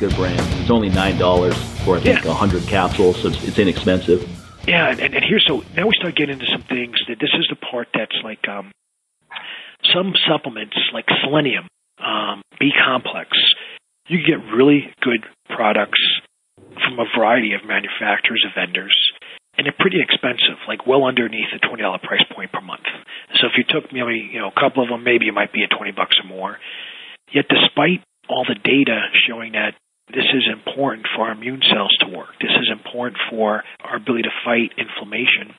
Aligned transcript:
good 0.00 0.16
brand. 0.16 0.40
It's 0.62 0.70
only 0.70 0.88
nine 0.88 1.18
dollars 1.18 1.54
for 1.84 1.98
I 1.98 2.00
think 2.00 2.24
a 2.24 2.28
Yeah. 2.28 2.34
hundred 2.34 2.64
capsules, 2.66 3.20
so 3.20 3.28
it's, 3.28 3.44
it's 3.44 3.58
inexpensive. 3.58 4.24
Yeah, 4.66 4.88
and, 4.90 4.98
and 5.00 5.22
here's 5.24 5.44
so 5.46 5.62
now 5.76 5.86
we 5.86 5.92
start 6.00 6.16
getting 6.16 6.40
into 6.40 6.46
some 6.50 6.62
things 6.62 6.96
that 7.08 7.18
this 7.20 7.30
is 7.38 7.46
the 7.50 7.56
part 7.56 7.88
that's 7.92 8.16
like 8.24 8.48
um, 8.48 8.72
some 9.92 10.14
supplements 10.28 10.76
like 10.94 11.04
selenium, 11.22 11.68
um, 12.00 12.40
B 12.58 12.70
complex. 12.72 13.28
You 14.08 14.18
can 14.24 14.26
get 14.40 14.52
really 14.56 14.88
good 15.02 15.20
products 15.54 16.00
from 16.56 16.98
a 16.98 17.04
variety 17.16 17.52
of 17.52 17.64
manufacturers 17.68 18.42
and 18.44 18.52
vendors, 18.56 18.96
and 19.56 19.66
they're 19.66 19.76
pretty 19.78 20.00
expensive, 20.00 20.56
like 20.66 20.86
well 20.86 21.04
underneath 21.04 21.52
the 21.52 21.60
twenty 21.60 21.82
dollar 21.82 21.98
price 22.02 22.24
point 22.34 22.52
per 22.52 22.60
month. 22.60 22.88
So 23.40 23.46
if 23.48 23.52
you 23.60 23.64
took 23.68 23.92
maybe 23.92 24.28
you 24.32 24.40
know 24.40 24.48
a 24.48 24.56
couple 24.60 24.82
of 24.82 24.88
them, 24.88 25.04
maybe 25.04 25.28
it 25.28 25.34
might 25.36 25.52
be 25.52 25.62
at 25.62 25.70
twenty 25.76 25.92
bucks 25.92 26.16
or 26.24 26.28
more. 26.28 26.56
Yet, 27.32 27.46
despite 27.48 28.00
all 28.28 28.44
the 28.48 28.54
data 28.58 29.08
showing 29.28 29.52
that 29.52 29.74
this 30.14 30.26
is 30.34 30.46
important 30.52 31.06
for 31.14 31.26
our 31.26 31.32
immune 31.32 31.62
cells 31.72 31.94
to 32.00 32.06
work. 32.08 32.34
This 32.40 32.50
is 32.60 32.68
important 32.70 33.18
for 33.30 33.62
our 33.84 33.96
ability 33.96 34.24
to 34.24 34.34
fight 34.44 34.72
inflammation. 34.78 35.54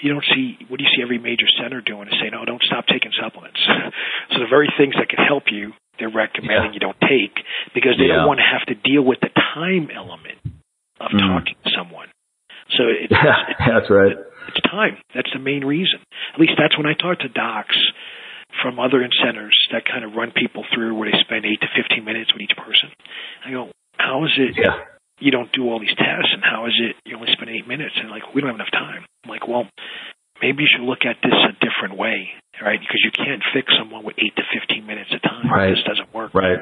You 0.00 0.12
don't 0.14 0.24
see 0.34 0.58
what 0.68 0.78
do 0.78 0.84
you 0.84 0.90
see 0.94 1.02
every 1.02 1.18
major 1.18 1.46
center 1.60 1.80
doing 1.80 2.06
is 2.08 2.14
saying, 2.20 2.30
"No, 2.32 2.44
don't 2.44 2.62
stop 2.62 2.86
taking 2.86 3.10
supplements." 3.20 3.58
so 4.30 4.38
the 4.38 4.46
very 4.50 4.68
things 4.78 4.94
that 4.94 5.08
can 5.08 5.18
help 5.24 5.50
you, 5.50 5.72
they're 5.98 6.08
recommending 6.12 6.70
Yeah. 6.70 6.74
you 6.74 6.80
don't 6.80 7.00
take 7.02 7.34
because 7.74 7.96
they 7.98 8.06
Yeah. 8.06 8.22
don't 8.22 8.28
want 8.28 8.38
to 8.38 8.46
have 8.46 8.64
to 8.66 8.74
deal 8.74 9.02
with 9.02 9.18
the 9.20 9.30
time 9.34 9.90
element 9.90 10.38
of 11.00 11.10
Mm. 11.10 11.18
talking 11.18 11.56
to 11.64 11.70
someone. 11.74 12.06
So 12.76 12.84
it's, 12.88 13.10
it's 13.12 13.58
that's 13.58 13.90
right. 13.90 14.14
it's 14.48 14.60
time. 14.70 14.98
That's 15.14 15.32
the 15.32 15.40
main 15.40 15.64
reason. 15.64 15.98
At 16.34 16.38
least 16.40 16.52
that's 16.58 16.76
when 16.78 16.86
I 16.86 16.94
talk 16.94 17.18
to 17.20 17.28
docs 17.28 17.76
from 18.62 18.78
other 18.80 19.06
centers 19.24 19.54
that 19.72 19.84
kind 19.84 20.04
of 20.04 20.14
run 20.14 20.32
people 20.34 20.64
through 20.74 20.94
where 20.96 21.10
they 21.10 21.18
spend 21.20 21.44
eight 21.44 21.60
to 21.60 21.68
fifteen 21.76 22.04
minutes 22.04 22.32
with 22.32 22.42
each 22.42 22.56
person. 22.56 22.90
I 23.46 23.50
go, 23.52 23.70
how 23.96 24.24
is 24.24 24.32
it 24.38 24.56
Yeah, 24.56 24.82
you 25.20 25.30
don't 25.30 25.50
do 25.52 25.68
all 25.68 25.78
these 25.80 25.94
tests, 25.96 26.30
and 26.32 26.42
how 26.42 26.66
is 26.66 26.74
it 26.78 26.96
you 27.04 27.16
only 27.16 27.28
spend 27.32 27.50
eight 27.50 27.68
minutes? 27.68 27.94
And 27.96 28.10
like, 28.10 28.34
we 28.34 28.40
don't 28.40 28.50
have 28.50 28.60
enough 28.60 28.72
time. 28.72 29.04
I'm 29.24 29.30
like, 29.30 29.46
well, 29.46 29.68
maybe 30.42 30.62
you 30.62 30.68
should 30.70 30.84
look 30.86 31.04
at 31.04 31.16
this 31.22 31.34
a 31.34 31.52
different 31.62 31.98
way, 31.98 32.30
right? 32.62 32.80
Because 32.80 33.02
you 33.04 33.12
can't 33.12 33.42
fix 33.54 33.70
someone 33.78 34.04
with 34.04 34.16
eight 34.18 34.34
to 34.36 34.42
fifteen 34.50 34.86
minutes 34.86 35.10
of 35.14 35.22
time. 35.22 35.50
Right. 35.50 35.70
This 35.70 35.84
doesn't 35.86 36.12
work. 36.14 36.34
right. 36.34 36.58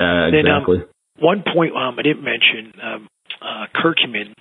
Uh, 0.00 0.30
Then, 0.32 0.46
um, 0.48 0.62
exactly. 0.64 0.78
One 1.18 1.44
point 1.44 1.76
um, 1.76 1.98
I 1.98 2.02
didn't 2.02 2.24
mention, 2.24 2.72
um, 2.82 3.08
uh, 3.40 3.66
curcumin. 3.76 4.32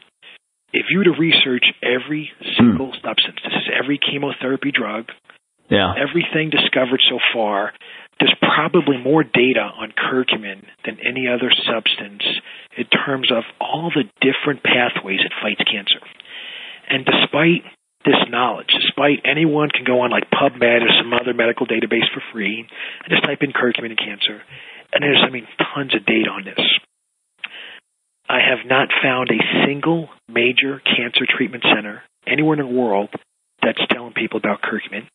If 0.73 0.85
you 0.89 0.99
were 0.99 1.03
to 1.03 1.15
research 1.19 1.65
every 1.83 2.31
single 2.57 2.93
substance, 3.03 3.39
this 3.43 3.51
is 3.53 3.67
every 3.75 3.99
chemotherapy 3.99 4.71
drug, 4.71 5.05
yeah, 5.71 5.93
everything 5.95 6.51
discovered 6.51 7.01
so 7.09 7.17
far, 7.33 7.71
there's 8.19 8.35
probably 8.37 8.97
more 9.01 9.23
data 9.23 9.65
on 9.65 9.93
curcumin 9.97 10.61
than 10.85 10.99
any 11.01 11.27
other 11.27 11.49
substance 11.65 12.21
in 12.77 12.85
terms 12.85 13.31
of 13.31 13.43
all 13.59 13.89
the 13.89 14.03
different 14.21 14.61
pathways 14.61 15.19
it 15.25 15.33
fights 15.41 15.63
cancer. 15.65 15.97
And 16.87 17.05
despite 17.05 17.63
this 18.05 18.21
knowledge, 18.29 18.69
despite 18.69 19.25
anyone 19.25 19.69
can 19.69 19.85
go 19.85 20.01
on 20.01 20.11
like 20.11 20.29
PubMed 20.29 20.83
or 20.83 20.91
some 21.01 21.13
other 21.13 21.33
medical 21.33 21.65
database 21.65 22.05
for 22.13 22.21
free 22.31 22.67
and 23.03 23.09
just 23.09 23.23
type 23.23 23.39
in 23.41 23.53
curcumin 23.53 23.95
and 23.95 23.97
cancer, 23.97 24.41
and 24.93 25.01
there's, 25.01 25.23
I 25.25 25.31
mean, 25.31 25.47
tons 25.73 25.95
of 25.95 26.05
data 26.05 26.29
on 26.29 26.45
this. 26.45 26.61
I 28.29 28.39
have 28.39 28.67
not 28.67 28.89
found 29.01 29.29
a 29.31 29.65
single 29.65 30.09
major 30.27 30.81
cancer 30.85 31.25
treatment 31.25 31.63
center 31.63 32.03
anywhere 32.27 32.59
in 32.59 32.65
the 32.65 32.71
world 32.71 33.09
that's 33.63 33.81
telling 33.89 34.13
people 34.13 34.37
about 34.37 34.61
curcumin. 34.61 35.07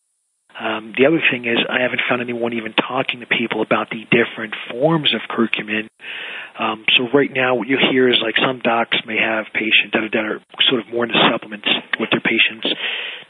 Um, 0.56 0.94
the 0.96 1.04
other 1.04 1.20
thing 1.30 1.44
is, 1.44 1.58
I 1.68 1.82
haven't 1.84 2.00
found 2.08 2.22
anyone 2.22 2.54
even 2.54 2.72
talking 2.72 3.20
to 3.20 3.26
people 3.28 3.60
about 3.60 3.90
the 3.90 4.08
different 4.08 4.54
forms 4.72 5.12
of 5.12 5.20
curcumin. 5.28 5.88
Um, 6.58 6.84
so 6.96 7.08
right 7.12 7.28
now, 7.28 7.56
what 7.56 7.68
you 7.68 7.76
hear 7.76 8.08
is 8.08 8.16
like 8.24 8.36
some 8.40 8.60
docs 8.64 8.96
may 9.04 9.20
have 9.20 9.44
patients 9.52 9.92
that 9.92 10.00
are, 10.04 10.08
that 10.16 10.24
are 10.24 10.40
sort 10.72 10.80
of 10.80 10.88
more 10.88 11.04
into 11.04 11.18
supplements 11.30 11.68
with 12.00 12.08
their 12.08 12.24
patients. 12.24 12.64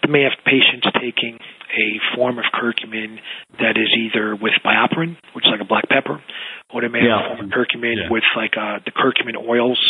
They 0.06 0.10
may 0.10 0.22
have 0.22 0.38
patients 0.47 0.86
taking 1.03 1.34
a 1.75 1.86
form 2.15 2.38
of 2.38 2.44
curcumin 2.54 3.19
that 3.59 3.75
is 3.75 3.91
either 3.98 4.36
with 4.38 4.54
BioPerine, 4.62 5.19
which 5.34 5.44
is 5.44 5.50
like 5.50 5.60
a 5.60 5.66
black 5.66 5.88
pepper, 5.91 6.22
or 6.70 6.81
they 6.82 6.88
may 6.88 7.03
have 7.03 7.26
a 7.26 7.34
form 7.34 7.41
of 7.42 7.50
curcumin 7.50 8.06
Yeah. 8.06 8.10
with 8.15 8.22
like 8.38 8.54
uh, 8.54 8.78
the 8.86 8.94
curcumin 8.94 9.34
oils. 9.34 9.82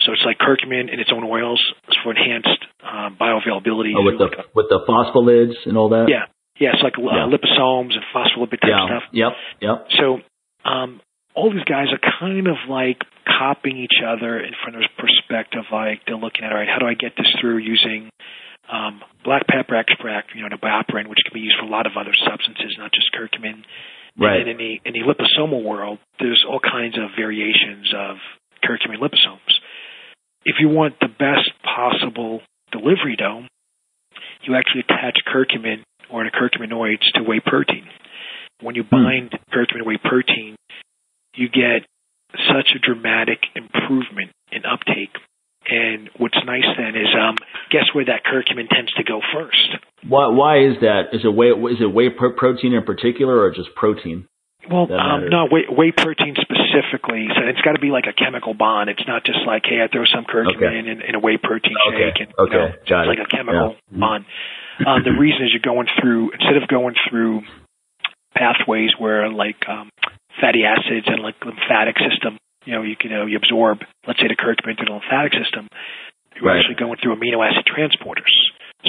So 0.00 0.12
it's 0.16 0.24
like 0.24 0.38
curcumin 0.40 0.88
in 0.88 0.98
its 0.98 1.12
own 1.12 1.22
oils 1.22 1.60
for 2.02 2.16
enhanced 2.16 2.64
um, 2.80 3.20
bioavailability. 3.20 3.92
Oh, 3.92 4.02
with 4.08 4.16
the 4.16 4.24
like, 4.32 4.54
with 4.56 4.66
the 4.72 4.80
phospholids 4.88 5.54
and 5.68 5.76
all 5.76 5.90
that. 5.90 6.08
yeah, 6.08 6.32
yeah, 6.58 6.70
it's 6.74 6.82
like 6.82 6.98
uh, 6.98 7.02
Yeah. 7.02 7.28
liposomes 7.30 7.94
and 7.94 8.04
phospholipid 8.14 8.60
type 8.60 8.70
yeah, 8.70 8.86
stuff. 8.86 9.02
yep, 9.12 9.32
yep. 9.60 9.86
So 9.98 10.20
um, 10.68 11.00
all 11.34 11.50
these 11.52 11.64
guys 11.64 11.88
are 11.92 12.00
kind 12.20 12.46
of 12.46 12.56
like 12.68 13.02
copying 13.26 13.78
each 13.78 13.98
other 14.04 14.38
in 14.38 14.52
from 14.62 14.74
their 14.74 14.88
perspective. 14.98 15.64
Like 15.72 16.02
they're 16.06 16.16
looking 16.16 16.44
at, 16.44 16.52
all 16.52 16.58
right, 16.58 16.68
how 16.68 16.78
do 16.78 16.86
I 16.86 16.94
get 16.94 17.12
this 17.16 17.26
through 17.40 17.58
using 17.58 18.10
um, 18.70 19.00
black 19.24 19.46
pepper 19.48 19.74
extract, 19.76 20.30
you 20.34 20.42
know, 20.42 20.48
the 20.50 20.60
BioPerine, 20.60 21.08
which 21.08 21.18
can 21.24 21.34
be 21.34 21.40
used 21.40 21.56
for 21.58 21.66
a 21.66 21.70
lot 21.70 21.86
of 21.86 21.92
other 21.98 22.14
substances, 22.14 22.76
not 22.78 22.92
just 22.92 23.10
curcumin. 23.12 23.64
Right. 24.18 24.40
And 24.40 24.48
in 24.50 24.56
the 24.58 24.72
in 24.84 24.92
the 24.92 25.00
liposomal 25.08 25.64
world, 25.64 25.98
there's 26.20 26.44
all 26.48 26.60
kinds 26.60 26.96
of 26.98 27.16
variations 27.16 27.92
of 27.96 28.16
curcumin 28.62 29.00
liposomes. 29.00 29.56
If 30.44 30.56
you 30.60 30.68
want 30.68 31.00
the 31.00 31.08
best 31.08 31.50
possible 31.64 32.42
delivery 32.70 33.16
dome, 33.16 33.48
you 34.42 34.54
actually 34.54 34.80
attach 34.88 35.18
curcumin 35.26 35.82
or 36.12 36.24
curcuminoids 36.30 37.02
to 37.14 37.22
whey 37.22 37.40
protein. 37.44 37.86
When 38.60 38.74
you 38.74 38.84
bind 38.84 39.32
curcumin 39.52 39.78
to 39.78 39.84
whey 39.84 39.98
protein, 40.02 40.56
you 41.34 41.48
get 41.48 41.86
such 42.48 42.74
a 42.76 42.78
dramatic 42.78 43.38
improvement 43.56 44.30
in 44.52 44.62
uptake. 44.64 45.10
And 45.68 46.10
what's 46.18 46.36
nice 46.44 46.66
then 46.76 46.96
is, 46.96 47.08
um, 47.18 47.36
guess 47.70 47.84
where 47.94 48.04
that 48.06 48.22
curcumin 48.24 48.68
tends 48.68 48.92
to 48.94 49.04
go 49.04 49.20
first? 49.32 49.76
Why 50.06 50.26
why 50.26 50.58
is 50.66 50.80
that? 50.80 51.14
Is 51.14 51.22
it 51.24 51.32
whey 51.32 51.48
is 51.50 51.80
it 51.80 51.92
whey 51.92 52.10
pro- 52.10 52.34
protein 52.34 52.72
in 52.72 52.82
particular 52.84 53.38
or 53.40 53.50
just 53.54 53.74
protein? 53.76 54.26
Well, 54.70 54.86
um, 54.92 55.28
no, 55.28 55.46
whey, 55.50 55.66
whey 55.68 55.90
protein 55.90 56.34
specifically. 56.38 57.26
So 57.34 57.42
it's 57.46 57.60
got 57.62 57.72
to 57.72 57.80
be 57.80 57.90
like 57.90 58.06
a 58.06 58.12
chemical 58.12 58.54
bond. 58.54 58.90
It's 58.90 59.02
not 59.08 59.24
just 59.24 59.40
like, 59.46 59.62
hey, 59.66 59.82
I 59.82 59.88
throw 59.90 60.04
some 60.06 60.24
curcumin 60.24 60.54
Okay. 60.54 60.78
in, 60.78 61.02
in 61.02 61.14
a 61.14 61.20
whey 61.20 61.36
protein 61.36 61.74
Okay, 61.88 62.10
shake, 62.14 62.20
and 62.26 62.28
you 62.38 62.58
know, 62.58 62.66
it's 62.66 62.90
it. 62.90 63.06
like 63.10 63.18
a 63.18 63.26
chemical 63.36 63.74
Yeah. 63.90 63.98
bond. 63.98 64.24
Um, 64.86 65.02
the 65.04 65.14
reason 65.18 65.44
is 65.44 65.50
you're 65.52 65.62
going 65.64 65.86
through 66.00 66.32
instead 66.32 66.56
of 66.56 66.68
going 66.68 66.94
through 67.08 67.42
pathways 68.34 68.90
where 68.98 69.28
like 69.30 69.56
um, 69.68 69.90
fatty 70.40 70.64
acids 70.64 71.06
and 71.06 71.22
like 71.22 71.36
lymphatic 71.44 71.96
system, 71.98 72.38
you 72.64 72.72
know, 72.74 72.82
you 72.82 72.96
can 72.96 73.10
you, 73.10 73.16
know, 73.16 73.26
you 73.26 73.36
absorb, 73.36 73.78
let's 74.06 74.20
say, 74.20 74.28
the 74.28 74.36
curcumin 74.36 74.76
through 74.76 74.86
the 74.86 74.98
lymphatic 74.98 75.32
system. 75.34 75.68
You're 76.34 76.44
Right. 76.46 76.58
actually 76.58 76.76
going 76.76 76.96
through 77.02 77.14
amino 77.16 77.44
acid 77.44 77.64
transporters. 77.66 78.32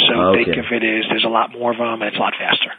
So 0.07 0.13
Okay. 0.33 0.45
think 0.45 0.57
of 0.57 0.71
it 0.71 0.83
as 0.83 1.05
there's 1.09 1.25
a 1.25 1.29
lot 1.29 1.51
more 1.51 1.71
of 1.71 1.77
them 1.77 2.01
and 2.01 2.03
it's 2.03 2.17
a 2.17 2.19
lot 2.19 2.33
faster. 2.37 2.71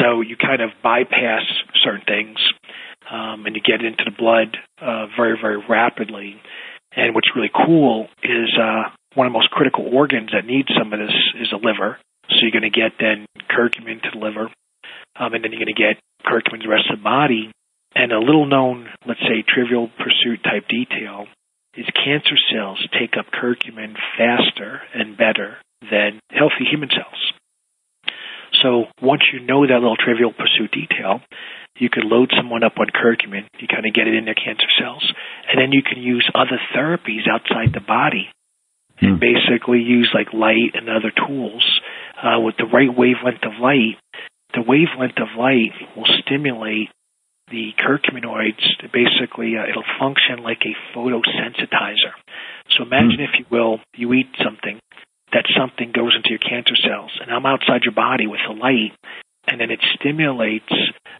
So 0.00 0.20
you 0.22 0.36
kind 0.36 0.62
of 0.62 0.70
bypass 0.82 1.42
certain 1.82 2.02
things 2.06 2.38
um, 3.10 3.44
and 3.44 3.54
you 3.54 3.60
get 3.60 3.84
into 3.84 4.04
the 4.04 4.10
blood 4.16 4.56
uh, 4.80 5.06
very, 5.16 5.36
very 5.40 5.58
rapidly. 5.68 6.40
And 6.94 7.14
what's 7.14 7.28
really 7.34 7.50
cool 7.52 8.08
is 8.22 8.48
uh, 8.58 8.90
one 9.14 9.26
of 9.26 9.32
the 9.32 9.38
most 9.38 9.50
critical 9.50 9.88
organs 9.92 10.30
that 10.32 10.46
needs 10.46 10.68
some 10.78 10.92
of 10.92 10.98
this 10.98 11.14
is 11.40 11.48
the 11.50 11.56
liver. 11.56 11.98
So 12.34 12.42
you're 12.42 12.54
going 12.54 12.70
to 12.70 12.74
get 12.74 12.92
then 12.98 13.26
curcumin 13.50 14.02
to 14.02 14.10
the 14.12 14.18
liver, 14.18 14.50
um, 15.16 15.34
and 15.34 15.44
then 15.44 15.52
you're 15.52 15.64
going 15.64 15.74
to 15.74 15.78
get 15.78 16.00
curcumin 16.24 16.62
to 16.62 16.66
the 16.66 16.74
rest 16.74 16.90
of 16.90 16.98
the 16.98 17.04
body. 17.04 17.52
And 17.94 18.10
a 18.10 18.18
little 18.18 18.46
known, 18.46 18.88
let's 19.06 19.20
say, 19.20 19.44
trivial 19.46 19.90
pursuit 19.98 20.42
type 20.42 20.66
detail 20.68 21.26
is 21.76 21.86
cancer 21.92 22.36
cells 22.52 22.80
take 22.98 23.16
up 23.18 23.26
curcumin 23.32 23.94
faster 24.16 24.80
and 24.94 25.16
better 25.16 25.56
than 25.90 26.20
healthy 26.30 26.64
human 26.70 26.88
cells. 26.88 27.32
So 28.62 28.84
once 29.00 29.22
you 29.32 29.40
know 29.40 29.66
that 29.66 29.80
little 29.80 29.96
trivial 29.96 30.32
pursuit 30.32 30.70
detail, 30.72 31.20
you 31.78 31.88
could 31.88 32.04
load 32.04 32.30
someone 32.36 32.62
up 32.62 32.78
on 32.78 32.86
curcumin. 32.88 33.48
You 33.58 33.66
kind 33.66 33.86
of 33.86 33.94
get 33.94 34.06
it 34.06 34.14
in 34.14 34.24
their 34.24 34.38
cancer 34.38 34.68
cells, 34.78 35.12
and 35.48 35.58
then 35.58 35.72
you 35.72 35.82
can 35.82 36.02
use 36.02 36.28
other 36.34 36.60
therapies 36.76 37.28
outside 37.30 37.72
the 37.72 37.80
body, 37.80 38.28
and 39.02 39.18
Hmm. 39.18 39.18
basically 39.18 39.82
use 39.82 40.10
like 40.14 40.32
light 40.32 40.74
and 40.74 40.88
other 40.88 41.10
tools 41.10 41.64
uh, 42.22 42.38
with 42.40 42.56
the 42.56 42.66
right 42.66 42.92
wavelength 42.94 43.44
of 43.44 43.58
light. 43.60 43.98
The 44.54 44.62
wavelength 44.62 45.18
of 45.18 45.28
light 45.36 45.72
will 45.96 46.06
stimulate 46.22 46.88
the 47.50 47.72
curcuminoids. 47.76 48.62
To 48.80 48.88
basically, 48.88 49.58
uh, 49.58 49.66
it'll 49.68 49.84
function 49.98 50.42
like 50.42 50.62
a 50.64 50.74
photosensitizer. 50.94 52.14
So 52.76 52.84
imagine, 52.84 53.20
if 53.20 53.38
you 53.38 53.46
will, 53.50 53.80
you 53.94 54.12
eat 54.14 54.30
something 54.42 54.78
that 55.32 55.44
something 55.56 55.92
goes 55.92 56.14
into 56.14 56.30
your 56.30 56.38
cancer 56.38 56.76
cells, 56.76 57.10
and 57.20 57.32
I'm 57.32 57.46
outside 57.46 57.82
your 57.84 57.94
body 57.94 58.26
with 58.26 58.40
the 58.46 58.54
light, 58.54 58.92
and 59.48 59.60
then 59.60 59.70
it 59.70 59.80
stimulates 59.98 60.72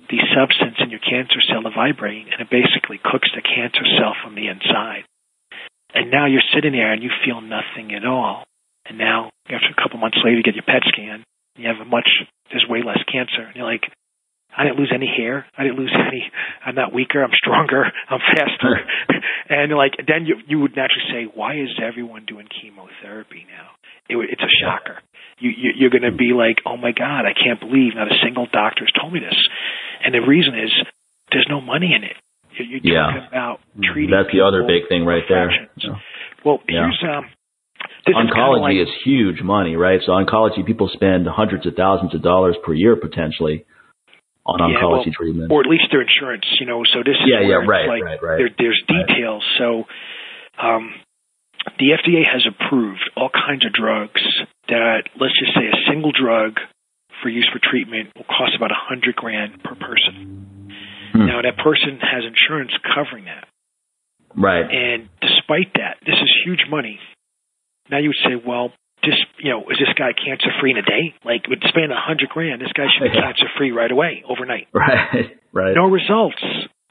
the 0.08 0.20
substance 0.36 0.76
in 0.80 0.90
your 0.90 1.00
cancer 1.00 1.40
cell 1.48 1.62
to 1.62 1.70
vibrate, 1.70 2.28
and 2.30 2.40
it 2.40 2.50
basically 2.50 3.00
cooks 3.02 3.28
the 3.34 3.42
cancer 3.42 3.84
cell 3.98 4.14
from 4.22 4.34
the 4.34 4.48
inside. 4.48 5.04
And 5.94 6.10
now 6.10 6.26
you're 6.26 6.44
sitting 6.54 6.72
there 6.72 6.92
and 6.92 7.02
you 7.02 7.10
feel 7.24 7.40
nothing 7.40 7.94
at 7.94 8.04
all. 8.04 8.44
And 8.86 8.98
now, 8.98 9.30
after 9.46 9.68
a 9.70 9.80
couple 9.80 9.98
months 9.98 10.18
later, 10.24 10.36
you 10.36 10.42
get 10.42 10.54
your 10.54 10.66
PET 10.66 10.82
scan, 10.88 11.24
you 11.56 11.68
have 11.68 11.80
a 11.80 11.88
much, 11.88 12.08
there's 12.50 12.66
way 12.68 12.82
less 12.84 12.98
cancer. 13.10 13.46
And 13.46 13.54
you're 13.54 13.70
like, 13.70 13.84
I 14.56 14.64
didn't 14.64 14.78
lose 14.78 14.92
any 14.94 15.08
hair. 15.08 15.46
I 15.56 15.62
didn't 15.64 15.78
lose 15.78 15.94
any. 15.96 16.30
I'm 16.64 16.74
not 16.74 16.92
weaker. 16.92 17.24
I'm 17.24 17.32
stronger. 17.32 17.84
I'm 18.08 18.20
faster. 18.20 18.80
and 19.48 19.72
like 19.72 19.96
then 19.96 20.26
you 20.26 20.36
you 20.46 20.60
would 20.60 20.76
naturally 20.76 21.08
say, 21.10 21.32
why 21.34 21.56
is 21.56 21.70
everyone 21.80 22.26
doing 22.26 22.48
chemotherapy 22.48 23.46
now? 23.48 23.72
It, 24.08 24.16
it's 24.30 24.42
a 24.42 24.52
shocker. 24.60 25.00
You, 25.38 25.50
you 25.56 25.70
you're 25.76 25.90
going 25.90 26.04
to 26.04 26.12
be 26.12 26.32
like, 26.36 26.60
oh 26.66 26.76
my 26.76 26.92
god, 26.92 27.24
I 27.24 27.32
can't 27.32 27.60
believe 27.60 27.94
not 27.94 28.12
a 28.12 28.20
single 28.22 28.46
doctor 28.52 28.84
has 28.84 28.92
told 28.92 29.12
me 29.12 29.20
this. 29.20 29.36
And 30.04 30.12
the 30.12 30.20
reason 30.20 30.54
is 30.54 30.70
there's 31.32 31.48
no 31.48 31.60
money 31.60 31.94
in 31.96 32.04
it. 32.04 32.16
You're, 32.56 32.66
you're 32.68 32.80
Yeah. 32.82 33.06
talking 33.12 33.28
about 33.28 33.60
treating. 33.82 34.10
That's 34.10 34.32
the 34.32 34.42
other 34.42 34.62
big 34.66 34.88
thing 34.88 35.04
right 35.04 35.24
there. 35.28 35.50
Yeah. 35.76 35.96
Well, 36.44 36.60
Yeah. 36.68 36.88
here's 36.90 37.02
um. 37.08 37.26
This 38.06 38.14
is 38.16 38.30
Oncology 38.30 38.60
like, 38.60 38.76
is 38.76 38.88
huge 39.04 39.42
money, 39.42 39.76
right? 39.76 40.00
So 40.04 40.12
oncology 40.12 40.64
people 40.66 40.88
spend 40.92 41.26
hundreds 41.26 41.66
of 41.66 41.74
thousands 41.76 42.14
of 42.14 42.22
dollars 42.22 42.56
per 42.64 42.72
year 42.74 42.96
potentially 42.96 43.64
on 44.44 44.58
Yeah, 44.58 44.78
oncology 44.80 45.06
well, 45.06 45.14
treatment. 45.14 45.52
or 45.52 45.60
at 45.60 45.66
least 45.66 45.84
their 45.92 46.02
insurance, 46.02 46.44
you 46.58 46.66
know. 46.66 46.82
So 46.84 47.02
this 47.04 47.14
is 47.14 47.26
Yeah, 47.26 47.40
yeah, 47.40 47.62
right, 47.66 47.86
like 47.88 48.02
right, 48.02 48.22
right. 48.22 48.38
There, 48.38 48.50
there's 48.58 48.82
Right. 48.90 49.06
details. 49.06 49.44
So, 49.58 49.86
um, 50.58 50.94
the 51.78 51.92
FDA 51.94 52.24
has 52.26 52.44
approved 52.46 53.08
all 53.16 53.30
kinds 53.30 53.64
of 53.64 53.72
drugs 53.72 54.20
that, 54.68 55.04
let's 55.20 55.38
just 55.38 55.54
say, 55.54 55.66
a 55.68 55.76
single 55.88 56.10
drug 56.10 56.58
for 57.22 57.28
use 57.28 57.48
for 57.52 57.60
treatment 57.60 58.10
will 58.16 58.24
cost 58.24 58.54
about 58.56 58.72
a 58.72 58.78
hundred 58.78 59.14
grand 59.14 59.62
per 59.62 59.76
person. 59.76 60.74
Hmm. 61.12 61.26
Now, 61.26 61.42
that 61.42 61.56
person 61.58 61.98
has 62.00 62.24
insurance 62.24 62.72
covering 62.94 63.26
that, 63.26 63.44
Right. 64.34 64.64
and 64.64 65.08
despite 65.20 65.74
that, 65.74 65.98
this 66.06 66.16
is 66.16 66.30
huge 66.44 66.64
money. 66.70 66.98
Now 67.90 67.98
you 67.98 68.08
would 68.10 68.22
say, 68.24 68.36
well. 68.44 68.72
Just 69.04 69.18
you 69.42 69.50
know, 69.50 69.66
is 69.68 69.78
this 69.82 69.90
guy 69.98 70.12
cancer 70.14 70.46
free 70.60 70.70
in 70.70 70.76
a 70.76 70.82
day? 70.86 71.12
Like, 71.24 71.48
would 71.48 71.58
spend 71.66 71.90
a 71.90 71.98
hundred 71.98 72.28
grand, 72.28 72.62
this 72.62 72.70
guy 72.70 72.86
should 72.86 73.02
be 73.02 73.10
Yeah. 73.18 73.22
cancer 73.34 73.46
free 73.58 73.72
right 73.72 73.90
away, 73.90 74.22
overnight. 74.30 74.68
Right. 74.72 75.34
Right. 75.52 75.74
No 75.74 75.90
results, 75.90 76.38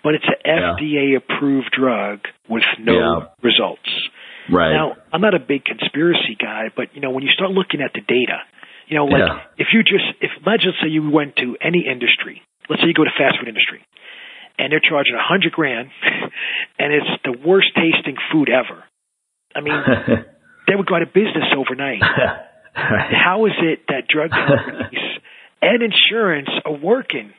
but 0.03 0.15
it's 0.15 0.25
an. 0.43 0.59
FDA 0.75 1.15
approved 1.15 1.71
drug 1.71 2.19
with 2.49 2.67
no 2.83 2.91
Yeah. 2.99 3.19
results. 3.41 3.87
Right. 4.51 4.73
Now, 4.73 4.97
I'm 5.13 5.21
not 5.21 5.35
a 5.35 5.39
big 5.39 5.63
conspiracy 5.63 6.35
guy, 6.37 6.67
but 6.75 6.93
you 6.93 6.99
know, 6.99 7.11
when 7.11 7.23
you 7.23 7.29
start 7.31 7.51
looking 7.51 7.79
at 7.79 7.93
the 7.93 8.01
data, 8.01 8.43
you 8.87 8.97
know, 8.97 9.05
like 9.05 9.23
Yeah. 9.23 9.39
if 9.57 9.67
you 9.71 9.81
just 9.81 10.03
if 10.19 10.31
let's 10.45 10.63
just 10.63 10.81
say 10.83 10.89
you 10.89 11.09
went 11.09 11.37
to 11.37 11.55
any 11.61 11.87
industry, 11.87 12.41
let's 12.67 12.81
say 12.81 12.89
you 12.89 12.93
go 12.93 13.05
to 13.05 13.15
fast 13.17 13.39
food 13.39 13.47
industry, 13.47 13.79
and 14.61 14.71
they're 14.71 14.83
charging 14.83 15.15
a 15.15 15.25
hundred 15.25 15.53
grand, 15.53 15.89
and 16.77 16.93
it's 16.93 17.09
the 17.25 17.33
worst 17.33 17.73
tasting 17.73 18.15
food 18.31 18.47
ever. 18.47 18.83
I 19.55 19.61
mean, 19.61 19.73
they 20.67 20.75
would 20.75 20.85
go 20.85 20.95
out 20.95 21.01
of 21.01 21.13
business 21.13 21.49
overnight. 21.57 22.01
How 22.73 23.45
is 23.47 23.57
it 23.57 23.89
that 23.89 24.07
drug 24.07 24.29
companies 24.29 25.01
and 25.61 25.81
insurance 25.81 26.49
are 26.63 26.77
working 26.77 27.33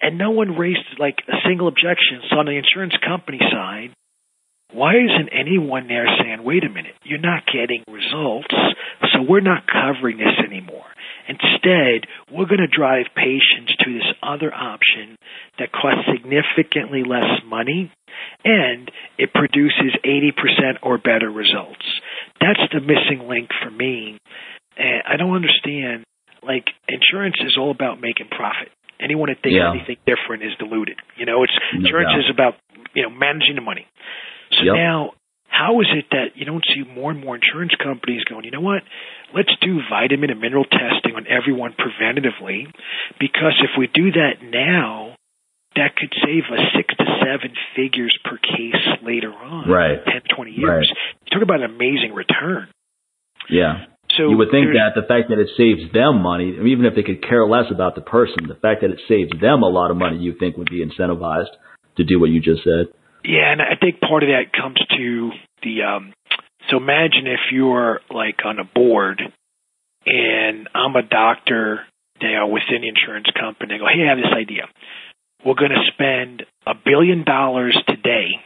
and 0.00 0.16
no 0.16 0.30
one 0.30 0.56
raised 0.56 0.86
like 0.98 1.18
a 1.26 1.42
single 1.46 1.66
objection? 1.66 2.22
So 2.30 2.38
on 2.38 2.46
the 2.46 2.54
insurance 2.56 2.94
company 3.04 3.40
side, 3.50 3.90
why 4.72 4.94
isn't 4.94 5.28
anyone 5.34 5.88
there 5.88 6.06
saying, 6.22 6.42
wait 6.44 6.64
a 6.64 6.68
minute, 6.68 6.94
you're 7.02 7.20
not 7.20 7.42
getting 7.46 7.82
results, 7.90 8.54
so 9.12 9.22
we're 9.28 9.40
not 9.40 9.66
covering 9.66 10.18
this 10.18 10.38
anymore? 10.38 10.86
Instead, 11.28 12.06
we're 12.30 12.46
going 12.46 12.60
to 12.60 12.68
drive 12.68 13.06
patients 13.16 13.74
to 13.80 13.92
this 13.92 14.08
other 14.22 14.52
option 14.52 15.16
that 15.58 15.72
costs 15.72 16.04
significantly 16.12 17.02
less 17.02 17.40
money 17.46 17.90
and 18.44 18.90
it 19.18 19.32
produces 19.32 19.96
80% 20.04 20.78
or 20.82 20.98
better 20.98 21.30
results. 21.30 21.84
That's 22.40 22.60
the 22.72 22.80
missing 22.80 23.26
link 23.28 23.48
for 23.62 23.70
me. 23.70 24.18
And 24.76 25.02
I 25.08 25.16
don't 25.16 25.34
understand. 25.34 26.04
Like, 26.42 26.66
insurance 26.88 27.36
is 27.40 27.56
all 27.58 27.70
about 27.70 28.00
making 28.00 28.28
profit. 28.28 28.68
Anyone 29.00 29.28
that 29.30 29.40
thinks 29.42 29.56
Yeah. 29.56 29.70
anything 29.70 29.96
different 30.06 30.42
is 30.44 30.54
deluded. 30.58 30.98
You 31.16 31.26
know, 31.26 31.42
it's 31.42 31.52
insurance 31.72 32.24
is 32.24 32.30
about 32.30 32.56
you 32.94 33.02
know 33.02 33.10
managing 33.10 33.56
the 33.56 33.60
money. 33.60 33.86
So 34.52 34.62
Yep. 34.64 34.74
now, 34.76 35.12
how 35.54 35.80
is 35.80 35.86
it 35.94 36.06
that 36.10 36.34
you 36.34 36.44
don't 36.44 36.64
see 36.74 36.82
more 36.82 37.12
and 37.12 37.22
more 37.22 37.36
insurance 37.36 37.72
companies 37.78 38.24
going? 38.24 38.44
You 38.44 38.50
know 38.50 38.60
what? 38.60 38.82
Let's 39.34 39.54
do 39.62 39.78
vitamin 39.88 40.30
and 40.30 40.40
mineral 40.40 40.64
testing 40.64 41.14
on 41.14 41.26
everyone 41.30 41.74
preventatively, 41.78 42.66
because 43.20 43.54
if 43.62 43.70
we 43.78 43.86
do 43.86 44.10
that 44.12 44.42
now, 44.42 45.14
that 45.76 45.94
could 45.96 46.12
save 46.24 46.44
us 46.50 46.60
six 46.76 46.94
to 46.98 47.04
seven 47.22 47.54
figures 47.76 48.16
per 48.24 48.38
case 48.38 48.82
later 49.02 49.32
on, 49.32 49.68
Right. 49.68 50.04
10, 50.04 50.22
20 50.34 50.50
years. 50.52 50.92
Talk 51.32 51.42
about 51.42 51.62
an 51.62 51.70
amazing 51.70 52.14
return. 52.14 52.68
Yeah. 53.50 53.86
So 54.16 54.30
you 54.30 54.36
would 54.36 54.50
think 54.50 54.68
that 54.74 54.94
the 54.94 55.06
fact 55.06 55.30
that 55.30 55.38
it 55.38 55.50
saves 55.56 55.92
them 55.92 56.22
money, 56.22 56.50
even 56.50 56.84
if 56.84 56.94
they 56.94 57.02
could 57.02 57.22
care 57.22 57.46
less 57.46 57.66
about 57.70 57.94
the 57.94 58.00
person, 58.00 58.46
the 58.46 58.54
fact 58.54 58.82
that 58.82 58.90
it 58.90 59.00
saves 59.08 59.30
them 59.40 59.62
a 59.62 59.68
lot 59.68 59.90
of 59.90 59.96
money, 59.96 60.18
you 60.18 60.34
think 60.38 60.56
would 60.56 60.70
be 60.70 60.84
incentivized 60.84 61.50
to 61.96 62.04
do 62.04 62.20
what 62.20 62.30
you 62.30 62.40
just 62.40 62.62
said. 62.62 62.94
Yeah, 63.24 63.52
and 63.52 63.62
I 63.62 63.76
think 63.80 64.00
part 64.00 64.22
of 64.22 64.28
that 64.28 64.52
comes 64.52 64.76
to 64.96 65.30
the 65.62 65.82
um 65.82 66.12
so 66.70 66.76
imagine 66.76 67.26
if 67.26 67.40
you're 67.52 68.00
like 68.10 68.44
on 68.44 68.58
a 68.58 68.64
board 68.64 69.20
and 70.06 70.68
I'm 70.74 70.94
a 70.96 71.02
doctor, 71.02 71.80
know, 72.32 72.46
within 72.48 72.82
the 72.82 72.88
insurance 72.88 73.26
company, 73.38 73.74
I 73.74 73.78
go, 73.78 73.84
Hey, 73.86 74.04
I 74.04 74.08
have 74.08 74.18
this 74.18 74.32
idea. 74.36 74.68
We're 75.44 75.54
gonna 75.54 75.84
spend 75.92 76.44
a 76.66 76.74
billion 76.74 77.24
dollars 77.24 77.76
today 77.86 78.40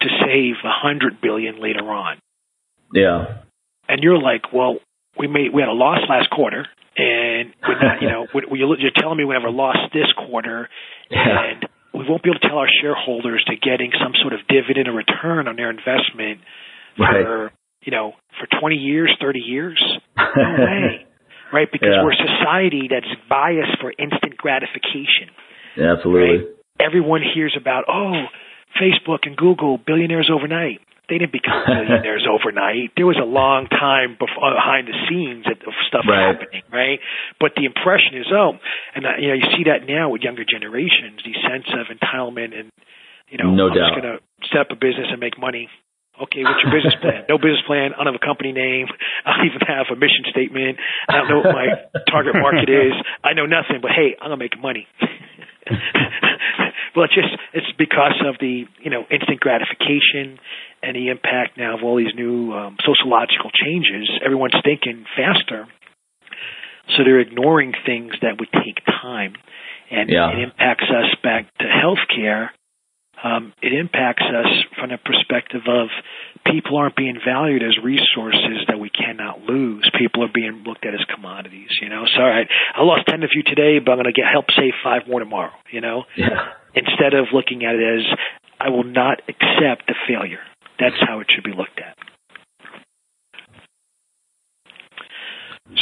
to 0.00 0.08
save 0.24 0.54
a 0.64 0.70
hundred 0.70 1.20
billion 1.20 1.60
later 1.60 1.84
on. 1.90 2.18
Yeah. 2.92 3.38
And 3.88 4.02
you're 4.02 4.20
like, 4.20 4.52
Well, 4.52 4.78
we 5.18 5.26
made 5.26 5.52
we 5.52 5.62
had 5.62 5.68
a 5.68 5.72
loss 5.72 6.00
last 6.08 6.30
quarter 6.30 6.66
and 6.96 7.52
we're 7.66 7.80
not, 7.80 8.02
you 8.02 8.08
know, 8.08 8.26
we- 8.34 8.58
you're 8.58 8.90
telling 8.96 9.16
me 9.18 9.24
we 9.24 9.34
have 9.34 9.44
a 9.44 9.50
loss 9.50 9.76
this 9.92 10.10
quarter 10.16 10.68
Yeah. 11.10 11.60
We 11.94 12.04
won't 12.08 12.22
be 12.22 12.30
able 12.30 12.40
to 12.40 12.48
tell 12.48 12.58
our 12.58 12.68
shareholders 12.82 13.44
they're 13.46 13.56
getting 13.60 13.90
some 14.02 14.12
sort 14.20 14.32
of 14.34 14.40
dividend 14.48 14.88
or 14.88 14.92
return 14.92 15.48
on 15.48 15.56
their 15.56 15.70
investment 15.70 16.40
Right. 16.98 17.24
for 17.24 17.52
you 17.82 17.92
know 17.92 18.14
for 18.40 18.46
20 18.60 18.76
years, 18.76 19.14
30 19.20 19.38
years. 19.40 19.80
No 20.16 20.24
way, 20.58 21.06
right? 21.52 21.68
Because 21.70 21.88
Yeah. 21.92 22.02
we're 22.04 22.12
a 22.12 22.16
society 22.16 22.88
that's 22.90 23.06
biased 23.28 23.78
for 23.80 23.92
instant 23.96 24.36
gratification. 24.36 25.30
Yeah, 25.76 25.92
absolutely. 25.96 26.38
Right? 26.38 26.46
Everyone 26.80 27.22
hears 27.22 27.56
about 27.60 27.84
oh, 27.88 28.24
Facebook 28.80 29.26
and 29.26 29.36
Google 29.36 29.78
billionaires 29.78 30.30
overnight. 30.32 30.80
They 31.08 31.16
didn't 31.18 31.32
become 31.32 31.64
millionaires 31.66 32.26
overnight. 32.32 32.92
There 32.96 33.06
was 33.08 33.16
a 33.16 33.24
long 33.24 33.66
time 33.68 34.16
before, 34.20 34.52
behind 34.52 34.88
the 34.88 34.96
scenes 35.08 35.46
of 35.48 35.56
of 35.66 35.72
stuff 35.88 36.04
Right. 36.08 36.36
happening, 36.36 36.62
right? 36.72 37.00
But 37.40 37.52
the 37.56 37.64
impression 37.64 38.16
is, 38.20 38.26
oh, 38.32 38.58
and 38.94 39.06
uh, 39.06 39.16
you 39.18 39.28
know, 39.32 39.38
you 39.40 39.48
see 39.56 39.64
that 39.72 39.86
now 39.88 40.10
with 40.12 40.20
younger 40.22 40.44
generations, 40.44 41.20
the 41.24 41.32
sense 41.48 41.66
of 41.72 41.88
entitlement 41.88 42.52
and 42.58 42.68
you 43.28 43.36
know, 43.36 43.50
No 43.52 43.68
I'm 43.68 43.74
doubt. 43.76 43.92
just 43.92 44.00
going 44.00 44.08
to 44.16 44.18
set 44.52 44.60
up 44.64 44.70
a 44.72 44.76
business 44.76 45.08
and 45.12 45.20
make 45.20 45.36
money. 45.38 45.68
Okay, 46.16 46.42
what's 46.42 46.58
your 46.64 46.72
business 46.74 46.96
plan? 47.00 47.24
No 47.28 47.36
business 47.38 47.60
plan. 47.68 47.92
I 47.94 48.02
don't 48.02 48.10
have 48.12 48.18
a 48.20 48.24
company 48.26 48.50
name. 48.52 48.88
I 49.24 49.36
don't 49.38 49.46
even 49.46 49.60
have 49.68 49.86
a 49.92 49.96
mission 49.96 50.24
statement. 50.32 50.76
I 51.08 51.12
don't 51.22 51.28
know 51.28 51.38
what 51.44 51.54
my 51.54 51.68
target 52.10 52.34
market 52.40 52.66
is. 52.68 52.92
I 53.22 53.34
know 53.38 53.46
nothing, 53.46 53.78
but 53.80 53.92
hey, 53.94 54.16
I'm 54.18 54.32
gonna 54.32 54.36
make 54.40 54.58
money. 54.58 54.88
well, 56.96 57.04
it's 57.06 57.14
just 57.14 57.30
it's 57.52 57.70
because 57.78 58.18
of 58.26 58.36
the 58.40 58.64
you 58.82 58.90
know 58.90 59.04
instant 59.10 59.40
gratification 59.40 60.38
the 60.82 61.08
impact 61.08 61.56
now 61.58 61.76
of 61.76 61.82
all 61.84 61.96
these 61.96 62.14
new 62.14 62.52
um, 62.52 62.76
sociological 62.84 63.50
changes. 63.52 64.08
Everyone's 64.24 64.54
thinking 64.64 65.04
faster, 65.16 65.66
so 66.96 67.04
they're 67.04 67.20
ignoring 67.20 67.72
things 67.84 68.12
that 68.22 68.38
would 68.38 68.50
take 68.52 68.84
time, 68.86 69.34
and 69.90 70.08
Yeah. 70.10 70.30
it 70.32 70.38
impacts 70.40 70.84
us 70.90 71.14
back 71.22 71.46
to 71.58 71.64
healthcare. 71.66 72.50
Um, 73.20 73.52
it 73.60 73.72
impacts 73.72 74.22
us 74.22 74.46
from 74.78 74.90
the 74.90 74.98
perspective 74.98 75.62
of 75.66 75.88
people 76.46 76.76
aren't 76.78 76.94
being 76.94 77.18
valued 77.24 77.64
as 77.64 77.76
resources 77.82 78.62
that 78.68 78.78
we 78.78 78.90
cannot 78.90 79.42
lose. 79.42 79.90
People 79.98 80.22
are 80.22 80.30
being 80.32 80.62
looked 80.64 80.86
at 80.86 80.94
as 80.94 81.04
commodities. 81.12 81.68
You 81.82 81.88
know, 81.88 82.06
so 82.06 82.20
all 82.22 82.28
right, 82.28 82.46
I 82.76 82.82
lost 82.84 83.08
ten 83.08 83.24
of 83.24 83.30
you 83.34 83.42
today, 83.42 83.80
but 83.80 83.90
I'm 83.92 83.98
going 83.98 84.04
to 84.04 84.12
get 84.12 84.30
help 84.30 84.46
save 84.56 84.72
five 84.84 85.08
more 85.08 85.18
tomorrow. 85.18 85.50
You 85.72 85.80
know, 85.80 86.04
Yeah. 86.16 86.46
instead 86.74 87.14
of 87.14 87.26
looking 87.32 87.64
at 87.64 87.74
it 87.74 87.98
as 88.00 88.06
I 88.60 88.70
will 88.70 88.84
not 88.84 89.20
accept 89.28 89.88
the 89.88 89.94
failure. 90.06 90.40
That's 90.78 90.96
how 91.00 91.20
it 91.20 91.26
should 91.34 91.44
be 91.44 91.50
looked 91.50 91.78
at. 91.78 91.96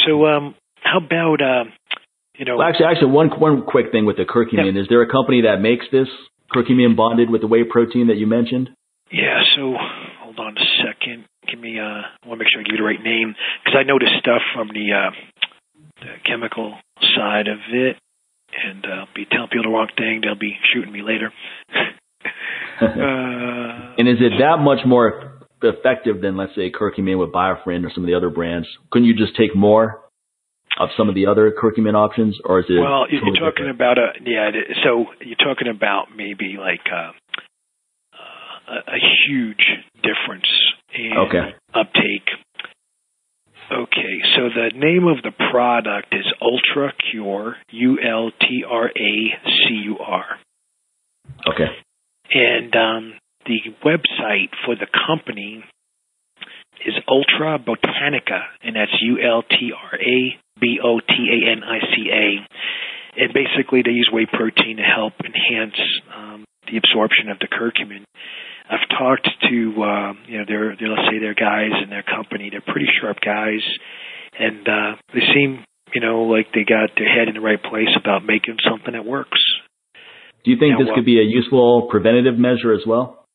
So, 0.05 0.25
um, 0.25 0.55
how 0.81 0.99
about 0.99 1.41
uh, 1.41 1.63
you 2.37 2.45
know? 2.45 2.57
Well, 2.57 2.67
actually, 2.67 2.87
actually, 2.87 3.11
one 3.11 3.29
one 3.39 3.63
quick 3.63 3.91
thing 3.91 4.05
with 4.05 4.17
the 4.17 4.25
curcumin. 4.25 4.79
Is 4.79 4.87
there 4.89 5.01
a 5.01 5.09
company 5.09 5.41
that 5.43 5.61
makes 5.61 5.85
this 5.91 6.07
curcumin 6.53 6.95
bonded 6.95 7.29
with 7.29 7.41
the 7.41 7.47
whey 7.47 7.63
protein 7.63 8.07
that 8.07 8.17
you 8.17 8.27
mentioned? 8.27 8.69
Yeah, 9.11 9.41
so 9.55 9.73
hold 10.21 10.39
on 10.39 10.57
a 10.57 10.65
second. 10.83 11.25
Give 11.49 11.59
me, 11.59 11.79
uh, 11.79 12.03
I 12.03 12.27
want 12.27 12.39
to 12.39 12.43
make 12.43 12.51
sure 12.51 12.59
I 12.59 12.63
give 12.63 12.73
you 12.73 12.83
the 12.83 12.83
right 12.83 13.01
name 13.01 13.35
because 13.63 13.77
I 13.79 13.83
know 13.83 13.97
this 13.99 14.11
stuff 14.19 14.41
from 14.53 14.67
the, 14.67 14.91
uh, 14.91 15.11
the 16.01 16.13
chemical 16.25 16.75
side 17.15 17.47
of 17.47 17.59
it, 17.71 17.95
and 18.51 18.85
uh, 18.85 18.89
I'll 18.89 19.15
be 19.15 19.25
telling 19.31 19.47
people 19.47 19.63
the 19.63 19.69
wrong 19.69 19.87
thing. 19.95 20.21
They'll 20.21 20.35
be 20.35 20.57
shooting 20.73 20.91
me 20.91 21.01
later. 21.03 21.31
uh, 22.81 23.93
And 23.97 24.07
is 24.07 24.17
it 24.19 24.33
that 24.39 24.57
much 24.59 24.79
more 24.85 25.39
effective 25.61 26.21
than, 26.21 26.37
let's 26.37 26.53
say, 26.55 26.71
curcumin 26.71 27.19
with 27.19 27.31
Biofriend 27.31 27.83
or 27.85 27.91
some 27.93 28.03
of 28.03 28.07
the 28.07 28.13
other 28.15 28.29
brands? 28.29 28.67
Couldn't 28.91 29.07
you 29.07 29.15
just 29.15 29.35
take 29.35 29.55
more? 29.55 30.01
of 30.79 30.89
some 30.95 31.09
of 31.09 31.15
the 31.15 31.25
other 31.25 31.51
curcumin 31.51 31.95
options, 31.95 32.37
or 32.45 32.59
is 32.59 32.65
it? 32.69 32.79
Well, 32.79 33.07
you're 33.09 33.21
talking 33.21 33.65
different? 33.65 33.71
about 33.71 33.97
a 33.97 34.07
yeah. 34.23 34.51
So 34.83 35.05
you're 35.25 35.35
talking 35.35 35.67
about 35.67 36.15
maybe 36.15 36.57
like 36.59 36.85
uh, 36.85 37.11
a, 38.69 38.93
a 38.93 38.99
huge 39.27 39.65
difference 40.03 40.45
in 40.93 41.13
Okay. 41.27 41.55
uptake. 41.73 42.29
Okay, 43.69 44.19
so 44.35 44.47
the 44.47 44.71
name 44.77 45.07
of 45.07 45.21
the 45.23 45.31
product 45.51 46.13
is 46.13 46.25
Ultra 46.41 46.93
Cure, 47.11 47.55
U 47.71 47.97
L 47.99 48.31
T 48.39 48.63
R 48.69 48.87
A 48.87 48.91
C 49.45 49.73
U 49.85 49.97
R. 49.99 50.25
Okay. 51.53 51.65
And 52.29 52.75
um, 52.75 53.13
the 53.45 53.59
website 53.85 54.51
for 54.65 54.75
the 54.75 54.87
company 55.07 55.63
is 56.85 56.93
Ultra 57.07 57.59
Botanica, 57.59 58.41
and 58.63 58.75
that's 58.75 58.91
U 59.01 59.17
L 59.19 59.43
T 59.43 59.71
R 59.73 59.99
A 59.99 60.37
B 60.59 60.79
O 60.83 60.99
T 60.99 61.13
A 61.13 61.51
N 61.51 61.63
I 61.63 61.79
C 61.95 62.09
A. 62.11 62.47
And 63.19 63.33
basically, 63.33 63.81
they 63.81 63.91
use 63.91 64.09
whey 64.11 64.27
protein 64.31 64.77
to 64.77 64.83
help 64.83 65.13
enhance 65.25 65.79
um, 66.15 66.45
the 66.69 66.77
absorption 66.77 67.29
of 67.29 67.39
the 67.39 67.47
curcumin. 67.47 68.03
I've 68.69 68.87
talked 68.89 69.27
to, 69.49 69.83
um, 69.83 70.19
you 70.27 70.37
know, 70.39 70.45
their, 70.45 70.75
their, 70.75 70.89
let's 70.89 71.09
say 71.09 71.19
their 71.19 71.33
guys 71.33 71.71
in 71.81 71.89
their 71.89 72.03
company. 72.03 72.49
They're 72.51 72.61
pretty 72.61 72.87
sharp 73.01 73.17
guys, 73.23 73.63
and 74.37 74.67
uh, 74.67 74.95
they 75.13 75.21
seem, 75.33 75.63
you 75.95 76.01
know, 76.01 76.23
like 76.23 76.51
they 76.53 76.63
got 76.67 76.91
their 76.97 77.07
head 77.07 77.29
in 77.29 77.35
the 77.35 77.41
right 77.41 77.61
place 77.61 77.89
about 77.97 78.25
making 78.25 78.57
something 78.69 78.93
that 78.93 79.05
works. 79.05 79.39
Do 80.47 80.51
you 80.55 80.59
think 80.59 80.71
Yeah, 80.71 80.77
this 80.77 80.87
well- 80.87 80.95
could 80.95 81.05
be 81.05 81.19
a 81.19 81.23
useful 81.27 81.87
preventative 81.91 82.39
measure 82.39 82.71
as 82.71 82.87
well? 82.87 83.25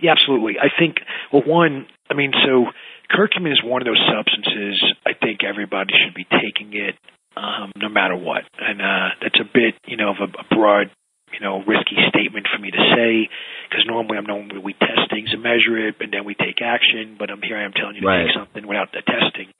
Yeah, 0.00 0.12
absolutely. 0.12 0.58
I 0.58 0.70
think, 0.78 0.96
well, 1.30 1.42
one, 1.42 1.86
I 2.10 2.14
mean, 2.14 2.32
so 2.32 2.72
curcumin 3.12 3.52
is 3.52 3.62
one 3.62 3.82
of 3.82 3.86
those 3.86 4.00
substances 4.08 4.82
I 5.04 5.12
think 5.12 5.44
everybody 5.44 5.92
should 5.92 6.14
be 6.14 6.24
taking 6.24 6.72
it 6.72 6.94
um, 7.36 7.72
no 7.76 7.90
matter 7.90 8.16
what. 8.16 8.44
And 8.58 8.80
uh, 8.80 9.08
that's 9.20 9.38
a 9.38 9.44
bit, 9.44 9.74
you 9.86 9.98
know, 9.98 10.12
of 10.12 10.16
a, 10.20 10.32
a 10.40 10.44
broad, 10.54 10.90
you 11.32 11.40
know, 11.40 11.62
risky 11.66 11.96
statement 12.08 12.46
for 12.52 12.60
me 12.60 12.70
to 12.70 12.82
say 12.94 13.28
because 13.68 13.84
normally 13.86 14.18
I'm 14.18 14.26
known 14.26 14.50
we 14.62 14.74
test 14.74 15.10
things 15.10 15.30
and 15.32 15.42
measure 15.42 15.76
it 15.88 15.96
and 16.00 16.12
then 16.12 16.24
we 16.24 16.34
take 16.34 16.62
action, 16.62 17.16
but 17.18 17.30
I'm 17.30 17.42
here 17.42 17.58
I 17.58 17.64
am 17.64 17.72
telling 17.72 17.96
you 17.96 18.02
to 18.02 18.06
Right. 18.06 18.26
take 18.26 18.36
something 18.36 18.66
without 18.66 18.92
the 18.92 19.02
testing. 19.02 19.50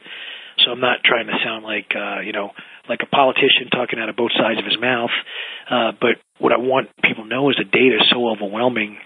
So 0.65 0.73
I'm 0.73 0.81
not 0.81 1.05
trying 1.05 1.27
to 1.27 1.37
sound 1.45 1.65
like, 1.65 1.91
uh, 1.95 2.21
you 2.25 2.33
know, 2.33 2.51
like 2.89 3.01
a 3.03 3.11
politician 3.11 3.69
talking 3.71 3.99
out 3.99 4.09
of 4.09 4.17
both 4.17 4.33
sides 4.33 4.59
of 4.59 4.65
his 4.65 4.79
mouth. 4.81 5.13
Uh, 5.69 5.93
but 6.01 6.17
what 6.39 6.53
I 6.53 6.59
want 6.59 6.89
people 7.03 7.25
to 7.25 7.29
know 7.29 7.51
is 7.51 7.57
the 7.59 7.69
data 7.69 8.01
is 8.01 8.09
so 8.11 8.29
overwhelming 8.31 8.97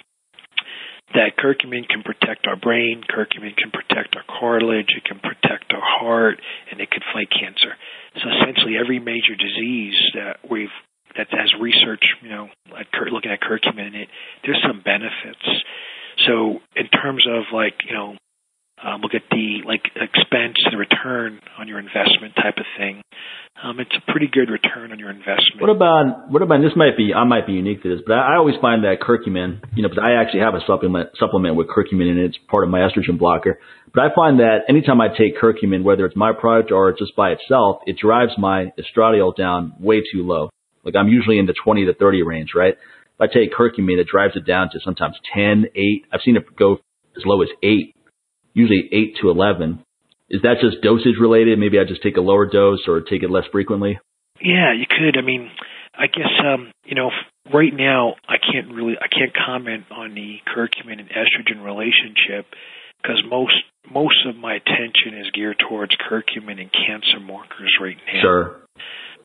that 1.15 1.35
curcumin 1.37 1.89
can 1.89 2.03
protect 2.05 2.47
our 2.47 2.55
brain, 2.55 3.03
curcumin 3.03 3.57
can 3.57 3.73
protect 3.73 4.15
our 4.15 4.23
cartilage, 4.39 4.95
it 4.95 5.05
can 5.05 5.19
protect 5.19 5.73
our 5.75 5.83
heart, 5.83 6.39
and 6.71 6.81
it 6.81 6.91
can 6.91 7.03
fight 7.13 7.29
cancer. 7.35 7.75
So 8.23 8.31
essentially, 8.31 8.79
every 8.79 9.01
major 9.01 9.35
disease 9.35 9.99
that 10.15 10.39
we've 10.49 10.71
that 11.17 11.29
has 11.31 11.53
research, 11.61 12.03
you 12.23 12.29
know, 12.29 12.49
at, 12.79 12.87
looking 13.13 13.31
at 13.31 13.41
curcumin 13.41 13.89
in 13.89 13.95
it, 13.95 14.09
there's 14.45 14.63
some 14.67 14.83
benefits. 14.85 15.45
So 16.27 16.61
in 16.77 16.89
terms 16.89 17.25
of 17.29 17.45
like, 17.53 17.75
you 17.87 17.95
know, 17.95 18.17
um, 18.83 19.01
look 19.03 19.13
at 19.15 19.23
the 19.31 19.61
like 19.67 19.85
expense 19.95 20.57
and 20.65 20.79
return 20.79 21.41
on 21.59 21.69
your 21.69 21.79
investment 21.79 22.35
type 22.35 22.57
of 22.57 22.65
thing. 22.79 23.03
Um, 23.63 23.79
it's 23.79 23.93
a 23.93 24.11
pretty 24.11 24.27
good 24.27 24.49
return 24.49 24.91
on 24.91 24.99
your 24.99 25.11
investment. 25.11 25.61
What 25.61 25.69
about 25.69 26.31
what 26.31 26.41
about 26.41 26.63
this? 26.63 26.73
Might 26.77 26.97
be 26.97 27.13
I 27.13 27.25
might 27.25 27.47
be 27.47 27.53
unique 27.53 27.83
to 27.83 27.95
this, 27.95 28.01
but 28.07 28.15
I, 28.15 28.35
I 28.35 28.37
always 28.37 28.55
find 28.63 28.85
that 28.85 29.01
curcumin, 29.05 29.61
you 29.77 29.83
know, 29.83 29.91
because 29.91 30.03
I 30.03 30.13
actually 30.13 30.41
have 30.41 30.55
a 30.55 30.65
supplement 30.67 31.11
supplement 31.19 31.57
with 31.57 31.69
curcumin 31.69 32.11
in 32.11 32.19
it. 32.19 32.33
It's 32.33 32.39
part 32.49 32.65
of 32.65 32.71
my 32.71 32.81
estrogen 32.81 33.19
blocker. 33.19 33.59
But 33.93 34.05
I 34.05 34.15
find 34.15 34.39
that 34.41 34.65
anytime 34.69 35.01
I 35.01 35.09
take 35.09 35.37
curcumin, 35.37 35.83
whether 35.83 36.07
it's 36.07 36.17
my 36.17 36.33
product 36.33 36.73
or 36.73 36.93
just 36.93 37.15
by 37.17 37.31
itself, 37.31 37.83
it 37.87 37.99
drives 37.99 38.33
my 38.39 38.73
estradiol 38.81 39.37
down 39.37 39.75
way 39.79 40.01
too 40.01 40.23
low. 40.23 40.49
Like 40.85 40.97
I'm 40.97 41.09
usually 41.09 41.39
in 41.39 41.47
the 41.47 41.55
20 41.65 41.87
to 41.87 41.95
30 41.95 42.23
range, 42.23 42.51
right? 42.55 42.75
If 42.75 43.21
I 43.21 43.27
take 43.27 43.53
curcumin, 43.53 43.99
it 43.99 44.07
drives 44.07 44.37
it 44.37 44.47
down 44.47 44.71
to 44.73 44.81
sometimes 44.85 45.17
10, 45.35 45.67
8. 45.75 46.07
I've 46.13 46.21
seen 46.25 46.37
it 46.37 46.45
go 46.57 46.79
as 47.17 47.23
low 47.27 47.43
as 47.43 47.49
8, 47.63 47.95
usually 48.55 48.89
8 48.91 49.17
to 49.21 49.31
11. 49.31 49.85
Is 50.31 50.43
that 50.43 50.57
just 50.63 50.83
dosage 50.83 51.19
related? 51.21 51.59
Maybe 51.59 51.79
I 51.79 51.85
just 51.85 52.03
take 52.03 52.17
a 52.17 52.21
lower 52.21 52.47
dose 52.47 52.87
or 52.87 53.01
take 53.01 53.23
it 53.23 53.31
less 53.31 53.45
frequently? 53.51 53.99
Yeah, 54.41 54.73
you 54.73 54.87
could. 54.89 55.19
I 55.19 55.23
mean, 55.23 55.51
I 55.95 56.07
guess 56.07 56.33
um, 56.47 56.73
you 56.85 56.95
know, 56.95 57.11
right 57.53 57.73
now 57.75 58.15
I 58.29 58.37
can't 58.39 58.73
really 58.73 58.95
I 59.01 59.09
can't 59.09 59.35
comment 59.35 59.85
on 59.91 60.15
the 60.15 60.39
curcumin 60.49 61.01
and 61.01 61.11
estrogen 61.11 61.65
relationship 61.65 62.47
because 63.03 63.23
most 63.29 63.55
most 63.91 64.27
of 64.27 64.37
my 64.37 64.55
attention 64.55 65.19
is 65.21 65.31
geared 65.35 65.61
towards 65.69 65.93
curcumin 65.97 66.61
and 66.61 66.71
cancer 66.73 67.21
markers 67.21 67.75
right 67.81 67.97
now. 68.07 68.21
Sure. 68.21 68.57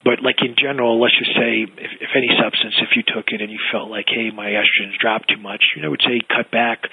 But 0.06 0.22
like 0.22 0.38
in 0.46 0.54
general, 0.56 1.02
let's 1.02 1.18
just 1.18 1.34
say 1.34 1.66
if, 1.66 1.92
if 2.00 2.12
any 2.16 2.30
substance, 2.38 2.78
if 2.78 2.96
you 2.96 3.02
took 3.02 3.34
it 3.34 3.42
and 3.42 3.52
you 3.52 3.58
felt 3.74 3.90
like, 3.90 4.06
hey, 4.08 4.30
my 4.30 4.54
estrogen's 4.54 5.02
dropped 5.02 5.34
too 5.34 5.42
much, 5.42 5.66
you 5.76 5.82
know, 5.82 5.90
I 5.90 5.92
would 5.92 6.06
say 6.06 6.22
cut 6.30 6.52
back. 6.52 6.86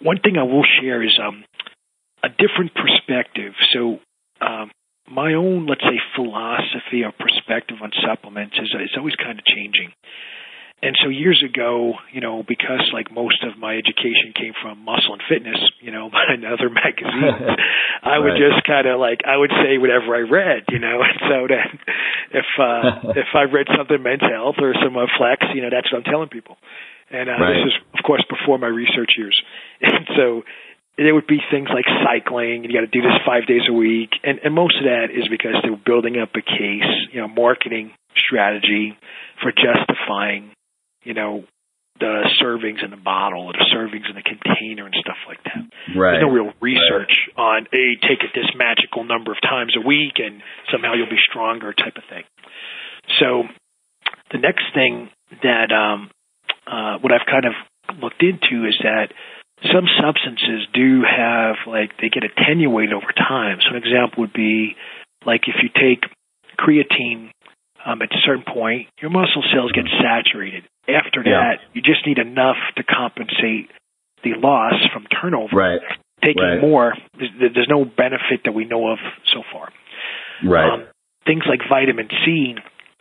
One 0.00 0.20
thing 0.22 0.38
I 0.38 0.44
will 0.44 0.64
share 0.80 1.02
is 1.02 1.18
um, 1.18 1.44
a 2.22 2.28
different 2.30 2.72
perspective. 2.72 3.52
So 3.74 3.98
um, 4.40 4.70
my 5.10 5.34
own, 5.34 5.66
let's 5.66 5.82
say, 5.82 5.98
philosophy 6.14 7.02
or 7.02 7.12
perspective 7.12 7.78
on 7.82 7.90
supplements 8.06 8.54
is, 8.56 8.70
is 8.70 8.94
always 8.96 9.16
kind 9.16 9.38
of 9.38 9.44
changing. 9.44 9.90
And 10.82 10.94
so 11.02 11.08
years 11.08 11.42
ago, 11.42 11.94
you 12.12 12.20
know, 12.20 12.44
because 12.46 12.84
like 12.92 13.10
most 13.10 13.42
of 13.42 13.56
my 13.58 13.72
education 13.76 14.36
came 14.36 14.52
from 14.60 14.84
Muscle 14.84 15.14
and 15.14 15.22
Fitness, 15.28 15.56
you 15.80 15.90
know, 15.90 16.10
and 16.28 16.44
other 16.44 16.68
magazines, 16.68 17.56
I 18.02 18.18
would 18.18 18.36
just 18.36 18.66
kind 18.66 18.86
of 18.86 19.00
like 19.00 19.20
I 19.24 19.36
would 19.36 19.50
say 19.64 19.78
whatever 19.78 20.14
I 20.14 20.28
read, 20.28 20.64
you 20.68 20.78
know. 20.78 21.00
And 21.00 21.18
so 21.28 21.36
then, 21.48 21.80
if 22.36 22.48
uh, 22.60 23.16
if 23.16 23.32
I 23.34 23.48
read 23.48 23.66
something 23.76 24.02
men's 24.02 24.28
health 24.28 24.56
or 24.60 24.74
some 24.82 24.96
uh, 24.96 25.06
flex, 25.16 25.46
you 25.54 25.62
know, 25.62 25.70
that's 25.72 25.90
what 25.90 26.04
I'm 26.04 26.10
telling 26.10 26.28
people. 26.28 26.56
And 27.10 27.28
uh, 27.28 27.32
Right. 27.32 27.64
this 27.64 27.72
is, 27.72 27.74
of 27.96 28.04
course, 28.04 28.24
before 28.28 28.58
my 28.58 28.68
research 28.68 29.12
years. 29.16 29.36
And 29.80 30.08
so 30.16 30.42
there 30.96 31.14
would 31.14 31.26
be 31.26 31.40
things 31.50 31.68
like 31.72 31.84
cycling, 32.04 32.64
and 32.64 32.72
you 32.72 32.72
got 32.78 32.86
to 32.86 32.92
do 32.92 33.02
this 33.02 33.18
five 33.26 33.46
days 33.46 33.62
a 33.68 33.72
week, 33.72 34.10
and 34.22 34.38
and 34.44 34.54
most 34.54 34.76
of 34.78 34.84
that 34.84 35.08
is 35.10 35.28
because 35.28 35.56
they 35.62 35.70
were 35.70 35.80
building 35.84 36.20
up 36.20 36.30
a 36.36 36.42
case, 36.42 36.92
you 37.12 37.20
know, 37.20 37.28
marketing 37.28 37.92
strategy 38.16 38.96
for 39.42 39.50
justifying, 39.50 40.52
you 41.04 41.14
know, 41.14 41.44
the 42.00 42.26
servings 42.42 42.82
in 42.82 42.90
the 42.90 42.98
bottle 42.98 43.46
or 43.46 43.52
the 43.52 43.66
servings 43.70 44.10
in 44.10 44.16
the 44.16 44.26
container 44.26 44.86
and 44.86 44.94
stuff 44.98 45.20
like 45.28 45.38
that. 45.44 45.62
Right. 45.96 46.18
There's 46.18 46.26
no 46.26 46.32
real 46.34 46.52
research 46.60 47.12
on, 47.36 47.66
hey, 47.70 47.94
take 48.02 48.20
it 48.26 48.34
this 48.34 48.50
magical 48.58 49.04
number 49.04 49.30
of 49.30 49.38
times 49.40 49.74
a 49.78 49.86
week 49.86 50.18
and 50.18 50.42
somehow 50.72 50.94
you'll 50.94 51.10
be 51.10 51.22
stronger 51.30 51.72
type 51.72 51.94
of 51.96 52.02
thing. 52.10 52.24
So 53.20 53.44
the 54.32 54.38
next 54.38 54.64
thing 54.74 55.10
that 55.42 55.70
um, 55.70 56.10
uh, 56.66 56.98
what 56.98 57.12
I've 57.12 57.26
kind 57.30 57.46
of 57.46 57.54
looked 58.02 58.22
into 58.22 58.66
is 58.66 58.74
that 58.82 59.14
some 59.70 59.86
substances 60.02 60.66
do 60.74 61.02
have 61.06 61.62
like 61.66 61.94
they 62.02 62.10
get 62.10 62.26
attenuated 62.26 62.92
over 62.92 63.12
time. 63.16 63.58
So 63.62 63.70
an 63.70 63.78
example 63.78 64.26
would 64.26 64.32
be 64.34 64.74
like 65.24 65.46
if 65.46 65.62
you 65.62 65.70
take 65.70 66.10
creatine 66.58 67.30
um, 67.84 68.00
at 68.02 68.10
a 68.10 68.20
certain 68.24 68.44
point, 68.44 68.88
your 69.00 69.10
muscle 69.10 69.42
cells 69.52 69.72
get 69.72 69.84
saturated. 70.02 70.64
After 70.88 71.22
Yeah. 71.24 71.40
that, 71.40 71.60
you 71.72 71.82
just 71.82 72.06
need 72.06 72.18
enough 72.18 72.56
to 72.76 72.82
compensate 72.82 73.70
the 74.22 74.34
loss 74.34 74.74
from 74.92 75.06
turnover. 75.06 75.54
Right. 75.56 75.80
Taking 76.22 76.42
Right. 76.42 76.60
more, 76.60 76.94
there's, 77.18 77.52
there's 77.54 77.68
no 77.68 77.84
benefit 77.84 78.44
that 78.44 78.52
we 78.52 78.64
know 78.64 78.88
of 78.88 78.98
so 79.32 79.42
far. 79.52 79.68
Right. 80.42 80.70
Um, 80.72 80.84
things 81.26 81.44
like 81.46 81.60
vitamin 81.68 82.08
C, 82.24 82.54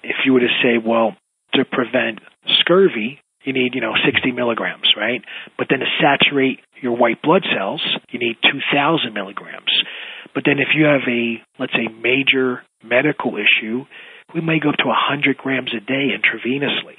if 0.03 0.15
you 0.25 0.33
were 0.33 0.41
to 0.41 0.53
say, 0.61 0.77
well, 0.77 1.15
to 1.53 1.63
prevent 1.65 2.19
scurvy, 2.59 3.19
you 3.43 3.53
need, 3.53 3.75
you 3.75 3.81
know, 3.81 3.93
60 4.05 4.31
milligrams, 4.31 4.93
right? 4.97 5.21
But 5.57 5.67
then 5.69 5.79
to 5.79 5.85
saturate 6.01 6.59
your 6.81 6.95
white 6.95 7.21
blood 7.21 7.43
cells, 7.55 7.81
you 8.09 8.19
need 8.19 8.37
2,000 8.41 9.13
milligrams. 9.13 9.71
But 10.33 10.43
then 10.45 10.59
if 10.59 10.69
you 10.75 10.85
have 10.85 11.01
a, 11.07 11.41
let's 11.59 11.73
say, 11.73 11.87
major 11.87 12.63
medical 12.83 13.35
issue, 13.37 13.85
we 14.33 14.41
may 14.41 14.59
go 14.59 14.69
up 14.69 14.77
to 14.77 14.87
100 14.87 15.37
grams 15.37 15.71
a 15.75 15.79
day 15.79 16.09
intravenously. 16.13 16.97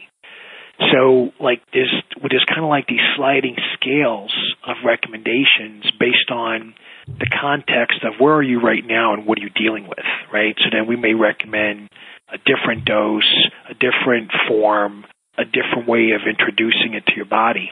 So, 0.90 1.30
like, 1.38 1.62
there's, 1.72 1.92
there's 2.20 2.44
kind 2.48 2.64
of 2.64 2.68
like 2.68 2.88
these 2.88 3.04
sliding 3.16 3.56
scales 3.74 4.34
of 4.66 4.76
recommendations 4.84 5.86
based 6.00 6.30
on 6.32 6.74
the 7.06 7.30
context 7.30 8.02
of 8.02 8.14
where 8.18 8.34
are 8.34 8.42
you 8.42 8.60
right 8.60 8.84
now 8.84 9.14
and 9.14 9.26
what 9.26 9.38
are 9.38 9.42
you 9.42 9.50
dealing 9.50 9.86
with, 9.86 10.04
right? 10.32 10.56
So 10.58 10.70
then 10.72 10.88
we 10.88 10.96
may 10.96 11.14
recommend 11.14 11.88
a 12.32 12.38
different 12.38 12.84
dose, 12.86 13.30
a 13.70 13.74
different 13.74 14.32
form, 14.48 15.04
a 15.38 15.44
different 15.44 15.88
way 15.88 16.10
of 16.10 16.26
introducing 16.28 16.94
it 16.94 17.06
to 17.06 17.12
your 17.14 17.26
body. 17.26 17.70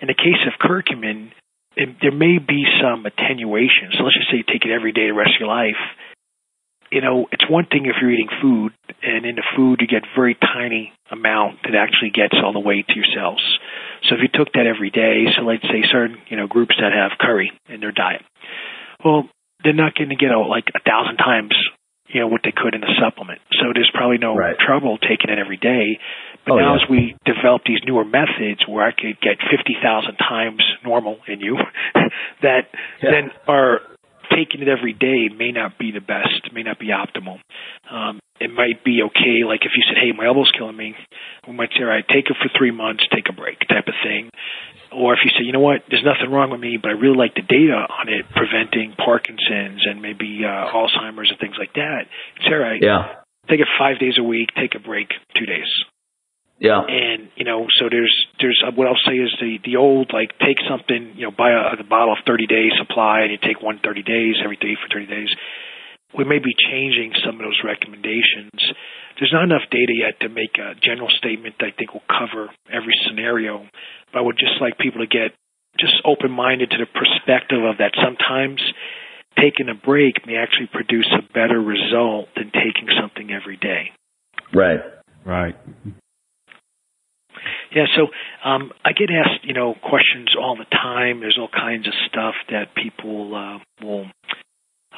In 0.00 0.08
the 0.08 0.14
case 0.14 0.40
of 0.46 0.60
curcumin, 0.60 1.32
it, 1.76 1.96
there 2.00 2.12
may 2.12 2.38
be 2.38 2.64
some 2.80 3.04
attenuation. 3.04 3.90
So 3.92 4.04
let's 4.04 4.16
just 4.16 4.30
say 4.30 4.38
you 4.38 4.44
take 4.46 4.64
it 4.64 4.72
every 4.72 4.92
day 4.92 5.08
the 5.08 5.14
rest 5.14 5.36
of 5.36 5.40
your 5.40 5.48
life. 5.48 5.80
You 6.90 7.00
know, 7.00 7.26
it's 7.32 7.48
one 7.48 7.66
thing 7.66 7.86
if 7.86 7.96
you're 8.00 8.10
eating 8.12 8.28
food, 8.40 8.72
and 9.02 9.26
in 9.26 9.36
the 9.36 9.44
food 9.56 9.80
you 9.80 9.86
get 9.86 10.02
very 10.16 10.34
tiny 10.34 10.92
amount 11.10 11.62
that 11.64 11.74
actually 11.74 12.10
gets 12.10 12.34
all 12.42 12.52
the 12.52 12.60
way 12.60 12.82
to 12.86 12.94
your 12.94 13.04
cells. 13.14 13.42
So 14.08 14.14
if 14.16 14.20
you 14.22 14.28
took 14.32 14.52
that 14.54 14.66
every 14.66 14.90
day, 14.90 15.26
so 15.36 15.42
let's 15.42 15.62
say 15.62 15.82
certain 15.90 16.18
you 16.28 16.36
know 16.36 16.46
groups 16.46 16.74
that 16.80 16.92
have 16.92 17.18
curry 17.18 17.50
in 17.68 17.80
their 17.80 17.92
diet, 17.92 18.22
well, 19.04 19.28
they're 19.62 19.72
not 19.72 19.94
going 19.94 20.10
to 20.10 20.16
get 20.16 20.30
a, 20.30 20.38
like 20.40 20.68
a 20.74 20.80
thousand 20.80 21.16
times 21.16 21.52
you 22.08 22.20
know 22.20 22.28
what 22.28 22.42
they 22.44 22.52
could 22.54 22.74
in 22.74 22.82
a 22.84 22.92
supplement. 23.00 23.40
So 23.52 23.72
there's 23.74 23.90
probably 23.92 24.18
no 24.18 24.36
Right. 24.36 24.56
trouble 24.58 24.98
taking 24.98 25.30
it 25.30 25.38
every 25.38 25.56
day. 25.56 25.98
But 26.44 26.52
Oh, 26.54 26.58
now 26.58 26.76
yeah. 26.76 26.82
as 26.82 26.88
we 26.88 27.16
develop 27.24 27.62
these 27.64 27.80
newer 27.86 28.04
methods 28.04 28.60
where 28.68 28.86
I 28.86 28.92
could 28.92 29.18
get 29.20 29.40
50,000 29.50 30.16
times 30.16 30.62
normal 30.84 31.18
in 31.26 31.40
you, 31.40 31.56
that 32.42 32.68
Yeah. 33.02 33.10
then 33.10 33.30
are 33.48 33.80
taking 34.30 34.62
it 34.62 34.68
every 34.68 34.92
day 34.92 35.28
may 35.34 35.52
not 35.52 35.78
be 35.78 35.90
the 35.90 36.00
best, 36.00 36.52
may 36.52 36.62
not 36.62 36.78
be 36.78 36.88
optimal. 36.88 37.38
Um, 37.90 38.20
it 38.40 38.50
might 38.52 38.82
be 38.84 39.02
okay, 39.02 39.44
like 39.46 39.64
if 39.64 39.72
you 39.76 39.82
said, 39.86 39.96
"Hey, 39.96 40.12
my 40.12 40.26
elbow's 40.26 40.50
killing 40.56 40.76
me," 40.76 40.94
we 41.46 41.54
might 41.54 41.70
say, 41.72 41.82
"All 41.82 41.88
right, 41.88 42.06
take 42.08 42.28
it 42.30 42.36
for 42.42 42.48
three 42.56 42.72
months, 42.72 43.06
take 43.14 43.28
a 43.28 43.32
break," 43.32 43.60
type 43.68 43.86
of 43.86 43.94
thing. 44.02 44.30
Or 44.90 45.14
if 45.14 45.20
you 45.24 45.30
say, 45.30 45.44
"You 45.44 45.52
know 45.52 45.60
what, 45.60 45.84
there's 45.88 46.04
nothing 46.04 46.30
wrong 46.30 46.50
with 46.50 46.60
me, 46.60 46.76
but 46.76 46.90
I 46.90 46.94
really 46.94 47.16
like 47.16 47.34
the 47.34 47.42
data 47.42 47.86
on 47.88 48.08
it 48.08 48.26
preventing 48.34 48.92
Parkinson's 48.92 49.86
and 49.86 50.02
maybe 50.02 50.44
uh, 50.44 50.68
Alzheimer's 50.70 51.30
and 51.30 51.38
things 51.38 51.56
like 51.58 51.74
that," 51.74 52.06
it's 52.36 52.46
all 52.46 52.58
right. 52.58 52.82
Yeah. 52.82 53.14
Take 53.48 53.60
it 53.60 53.68
five 53.78 53.98
days 53.98 54.18
a 54.18 54.22
week, 54.22 54.50
take 54.56 54.74
a 54.74 54.80
break 54.80 55.12
two 55.36 55.46
days 55.46 55.68
Yeah. 56.58 56.86
and 56.86 57.28
you 57.34 57.44
know 57.44 57.66
so 57.80 57.90
there's 57.90 58.14
there's 58.38 58.62
uh, 58.66 58.70
what 58.74 58.86
I'll 58.86 59.04
say 59.06 59.18
is 59.18 59.34
the 59.40 59.58
the 59.64 59.76
old 59.76 60.12
like 60.14 60.38
take 60.38 60.62
something 60.68 61.14
you 61.16 61.26
know 61.26 61.34
buy 61.34 61.50
a, 61.50 61.74
a 61.74 61.82
bottle 61.82 62.14
of 62.14 62.22
30 62.26 62.46
day 62.46 62.70
supply 62.78 63.26
and 63.26 63.32
you 63.32 63.38
take 63.42 63.60
one 63.60 63.80
30 63.82 64.02
days 64.02 64.36
every 64.42 64.56
day 64.56 64.78
for 64.78 64.86
30 64.92 65.06
days 65.06 65.30
we 66.16 66.22
may 66.22 66.38
be 66.38 66.54
changing 66.54 67.12
some 67.26 67.36
of 67.36 67.42
those 67.42 67.58
recommendations 67.64 68.54
there's 69.18 69.34
not 69.34 69.42
enough 69.42 69.66
data 69.70 69.92
yet 69.98 70.14
to 70.20 70.28
make 70.28 70.54
a 70.58 70.78
general 70.78 71.10
statement 71.18 71.56
that 71.58 71.66
I 71.66 71.74
think 71.76 71.92
will 71.92 72.06
cover 72.06 72.50
every 72.70 72.94
scenario 73.06 73.66
but 74.12 74.18
I 74.18 74.22
would 74.22 74.38
just 74.38 74.60
like 74.60 74.78
people 74.78 75.02
to 75.02 75.10
get 75.10 75.34
just 75.78 75.98
open 76.06 76.30
minded 76.30 76.70
to 76.70 76.78
the 76.78 76.86
perspective 76.86 77.66
of 77.66 77.82
that 77.82 77.98
sometimes 77.98 78.62
taking 79.34 79.66
a 79.68 79.74
break 79.74 80.22
may 80.24 80.38
actually 80.38 80.70
produce 80.70 81.10
a 81.10 81.26
better 81.34 81.58
result 81.58 82.30
than 82.38 82.54
taking 82.54 82.86
something 82.94 83.34
every 83.34 83.58
day 83.58 83.90
Right. 84.54 84.80
Right. 85.26 85.56
Yeah, 87.74 87.86
so 87.96 88.08
um, 88.48 88.72
I 88.84 88.92
get 88.92 89.10
asked, 89.10 89.44
you 89.44 89.54
know, 89.54 89.74
questions 89.74 90.34
all 90.38 90.56
the 90.56 90.66
time. 90.70 91.20
There's 91.20 91.38
all 91.38 91.48
kinds 91.48 91.86
of 91.86 91.94
stuff 92.08 92.34
that 92.50 92.74
people 92.74 93.34
uh, 93.34 93.58
will 93.84 94.06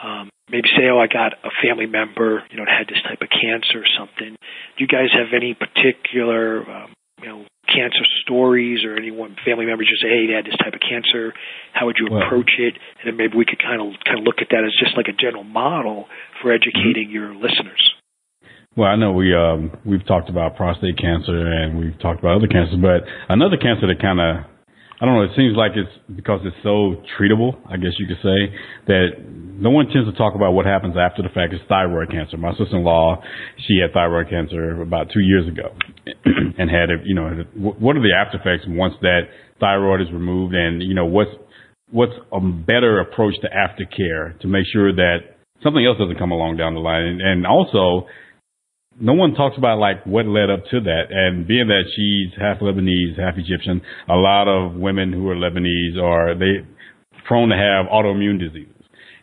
um, 0.02 0.30
maybe 0.50 0.68
say, 0.76 0.88
"Oh, 0.90 0.98
I 0.98 1.06
got 1.06 1.32
a 1.44 1.50
family 1.62 1.86
member, 1.86 2.42
you 2.50 2.56
know, 2.56 2.64
had 2.66 2.88
this 2.88 3.02
type 3.02 3.22
of 3.22 3.28
cancer 3.28 3.80
or 3.80 3.88
something." 3.98 4.36
Do 4.36 4.78
you 4.78 4.86
guys 4.86 5.08
have 5.12 5.32
any 5.34 5.54
particular, 5.54 6.68
um, 6.68 6.92
you 7.22 7.28
know, 7.28 7.44
cancer 7.66 8.04
stories 8.22 8.84
or 8.84 8.96
anyone 8.96 9.36
family 9.44 9.66
members 9.66 9.88
just 9.88 10.02
say, 10.02 10.08
"Hey, 10.08 10.26
they 10.26 10.34
had 10.34 10.44
this 10.44 10.56
type 10.56 10.74
of 10.74 10.80
cancer"? 10.80 11.34
How 11.72 11.86
would 11.86 11.96
you 11.98 12.08
Well- 12.10 12.22
approach 12.22 12.58
it? 12.58 12.76
And 13.00 13.04
then 13.04 13.16
maybe 13.16 13.36
we 13.36 13.44
could 13.44 13.58
kind 13.58 13.80
of 13.80 13.98
kind 14.04 14.18
of 14.18 14.24
look 14.24 14.42
at 14.42 14.50
that 14.50 14.64
as 14.64 14.72
just 14.78 14.96
like 14.96 15.08
a 15.08 15.12
general 15.16 15.44
model 15.44 16.08
for 16.40 16.52
educating 16.52 17.10
your 17.10 17.34
listeners. 17.34 17.95
Well, 18.76 18.88
I 18.88 18.97
know 18.97 19.12
we 19.12 19.35
um 19.35 19.73
we've 19.87 20.04
talked 20.06 20.28
about 20.28 20.56
prostate 20.56 20.99
cancer 20.99 21.33
and 21.33 21.78
we've 21.78 21.99
talked 21.99 22.21
about 22.21 22.37
other 22.37 22.47
cancers, 22.47 22.76
but 22.76 23.09
another 23.28 23.56
cancer 23.56 23.88
that 23.88 24.02
kind 24.02 24.21
of 24.21 24.45
I 25.00 25.04
don't 25.04 25.14
know. 25.14 25.25
It 25.25 25.37
seems 25.37 25.56
like 25.56 25.73
it's 25.76 25.92
because 26.14 26.40
it's 26.45 26.56
so 26.62 27.00
treatable. 27.16 27.56
I 27.68 27.76
guess 27.76 27.92
you 27.99 28.06
could 28.06 28.21
say 28.21 28.52
that 28.87 29.09
no 29.28 29.71
one 29.71 29.88
tends 29.88 30.09
to 30.09 30.16
talk 30.16 30.35
about 30.35 30.52
what 30.52 30.64
happens 30.66 30.95
after 30.97 31.23
the 31.23 31.28
fact. 31.28 31.54
Is 31.54 31.61
thyroid 31.68 32.11
cancer. 32.11 32.37
My 32.37 32.52
sister-in-law, 32.52 33.23
she 33.66 33.80
had 33.80 33.92
thyroid 33.92 34.28
cancer 34.28 34.81
about 34.81 35.09
two 35.12 35.20
years 35.20 35.48
ago, 35.48 35.72
and 36.59 36.68
had 36.68 36.88
you 37.05 37.14
know 37.14 37.44
what 37.57 37.96
are 37.96 38.03
the 38.03 38.12
after 38.12 38.37
effects 38.37 38.68
once 38.68 38.94
that 39.00 39.29
thyroid 39.59 40.03
is 40.03 40.12
removed, 40.12 40.55
and 40.55 40.83
you 40.83 40.94
know 40.94 41.07
what's 41.07 41.33
what's 41.90 42.16
a 42.33 42.40
better 42.40 43.00
approach 43.00 43.35
to 43.40 43.48
aftercare 43.48 44.38
to 44.40 44.48
make 44.48 44.64
sure 44.70 44.92
that 44.92 45.37
something 45.62 45.85
else 45.85 45.96
doesn't 45.98 46.18
come 46.18 46.31
along 46.31 46.57
down 46.57 46.74
the 46.74 46.81
line, 46.81 47.05
and, 47.05 47.20
and 47.20 47.46
also 47.46 48.07
no 49.00 49.12
one 49.12 49.35
talks 49.35 49.56
about 49.59 49.78
like 49.78 50.04
what 50.06 50.26
led 50.26 50.50
up 50.50 50.64
to 50.70 50.80
that. 50.80 51.04
And 51.11 51.46
being 51.46 51.68
that 51.68 51.85
she's 51.94 52.32
half 52.40 52.59
Lebanese, 52.59 53.18
half 53.18 53.35
Egyptian, 53.37 53.82
a 54.09 54.16
lot 54.16 54.48
of 54.48 54.74
women 54.74 55.12
who 55.12 55.28
are 55.28 55.37
Lebanese 55.37 56.00
are 56.00 56.35
they 56.35 56.66
prone 57.26 57.50
to 57.50 57.56
have 57.56 57.87
autoimmune 57.92 58.38
diseases. 58.38 58.72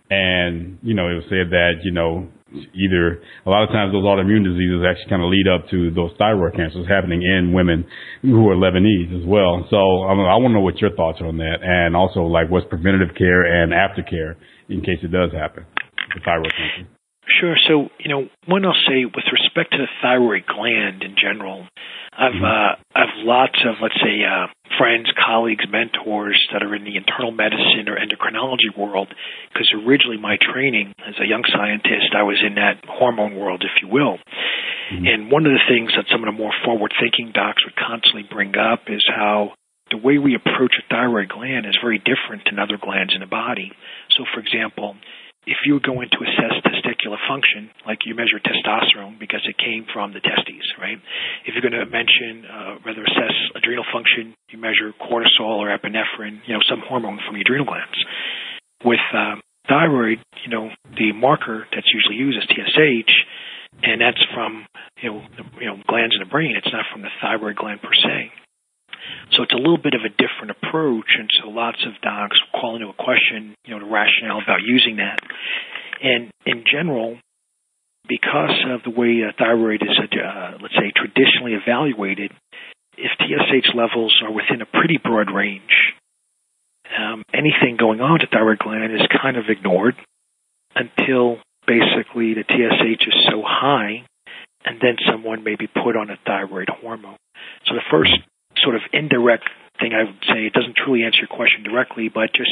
And 0.10 0.78
you 0.84 0.94
know, 0.94 1.10
it 1.10 1.16
was 1.16 1.24
said 1.30 1.50
that 1.52 1.82
you 1.84 1.92
know 1.92 2.30
either 2.54 3.22
a 3.46 3.50
lot 3.50 3.64
of 3.64 3.70
times 3.70 3.92
those 3.92 4.04
autoimmune 4.06 4.46
diseases 4.46 4.86
actually 4.86 5.10
kind 5.10 5.24
of 5.24 5.30
lead 5.30 5.48
up 5.50 5.68
to 5.72 5.90
those 5.92 6.12
thyroid 6.20 6.54
cancers 6.54 6.88
happening 6.88 7.24
in 7.24 7.54
women 7.54 7.86
who 8.22 8.48
are 8.50 8.56
Lebanese 8.56 9.10
as 9.10 9.26
well. 9.26 9.66
So 9.72 10.06
um, 10.06 10.20
I 10.22 10.38
want 10.38 10.54
to 10.54 10.62
know 10.62 10.66
what 10.66 10.78
your 10.78 10.94
thoughts 10.96 11.20
are 11.22 11.28
on 11.28 11.38
that, 11.38 11.64
and 11.64 11.96
also 11.96 12.22
like 12.22 12.52
what's 12.52 12.68
preventative 12.70 13.16
care 13.18 13.42
and 13.42 13.74
aftercare 13.74 14.36
in 14.70 14.82
case 14.82 15.02
it 15.02 15.12
does 15.12 15.32
happen, 15.34 15.66
the 16.14 16.22
thyroid 16.24 16.54
cancer. 16.54 16.93
Sure. 17.28 17.56
So, 17.68 17.88
you 18.00 18.10
know, 18.10 18.28
one 18.48 18.66
I'll 18.66 18.76
say 18.88 19.06
with 19.06 19.26
respect 19.32 19.72
to 19.72 19.78
the 19.78 19.88
thyroid 20.02 20.44
gland 20.46 21.04
in 21.04 21.16
general, 21.16 21.66
I've 22.12 22.36
uh, 22.44 22.76
I've 22.94 23.16
lots 23.24 23.58
of 23.66 23.76
let's 23.82 23.96
say 23.96 24.22
uh, 24.28 24.48
friends, 24.78 25.08
colleagues, 25.16 25.66
mentors 25.72 26.38
that 26.52 26.62
are 26.62 26.76
in 26.76 26.84
the 26.84 26.98
internal 26.98 27.32
medicine 27.32 27.88
or 27.88 27.96
endocrinology 27.96 28.76
world. 28.78 29.08
Because 29.52 29.72
originally 29.72 30.18
my 30.18 30.38
training 30.38 30.94
as 31.00 31.16
a 31.20 31.26
young 31.26 31.44
scientist, 31.48 32.12
I 32.16 32.24
was 32.24 32.44
in 32.46 32.56
that 32.56 32.84
hormone 32.88 33.36
world, 33.36 33.64
if 33.64 33.82
you 33.82 33.88
will. 33.88 34.20
And 34.92 35.32
one 35.32 35.46
of 35.48 35.54
the 35.54 35.64
things 35.68 35.92
that 35.96 36.06
some 36.12 36.22
of 36.22 36.28
the 36.28 36.38
more 36.38 36.54
forward-thinking 36.66 37.32
docs 37.34 37.66
would 37.66 37.76
constantly 37.76 38.28
bring 38.30 38.54
up 38.58 38.82
is 38.88 39.02
how 39.08 39.54
the 39.90 39.98
way 39.98 40.18
we 40.18 40.36
approach 40.36 40.76
a 40.78 40.86
thyroid 40.88 41.30
gland 41.30 41.66
is 41.66 41.78
very 41.82 41.98
different 41.98 42.44
than 42.46 42.60
other 42.60 42.78
glands 42.78 43.14
in 43.16 43.22
the 43.22 43.28
body. 43.28 43.72
So, 44.18 44.26
for 44.34 44.40
example, 44.40 44.96
if 45.46 45.58
you 45.66 45.80
go 45.80 46.00
in 46.02 46.08
to 46.08 46.20
assess 46.24 46.56
testicular 46.64 47.20
function, 47.28 47.70
like 47.86 48.00
you 48.06 48.16
measure 48.16 48.40
testosterone 48.40 49.20
because 49.20 49.42
it 49.44 49.58
came 49.58 49.86
from 49.92 50.14
the 50.14 50.20
testes, 50.20 50.68
right? 50.80 50.98
If 51.46 51.54
you're 51.54 51.64
going 51.64 51.76
to 51.76 51.90
mention, 51.90 52.48
uh, 52.48 52.80
rather 52.86 53.04
assess 53.04 53.36
adrenal 53.56 53.84
function, 53.92 54.36
you 54.50 54.58
measure 54.58 54.94
cortisol 54.96 55.60
or 55.60 55.68
epinephrine, 55.68 56.40
you 56.48 56.54
know, 56.54 56.64
some 56.70 56.82
hormone 56.88 57.20
from 57.26 57.36
the 57.36 57.42
adrenal 57.42 57.66
glands. 57.66 57.98
With 58.84 59.04
um, 59.14 59.42
thyroid, 59.68 60.20
you 60.44 60.52
know, 60.52 60.70
the 60.96 61.12
marker 61.12 61.68
that's 61.72 61.88
usually 61.94 62.16
used 62.16 62.38
is 62.38 62.48
TSH, 62.48 63.14
and 63.84 64.00
that's 64.00 64.24
from, 64.34 64.66
you 65.02 65.12
know, 65.12 65.22
the, 65.36 65.44
you 65.60 65.68
know, 65.68 65.78
glands 65.88 66.16
in 66.16 66.24
the 66.24 66.32
brain. 66.32 66.56
It's 66.56 66.72
not 66.72 66.86
from 66.92 67.02
the 67.02 67.12
thyroid 67.22 67.56
gland 67.56 67.82
per 67.82 67.94
se. 67.94 68.32
So 69.32 69.44
it's 69.44 69.54
a 69.54 69.58
little 69.58 69.78
bit 69.78 69.94
of 69.94 70.02
a 70.02 70.10
different 70.10 70.52
approach, 70.52 71.18
and 71.18 71.30
so 71.42 71.50
lots 71.50 71.80
of 71.86 72.00
docs 72.02 72.38
call 72.54 72.76
into 72.76 72.90
a 72.90 72.94
question, 72.94 73.56
you 73.66 73.74
know, 73.74 73.80
the 73.80 73.92
rationale 73.92 74.42
about 74.42 74.62
using 74.62 74.98
that. 74.98 75.20
And 76.02 76.30
in 76.46 76.64
general, 76.70 77.18
because 78.08 78.54
of 78.70 78.84
the 78.84 78.92
way 78.92 79.24
thyroid 79.38 79.82
is, 79.82 79.98
uh, 79.98 80.58
let's 80.62 80.76
say, 80.76 80.92
traditionally 80.96 81.54
evaluated, 81.54 82.32
if 82.98 83.12
TSH 83.18 83.74
levels 83.74 84.14
are 84.24 84.32
within 84.32 84.62
a 84.62 84.66
pretty 84.66 85.00
broad 85.02 85.32
range, 85.34 85.94
um, 86.98 87.24
anything 87.34 87.78
going 87.78 88.02
on 88.02 88.20
to 88.20 88.28
thyroid 88.28 88.60
gland 88.60 88.94
is 88.94 89.02
kind 89.22 89.38
of 89.38 89.46
ignored 89.50 89.96
until 90.76 91.38
basically 91.66 92.34
the 92.34 92.44
TSH 92.44 93.08
is 93.08 93.28
so 93.30 93.42
high, 93.46 94.06
and 94.66 94.80
then 94.82 94.98
someone 95.10 95.44
may 95.44 95.56
be 95.56 95.68
put 95.68 95.96
on 95.96 96.10
a 96.10 96.18
thyroid 96.26 96.70
hormone. 96.70 97.18
So 97.66 97.76
the 97.76 97.84
first 97.90 98.12
sort 98.64 98.76
of 98.76 98.82
indirect 98.92 99.50
thing 99.80 99.94
I 99.94 100.04
would 100.04 100.24
say, 100.28 100.46
it 100.46 100.54
doesn't 100.54 100.76
truly 100.78 101.04
answer 101.04 101.20
your 101.20 101.34
question 101.36 101.64
directly, 101.64 102.10
but 102.10 102.32
just 102.34 102.52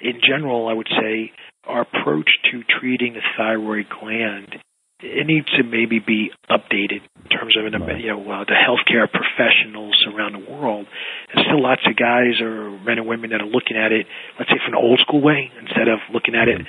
in 0.00 0.20
general, 0.20 0.68
I 0.68 0.72
would 0.72 0.88
say 0.88 1.32
our 1.64 1.82
approach 1.82 2.30
to 2.50 2.62
treating 2.80 3.14
the 3.14 3.22
thyroid 3.36 3.86
gland 3.88 4.56
it 5.02 5.26
needs 5.26 5.46
to 5.56 5.62
maybe 5.64 5.98
be 5.98 6.30
updated 6.50 7.00
in 7.00 7.28
terms 7.30 7.56
of 7.56 7.64
you 7.64 8.08
know 8.08 8.20
uh, 8.30 8.44
the 8.44 8.56
healthcare 8.56 9.08
professionals 9.10 9.96
around 10.12 10.32
the 10.32 10.50
world. 10.50 10.86
There's 11.32 11.46
still 11.46 11.62
lots 11.62 11.82
of 11.86 11.96
guys 11.96 12.40
or 12.40 12.70
men 12.84 12.98
and 12.98 13.06
women 13.06 13.30
that 13.30 13.40
are 13.40 13.48
looking 13.48 13.76
at 13.76 13.92
it, 13.92 14.06
let's 14.38 14.50
say, 14.50 14.58
from 14.64 14.74
an 14.74 14.80
old 14.82 15.00
school 15.00 15.20
way 15.20 15.50
instead 15.60 15.88
of 15.88 16.00
looking 16.12 16.34
at 16.34 16.48
it 16.48 16.60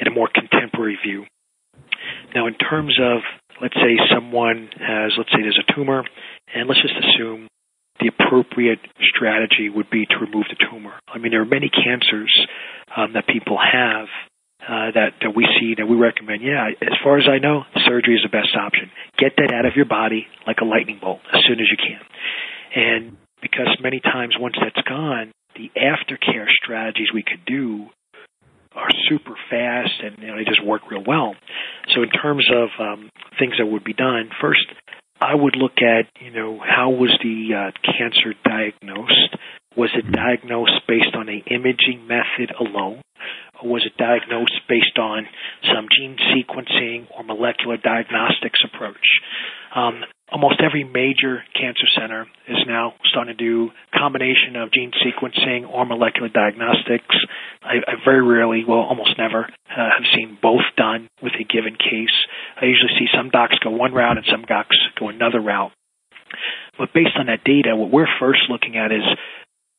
in 0.00 0.06
a 0.06 0.10
more 0.10 0.28
contemporary 0.32 0.98
view. 1.04 1.24
Now, 2.34 2.46
in 2.46 2.54
terms 2.54 2.98
of 3.00 3.22
let's 3.62 3.74
say 3.74 3.96
someone 4.12 4.68
has, 4.78 5.12
let's 5.16 5.30
say, 5.30 5.42
there's 5.42 5.58
a 5.58 5.72
tumor, 5.74 6.02
and 6.54 6.68
let's 6.68 6.82
just 6.82 6.94
assume 6.98 7.48
the 8.00 8.08
appropriate 8.08 8.80
strategy 9.00 9.68
would 9.68 9.90
be 9.90 10.06
to 10.06 10.16
remove 10.20 10.46
the 10.48 10.56
tumor. 10.70 10.92
I 11.08 11.18
mean, 11.18 11.32
there 11.32 11.42
are 11.42 11.46
many 11.46 11.70
cancers 11.70 12.32
um, 12.96 13.12
that 13.14 13.26
people 13.26 13.58
have 13.58 14.08
uh, 14.62 14.90
that 14.94 15.14
that 15.22 15.32
we 15.34 15.46
see 15.60 15.74
that 15.78 15.86
we 15.86 15.96
recommend. 15.96 16.42
Yeah, 16.42 16.68
as 16.80 16.96
far 17.04 17.18
as 17.18 17.28
I 17.28 17.38
know, 17.38 17.62
surgery 17.86 18.14
is 18.16 18.22
the 18.22 18.32
best 18.32 18.56
option. 18.58 18.90
Get 19.18 19.36
that 19.36 19.52
out 19.54 19.66
of 19.66 19.76
your 19.76 19.86
body 19.86 20.26
like 20.46 20.58
a 20.60 20.64
lightning 20.64 20.98
bolt 21.00 21.20
as 21.32 21.40
soon 21.46 21.60
as 21.60 21.66
you 21.70 21.76
can. 21.76 22.02
And 22.74 23.16
because 23.40 23.68
many 23.80 24.00
times 24.00 24.34
once 24.38 24.56
that's 24.60 24.86
gone, 24.88 25.32
the 25.54 25.70
aftercare 25.76 26.46
strategies 26.62 27.08
we 27.14 27.22
could 27.22 27.44
do 27.46 27.86
are 28.74 28.88
super 29.08 29.34
fast 29.48 30.02
and 30.02 30.18
you 30.18 30.26
know, 30.26 30.36
they 30.36 30.44
just 30.44 30.64
work 30.64 30.90
real 30.90 31.02
well. 31.06 31.34
So 31.94 32.02
in 32.02 32.10
terms 32.10 32.46
of 32.52 32.68
um, 32.78 33.10
things 33.38 33.54
that 33.58 33.66
would 33.66 33.84
be 33.84 33.94
done, 33.94 34.30
first 34.40 34.66
I 35.20 35.34
would 35.34 35.56
look 35.56 35.78
at 35.78 36.06
you 36.20 36.30
know 36.30 36.58
how 36.60 36.90
was 36.90 37.16
the 37.22 37.54
uh, 37.54 37.70
cancer 37.82 38.34
diagnosed. 38.44 39.36
Was 39.76 39.90
it 39.94 40.10
diagnosed 40.10 40.86
based 40.88 41.14
on 41.14 41.28
a 41.28 41.42
imaging 41.52 42.06
method 42.06 42.54
alone, 42.58 43.02
or 43.60 43.68
was 43.68 43.84
it 43.84 43.96
diagnosed 43.96 44.60
based 44.68 44.98
on 44.98 45.26
some 45.62 45.86
gene 45.94 46.16
sequencing 46.32 47.06
or 47.16 47.24
molecular 47.24 47.76
diagnostics 47.76 48.60
approach? 48.64 49.06
Um, 49.76 50.00
almost 50.32 50.62
every 50.64 50.84
major 50.84 51.44
cancer 51.52 51.86
center 51.94 52.26
is 52.48 52.56
now 52.66 52.94
starting 53.04 53.36
to 53.36 53.44
do 53.44 53.70
combination 53.94 54.56
of 54.56 54.72
gene 54.72 54.90
sequencing 55.04 55.68
or 55.68 55.84
molecular 55.84 56.28
diagnostics. 56.28 57.14
I, 57.62 57.84
I 57.86 57.94
very 58.02 58.22
rarely, 58.22 58.64
well, 58.66 58.80
almost 58.80 59.18
never, 59.18 59.44
uh, 59.44 59.76
have 59.76 60.06
seen 60.16 60.38
both 60.40 60.64
done 60.76 61.08
with 61.22 61.34
a 61.38 61.44
given 61.44 61.76
case. 61.76 62.16
I 62.60 62.64
usually 62.64 62.96
see 62.98 63.06
some 63.14 63.28
docs 63.28 63.58
go 63.62 63.70
one 63.70 63.92
route 63.92 64.16
and 64.16 64.26
some 64.30 64.42
docs 64.48 64.76
go 64.98 65.10
another 65.10 65.40
route. 65.40 65.72
But 66.78 66.94
based 66.94 67.16
on 67.18 67.26
that 67.26 67.44
data, 67.44 67.76
what 67.76 67.90
we're 67.90 68.08
first 68.18 68.48
looking 68.48 68.76
at 68.76 68.92
is 68.92 69.04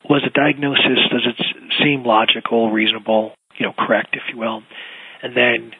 was 0.07 0.21
the 0.23 0.29
diagnosis, 0.29 1.10
does 1.12 1.25
it 1.25 1.67
seem 1.83 2.03
logical, 2.05 2.71
reasonable, 2.71 3.33
you 3.57 3.65
know, 3.65 3.73
correct, 3.73 4.15
if 4.15 4.21
you 4.31 4.39
will? 4.39 4.62
And 5.21 5.36
then 5.36 5.71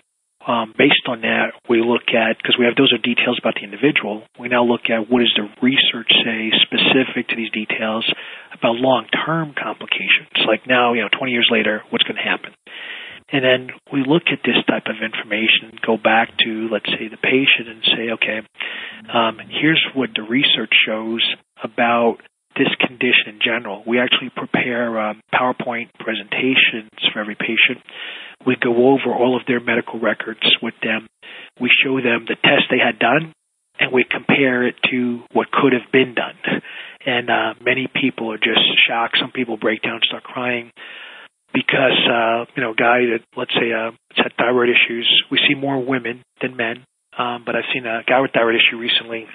um, 0.48 0.74
based 0.78 1.04
on 1.08 1.22
that, 1.22 1.52
we 1.70 1.84
look 1.84 2.08
at, 2.16 2.38
because 2.40 2.56
we 2.58 2.66
have 2.66 2.80
those 2.80 2.94
are 2.96 3.04
details 3.04 3.38
about 3.38 3.56
the 3.56 3.68
individual, 3.68 4.24
we 4.40 4.48
now 4.48 4.64
look 4.64 4.88
at 4.90 5.12
what 5.12 5.20
does 5.20 5.36
the 5.36 5.52
research 5.62 6.08
say 6.24 6.56
specific 6.64 7.28
to 7.28 7.36
these 7.36 7.52
details 7.52 8.08
about 8.56 8.80
long-term 8.80 9.54
complications. 9.60 10.32
Like 10.48 10.66
now, 10.66 10.94
you 10.94 11.02
know, 11.02 11.12
20 11.12 11.32
years 11.32 11.50
later, 11.52 11.84
what's 11.92 12.08
going 12.08 12.16
to 12.16 12.24
happen? 12.24 12.56
And 13.30 13.44
then 13.44 13.76
we 13.92 14.08
look 14.08 14.32
at 14.32 14.40
this 14.48 14.56
type 14.72 14.88
of 14.88 15.04
information, 15.04 15.76
go 15.86 15.98
back 15.98 16.32
to, 16.48 16.70
let's 16.72 16.88
say, 16.88 17.12
the 17.12 17.20
patient 17.20 17.68
and 17.68 17.84
say, 17.84 18.06
okay, 18.16 18.40
um, 19.12 19.40
here's 19.52 19.84
what 19.94 20.12
the 20.16 20.24
research 20.24 20.72
shows 20.88 21.22
about 21.62 22.24
this 22.58 22.74
condition 22.80 23.38
in 23.38 23.40
general. 23.44 23.84
We 23.86 24.00
actually 24.00 24.32
prepare 24.36 25.00
um, 25.00 25.22
PowerPoint 25.34 25.90
presentations 26.00 26.90
for 27.14 27.20
every 27.20 27.36
patient. 27.36 27.84
We 28.46 28.56
go 28.56 28.94
over 28.94 29.14
all 29.14 29.38
of 29.38 29.46
their 29.48 29.60
medical 29.60 30.00
records 30.00 30.42
with 30.62 30.74
them. 30.82 31.08
We 31.60 31.70
show 31.84 31.96
them 31.98 32.26
the 32.28 32.36
test 32.36 32.70
they 32.70 32.80
had 32.84 33.00
done, 33.00 33.34
and 33.80 33.92
we 33.92 34.06
compare 34.10 34.68
it 34.68 34.76
to 34.92 35.22
what 35.34 35.52
could 35.52 35.74
have 35.74 35.92
been 35.92 36.16
done. 36.16 36.62
And 37.06 37.30
uh, 37.30 37.54
many 37.64 37.88
people 37.88 38.32
are 38.34 38.38
just 38.38 38.62
shocked. 38.88 39.18
Some 39.20 39.32
people 39.32 39.58
break 39.58 39.82
down, 39.82 40.02
start 40.04 40.24
crying 40.24 40.72
because 41.54 41.98
uh, 42.06 42.46
you 42.56 42.62
know, 42.62 42.72
a 42.72 42.76
guy 42.76 43.00
that 43.14 43.22
let's 43.36 43.54
say 43.54 43.72
uh, 43.72 43.92
has 44.16 44.26
had 44.26 44.34
thyroid 44.38 44.70
issues. 44.70 45.08
We 45.32 45.40
see 45.48 45.56
more 45.56 45.84
women 45.84 46.24
than 46.42 46.56
men, 46.56 46.86
um, 47.18 47.44
but 47.46 47.56
I've 47.56 47.70
seen 47.74 47.86
a 47.86 48.04
guy 48.08 48.22
with 48.22 48.32
thyroid 48.32 48.56
issue 48.56 48.78
recently, 48.78 49.26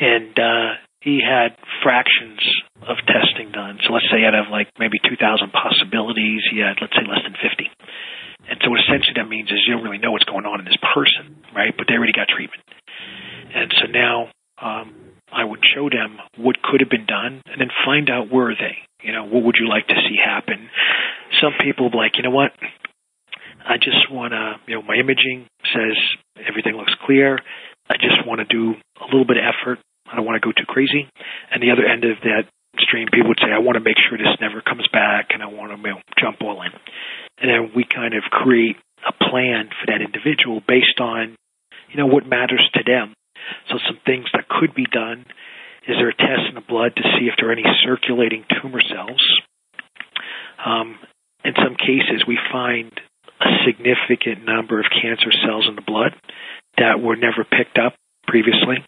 and 0.00 0.38
uh, 0.38 0.68
he 1.02 1.18
had 1.18 1.58
fractions 1.82 2.38
of 2.86 2.96
testing 3.10 3.50
done. 3.50 3.78
So 3.82 3.92
let's 3.92 4.06
say 4.10 4.22
out 4.22 4.38
of 4.38 4.46
like 4.50 4.70
maybe 4.78 5.02
2,000 5.02 5.18
possibilities, 5.50 6.46
he 6.50 6.62
had, 6.62 6.78
let's 6.78 6.94
say, 6.94 7.02
less 7.02 7.26
than 7.26 7.34
50. 7.34 7.66
And 8.46 8.58
so 8.62 8.70
what 8.70 8.78
essentially 8.80 9.18
that 9.18 9.26
means 9.26 9.50
is 9.50 9.62
you 9.66 9.74
don't 9.74 9.82
really 9.82 9.98
know 9.98 10.14
what's 10.14 10.26
going 10.26 10.46
on 10.46 10.62
in 10.62 10.66
this 10.66 10.78
person, 10.78 11.42
right? 11.54 11.74
But 11.74 11.86
they 11.90 11.94
already 11.94 12.14
got 12.14 12.30
treatment. 12.30 12.62
And 13.54 13.74
so 13.82 13.90
now 13.90 14.30
um, 14.62 14.94
I 15.30 15.42
would 15.42 15.62
show 15.74 15.90
them 15.90 16.18
what 16.38 16.62
could 16.62 16.80
have 16.80 16.90
been 16.90 17.06
done 17.06 17.42
and 17.50 17.58
then 17.58 17.70
find 17.84 18.10
out 18.10 18.30
were 18.30 18.54
they. 18.54 18.78
You 19.02 19.10
know, 19.10 19.26
what 19.26 19.42
would 19.42 19.58
you 19.58 19.66
like 19.68 19.86
to 19.90 19.98
see 20.06 20.14
happen? 20.22 20.70
Some 21.42 21.58
people 21.58 21.90
like, 21.90 22.14
you 22.14 22.22
know 22.22 22.34
what? 22.34 22.54
I 23.66 23.78
just 23.78 24.10
want 24.10 24.34
to, 24.34 24.58
you 24.66 24.78
know, 24.78 24.82
my 24.82 24.94
imaging 24.94 25.46
says 25.74 25.98
everything 26.38 26.74
looks 26.74 26.94
clear. 27.06 27.38
I 27.90 27.94
just 27.98 28.26
want 28.26 28.38
to 28.38 28.46
do 28.46 28.74
a 29.02 29.06
little 29.06 29.26
bit 29.26 29.38
of 29.38 29.44
effort 29.46 29.78
I 30.12 30.16
don't 30.16 30.28
want 30.28 30.36
to 30.36 30.44
go 30.44 30.52
too 30.52 30.68
crazy. 30.68 31.08
And 31.50 31.62
the 31.62 31.72
other 31.72 31.88
end 31.88 32.04
of 32.04 32.20
that 32.28 32.44
stream, 32.78 33.08
people 33.08 33.32
would 33.32 33.40
say, 33.40 33.48
I 33.48 33.64
want 33.64 33.80
to 33.80 33.84
make 33.84 33.96
sure 33.96 34.20
this 34.20 34.36
never 34.40 34.60
comes 34.60 34.84
back 34.92 35.32
and 35.32 35.42
I 35.42 35.48
want 35.48 35.72
to 35.72 35.80
you 35.80 35.96
know, 35.96 36.00
jump 36.20 36.44
all 36.44 36.60
in. 36.60 36.72
And 37.40 37.48
then 37.48 37.72
we 37.74 37.88
kind 37.88 38.12
of 38.12 38.22
create 38.28 38.76
a 39.08 39.12
plan 39.12 39.72
for 39.72 39.88
that 39.88 40.04
individual 40.04 40.60
based 40.60 41.00
on, 41.00 41.34
you 41.88 41.96
know, 41.96 42.06
what 42.06 42.28
matters 42.28 42.62
to 42.74 42.84
them. 42.84 43.16
So 43.72 43.80
some 43.88 43.98
things 44.04 44.26
that 44.36 44.48
could 44.48 44.74
be 44.74 44.84
done. 44.84 45.24
Is 45.88 45.96
there 45.98 46.12
a 46.12 46.14
test 46.14 46.46
in 46.48 46.54
the 46.54 46.62
blood 46.62 46.94
to 46.94 47.02
see 47.16 47.26
if 47.26 47.34
there 47.40 47.48
are 47.48 47.56
any 47.56 47.66
circulating 47.82 48.44
tumor 48.60 48.80
cells? 48.84 49.24
Um, 50.64 51.00
in 51.44 51.54
some 51.56 51.74
cases, 51.74 52.22
we 52.28 52.38
find 52.52 52.92
a 53.40 53.50
significant 53.66 54.46
number 54.46 54.78
of 54.78 54.86
cancer 54.92 55.32
cells 55.42 55.66
in 55.68 55.74
the 55.74 55.82
blood 55.82 56.14
that 56.78 57.00
were 57.02 57.16
never 57.16 57.42
picked 57.42 57.78
up 57.78 57.94
previously, 58.26 58.80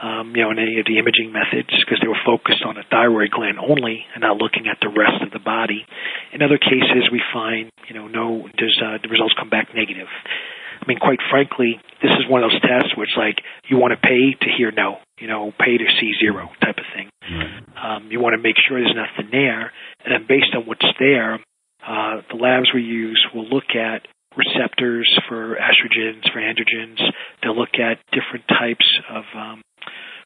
um, 0.00 0.32
you 0.34 0.42
know, 0.42 0.50
in 0.50 0.58
any 0.58 0.78
of 0.78 0.86
the 0.86 0.98
imaging 0.98 1.32
methods 1.32 1.70
because 1.84 1.98
they 2.00 2.08
were 2.08 2.20
focused 2.24 2.62
on 2.64 2.76
the 2.76 2.84
thyroid 2.90 3.30
gland 3.30 3.58
only 3.58 4.06
and 4.14 4.22
not 4.22 4.38
looking 4.38 4.66
at 4.68 4.78
the 4.80 4.88
rest 4.88 5.22
of 5.22 5.30
the 5.32 5.42
body. 5.42 5.84
In 6.32 6.42
other 6.42 6.58
cases, 6.58 7.10
we 7.10 7.20
find, 7.32 7.70
you 7.88 7.94
know, 7.94 8.08
no, 8.08 8.48
does 8.56 8.74
uh, 8.82 8.98
the 9.02 9.08
results 9.08 9.34
come 9.38 9.50
back 9.50 9.74
negative. 9.74 10.08
I 10.80 10.84
mean, 10.86 10.98
quite 10.98 11.18
frankly, 11.30 11.80
this 12.02 12.12
is 12.12 12.28
one 12.28 12.44
of 12.44 12.50
those 12.50 12.60
tests 12.60 12.96
where 12.96 13.04
it's 13.04 13.16
like 13.16 13.40
you 13.68 13.78
want 13.78 13.92
to 13.92 14.00
pay 14.00 14.36
to 14.38 14.48
hear 14.56 14.70
no, 14.70 14.98
you 15.18 15.26
know, 15.26 15.52
pay 15.58 15.76
to 15.76 15.86
see 16.00 16.12
zero 16.20 16.48
type 16.60 16.76
of 16.76 16.84
thing. 16.94 17.08
Right. 17.26 17.64
Um, 17.74 18.12
you 18.12 18.20
want 18.20 18.34
to 18.34 18.42
make 18.42 18.56
sure 18.60 18.78
there's 18.78 18.94
nothing 18.94 19.30
there, 19.32 19.72
and 20.04 20.12
then 20.12 20.26
based 20.28 20.54
on 20.54 20.66
what's 20.66 20.86
there, 20.98 21.40
uh, 21.86 22.20
the 22.28 22.36
labs 22.36 22.68
we 22.74 22.82
use 22.82 23.24
will 23.34 23.48
look 23.48 23.74
at 23.74 24.06
receptors 24.36 25.08
for 25.28 25.56
estrogens, 25.56 26.30
for 26.32 26.40
androgens. 26.40 27.00
They'll 27.42 27.56
look 27.56 27.74
at 27.74 27.98
different 28.12 28.46
types 28.48 28.86
of 29.10 29.24
um, 29.34 29.62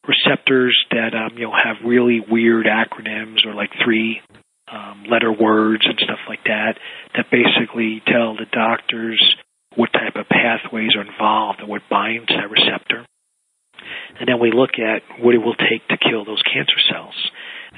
receptors 0.06 0.76
that 0.90 1.14
um, 1.14 1.36
you 1.36 1.44
know 1.44 1.52
have 1.52 1.76
really 1.84 2.20
weird 2.20 2.66
acronyms 2.66 3.46
or 3.46 3.54
like 3.54 3.70
three 3.84 4.20
um, 4.70 5.04
letter 5.10 5.32
words 5.32 5.84
and 5.84 5.98
stuff 5.98 6.20
like 6.28 6.44
that 6.44 6.78
that 7.16 7.26
basically 7.30 8.02
tell 8.06 8.34
the 8.36 8.46
doctors 8.52 9.20
what 9.76 9.92
type 9.92 10.16
of 10.16 10.26
pathways 10.28 10.90
are 10.96 11.06
involved 11.06 11.60
and 11.60 11.68
what 11.68 11.82
binds 11.88 12.28
that 12.28 12.50
receptor. 12.50 13.06
And 14.18 14.28
then 14.28 14.40
we 14.40 14.52
look 14.52 14.78
at 14.78 15.02
what 15.22 15.34
it 15.34 15.38
will 15.38 15.54
take 15.54 15.86
to 15.88 15.96
kill 15.96 16.24
those 16.24 16.42
cancer 16.42 16.78
cells. 16.90 17.14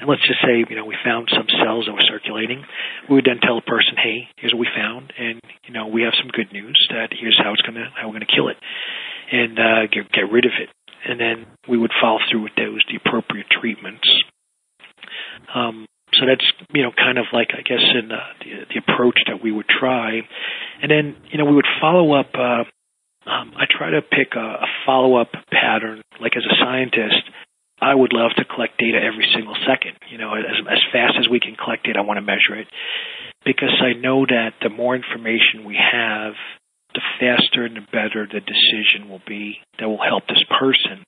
And 0.02 0.10
let's 0.10 0.26
just 0.26 0.42
say, 0.42 0.66
you 0.66 0.74
know, 0.74 0.84
we 0.84 0.98
found 1.04 1.30
some 1.30 1.46
cells 1.62 1.86
that 1.86 1.94
were 1.94 2.02
circulating. 2.10 2.66
We 3.08 3.14
would 3.14 3.24
then 3.24 3.38
tell 3.38 3.56
a 3.56 3.62
person, 3.62 3.94
hey, 3.94 4.26
here's 4.34 4.52
what 4.52 4.58
we 4.58 4.68
found, 4.74 5.12
and 5.16 5.38
you 5.62 5.72
know, 5.72 5.86
we 5.86 6.02
have 6.02 6.12
some 6.18 6.26
good 6.26 6.50
news 6.52 6.74
that 6.90 7.14
here's 7.14 7.38
how 7.38 7.52
it's 7.52 7.62
gonna 7.62 7.86
how 7.94 8.08
we're 8.08 8.18
gonna 8.18 8.26
kill 8.26 8.48
it, 8.48 8.58
and 9.30 9.54
uh, 9.60 9.86
get 9.86 10.10
get 10.10 10.26
rid 10.26 10.44
of 10.44 10.58
it. 10.58 10.74
And 11.06 11.20
then 11.20 11.46
we 11.68 11.78
would 11.78 11.92
follow 12.02 12.18
through 12.28 12.42
with 12.42 12.58
those 12.58 12.82
the 12.90 12.98
appropriate 12.98 13.46
treatments. 13.46 14.10
Um, 15.54 15.86
so 16.18 16.26
that's 16.26 16.50
you 16.74 16.82
know 16.82 16.90
kind 16.90 17.18
of 17.18 17.26
like 17.32 17.54
I 17.54 17.62
guess 17.62 17.86
in 17.94 18.10
uh, 18.10 18.18
the, 18.42 18.74
the 18.74 18.78
approach 18.82 19.22
that 19.30 19.38
we 19.40 19.52
would 19.52 19.70
try, 19.70 20.18
and 20.82 20.90
then 20.90 21.14
you 21.30 21.38
know 21.38 21.44
we 21.44 21.54
would 21.54 21.70
follow 21.80 22.10
up. 22.18 22.34
Uh, 22.34 22.66
um, 23.30 23.54
I 23.54 23.70
try 23.70 23.90
to 23.90 24.02
pick 24.02 24.34
a, 24.34 24.66
a 24.66 24.66
follow 24.84 25.14
up 25.14 25.30
pattern. 25.52 26.02
Like 26.20 26.36
as 26.36 26.42
a 26.42 26.56
scientist, 26.58 27.22
I 27.82 27.94
would 27.94 28.12
love 28.14 28.30
to 28.38 28.44
collect 28.44 28.78
data 28.78 29.02
every 29.02 29.26
single 29.34 29.56
second. 29.66 29.98
You 30.08 30.18
know, 30.18 30.34
as, 30.34 30.62
as 30.70 30.78
fast 30.92 31.18
as 31.18 31.28
we 31.28 31.40
can 31.40 31.56
collect 31.56 31.88
it, 31.88 31.96
I 31.98 32.02
want 32.02 32.18
to 32.18 32.22
measure 32.22 32.54
it 32.54 32.68
because 33.44 33.74
I 33.82 33.98
know 33.98 34.24
that 34.24 34.54
the 34.62 34.70
more 34.70 34.94
information 34.94 35.66
we 35.66 35.74
have, 35.74 36.34
the 36.94 37.02
faster 37.18 37.66
and 37.66 37.74
the 37.74 37.86
better 37.90 38.28
the 38.30 38.38
decision 38.38 39.10
will 39.10 39.22
be 39.26 39.58
that 39.80 39.88
will 39.88 40.02
help 40.02 40.28
this 40.28 40.44
person. 40.46 41.02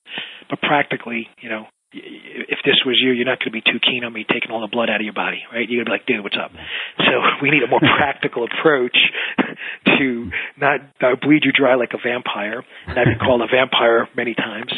But 0.51 0.61
practically, 0.61 1.29
you 1.41 1.49
know, 1.49 1.67
if 1.95 2.59
this 2.65 2.83
was 2.85 2.99
you, 2.99 3.13
you're 3.13 3.27
not 3.27 3.39
going 3.39 3.55
to 3.55 3.59
be 3.59 3.63
too 3.63 3.79
keen 3.79 4.03
on 4.03 4.13
me 4.13 4.27
taking 4.27 4.51
all 4.51 4.61
the 4.61 4.73
blood 4.73 4.91
out 4.91 4.99
of 4.99 5.07
your 5.07 5.15
body, 5.15 5.47
right? 5.53 5.69
You're 5.69 5.85
going 5.85 5.87
to 5.87 5.91
be 5.95 5.97
like, 6.03 6.07
dude, 6.07 6.25
what's 6.27 6.37
up? 6.37 6.51
So 6.99 7.15
we 7.43 7.51
need 7.51 7.63
a 7.63 7.71
more 7.71 7.81
practical 7.97 8.45
approach 8.51 8.99
to 9.99 10.31
not, 10.59 10.81
bleed 11.23 11.45
you 11.45 11.53
dry 11.55 11.77
like 11.77 11.95
a 11.95 12.03
vampire. 12.03 12.65
And 12.89 12.99
I've 12.99 13.07
been 13.07 13.23
called 13.23 13.43
a 13.43 13.51
vampire 13.51 14.09
many 14.17 14.35
times. 14.35 14.73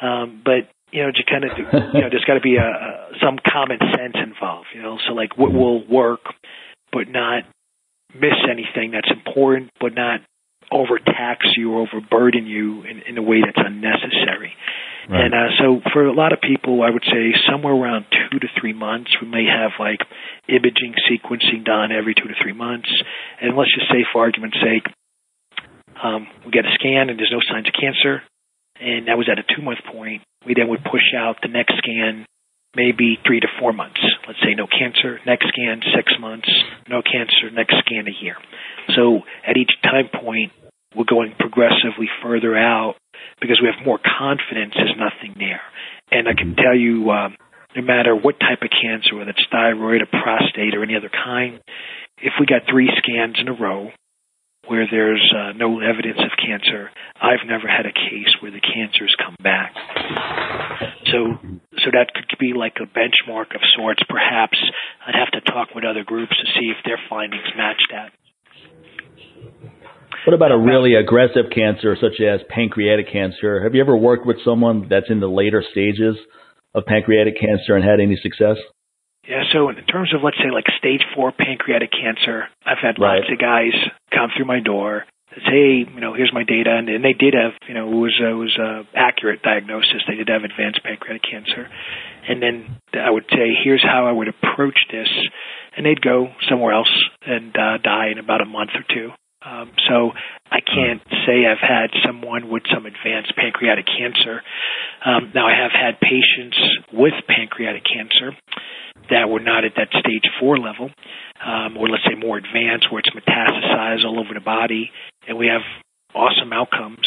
Um, 0.00 0.42
but 0.44 0.70
you 0.92 1.02
know, 1.02 1.10
to 1.10 1.22
kind 1.24 1.44
of, 1.44 1.50
you 1.56 2.00
know, 2.00 2.08
there's 2.10 2.24
got 2.26 2.34
to 2.34 2.44
be 2.44 2.56
a, 2.56 2.68
a 2.68 3.18
some 3.20 3.38
common 3.40 3.78
sense 3.96 4.16
involved, 4.22 4.68
you 4.74 4.82
know. 4.82 4.98
So 5.06 5.14
like, 5.14 5.36
what 5.36 5.52
will 5.52 5.86
work, 5.86 6.20
but 6.92 7.08
not 7.08 7.44
miss 8.14 8.36
anything 8.44 8.92
that's 8.92 9.10
important, 9.10 9.70
but 9.80 9.94
not 9.94 10.20
overtax 10.70 11.46
you 11.56 11.72
or 11.72 11.86
overburden 11.88 12.46
you 12.46 12.82
in, 12.84 13.02
in 13.08 13.18
a 13.18 13.22
way 13.22 13.40
that's 13.44 13.58
unnecessary. 13.58 14.52
Right. 15.08 15.24
And 15.24 15.34
uh, 15.34 15.48
so, 15.58 15.80
for 15.92 16.06
a 16.06 16.14
lot 16.14 16.32
of 16.32 16.40
people, 16.40 16.82
I 16.82 16.90
would 16.90 17.04
say 17.04 17.34
somewhere 17.50 17.74
around 17.74 18.06
two 18.12 18.38
to 18.38 18.46
three 18.60 18.72
months, 18.72 19.10
we 19.20 19.28
may 19.28 19.44
have 19.44 19.72
like 19.80 20.00
imaging 20.48 20.94
sequencing 21.10 21.64
done 21.64 21.90
every 21.90 22.14
two 22.14 22.28
to 22.28 22.34
three 22.40 22.52
months. 22.52 22.88
And 23.40 23.56
let's 23.56 23.74
just 23.74 23.90
say, 23.90 24.04
for 24.12 24.22
argument's 24.22 24.58
sake, 24.62 24.86
um, 26.02 26.28
we 26.44 26.52
get 26.52 26.64
a 26.64 26.72
scan 26.74 27.10
and 27.10 27.18
there's 27.18 27.32
no 27.32 27.40
signs 27.50 27.66
of 27.66 27.74
cancer 27.74 28.22
and 28.82 29.08
that 29.08 29.16
was 29.16 29.28
at 29.30 29.38
a 29.38 29.44
two 29.54 29.62
month 29.62 29.78
point. 29.90 30.22
We 30.46 30.54
then 30.54 30.68
would 30.68 30.84
push 30.84 31.14
out 31.16 31.36
the 31.42 31.48
next 31.48 31.74
scan 31.78 32.26
maybe 32.74 33.18
three 33.26 33.40
to 33.40 33.48
four 33.60 33.72
months. 33.72 34.00
Let's 34.26 34.40
say 34.40 34.54
no 34.56 34.66
cancer, 34.66 35.20
next 35.26 35.46
scan 35.48 35.80
six 35.94 36.12
months, 36.20 36.48
no 36.88 37.02
cancer, 37.02 37.50
next 37.52 37.74
scan 37.84 38.06
a 38.08 38.24
year. 38.24 38.36
So 38.96 39.20
at 39.46 39.56
each 39.56 39.72
time 39.82 40.08
point, 40.08 40.52
we're 40.96 41.08
going 41.08 41.34
progressively 41.38 42.08
further 42.22 42.56
out 42.56 42.96
because 43.40 43.60
we 43.60 43.68
have 43.68 43.84
more 43.86 43.98
confidence 43.98 44.74
there's 44.76 44.96
nothing 44.96 45.36
there. 45.38 45.62
And 46.10 46.28
I 46.28 46.34
can 46.34 46.56
tell 46.56 46.76
you, 46.76 47.10
um, 47.10 47.36
no 47.76 47.82
matter 47.82 48.14
what 48.14 48.38
type 48.40 48.60
of 48.62 48.68
cancer, 48.68 49.16
whether 49.16 49.30
it's 49.30 49.46
thyroid 49.50 50.02
or 50.02 50.06
prostate 50.06 50.74
or 50.74 50.82
any 50.82 50.96
other 50.96 51.10
kind, 51.10 51.60
if 52.18 52.32
we 52.38 52.46
got 52.46 52.62
three 52.68 52.90
scans 52.98 53.36
in 53.40 53.48
a 53.48 53.54
row 53.54 53.90
where 54.66 54.86
there's 54.90 55.22
uh, 55.34 55.52
no 55.52 55.80
evidence 55.80 56.18
of 56.18 56.30
cancer, 56.38 56.90
I've 57.20 57.46
never 57.46 57.66
had 57.66 57.86
a 57.86 57.92
case 57.92 58.30
where 58.40 58.52
the 58.52 58.60
cancer's 58.60 59.14
come 59.18 59.36
back. 59.42 59.74
So, 61.10 61.38
so 61.82 61.90
that 61.92 62.14
could 62.14 62.38
be 62.38 62.52
like 62.54 62.76
a 62.80 62.86
benchmark 62.86 63.54
of 63.54 63.60
sorts. 63.76 64.02
Perhaps 64.08 64.58
I'd 65.06 65.14
have 65.18 65.32
to 65.32 65.40
talk 65.50 65.74
with 65.74 65.84
other 65.84 66.04
groups 66.04 66.32
to 66.32 66.46
see 66.54 66.70
if 66.70 66.78
their 66.84 66.98
findings 67.10 67.50
match 67.56 67.82
that. 67.90 68.12
What 70.24 70.34
about 70.34 70.52
a 70.52 70.58
really 70.58 70.94
aggressive 70.94 71.50
cancer 71.52 71.96
such 72.00 72.20
as 72.20 72.40
pancreatic 72.48 73.10
cancer? 73.10 73.60
Have 73.64 73.74
you 73.74 73.80
ever 73.80 73.96
worked 73.96 74.24
with 74.24 74.36
someone 74.44 74.86
that's 74.88 75.10
in 75.10 75.18
the 75.18 75.26
later 75.26 75.64
stages 75.72 76.16
of 76.74 76.84
pancreatic 76.86 77.34
cancer 77.40 77.74
and 77.74 77.84
had 77.84 77.98
any 77.98 78.16
success? 78.22 78.56
Yeah, 79.28 79.44
so 79.52 79.68
in 79.68 79.76
terms 79.86 80.12
of 80.14 80.22
let's 80.22 80.36
say 80.38 80.50
like 80.50 80.66
stage 80.78 81.02
four 81.14 81.30
pancreatic 81.30 81.90
cancer, 81.92 82.48
I've 82.66 82.82
had 82.82 82.98
lots 82.98 83.30
of 83.30 83.38
guys 83.38 83.72
come 84.10 84.30
through 84.36 84.46
my 84.46 84.58
door 84.58 85.04
that 85.30 85.40
say, 85.46 85.86
hey, 85.86 85.86
you 85.94 86.00
know, 86.00 86.12
here's 86.14 86.32
my 86.34 86.42
data, 86.42 86.74
and, 86.74 86.88
and 86.88 87.04
they 87.04 87.12
did 87.12 87.34
have, 87.34 87.52
you 87.68 87.74
know, 87.74 87.86
it 87.86 87.94
was 87.94 88.18
uh, 88.20 88.30
it 88.30 88.34
was 88.34 88.58
a 88.58 88.82
accurate 88.98 89.42
diagnosis. 89.42 90.02
They 90.08 90.16
did 90.16 90.28
have 90.28 90.42
advanced 90.42 90.82
pancreatic 90.82 91.22
cancer, 91.22 91.70
and 92.28 92.42
then 92.42 92.76
I 92.94 93.10
would 93.10 93.24
say, 93.30 93.54
here's 93.62 93.82
how 93.82 94.06
I 94.06 94.12
would 94.12 94.28
approach 94.28 94.78
this, 94.90 95.08
and 95.76 95.86
they'd 95.86 96.02
go 96.02 96.28
somewhere 96.50 96.74
else 96.74 96.92
and 97.24 97.54
uh, 97.56 97.78
die 97.78 98.10
in 98.10 98.18
about 98.18 98.42
a 98.42 98.46
month 98.46 98.70
or 98.74 98.82
two. 98.92 99.10
Um, 99.44 99.72
so 99.88 100.12
I 100.50 100.60
can't 100.60 101.02
say 101.26 101.46
I've 101.46 101.58
had 101.58 101.90
someone 102.06 102.48
with 102.48 102.62
some 102.72 102.86
advanced 102.86 103.34
pancreatic 103.36 103.86
cancer. 103.86 104.42
Um, 105.04 105.32
now 105.34 105.48
I 105.48 105.54
have 105.54 105.72
had 105.72 105.98
patients 106.00 106.58
with 106.92 107.14
pancreatic 107.26 107.82
cancer 107.84 108.36
that 109.10 109.28
were 109.28 109.40
not 109.40 109.64
at 109.64 109.72
that 109.76 109.88
stage 109.90 110.22
four 110.38 110.58
level, 110.58 110.90
um, 111.44 111.76
or 111.76 111.88
let's 111.88 112.04
say 112.04 112.14
more 112.14 112.38
advanced, 112.38 112.92
where 112.92 113.00
it's 113.00 113.10
metastasized 113.10 114.04
all 114.04 114.20
over 114.20 114.34
the 114.34 114.44
body, 114.44 114.90
and 115.26 115.36
we 115.36 115.48
have 115.48 115.62
awesome 116.14 116.52
outcomes. 116.52 117.06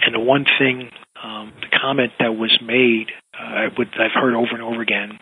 And 0.00 0.14
the 0.14 0.20
one 0.20 0.44
thing, 0.58 0.90
um, 1.22 1.52
the 1.60 1.76
comment 1.82 2.12
that 2.20 2.36
was 2.36 2.56
made, 2.62 3.10
uh, 3.34 3.70
with, 3.76 3.88
I've 3.98 4.14
heard 4.14 4.34
over 4.34 4.52
and 4.52 4.62
over 4.62 4.82
again, 4.82 5.18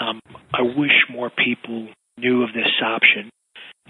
um, 0.00 0.20
I 0.52 0.62
wish 0.62 0.92
more 1.10 1.30
people 1.30 1.88
knew 2.16 2.42
of 2.42 2.50
this 2.54 2.72
option 2.82 3.30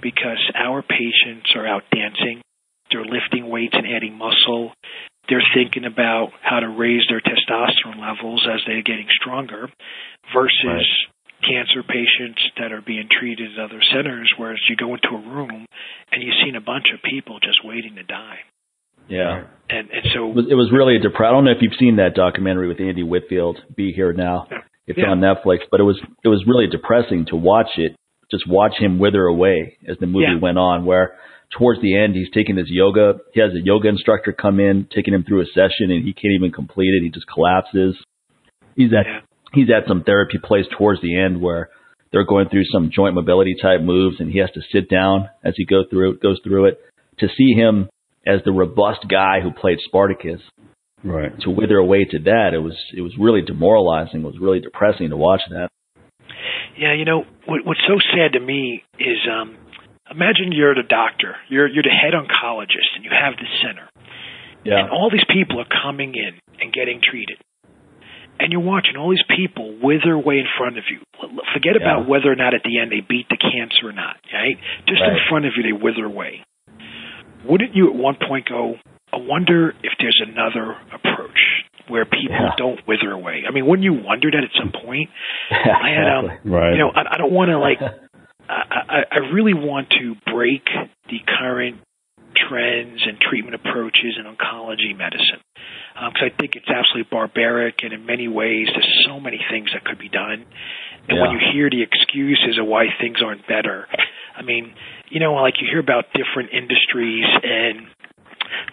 because 0.02 0.40
our 0.54 0.82
patients 0.82 1.52
are 1.54 1.66
out 1.66 1.82
dancing, 1.92 2.42
they're 2.90 3.04
lifting 3.04 3.48
weights 3.48 3.74
and 3.74 3.86
adding 3.86 4.14
muscle, 4.16 4.72
they're 5.28 5.42
thinking 5.54 5.84
about 5.84 6.30
how 6.42 6.60
to 6.60 6.68
raise 6.68 7.02
their 7.08 7.20
testosterone 7.20 8.00
levels 8.00 8.46
as 8.52 8.60
they're 8.66 8.82
getting 8.82 9.06
stronger 9.20 9.68
versus 10.34 10.64
Right. 10.64 10.84
cancer 11.42 11.82
patients 11.82 12.40
that 12.58 12.72
are 12.72 12.82
being 12.82 13.08
treated 13.10 13.52
at 13.58 13.64
other 13.64 13.80
centers, 13.92 14.30
whereas 14.36 14.58
you 14.68 14.76
go 14.76 14.94
into 14.94 15.08
a 15.08 15.18
room 15.18 15.66
and 16.12 16.22
you've 16.22 16.36
seen 16.44 16.56
a 16.56 16.60
bunch 16.60 16.86
of 16.92 17.02
people 17.02 17.38
just 17.40 17.64
waiting 17.64 17.94
to 17.96 18.02
die. 18.02 18.40
Yeah. 19.08 19.44
And 19.68 19.90
and 19.90 20.04
so 20.14 20.30
It 20.38 20.54
was, 20.54 20.70
really 20.72 20.96
a 20.96 21.00
depre- 21.00 21.26
I 21.26 21.30
don't 21.30 21.44
know 21.44 21.50
if 21.50 21.60
you've 21.60 21.74
seen 21.78 21.96
that 21.96 22.14
documentary 22.14 22.68
with 22.68 22.80
Andy 22.80 23.02
Whitfield, 23.02 23.60
Be 23.76 23.92
Here 23.92 24.12
Now. 24.12 24.46
It's 24.86 24.98
Yeah. 24.98 25.10
on 25.10 25.20
Netflix, 25.20 25.60
but 25.70 25.80
it 25.80 25.84
was 25.84 26.00
it 26.22 26.28
was 26.28 26.46
really 26.46 26.66
depressing 26.66 27.24
to 27.26 27.36
watch 27.36 27.68
it. 27.78 27.94
Just 28.34 28.48
watch 28.48 28.74
him 28.78 28.98
wither 28.98 29.24
away 29.26 29.76
as 29.86 29.96
the 29.98 30.06
movie 30.06 30.26
Yeah. 30.32 30.38
went 30.40 30.58
on. 30.58 30.84
Where 30.84 31.14
towards 31.50 31.80
the 31.80 31.96
end, 31.96 32.14
he's 32.16 32.30
taking 32.30 32.56
his 32.56 32.68
yoga. 32.68 33.20
He 33.32 33.40
has 33.40 33.52
a 33.54 33.60
yoga 33.60 33.88
instructor 33.88 34.32
come 34.32 34.58
in, 34.58 34.86
taking 34.92 35.14
him 35.14 35.22
through 35.22 35.42
a 35.42 35.46
session, 35.46 35.90
and 35.92 36.02
he 36.04 36.12
can't 36.12 36.34
even 36.34 36.50
complete 36.50 36.90
it. 36.94 37.02
He 37.04 37.10
just 37.10 37.26
collapses. 37.28 37.96
He's 38.76 38.92
at 38.92 39.06
Yeah. 39.06 39.20
he's 39.52 39.70
at 39.70 39.86
some 39.86 40.02
therapy 40.02 40.38
place 40.38 40.66
towards 40.72 41.00
the 41.00 41.16
end 41.16 41.40
where 41.40 41.68
they're 42.10 42.24
going 42.24 42.48
through 42.48 42.64
some 42.64 42.90
joint 42.90 43.14
mobility 43.14 43.54
type 43.54 43.80
moves, 43.82 44.18
and 44.20 44.30
he 44.32 44.38
has 44.38 44.50
to 44.52 44.62
sit 44.72 44.88
down 44.88 45.28
as 45.44 45.54
he 45.56 45.64
go 45.64 45.84
through 45.84 46.18
goes 46.18 46.40
through 46.42 46.66
it. 46.66 46.80
To 47.18 47.28
see 47.28 47.52
him 47.52 47.88
as 48.26 48.42
the 48.44 48.52
robust 48.52 49.06
guy 49.08 49.40
who 49.40 49.52
played 49.52 49.78
Spartacus 49.80 50.40
Right. 51.04 51.38
to 51.40 51.50
wither 51.50 51.76
away 51.76 52.04
to 52.06 52.18
that, 52.20 52.54
it 52.54 52.58
was 52.62 52.76
it 52.96 53.02
was 53.02 53.16
really 53.18 53.42
demoralizing. 53.42 54.22
It 54.22 54.26
was 54.26 54.38
really 54.40 54.60
depressing 54.60 55.10
to 55.10 55.16
watch 55.16 55.42
that. 55.50 55.68
Yeah, 56.76 56.94
you 56.94 57.04
know 57.04 57.24
what, 57.46 57.64
what's 57.64 57.80
so 57.86 57.98
sad 58.14 58.32
to 58.34 58.40
me 58.40 58.82
is 58.98 59.18
um, 59.30 59.56
imagine 60.10 60.52
you're 60.52 60.74
the 60.74 60.86
doctor, 60.88 61.36
you're 61.48 61.68
you're 61.68 61.82
the 61.84 61.90
head 61.94 62.14
oncologist, 62.14 62.96
and 62.96 63.04
you 63.04 63.10
have 63.10 63.34
this 63.36 63.48
center, 63.62 63.88
and 64.80 64.90
all 64.90 65.10
these 65.10 65.24
people 65.28 65.60
are 65.60 65.68
coming 65.82 66.14
in 66.14 66.38
and 66.60 66.72
getting 66.72 67.00
treated, 67.02 67.38
and 68.40 68.52
you're 68.52 68.60
watching 68.64 68.96
all 68.96 69.10
these 69.10 69.24
people 69.36 69.76
wither 69.82 70.12
away 70.12 70.38
in 70.38 70.46
front 70.58 70.78
of 70.78 70.84
you. 70.90 71.00
Forget 71.52 71.76
Yeah. 71.76 71.82
about 71.82 72.08
whether 72.08 72.30
or 72.30 72.36
not 72.36 72.54
at 72.54 72.62
the 72.64 72.78
end 72.78 72.90
they 72.90 73.00
beat 73.00 73.28
the 73.28 73.36
cancer 73.36 73.88
or 73.88 73.92
not, 73.92 74.16
right? 74.32 74.58
Just 74.88 75.02
in 75.02 75.16
front 75.28 75.46
of 75.46 75.52
you, 75.56 75.62
they 75.62 75.72
wither 75.72 76.04
away. 76.04 76.42
Wouldn't 77.44 77.74
you 77.76 77.88
at 77.88 77.94
one 77.94 78.16
point 78.16 78.48
go, 78.48 78.76
I 79.12 79.18
wonder 79.18 79.74
if 79.82 79.92
there's 80.00 80.20
another 80.26 80.76
approach 80.92 81.38
where 81.88 82.04
people 82.04 82.36
Yeah. 82.36 82.50
don't 82.56 82.80
wither 82.86 83.10
away? 83.12 83.44
I 83.48 83.52
mean, 83.52 83.66
wouldn't 83.66 83.84
you 83.84 83.94
wonder 83.94 84.30
that 84.30 84.44
at 84.44 84.50
some 84.58 84.72
point? 84.72 85.10
I 85.50 85.88
had 85.90 86.08
um. 86.08 86.26
Right. 86.44 86.72
you 86.72 86.78
know, 86.78 86.90
I, 86.94 87.14
I 87.14 87.16
don't 87.18 87.32
want 87.32 87.50
to 87.50 87.58
like. 87.58 87.78
I, 88.48 88.80
I, 88.88 88.98
I 89.10 89.18
really 89.32 89.54
want 89.54 89.88
to 89.90 90.14
break 90.30 90.64
the 91.08 91.18
current 91.26 91.80
trends 92.36 93.00
and 93.06 93.18
treatment 93.20 93.54
approaches 93.54 94.18
in 94.18 94.24
oncology 94.26 94.96
medicine 94.96 95.40
because 95.94 96.28
I 96.28 96.36
think 96.36 96.56
it's 96.56 96.68
absolutely 96.68 97.08
barbaric, 97.10 97.80
and 97.84 97.92
in 97.92 98.04
many 98.04 98.26
ways, 98.28 98.66
there's 98.72 99.04
so 99.06 99.20
many 99.20 99.40
things 99.50 99.70
that 99.72 99.84
could 99.84 99.98
be 99.98 100.08
done. 100.08 100.44
And 101.08 101.20
when 101.20 101.30
you 101.30 101.38
hear 101.52 101.70
the 101.70 101.82
excuses 101.82 102.58
of 102.60 102.66
why 102.66 102.86
things 103.00 103.18
aren't 103.24 103.46
better, 103.46 103.86
I 104.36 104.42
mean, 104.42 104.74
you 105.08 105.20
know, 105.20 105.34
like 105.34 105.54
you 105.60 105.68
hear 105.70 105.78
about 105.80 106.06
different 106.12 106.50
industries, 106.52 107.24
and 107.42 107.86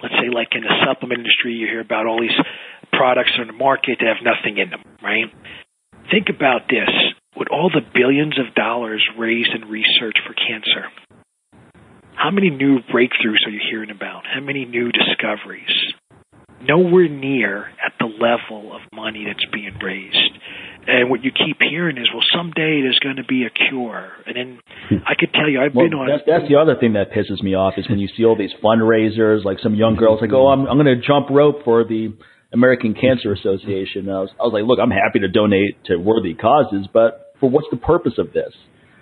let's 0.02 0.16
say, 0.20 0.30
like 0.34 0.50
in 0.56 0.62
the 0.64 0.74
supplement 0.86 1.20
industry, 1.20 1.54
you 1.54 1.68
hear 1.68 1.82
about 1.82 2.08
all 2.08 2.20
these 2.20 2.36
products 3.02 3.32
on 3.40 3.48
the 3.48 3.54
market 3.54 3.98
that 4.00 4.06
have 4.06 4.22
nothing 4.22 4.62
in 4.62 4.70
them, 4.70 4.84
right? 5.02 5.26
Think 6.14 6.30
about 6.30 6.70
this 6.70 6.94
with 7.36 7.48
all 7.50 7.72
the 7.74 7.82
billions 7.82 8.38
of 8.38 8.54
dollars 8.54 9.02
raised 9.18 9.50
in 9.58 9.68
research 9.68 10.18
for 10.28 10.36
cancer, 10.38 10.86
how 12.14 12.30
many 12.30 12.52
new 12.52 12.78
breakthroughs 12.94 13.42
are 13.48 13.50
you 13.50 13.62
hearing 13.72 13.90
about? 13.90 14.22
How 14.32 14.42
many 14.42 14.66
new 14.66 14.92
discoveries? 14.92 15.74
Nowhere 16.62 17.10
near 17.10 17.66
at 17.84 17.94
the 17.98 18.06
level 18.06 18.76
of 18.76 18.82
money 18.94 19.26
that's 19.26 19.44
being 19.52 19.74
raised. 19.82 20.38
And 20.86 21.10
what 21.10 21.24
you 21.24 21.32
keep 21.32 21.58
hearing 21.60 21.98
is, 21.98 22.08
well, 22.14 22.22
someday 22.36 22.82
there's 22.82 23.00
going 23.02 23.16
to 23.16 23.24
be 23.26 23.46
a 23.46 23.50
cure. 23.50 24.12
And 24.28 24.36
then 24.36 24.60
I 25.08 25.14
could 25.18 25.34
tell 25.34 25.50
you, 25.50 25.62
I've 25.62 25.74
Well, 25.74 25.86
been 25.90 25.98
on. 25.98 26.08
that's 26.08 26.24
that's 26.28 26.48
the 26.50 26.58
other 26.58 26.76
thing 26.76 26.94
that 26.94 27.10
pisses 27.12 27.42
me 27.42 27.56
off 27.56 27.74
is 27.78 27.90
when 27.90 27.98
you 27.98 28.10
see 28.16 28.26
all 28.26 28.36
these 28.36 28.54
fundraisers, 28.64 29.44
like 29.44 29.58
some 29.60 29.74
young 29.74 29.96
girls 29.96 30.22
like, 30.22 30.34
oh, 30.34 30.48
I'm 30.50 30.68
I'm 30.68 30.78
going 30.78 30.94
to 30.94 31.02
jump 31.02 31.30
rope 31.32 31.64
for 31.66 31.84
the 31.84 32.14
American 32.54 32.94
Cancer 32.94 33.34
Association. 33.34 34.08
And 34.08 34.12
I 34.12 34.20
was 34.22 34.30
I 34.40 34.44
was 34.44 34.54
like, 34.54 34.64
look, 34.66 34.80
I'm 34.82 34.92
happy 34.92 35.20
to 35.20 35.28
donate 35.28 35.84
to 35.86 35.98
worthy 35.98 36.34
causes, 36.34 36.88
but 36.92 37.34
for 37.40 37.50
what's 37.50 37.68
the 37.72 37.78
purpose 37.78 38.14
of 38.18 38.34
this? 38.34 38.54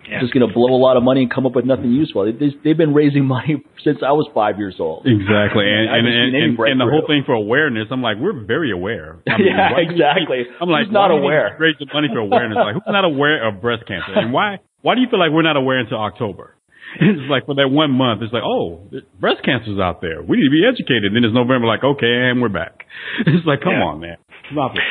Yeah. 0.09 0.21
Just 0.25 0.33
going 0.33 0.41
to 0.47 0.49
blow 0.51 0.73
a 0.73 0.81
lot 0.81 0.97
of 0.97 1.03
money 1.03 1.21
and 1.21 1.29
come 1.29 1.45
up 1.45 1.53
with 1.53 1.65
nothing 1.69 1.91
useful. 1.93 2.25
They, 2.25 2.31
they- 2.33 2.55
they've 2.63 2.77
been 2.77 2.95
raising 2.95 3.25
money 3.35 3.61
since 3.83 3.99
I 4.01 4.09
was 4.17 4.25
five 4.33 4.57
years 4.57 4.77
old. 4.79 5.05
Exactly, 5.05 5.69
and 5.69 5.85
and, 5.85 6.07
and, 6.07 6.33
and, 6.33 6.57
and 6.57 6.79
the 6.81 6.89
whole 6.89 7.05
thing 7.05 7.21
for 7.27 7.33
awareness, 7.37 7.89
I'm 7.91 8.01
like, 8.01 8.17
we're 8.17 8.41
very 8.45 8.71
aware. 8.71 9.19
I 9.29 9.37
mean, 9.37 9.47
Yeah, 9.53 9.69
why 9.73 9.81
exactly. 9.85 10.49
I'm 10.59 10.69
like, 10.69 10.85
Who's 10.89 10.93
not 10.93 11.09
why 11.11 11.15
do 11.17 11.21
you 11.21 11.29
aware? 11.29 11.57
Raise 11.59 11.75
the 11.77 11.85
money 11.93 12.07
for 12.11 12.19
awareness. 12.25 12.57
Like, 12.57 12.73
who's 12.73 12.89
not 12.89 13.05
aware 13.05 13.45
of 13.47 13.61
breast 13.61 13.85
cancer, 13.85 14.13
and 14.17 14.33
why? 14.33 14.57
Why 14.81 14.95
do 14.95 15.01
you 15.01 15.07
feel 15.11 15.19
like 15.19 15.29
we're 15.31 15.43
not 15.45 15.57
aware 15.57 15.77
until 15.77 15.99
October? 15.99 16.55
It's 17.01 17.29
like 17.29 17.45
for 17.45 17.55
that 17.55 17.69
one 17.69 17.91
month, 17.91 18.21
it's 18.23 18.33
like, 18.33 18.43
oh, 18.43 18.81
breast 19.19 19.43
cancer's 19.43 19.79
out 19.79 20.01
there. 20.01 20.21
We 20.21 20.37
need 20.37 20.45
to 20.49 20.51
be 20.51 20.65
educated. 20.67 21.13
Then 21.13 21.23
it's 21.23 21.33
November, 21.33 21.67
like, 21.67 21.83
okay, 21.83 22.29
and 22.29 22.41
we're 22.41 22.49
back. 22.49 22.85
It's 23.25 23.45
like, 23.45 23.61
come 23.61 23.73
Yeah. 23.73 23.83
on, 23.93 23.99
man, 23.99 24.17
stop 24.51 24.73
it. 24.75 24.81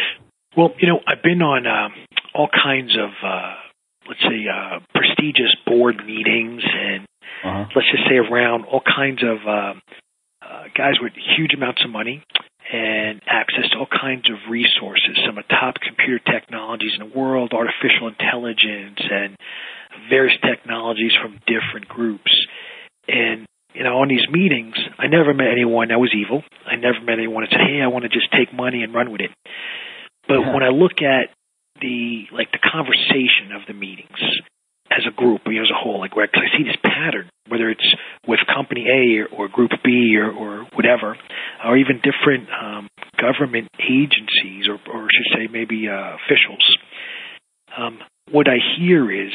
Well, 0.57 0.73
you 0.79 0.89
know, 0.89 1.01
I've 1.07 1.23
been 1.23 1.43
on 1.43 1.67
um, 1.67 1.93
all 2.35 2.49
kinds 2.49 2.97
of, 2.97 3.11
uh, 3.23 3.55
let's 4.09 4.21
say, 4.23 4.47
uh, 4.47 4.79
prestigious 4.95 5.55
board 5.67 5.97
meetings, 6.07 6.63
and 6.65 7.05
Uh-huh. 7.45 7.65
let's 7.75 7.91
just 7.91 8.05
say 8.09 8.17
around 8.17 8.65
all 8.65 8.81
kinds 8.83 9.23
of 9.23 9.39
um, 9.47 9.81
uh, 10.43 10.65
guys 10.75 10.95
with 11.01 11.13
huge 11.37 11.53
amounts 11.55 11.83
of 11.85 11.91
money 11.91 12.23
and 12.71 13.23
access 13.27 13.71
to 13.71 13.79
all 13.79 13.87
kinds 13.89 14.29
of 14.29 14.37
resources, 14.51 15.17
some 15.25 15.39
of 15.39 15.45
the 15.49 15.55
top 15.55 15.77
computer 15.81 16.21
technologies 16.21 16.93
in 16.99 17.09
the 17.09 17.19
world, 17.19 17.53
artificial 17.53 18.09
intelligence, 18.09 19.01
and 19.01 19.37
various 20.11 20.39
technologies 20.45 21.13
from 21.23 21.41
different 21.47 21.89
groups. 21.89 22.31
And 23.09 23.47
you 23.75 23.85
know, 23.85 24.01
on 24.01 24.09
these 24.09 24.27
meetings, 24.31 24.75
I 24.99 25.07
never 25.07 25.35
met 25.35 25.49
anyone 25.53 25.89
that 25.89 26.01
was 26.01 26.13
evil. 26.15 26.43
I 26.67 26.77
never 26.77 27.01
met 27.01 27.19
anyone 27.19 27.45
that 27.45 27.51
said, 27.51 27.61
"Hey, 27.61 27.81
I 27.81 27.87
want 27.89 28.05
to 28.05 28.09
just 28.09 28.31
take 28.33 28.53
money 28.53 28.83
and 28.83 28.93
run 28.93 29.11
with 29.13 29.21
it." 29.21 29.31
But 30.27 30.41
Yeah. 30.41 30.53
when 30.53 30.63
I 30.63 30.69
look 30.69 31.01
at 31.03 31.31
the 31.81 32.29
like 32.33 32.51
the 32.51 32.59
conversation 32.59 33.53
of 33.53 33.67
the 33.67 33.75
meetings 33.75 34.19
as 34.91 35.05
a 35.07 35.15
group, 35.15 35.43
as 35.47 35.71
a 35.71 35.77
whole, 35.77 36.01
like 36.01 36.17
where 36.17 36.29
I 36.33 36.57
see 36.57 36.65
this 36.65 36.77
pattern, 36.83 37.29
whether 37.49 37.69
it's 37.69 37.95
with 38.27 38.41
company 38.53 38.87
A 38.89 39.35
or, 39.35 39.45
or 39.45 39.49
group 39.49 39.71
B 39.85 40.17
or, 40.17 40.31
or 40.31 40.67
whatever, 40.75 41.17
or 41.65 41.77
even 41.77 42.01
different 42.03 42.49
um, 42.51 42.89
government 43.21 43.69
agencies, 43.79 44.69
or, 44.69 44.79
or 44.93 45.05
I 45.05 45.09
should 45.13 45.39
say 45.39 45.49
maybe 45.53 45.89
uh, 45.89 46.17
officials. 46.17 46.65
Um, 47.77 47.99
what 48.31 48.49
I 48.49 48.57
hear 48.79 49.11
is 49.11 49.33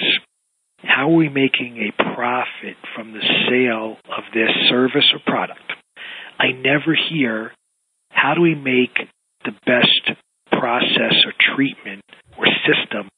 how 0.83 1.09
are 1.09 1.15
we 1.15 1.29
making 1.29 1.77
a 1.77 2.13
profit 2.15 2.75
from 2.95 3.13
the 3.13 3.21
sale 3.49 3.97
of 4.09 4.23
this 4.33 4.49
service 4.69 5.11
or 5.13 5.19
product? 5.25 5.73
I 6.39 6.51
never 6.51 6.95
hear 7.09 7.51
how 8.09 8.33
do 8.35 8.41
we 8.41 8.55
make 8.55 8.95
the 9.45 9.51
best 9.65 10.17
process 10.51 11.13
or 11.25 11.33
treatment 11.55 12.03
or 12.37 12.45
system 12.67 13.09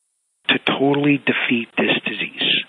to 0.50 0.60
totally 0.80 1.18
defeat 1.18 1.70
this 1.78 1.96
disease. 2.06 2.66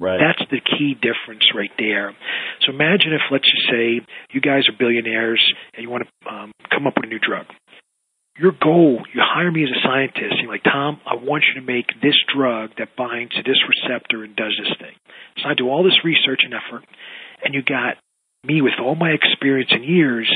Right. 0.00 0.20
That's 0.22 0.48
the 0.50 0.60
key 0.60 0.94
difference 0.94 1.50
right 1.54 1.72
there. 1.76 2.14
So 2.62 2.72
imagine 2.72 3.12
if, 3.12 3.22
let's 3.32 3.44
just 3.50 3.66
say, 3.68 4.00
you 4.30 4.40
guys 4.40 4.68
are 4.68 4.78
billionaires 4.78 5.42
and 5.74 5.82
you 5.82 5.90
want 5.90 6.06
to 6.06 6.30
um, 6.30 6.52
come 6.70 6.86
up 6.86 6.94
with 6.96 7.06
a 7.06 7.08
new 7.08 7.18
drug. 7.18 7.46
Your 8.38 8.52
goal, 8.52 9.02
you 9.12 9.20
hire 9.20 9.50
me 9.50 9.64
as 9.64 9.70
a 9.70 9.82
scientist. 9.82 10.38
and 10.38 10.42
You're 10.42 10.52
like, 10.52 10.62
Tom, 10.62 11.00
I 11.04 11.16
want 11.16 11.42
you 11.48 11.60
to 11.60 11.66
make 11.66 11.86
this 12.00 12.14
drug 12.32 12.70
that 12.78 12.94
binds 12.94 13.34
to 13.34 13.42
this 13.42 13.58
receptor 13.66 14.22
and 14.22 14.36
does 14.36 14.54
this 14.62 14.72
thing. 14.78 14.94
So 15.42 15.48
I 15.48 15.54
do 15.54 15.68
all 15.68 15.82
this 15.82 16.04
research 16.04 16.42
and 16.44 16.54
effort, 16.54 16.86
and 17.42 17.52
you 17.52 17.62
got 17.62 17.98
me 18.44 18.62
with 18.62 18.78
all 18.80 18.94
my 18.94 19.10
experience 19.10 19.70
and 19.72 19.84
years 19.84 20.30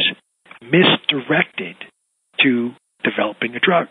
misdirected 0.61 1.77
to 2.43 2.73
developing 3.05 3.55
a 3.55 3.61
drug. 3.61 3.87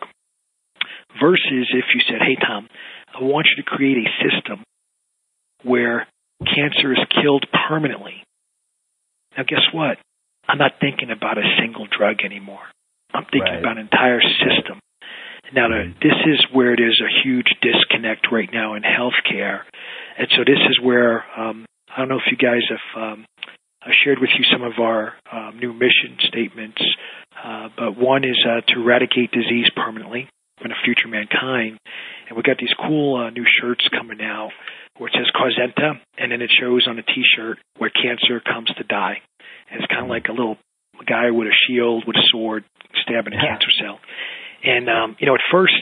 Versus 1.20 1.68
if 1.72 1.84
you 1.94 2.00
said, 2.08 2.20
hey, 2.20 2.36
Tom, 2.40 2.68
I 3.14 3.22
want 3.22 3.46
you 3.50 3.62
to 3.62 3.68
create 3.68 3.98
a 3.98 4.08
system 4.24 4.64
where 5.62 6.06
cancer 6.40 6.92
is 6.92 6.98
killed 7.22 7.46
permanently. 7.68 8.24
Now, 9.36 9.44
guess 9.46 9.62
what? 9.72 9.98
I'm 10.48 10.58
not 10.58 10.72
thinking 10.80 11.10
about 11.10 11.38
a 11.38 11.56
single 11.60 11.86
drug 11.86 12.22
anymore. 12.24 12.64
I'm 13.14 13.24
thinking 13.24 13.42
Right. 13.42 13.58
about 13.58 13.76
an 13.76 13.88
entire 13.92 14.20
system. 14.20 14.80
Now, 15.52 15.68
this 15.68 16.16
is 16.26 16.46
where 16.50 16.74
there's 16.76 17.00
a 17.00 17.22
huge 17.22 17.52
disconnect 17.60 18.32
right 18.32 18.50
now 18.50 18.74
in 18.74 18.82
healthcare. 18.82 19.62
And 20.16 20.28
so 20.30 20.44
this 20.44 20.58
is 20.58 20.80
where, 20.80 21.24
um, 21.38 21.66
I 21.94 21.98
don't 21.98 22.08
know 22.08 22.16
if 22.16 22.30
you 22.30 22.38
guys 22.38 22.62
have 22.70 23.02
um, 23.02 23.26
I 23.84 23.90
shared 24.04 24.20
with 24.20 24.30
you 24.38 24.44
some 24.50 24.62
of 24.62 24.78
our 24.78 25.14
um, 25.30 25.58
new 25.58 25.72
mission 25.72 26.16
statements, 26.20 26.80
uh, 27.44 27.68
but 27.76 27.96
one 27.98 28.24
is 28.24 28.38
uh, 28.48 28.60
to 28.72 28.80
eradicate 28.80 29.32
disease 29.32 29.68
permanently 29.74 30.28
from 30.62 30.70
the 30.70 30.80
future 30.84 31.08
mankind. 31.08 31.78
And 32.28 32.36
we 32.36 32.42
got 32.42 32.56
these 32.58 32.72
cool 32.78 33.16
uh, 33.18 33.30
new 33.30 33.44
shirts 33.60 33.84
coming 33.90 34.22
out 34.22 34.50
where 34.98 35.08
it 35.08 35.14
says 35.16 35.26
Causenta, 35.34 35.98
and 36.18 36.30
then 36.32 36.40
it 36.42 36.50
shows 36.58 36.86
on 36.86 36.98
a 36.98 37.02
T-shirt 37.02 37.58
where 37.78 37.90
cancer 37.90 38.40
comes 38.40 38.68
to 38.76 38.84
die. 38.84 39.18
And 39.70 39.82
it's 39.82 39.90
kind 39.90 40.04
of 40.04 40.08
like 40.08 40.28
a 40.28 40.32
little 40.32 40.56
guy 41.06 41.30
with 41.30 41.48
a 41.48 41.56
shield 41.66 42.04
with 42.06 42.16
a 42.16 42.22
sword 42.30 42.64
stabbing 43.02 43.32
a 43.32 43.36
Yeah. 43.36 43.48
cancer 43.58 43.72
cell. 43.80 43.98
And 44.64 44.88
um, 44.88 45.16
you 45.18 45.26
know, 45.26 45.34
at 45.34 45.40
first, 45.50 45.74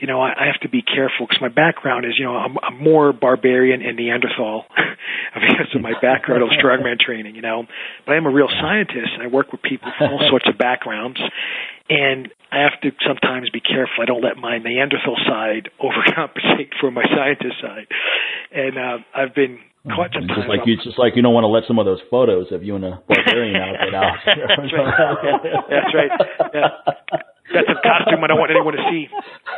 you 0.00 0.06
know, 0.06 0.20
I, 0.20 0.30
I 0.30 0.46
have 0.46 0.60
to 0.62 0.68
be 0.68 0.82
careful 0.82 1.26
because 1.26 1.40
my 1.40 1.48
background 1.48 2.06
is, 2.06 2.14
you 2.18 2.24
know, 2.24 2.36
I'm, 2.36 2.56
I'm 2.62 2.82
more 2.82 3.12
barbarian 3.12 3.82
and 3.82 3.96
Neanderthal 3.96 4.66
because 5.34 5.74
of 5.74 5.80
my 5.82 5.92
background 6.00 6.42
of 6.42 6.50
strongman 6.54 6.98
training, 6.98 7.34
you 7.34 7.42
know. 7.42 7.64
But 8.06 8.12
I 8.12 8.16
am 8.16 8.26
a 8.26 8.30
real 8.30 8.48
scientist 8.48 9.10
and 9.14 9.22
I 9.22 9.26
work 9.26 9.52
with 9.52 9.62
people 9.62 9.90
from 9.98 10.12
all 10.12 10.26
sorts 10.30 10.46
of 10.48 10.56
backgrounds. 10.56 11.18
And 11.90 12.28
I 12.52 12.62
have 12.62 12.80
to 12.82 12.90
sometimes 13.06 13.50
be 13.50 13.60
careful. 13.60 14.02
I 14.02 14.04
don't 14.04 14.22
let 14.22 14.36
my 14.36 14.58
Neanderthal 14.58 15.16
side 15.26 15.70
overcompensate 15.82 16.78
for 16.80 16.90
my 16.90 17.04
scientist 17.04 17.56
side. 17.60 17.86
And 18.52 18.78
uh, 18.78 18.98
I've 19.14 19.34
been 19.34 19.58
caught 19.84 20.12
sometimes. 20.12 20.46
Just 20.46 20.48
like 20.48 20.66
you, 20.66 20.76
just 20.84 20.98
like 20.98 21.16
you 21.16 21.22
don't 21.22 21.34
want 21.34 21.44
to 21.44 21.52
let 21.52 21.64
some 21.66 21.78
of 21.78 21.86
those 21.86 22.00
photos 22.10 22.52
of 22.52 22.62
you 22.62 22.76
and 22.76 22.84
a 22.84 23.02
barbarian 23.08 23.56
out. 23.56 24.18
That's 24.26 24.72
right. 24.72 25.40
That's 25.68 25.94
right. 25.94 26.10
Yeah. 26.54 27.22
That's 27.52 27.68
a 27.68 27.80
costume 27.82 28.22
I 28.22 28.26
don't 28.28 28.38
want 28.38 28.50
anyone 28.50 28.74
to 28.74 28.84
see. 28.90 29.08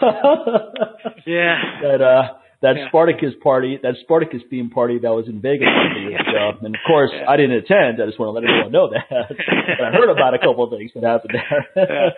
Yeah. 1.26 1.56
that 1.82 2.00
uh 2.02 2.22
that 2.62 2.76
Yeah. 2.76 2.88
Spartacus 2.88 3.32
party, 3.42 3.78
that 3.82 3.94
Spartacus 4.02 4.42
theme 4.50 4.68
party 4.70 4.98
that 4.98 5.10
was 5.10 5.28
in 5.28 5.40
Vegas. 5.40 5.66
a 5.66 5.88
couple 5.88 6.02
years. 6.10 6.20
And 6.62 6.74
of 6.74 6.80
course, 6.86 7.10
Yeah. 7.12 7.24
I 7.28 7.36
didn't 7.36 7.56
attend. 7.64 8.02
I 8.02 8.06
just 8.06 8.18
want 8.18 8.28
to 8.28 8.34
let 8.36 8.44
everyone 8.44 8.72
know 8.72 8.90
that. 8.90 9.08
but 9.28 9.84
I 9.84 9.90
heard 9.92 10.10
about 10.10 10.34
a 10.34 10.38
couple 10.38 10.64
of 10.64 10.70
things 10.76 10.90
that 10.94 11.02
happened 11.04 11.34
there. 11.34 11.66
Yeah. 11.76 12.10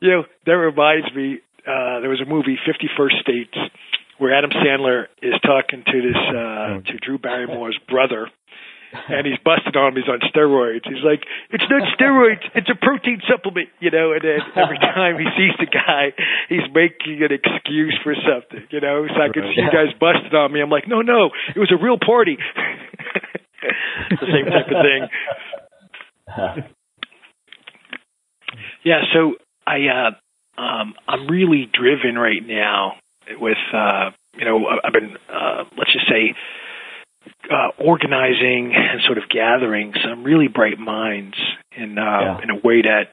You 0.00 0.10
know, 0.10 0.22
that 0.46 0.52
reminds 0.56 1.12
me, 1.14 1.40
uh, 1.66 2.00
there 2.00 2.08
was 2.08 2.20
a 2.22 2.28
movie, 2.28 2.56
50 2.64 2.88
First 2.96 3.16
Dates, 3.26 3.58
where 4.18 4.32
Adam 4.32 4.50
Sandler 4.50 5.06
is 5.20 5.34
talking 5.44 5.82
to 5.84 5.96
this, 6.02 6.16
uh, 6.16 6.80
to 6.86 6.96
Drew 7.04 7.18
Barrymore's 7.18 7.76
brother. 7.88 8.28
And 8.90 9.26
he's 9.26 9.38
busted 9.44 9.76
on 9.76 9.94
him. 9.94 10.02
He's 10.02 10.10
on 10.10 10.18
steroids. 10.34 10.82
He's 10.82 11.04
like, 11.06 11.22
"It's 11.50 11.62
not 11.70 11.82
steroids. 11.94 12.42
It's 12.54 12.68
a 12.68 12.74
protein 12.74 13.22
supplement," 13.30 13.68
you 13.78 13.90
know. 13.90 14.12
And 14.12 14.22
then 14.22 14.40
every 14.58 14.78
time 14.94 15.18
he 15.18 15.26
sees 15.38 15.54
the 15.62 15.70
guy, 15.70 16.10
he's 16.48 16.66
making 16.74 17.22
an 17.22 17.30
excuse 17.30 17.94
for 18.02 18.14
something, 18.18 18.66
you 18.70 18.80
know. 18.80 19.06
So 19.06 19.14
I 19.22 19.28
could 19.30 19.46
see 19.54 19.62
you 19.62 19.70
guys 19.70 19.94
busted 19.98 20.34
on 20.34 20.52
me. 20.52 20.60
I'm 20.60 20.70
like, 20.70 20.88
"No, 20.88 21.02
no, 21.02 21.30
it 21.54 21.58
was 21.58 21.70
a 21.70 21.78
real 21.78 21.98
party." 21.98 22.36
the 24.10 24.26
same 24.26 24.46
type 24.50 24.66
of 24.66 24.82
thing. 24.82 25.02
Yeah, 28.84 29.02
so 29.12 29.34
I 29.66 29.76
uh 29.88 30.60
um 30.60 30.94
I'm 31.06 31.26
really 31.28 31.70
driven 31.72 32.16
right 32.16 32.42
now 32.44 32.94
with 33.38 33.58
uh 33.74 34.10
you 34.38 34.44
know 34.44 34.66
I've 34.66 34.92
been 34.92 35.16
uh 35.28 35.64
let's 35.76 35.92
just 35.92 36.08
say 36.08 36.34
uh 37.50 37.68
organizing 37.78 38.72
and 38.74 39.00
sort 39.06 39.18
of 39.18 39.24
gathering 39.28 39.92
some 40.04 40.24
really 40.24 40.48
bright 40.48 40.78
minds 40.78 41.36
in 41.76 41.98
uh 41.98 42.02
Yeah. 42.02 42.40
in 42.42 42.50
a 42.50 42.56
way 42.56 42.82
that 42.82 43.12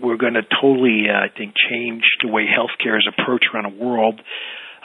we're 0.00 0.16
going 0.16 0.34
to 0.34 0.42
totally 0.60 1.06
uh, 1.10 1.26
I 1.26 1.28
think 1.36 1.54
change 1.68 2.04
the 2.22 2.28
way 2.28 2.46
healthcare 2.46 2.96
is 2.98 3.08
approached 3.10 3.48
around 3.52 3.72
the 3.72 3.84
world. 3.84 4.20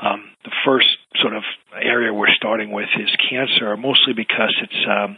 Um, 0.02 0.32
the 0.44 0.52
first 0.66 0.88
sort 1.22 1.36
of 1.36 1.44
area 1.80 2.12
we're 2.12 2.34
starting 2.36 2.72
with 2.72 2.90
is 3.00 3.10
cancer, 3.30 3.78
mostly 3.78 4.14
because 4.18 4.54
it's 4.62 4.82
um, 4.90 5.18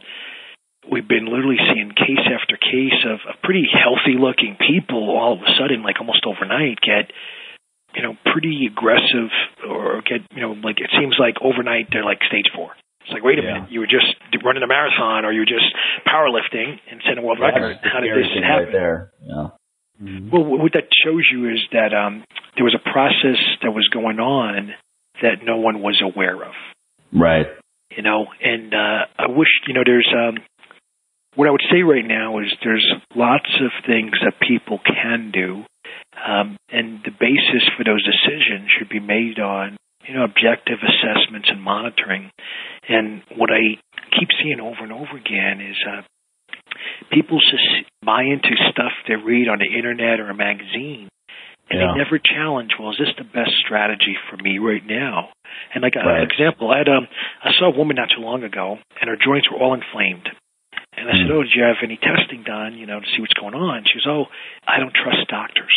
we've 0.92 1.08
been 1.08 1.26
literally 1.26 1.58
seeing 1.74 1.90
case 1.96 2.28
after 2.28 2.58
case 2.58 3.00
of, 3.08 3.20
of 3.28 3.42
pretty 3.42 3.66
healthy 3.72 4.20
looking 4.20 4.58
people 4.60 5.10
all 5.18 5.34
of 5.34 5.40
a 5.42 5.52
sudden, 5.58 5.82
like 5.82 5.96
almost 6.02 6.26
overnight, 6.28 6.80
get 6.82 7.10
you 7.96 8.04
know 8.04 8.16
pretty 8.32 8.68
aggressive 8.70 9.32
or 9.68 10.02
get 10.02 10.22
you 10.36 10.42
know 10.42 10.52
like 10.62 10.80
it 10.82 10.92
seems 11.00 11.16
like 11.18 11.36
overnight 11.42 11.88
they're 11.92 12.04
like 12.06 12.20
stage 12.28 12.52
four. 12.54 12.72
It's 13.06 13.14
like 13.14 13.24
wait 13.24 13.38
a 13.38 13.44
Yeah. 13.44 13.54
minute, 13.54 13.72
you 13.72 13.80
were 13.82 13.88
just 13.88 14.10
running 14.44 14.64
a 14.64 14.68
marathon 14.68 15.26
or 15.26 15.32
you 15.32 15.42
were 15.42 15.46
just 15.46 15.70
powerlifting 16.10 16.80
and 16.90 17.02
setting 17.06 17.20
a 17.20 17.26
world 17.26 17.40
record. 17.40 17.78
How 17.86 18.00
did 18.02 18.12
this 18.18 18.34
happen? 18.34 18.66
right 18.66 18.72
there? 18.74 19.12
Yeah. 19.22 19.48
Well, 20.02 20.44
what 20.44 20.74
that 20.74 20.90
shows 21.06 21.24
you 21.32 21.48
is 21.50 21.62
that 21.72 21.94
um, 21.94 22.26
there 22.58 22.66
was 22.66 22.76
a 22.76 22.84
process 22.92 23.40
that 23.62 23.72
was 23.72 23.88
going 23.94 24.20
on 24.20 24.74
that 25.22 25.40
no 25.44 25.58
one 25.58 25.82
was 25.82 26.02
aware 26.04 26.36
of. 26.44 26.54
Right. 27.14 27.48
You 27.96 28.04
know, 28.04 28.26
and 28.44 28.74
uh, 28.74 29.06
I 29.18 29.28
wish 29.30 29.48
you 29.68 29.74
know 29.74 29.84
there's 29.86 30.12
um, 30.14 30.38
what 31.36 31.48
I 31.48 31.52
would 31.52 31.64
say 31.72 31.82
right 31.84 32.04
now 32.06 32.40
is 32.40 32.48
there's 32.64 32.86
lots 33.16 33.50
of 33.62 33.72
things 33.86 34.12
that 34.24 34.34
people 34.46 34.80
can 34.84 35.32
do, 35.32 35.64
um, 36.28 36.58
and 36.70 37.00
the 37.06 37.12
basis 37.12 37.64
for 37.78 37.84
those 37.86 38.04
decisions 38.04 38.70
should 38.78 38.90
be 38.90 39.00
made 39.00 39.40
on 39.40 39.78
you 40.08 40.14
know 40.16 40.24
objective 40.24 40.80
assessments 40.82 41.50
and 41.52 41.62
monitoring. 41.62 42.30
And 42.88 43.24
what 43.36 43.50
I 43.52 43.78
keep 44.20 44.30
seeing 44.42 44.60
over 44.60 44.84
and 44.84 44.92
over 44.94 45.18
again 45.18 45.62
is 45.62 45.78
uh, 45.90 46.02
people 47.12 47.40
just 47.40 47.86
buy 48.06 48.24
into 48.24 48.50
stuff 48.72 48.92
they 49.08 49.16
read 49.16 49.48
on 49.50 49.60
the 49.60 49.72
internet 49.78 50.20
or 50.20 50.30
a 50.30 50.36
magazine, 50.36 51.10
and 51.70 51.80
Yeah. 51.80 51.92
they 51.94 51.98
never 52.04 52.20
challenge. 52.20 52.72
Well, 52.80 52.92
is 52.92 52.98
this 52.98 53.16
the 53.18 53.24
best 53.24 53.52
strategy 53.66 54.16
for 54.30 54.38
me 54.38 54.60
right 54.60 54.86
now? 54.86 55.30
And 55.74 55.82
like 55.82 55.96
an 55.96 56.22
example, 56.22 56.70
I 56.72 56.80
had 56.80 56.90
um, 56.90 57.08
I 57.44 57.52
saw 57.58 57.72
a 57.72 57.78
woman 57.78 57.96
not 57.96 58.10
too 58.16 58.22
long 58.22 58.44
ago, 58.44 58.78
and 59.02 59.10
her 59.10 59.18
joints 59.18 59.50
were 59.50 59.58
all 59.58 59.74
inflamed. 59.74 60.30
And 60.98 61.10
I 61.10 61.14
said, 61.14 61.28
Hmm. 61.28 61.34
"Oh, 61.34 61.44
did 61.44 61.52
you 61.56 61.64
have 61.64 61.78
any 61.84 61.98
testing 61.98 62.44
done? 62.44 62.78
You 62.78 62.86
know, 62.86 63.00
to 63.00 63.06
see 63.16 63.20
what's 63.22 63.34
going 63.34 63.56
on?" 63.56 63.84
She 63.86 64.00
goes, 64.00 64.08
"Oh, 64.08 64.26
I 64.68 64.80
don't 64.80 64.94
trust 64.94 65.28
doctors." 65.28 65.76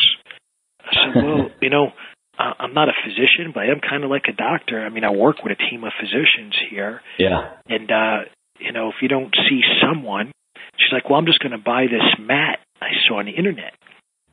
I 0.85 0.93
said, 0.95 1.14
"Well, 1.24 1.51
you 1.61 1.70
know, 1.70 1.93
uh, 2.39 2.53
I'm 2.59 2.72
not 2.74 2.89
a 2.89 2.93
physician, 3.05 3.53
but 3.53 3.64
I 3.64 3.66
am 3.66 3.80
kind 3.80 4.05
of 4.05 4.11
like 4.11 4.24
a 4.28 4.32
doctor. 4.32 4.84
I 4.84 4.89
mean, 4.91 5.05
I 5.05 5.11
work 5.11 5.43
with 5.43 5.53
a 5.53 5.70
team 5.70 5.84
of 5.84 5.93
physicians 6.01 6.55
here, 6.70 7.01
Yeah. 7.18 7.51
and 7.68 7.91
uh, 7.91 8.18
you 8.59 8.72
know, 8.72 8.89
if 8.89 8.97
you 9.03 9.09
don't 9.09 9.34
see 9.49 9.61
someone, 9.82 10.32
she's 10.76 10.93
like, 10.93 11.09
"Well, 11.11 11.18
I'm 11.18 11.26
just 11.26 11.41
going 11.41 11.53
to 11.53 11.59
buy 11.59 11.86
this 11.91 12.18
mat 12.18 12.61
I 12.80 12.91
saw 13.07 13.18
on 13.18 13.26
the 13.26 13.32
internet." 13.32 13.74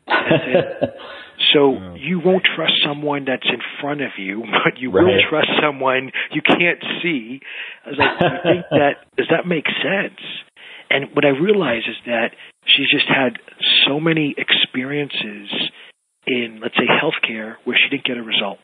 So 1.54 1.74
Yeah. 1.74 1.96
you 1.96 2.20
won't 2.20 2.44
trust 2.56 2.74
someone 2.84 3.26
that's 3.26 3.46
in 3.46 3.60
front 3.82 4.02
of 4.02 4.12
you, 4.18 4.44
but 4.64 4.80
you 4.80 4.90
will 4.92 5.20
trust 5.30 5.50
someone 5.62 6.12
you 6.32 6.42
can't 6.42 6.82
see. 7.04 7.42
I 7.86 7.90
was 7.90 7.98
like, 8.00 8.20
do 8.20 8.26
you 8.26 8.40
think 8.44 8.66
that 8.72 8.94
does 9.18 9.28
that 9.32 9.46
make 9.46 9.66
sense? 9.68 10.20
And 10.90 11.14
what 11.14 11.26
I 11.26 11.30
realize 11.30 11.84
is 11.90 11.98
that 12.06 12.30
she's 12.66 12.88
just 12.90 13.08
had 13.08 13.38
so 13.86 14.00
many 14.00 14.34
experiences 14.38 15.50
in, 16.28 16.60
let's 16.62 16.76
say, 16.76 16.86
healthcare 16.88 17.56
where 17.64 17.78
she 17.78 17.90
didn't 17.96 18.06
get 18.06 18.18
a 18.18 18.24
result. 18.24 18.60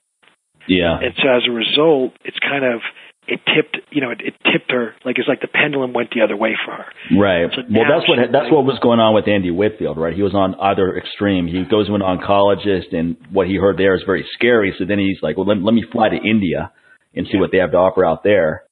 yeah. 0.68 0.98
And 1.00 1.14
so 1.18 1.28
as 1.30 1.44
a 1.48 1.52
result, 1.52 2.14
it's 2.26 2.38
kind 2.40 2.66
of 2.66 2.82
it 3.28 3.40
tipped, 3.46 3.78
you 3.92 4.02
know, 4.02 4.10
it, 4.10 4.20
it 4.22 4.34
tipped 4.52 4.72
her 4.72 4.96
like 5.06 5.20
it's 5.20 5.28
like 5.28 5.42
the 5.42 5.48
pendulum 5.48 5.94
went 5.94 6.10
the 6.10 6.22
other 6.22 6.36
way 6.36 6.58
for 6.66 6.72
her. 6.74 6.86
Right. 7.16 7.46
So 7.54 7.62
well, 7.70 7.86
that's 7.88 8.10
what 8.10 8.18
that's 8.32 8.46
like- 8.46 8.52
what 8.52 8.66
was 8.66 8.80
going 8.82 9.00
on 9.00 9.14
with 9.14 9.28
Andy 9.28 9.52
Whitfield, 9.52 9.98
right? 9.98 10.14
He 10.14 10.24
was 10.24 10.34
on 10.34 10.56
either 10.60 10.98
extreme. 10.98 11.46
He 11.48 11.64
goes 11.64 11.88
to 11.88 11.94
an 11.96 12.02
oncologist, 12.02 12.94
and 12.94 13.18
what 13.32 13.46
he 13.48 13.56
heard 13.58 13.78
there 13.78 13.94
is 13.96 14.02
very 14.06 14.26
scary. 14.34 14.74
So 14.78 14.86
then 14.86 14.98
he's 15.00 15.18
like, 15.22 15.38
"Well, 15.38 15.46
let, 15.46 15.58
let 15.62 15.74
me 15.74 15.84
fly 15.92 16.10
to 16.10 16.16
India 16.18 16.72
and 17.14 17.28
see 17.28 17.34
Yeah. 17.36 17.42
what 17.42 17.52
they 17.52 17.60
have 17.60 17.72
to 17.72 17.78
offer 17.78 18.04
out 18.04 18.24
there." 18.24 18.64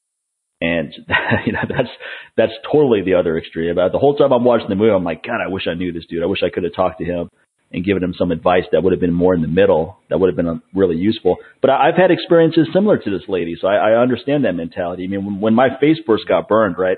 And 0.62 0.92
you 1.46 1.54
know 1.54 1.64
that's 1.70 1.90
that's 2.36 2.54
totally 2.72 3.02
the 3.04 3.14
other 3.14 3.38
extreme. 3.38 3.70
About 3.70 3.92
the 3.92 4.00
whole 4.00 4.16
time 4.18 4.32
I'm 4.34 4.44
watching 4.44 4.68
the 4.70 4.76
movie, 4.76 4.92
I'm 4.92 5.04
like, 5.04 5.24
God, 5.24 5.40
I 5.46 5.48
wish 5.50 5.68
I 5.70 5.76
knew 5.76 5.94
this 5.94 6.06
dude. 6.10 6.24
I 6.24 6.26
wish 6.26 6.42
I 6.44 6.50
could 6.50 6.64
have 6.64 6.74
talked 6.76 6.98
to 7.00 7.06
him 7.06 7.30
and 7.72 7.86
given 7.86 8.03
him 8.03 8.15
some 8.17 8.32
advice 8.32 8.63
that 8.72 8.84
would 8.84 8.93
have 8.93 8.99
been 8.99 9.13
more 9.13 9.34
in 9.34 9.41
the 9.41 9.47
middle. 9.47 9.99
That 10.09 10.20
would 10.20 10.28
have 10.28 10.36
been 10.36 10.47
uh, 10.47 10.59
really 10.74 10.97
useful. 10.97 11.38
But 11.61 11.70
I've 11.70 11.95
had 11.95 12.11
experiences 12.11 12.67
similar 12.74 12.97
to 12.97 13.09
this 13.09 13.28
lady, 13.28 13.55
so 13.59 13.67
I, 13.67 13.91
I 13.91 14.01
understand 14.01 14.45
that 14.45 14.53
mentality. 14.53 15.03
I 15.03 15.07
mean, 15.07 15.39
when, 15.39 15.53
my 15.53 15.70
face 15.80 15.97
first 16.05 16.28
got 16.28 16.47
burned, 16.47 16.78
right, 16.78 16.97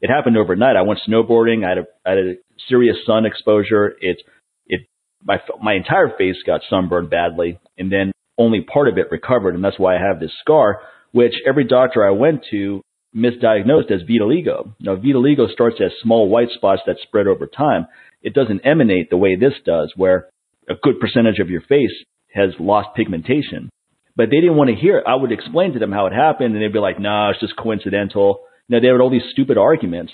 it 0.00 0.10
happened 0.10 0.36
overnight. 0.36 0.76
I 0.76 0.82
went 0.82 1.00
snowboarding. 1.08 1.64
I 1.64 1.68
had 1.70 1.78
a, 1.78 1.84
I 2.04 2.10
had 2.10 2.18
a 2.18 2.34
serious 2.68 2.96
sun 3.06 3.26
exposure. 3.26 3.94
It 4.00 4.22
it 4.66 4.80
my 5.24 5.38
my 5.62 5.74
entire 5.74 6.10
face 6.16 6.36
got 6.46 6.60
sunburned 6.68 7.10
badly, 7.10 7.58
and 7.78 7.90
then 7.90 8.12
only 8.38 8.62
part 8.62 8.88
of 8.88 8.98
it 8.98 9.10
recovered, 9.10 9.54
and 9.54 9.64
that's 9.64 9.78
why 9.78 9.96
I 9.96 10.00
have 10.00 10.20
this 10.20 10.32
scar, 10.40 10.80
which 11.12 11.34
every 11.46 11.64
doctor 11.64 12.06
I 12.06 12.10
went 12.10 12.44
to 12.50 12.82
misdiagnosed 13.14 13.90
as 13.90 14.02
vitiligo. 14.02 14.74
Now, 14.80 14.96
vitiligo 14.96 15.50
starts 15.52 15.76
as 15.84 15.90
small 16.02 16.28
white 16.28 16.50
spots 16.50 16.82
that 16.86 16.96
spread 17.02 17.26
over 17.26 17.46
time. 17.46 17.86
It 18.22 18.34
doesn't 18.34 18.66
emanate 18.66 19.10
the 19.10 19.16
way 19.16 19.36
this 19.36 19.54
does, 19.64 19.92
where 19.96 20.28
a 20.68 20.74
good 20.74 21.00
percentage 21.00 21.38
of 21.38 21.50
your 21.50 21.62
face 21.62 22.04
has 22.34 22.50
lost 22.58 22.94
pigmentation. 22.94 23.70
But 24.16 24.30
they 24.30 24.40
didn't 24.40 24.56
want 24.56 24.70
to 24.70 24.76
hear 24.76 24.98
it. 24.98 25.04
I 25.06 25.14
would 25.14 25.32
explain 25.32 25.72
to 25.72 25.78
them 25.78 25.92
how 25.92 26.06
it 26.06 26.12
happened, 26.12 26.54
and 26.54 26.62
they'd 26.62 26.72
be 26.72 26.78
like, 26.78 27.00
"Nah, 27.00 27.30
it's 27.30 27.40
just 27.40 27.56
coincidental." 27.56 28.40
You 28.68 28.76
know, 28.76 28.80
they 28.80 28.88
had 28.88 29.00
all 29.00 29.10
these 29.10 29.30
stupid 29.30 29.56
arguments. 29.56 30.12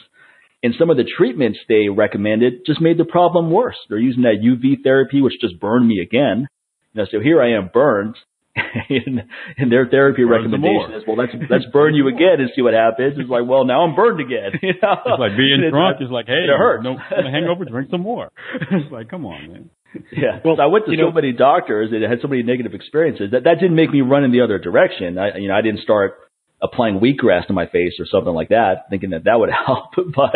And 0.63 0.75
some 0.79 0.91
of 0.91 0.97
the 0.97 1.05
treatments 1.05 1.59
they 1.69 1.89
recommended 1.89 2.65
just 2.67 2.81
made 2.81 2.99
the 2.99 3.05
problem 3.05 3.51
worse. 3.51 3.77
They're 3.89 3.99
using 3.99 4.23
that 4.23 4.43
UV 4.43 4.83
therapy, 4.83 5.21
which 5.21 5.41
just 5.41 5.61
burned 5.61 5.87
me 5.87 6.01
again. 6.01 6.49
You 6.93 7.03
know, 7.03 7.07
so 7.11 7.21
here 7.21 7.43
I 7.43 7.53
am 7.53 7.71
burned 7.73 8.17
and, 8.89 9.23
and 9.59 9.71
their 9.71 9.87
therapy 9.87 10.25
Burn 10.25 10.43
recommendation 10.51 10.95
is, 10.97 11.03
well, 11.07 11.17
let's 11.17 11.33
let's 11.51 11.67
burn 11.73 11.95
you 11.95 12.09
again 12.09 12.41
and 12.41 12.51
see 12.57 12.63
what 12.63 12.75
happens. 12.75 13.15
It's 13.19 13.29
like, 13.29 13.45
well, 13.47 13.65
now 13.65 13.83
I'm 13.85 13.95
burned 13.95 14.21
again. 14.21 14.53
You 14.63 14.73
know? 14.83 14.97
It's 15.05 15.21
like 15.21 15.37
being 15.37 15.61
It's 15.65 15.71
drunk. 15.73 16.01
not- 16.01 16.03
It's 16.03 16.11
like, 16.13 16.27
hey, 16.27 16.45
it 16.49 16.57
hurts. 16.57 16.83
no 16.85 16.97
hangover, 17.11 17.65
drink 17.67 17.91
some 17.91 18.01
more. 18.01 18.31
it's 18.73 18.91
like, 18.91 19.09
come 19.11 19.27
on, 19.27 19.53
man. 19.53 19.71
Yeah. 20.13 20.41
Well, 20.45 20.57
so 20.57 20.63
I 20.63 20.67
went 20.67 20.87
to 20.87 20.93
so 20.93 20.97
know- 20.97 21.13
many 21.13 21.33
doctors 21.33 21.91
and 21.93 22.03
had 22.03 22.21
so 22.23 22.29
many 22.29 22.43
negative 22.43 22.75
experiences 22.75 23.31
that 23.33 23.45
that 23.45 23.61
didn't 23.61 23.77
make 23.77 23.91
me 23.91 24.01
run 24.01 24.25
in 24.25 24.33
the 24.33 24.41
other 24.41 24.59
direction. 24.59 25.19
I, 25.19 25.37
you 25.39 25.49
know, 25.49 25.55
I 25.55 25.63
didn't 25.63 25.81
start 25.81 26.15
applying 26.63 26.99
wheatgrass 27.01 27.47
to 27.49 27.53
my 27.53 27.67
face 27.67 27.93
or 28.01 28.07
something 28.11 28.33
like 28.33 28.49
that, 28.49 28.89
thinking 28.89 29.11
that 29.11 29.25
that 29.25 29.39
would 29.39 29.51
help. 29.67 29.91
but 30.17 30.33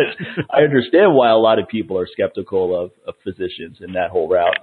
I 0.51 0.61
understand 0.63 1.15
why 1.15 1.31
a 1.31 1.37
lot 1.39 1.59
of 1.59 1.69
people 1.69 1.99
are 1.99 2.07
skeptical 2.13 2.79
of, 2.79 2.91
of 3.09 3.15
physicians 3.25 3.79
in 3.81 3.95
that 3.95 4.11
whole 4.11 4.29
route. 4.29 4.57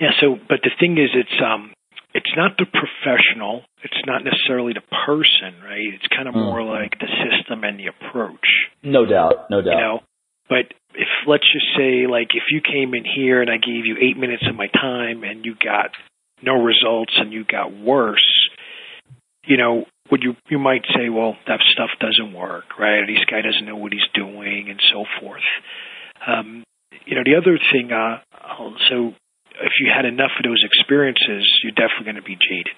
Yeah. 0.00 0.10
So, 0.20 0.36
but 0.48 0.58
the 0.62 0.70
thing 0.80 0.92
is, 0.98 1.10
it's 1.14 1.42
um, 1.44 1.72
it's 2.14 2.32
not 2.36 2.56
the 2.58 2.66
professional. 2.66 3.62
It's 3.82 4.00
not 4.06 4.22
necessarily 4.24 4.72
the 4.74 4.84
person, 5.06 5.54
right? 5.64 5.94
It's 5.94 6.06
kind 6.08 6.28
of 6.28 6.34
more 6.34 6.58
Mhm. 6.60 6.68
like 6.80 6.98
the 6.98 7.08
system 7.08 7.64
and 7.64 7.78
the 7.80 7.86
approach. 7.88 8.46
No 8.82 9.04
doubt. 9.06 9.48
No 9.50 9.62
doubt. 9.62 9.74
you 9.74 9.80
know 9.80 10.02
but 10.48 10.74
if 10.94 11.08
let's 11.26 11.50
just 11.52 11.66
say 11.76 12.06
like 12.06 12.34
if 12.34 12.42
you 12.50 12.60
came 12.60 12.92
in 12.94 13.04
here 13.04 13.40
and 13.40 13.48
i 13.48 13.56
gave 13.56 13.86
you 13.86 13.96
eight 14.00 14.16
minutes 14.18 14.42
of 14.46 14.54
my 14.56 14.66
time 14.66 15.22
and 15.22 15.46
you 15.46 15.54
got 15.54 15.92
no 16.42 16.60
results 16.62 17.14
and 17.16 17.32
you 17.32 17.44
got 17.44 17.72
worse 17.72 18.28
you 19.46 19.56
know 19.56 19.86
would 20.10 20.22
you 20.22 20.36
you 20.50 20.58
might 20.58 20.84
say 20.96 21.08
well 21.08 21.36
that 21.46 21.60
stuff 21.72 21.90
doesn't 22.00 22.32
work 22.34 22.78
right 22.78 22.98
or 22.98 23.06
this 23.06 23.24
guy 23.30 23.40
doesn't 23.40 23.64
know 23.64 23.76
what 23.76 23.92
he's 23.92 24.08
doing 24.14 24.68
and 24.68 24.80
so 24.92 25.04
forth 25.20 25.46
um 26.26 26.64
you 27.06 27.14
know 27.14 27.22
the 27.24 27.36
other 27.36 27.58
thing 27.72 27.90
uh 27.92 28.18
also 28.58 29.14
if 29.62 29.72
you 29.80 29.90
had 29.94 30.04
enough 30.04 30.32
of 30.38 30.44
those 30.44 30.62
experiences 30.64 31.46
you're 31.62 31.76
definitely 31.78 32.04
going 32.04 32.20
to 32.20 32.26
be 32.26 32.36
jaded 32.36 32.76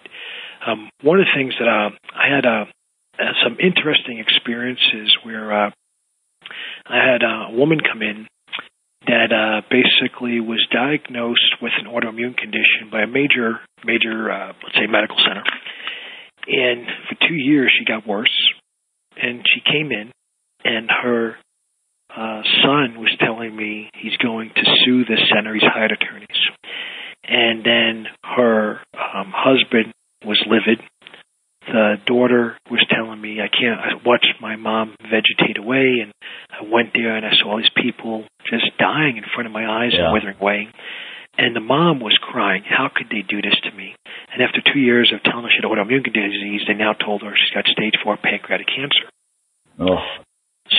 um 0.66 0.88
one 1.02 1.18
of 1.18 1.26
the 1.26 1.34
things 1.34 1.54
that 1.58 1.68
uh 1.68 1.90
i 2.14 2.28
had 2.28 2.46
uh 2.46 2.64
some 3.44 3.56
interesting 3.60 4.18
experiences 4.18 5.16
where 5.22 5.66
uh, 5.66 5.70
I 6.86 6.96
had 6.96 7.22
a 7.22 7.56
woman 7.56 7.80
come 7.80 8.02
in 8.02 8.26
that 9.06 9.32
uh, 9.32 9.60
basically 9.70 10.40
was 10.40 10.66
diagnosed 10.72 11.60
with 11.60 11.72
an 11.78 11.86
autoimmune 11.86 12.36
condition 12.36 12.90
by 12.90 13.02
a 13.02 13.06
major, 13.06 13.60
major, 13.84 14.30
uh, 14.30 14.52
let's 14.62 14.76
say, 14.76 14.86
medical 14.88 15.16
center. 15.18 15.44
And 16.48 16.86
for 17.08 17.28
two 17.28 17.34
years, 17.34 17.72
she 17.78 17.84
got 17.84 18.06
worse. 18.06 18.34
And 19.16 19.44
she 19.46 19.60
came 19.60 19.92
in, 19.92 20.10
and 20.64 20.90
her 20.90 21.36
uh, 22.16 22.42
son 22.62 22.98
was 23.00 23.14
telling 23.20 23.54
me 23.54 23.90
he's 23.94 24.16
going 24.18 24.50
to 24.54 24.62
sue 24.84 25.04
the 25.04 25.16
center. 25.34 25.54
He's 25.54 25.62
hired 25.62 25.92
attorneys. 25.92 26.28
And 27.24 27.64
then 27.64 28.06
her 28.22 28.80
um, 28.94 29.32
husband 29.34 29.92
was 30.24 30.42
livid 30.48 30.80
the 31.66 31.96
daughter 32.06 32.56
was 32.70 32.84
telling 32.90 33.20
me 33.20 33.40
I 33.40 33.48
can't 33.48 33.80
I 33.80 33.94
watched 34.04 34.34
my 34.40 34.56
mom 34.56 34.94
vegetate 35.02 35.56
away 35.58 36.04
and 36.04 36.12
I 36.52 36.64
went 36.70 36.90
there 36.92 37.16
and 37.16 37.24
I 37.24 37.30
saw 37.40 37.52
all 37.52 37.56
these 37.56 37.72
people 37.74 38.24
just 38.50 38.66
dying 38.78 39.16
in 39.16 39.24
front 39.34 39.46
of 39.46 39.52
my 39.52 39.64
eyes 39.64 39.92
Yeah. 39.94 40.04
and 40.04 40.12
withering 40.12 40.36
away. 40.40 40.68
And 41.36 41.56
the 41.56 41.60
mom 41.64 41.98
was 42.00 42.16
crying, 42.20 42.62
How 42.68 42.90
could 42.94 43.08
they 43.10 43.22
do 43.26 43.40
this 43.42 43.56
to 43.64 43.72
me? 43.72 43.94
And 44.32 44.42
after 44.42 44.60
two 44.60 44.78
years 44.78 45.10
of 45.12 45.22
telling 45.24 45.44
her 45.44 45.50
she 45.50 45.56
had 45.56 45.64
autoimmune 45.64 46.04
disease, 46.04 46.62
they 46.68 46.74
now 46.74 46.92
told 46.92 47.22
her 47.22 47.32
she's 47.34 47.54
got 47.54 47.64
stage 47.66 47.94
four 48.04 48.16
pancreatic 48.16 48.68
cancer. 48.68 49.08
Oh, 49.80 49.98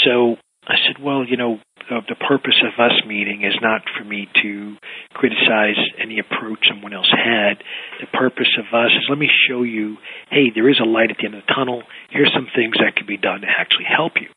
So 0.05 0.37
I 0.67 0.75
said, 0.87 1.03
well, 1.03 1.23
you 1.25 1.37
know, 1.37 1.59
the, 1.89 2.01
the 2.09 2.15
purpose 2.15 2.57
of 2.65 2.73
us 2.81 2.97
meeting 3.05 3.43
is 3.43 3.53
not 3.61 3.81
for 3.97 4.03
me 4.03 4.27
to 4.41 4.75
criticize 5.13 5.77
any 6.01 6.17
approach 6.19 6.65
someone 6.67 6.93
else 6.93 7.11
had. 7.13 7.61
The 8.01 8.07
purpose 8.17 8.49
of 8.57 8.73
us 8.73 8.89
is 8.97 9.05
let 9.09 9.19
me 9.19 9.29
show 9.47 9.61
you, 9.61 9.97
hey, 10.31 10.49
there 10.53 10.69
is 10.69 10.79
a 10.81 10.87
light 10.87 11.11
at 11.11 11.17
the 11.17 11.25
end 11.25 11.35
of 11.35 11.43
the 11.45 11.53
tunnel. 11.53 11.83
Here's 12.09 12.33
some 12.33 12.47
things 12.55 12.75
that 12.81 12.95
can 12.95 13.05
be 13.05 13.17
done 13.17 13.41
to 13.41 13.47
actually 13.47 13.85
help 13.85 14.13
you. 14.19 14.27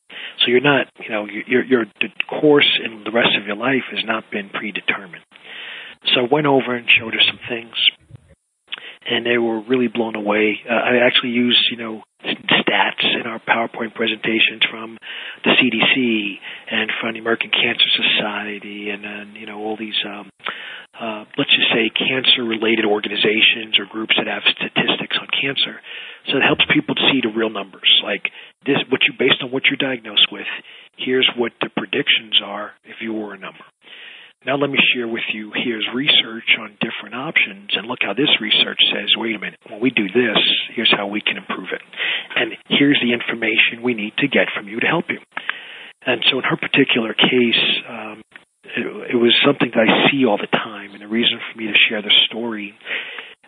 So 0.44 0.50
you're 0.50 0.60
not, 0.60 0.86
you 1.00 1.10
know, 1.10 1.26
your 1.26 1.64
your 1.64 1.84
course 2.28 2.68
in 2.84 3.04
the 3.04 3.10
rest 3.10 3.30
of 3.40 3.46
your 3.46 3.56
life 3.56 3.86
has 3.90 4.04
not 4.04 4.30
been 4.30 4.50
predetermined. 4.50 5.24
So 6.14 6.20
I 6.20 6.28
went 6.30 6.46
over 6.46 6.74
and 6.74 6.86
showed 6.88 7.14
her 7.14 7.20
some 7.26 7.40
things, 7.48 7.74
and 9.08 9.24
they 9.24 9.38
were 9.38 9.60
really 9.60 9.88
blown 9.88 10.16
away. 10.16 10.60
Uh, 10.68 10.74
I 10.74 11.06
actually 11.06 11.30
used, 11.30 11.58
you 11.70 11.76
know, 11.76 12.02
stats 12.68 13.00
in 13.20 13.26
our 13.26 13.40
PowerPoint 13.40 13.94
presentations 13.94 14.62
from 14.70 14.98
the 15.44 15.50
CDC 15.50 16.38
and 16.70 16.90
from 17.00 17.14
the 17.14 17.20
American 17.20 17.50
Cancer 17.50 17.88
Society, 17.96 18.90
and 18.90 19.02
then 19.02 19.34
you 19.34 19.46
know 19.46 19.58
all 19.58 19.76
these, 19.76 19.96
um, 20.04 20.30
uh, 21.00 21.24
let's 21.38 21.50
just 21.50 21.72
say, 21.72 21.88
cancer-related 21.88 22.84
organizations 22.84 23.78
or 23.78 23.86
groups 23.86 24.14
that 24.18 24.26
have 24.26 24.42
statistics 24.44 25.16
on 25.20 25.28
cancer. 25.32 25.80
So 26.28 26.36
it 26.36 26.44
helps 26.44 26.64
people 26.72 26.94
to 26.94 27.04
see 27.10 27.20
the 27.22 27.32
real 27.32 27.50
numbers, 27.50 27.88
like 28.04 28.28
this, 28.66 28.76
what 28.90 29.00
you 29.08 29.14
based 29.18 29.40
on 29.42 29.50
what 29.50 29.64
you're 29.66 29.80
diagnosed 29.80 30.28
with. 30.30 30.46
Here's 30.96 31.28
what 31.36 31.52
the 31.60 31.70
predictions 31.70 32.40
are 32.44 32.72
if 32.84 33.00
you 33.00 33.14
were 33.14 33.34
a 33.34 33.38
number. 33.38 33.64
Now 34.46 34.54
let 34.54 34.70
me 34.70 34.78
share 34.94 35.08
with 35.08 35.26
you 35.34 35.50
here's 35.52 35.86
research 35.92 36.46
on 36.60 36.78
different 36.78 37.14
options 37.14 37.74
and 37.74 37.88
look 37.88 37.98
how 38.02 38.14
this 38.14 38.30
research 38.40 38.78
says, 38.94 39.10
wait 39.16 39.34
a 39.34 39.38
minute, 39.38 39.58
when 39.68 39.80
we 39.80 39.90
do 39.90 40.06
this, 40.06 40.38
here's 40.74 40.92
how 40.94 41.08
we 41.08 41.20
can 41.20 41.36
improve 41.36 41.68
it. 41.74 41.82
And 42.36 42.54
here's 42.68 43.00
the 43.02 43.12
information 43.12 43.82
we 43.82 43.94
need 43.94 44.14
to 44.18 44.28
get 44.28 44.46
from 44.54 44.68
you 44.68 44.78
to 44.78 44.86
help 44.86 45.06
you. 45.10 45.18
And 46.06 46.22
so 46.30 46.38
in 46.38 46.44
her 46.44 46.56
particular 46.56 47.14
case, 47.14 47.64
um, 47.90 48.22
it, 48.62 48.86
it 49.14 49.18
was 49.18 49.34
something 49.44 49.70
that 49.74 49.82
I 49.82 50.10
see 50.10 50.24
all 50.24 50.38
the 50.38 50.46
time 50.46 50.92
and 50.92 51.02
the 51.02 51.08
reason 51.10 51.40
for 51.42 51.58
me 51.58 51.66
to 51.66 51.74
share 51.88 52.02
the 52.02 52.14
story. 52.30 52.78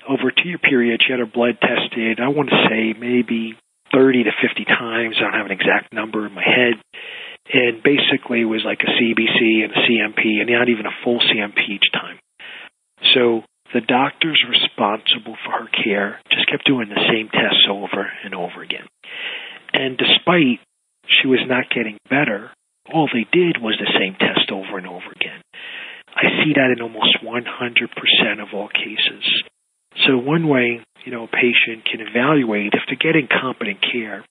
Over 0.09 0.29
a 0.29 0.35
two 0.35 0.49
year 0.49 0.59
period, 0.59 1.03
she 1.07 1.13
had 1.13 1.21
her 1.21 1.31
blood 1.31 1.63
tested, 1.63 2.19
I 2.19 2.35
want 2.35 2.51
to 2.51 2.67
say 2.67 2.99
maybe 2.99 3.55
30 3.95 4.25
to 4.25 4.31
50 4.43 4.65
times. 4.65 5.17
I 5.19 5.23
don't 5.23 5.39
have 5.39 5.47
an 5.47 5.53
exact 5.55 5.95
number 5.95 6.27
in 6.27 6.35
my 6.35 6.43
head 6.43 6.83
and 7.53 7.83
basically 7.83 8.45
was 8.45 8.63
like 8.65 8.81
a 8.83 8.91
CBC 8.91 9.65
and 9.65 9.73
a 9.73 9.81
CMP, 9.87 10.41
and 10.41 10.51
not 10.51 10.69
even 10.69 10.87
a 10.87 10.95
full 11.05 11.19
CMP 11.19 11.59
each 11.69 11.91
time. 11.93 12.19
So 13.15 13.43
the 13.75 13.81
doctors 13.81 14.43
responsible 14.49 15.37
for 15.45 15.53
her 15.53 15.69
care 15.85 16.21
just 16.31 16.49
kept 16.51 16.67
doing 16.67 16.89
the 16.89 17.03
same 17.11 17.29
tests 17.29 17.67
over 17.69 18.11
and 18.25 18.35
over 18.35 18.63
again. 18.63 18.87
And 19.73 19.97
despite 19.97 20.61
she 21.07 21.27
was 21.27 21.41
not 21.47 21.71
getting 21.75 21.99
better, 22.09 22.51
all 22.93 23.09
they 23.13 23.27
did 23.31 23.63
was 23.63 23.79
the 23.79 23.93
same 23.99 24.15
test 24.15 24.51
over 24.51 24.79
and 24.79 24.87
over 24.87 25.11
again. 25.15 25.43
I 26.15 26.43
see 26.43 26.53
that 26.55 26.75
in 26.75 26.83
almost 26.83 27.19
100% 27.23 28.43
of 28.43 28.49
all 28.55 28.69
cases. 28.69 29.25
So 30.07 30.19
one 30.19 30.49
way, 30.49 30.81
you 31.05 31.13
know, 31.13 31.25
a 31.25 31.29
patient 31.29 31.87
can 31.87 32.01
evaluate 32.01 32.75
if 32.75 32.83
they're 32.87 33.13
getting 33.13 33.29
competent 33.29 33.79
care 33.93 34.25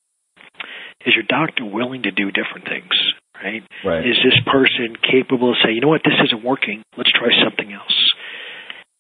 is 1.06 1.14
your 1.16 1.26
doctor 1.28 1.66
willing 1.66 2.04
to 2.04 2.12
do 2.12 2.32
different 2.32 2.68
things, 2.68 2.92
right? 3.36 3.64
right. 3.86 4.06
Is 4.06 4.18
this 4.24 4.40
person 4.46 4.96
capable 5.00 5.52
of 5.52 5.58
saying, 5.64 5.76
you 5.76 5.82
know 5.82 5.88
what, 5.90 6.02
this 6.04 6.20
isn't 6.26 6.44
working, 6.44 6.84
let's 6.98 7.12
try 7.12 7.30
something 7.44 7.72
else? 7.72 7.98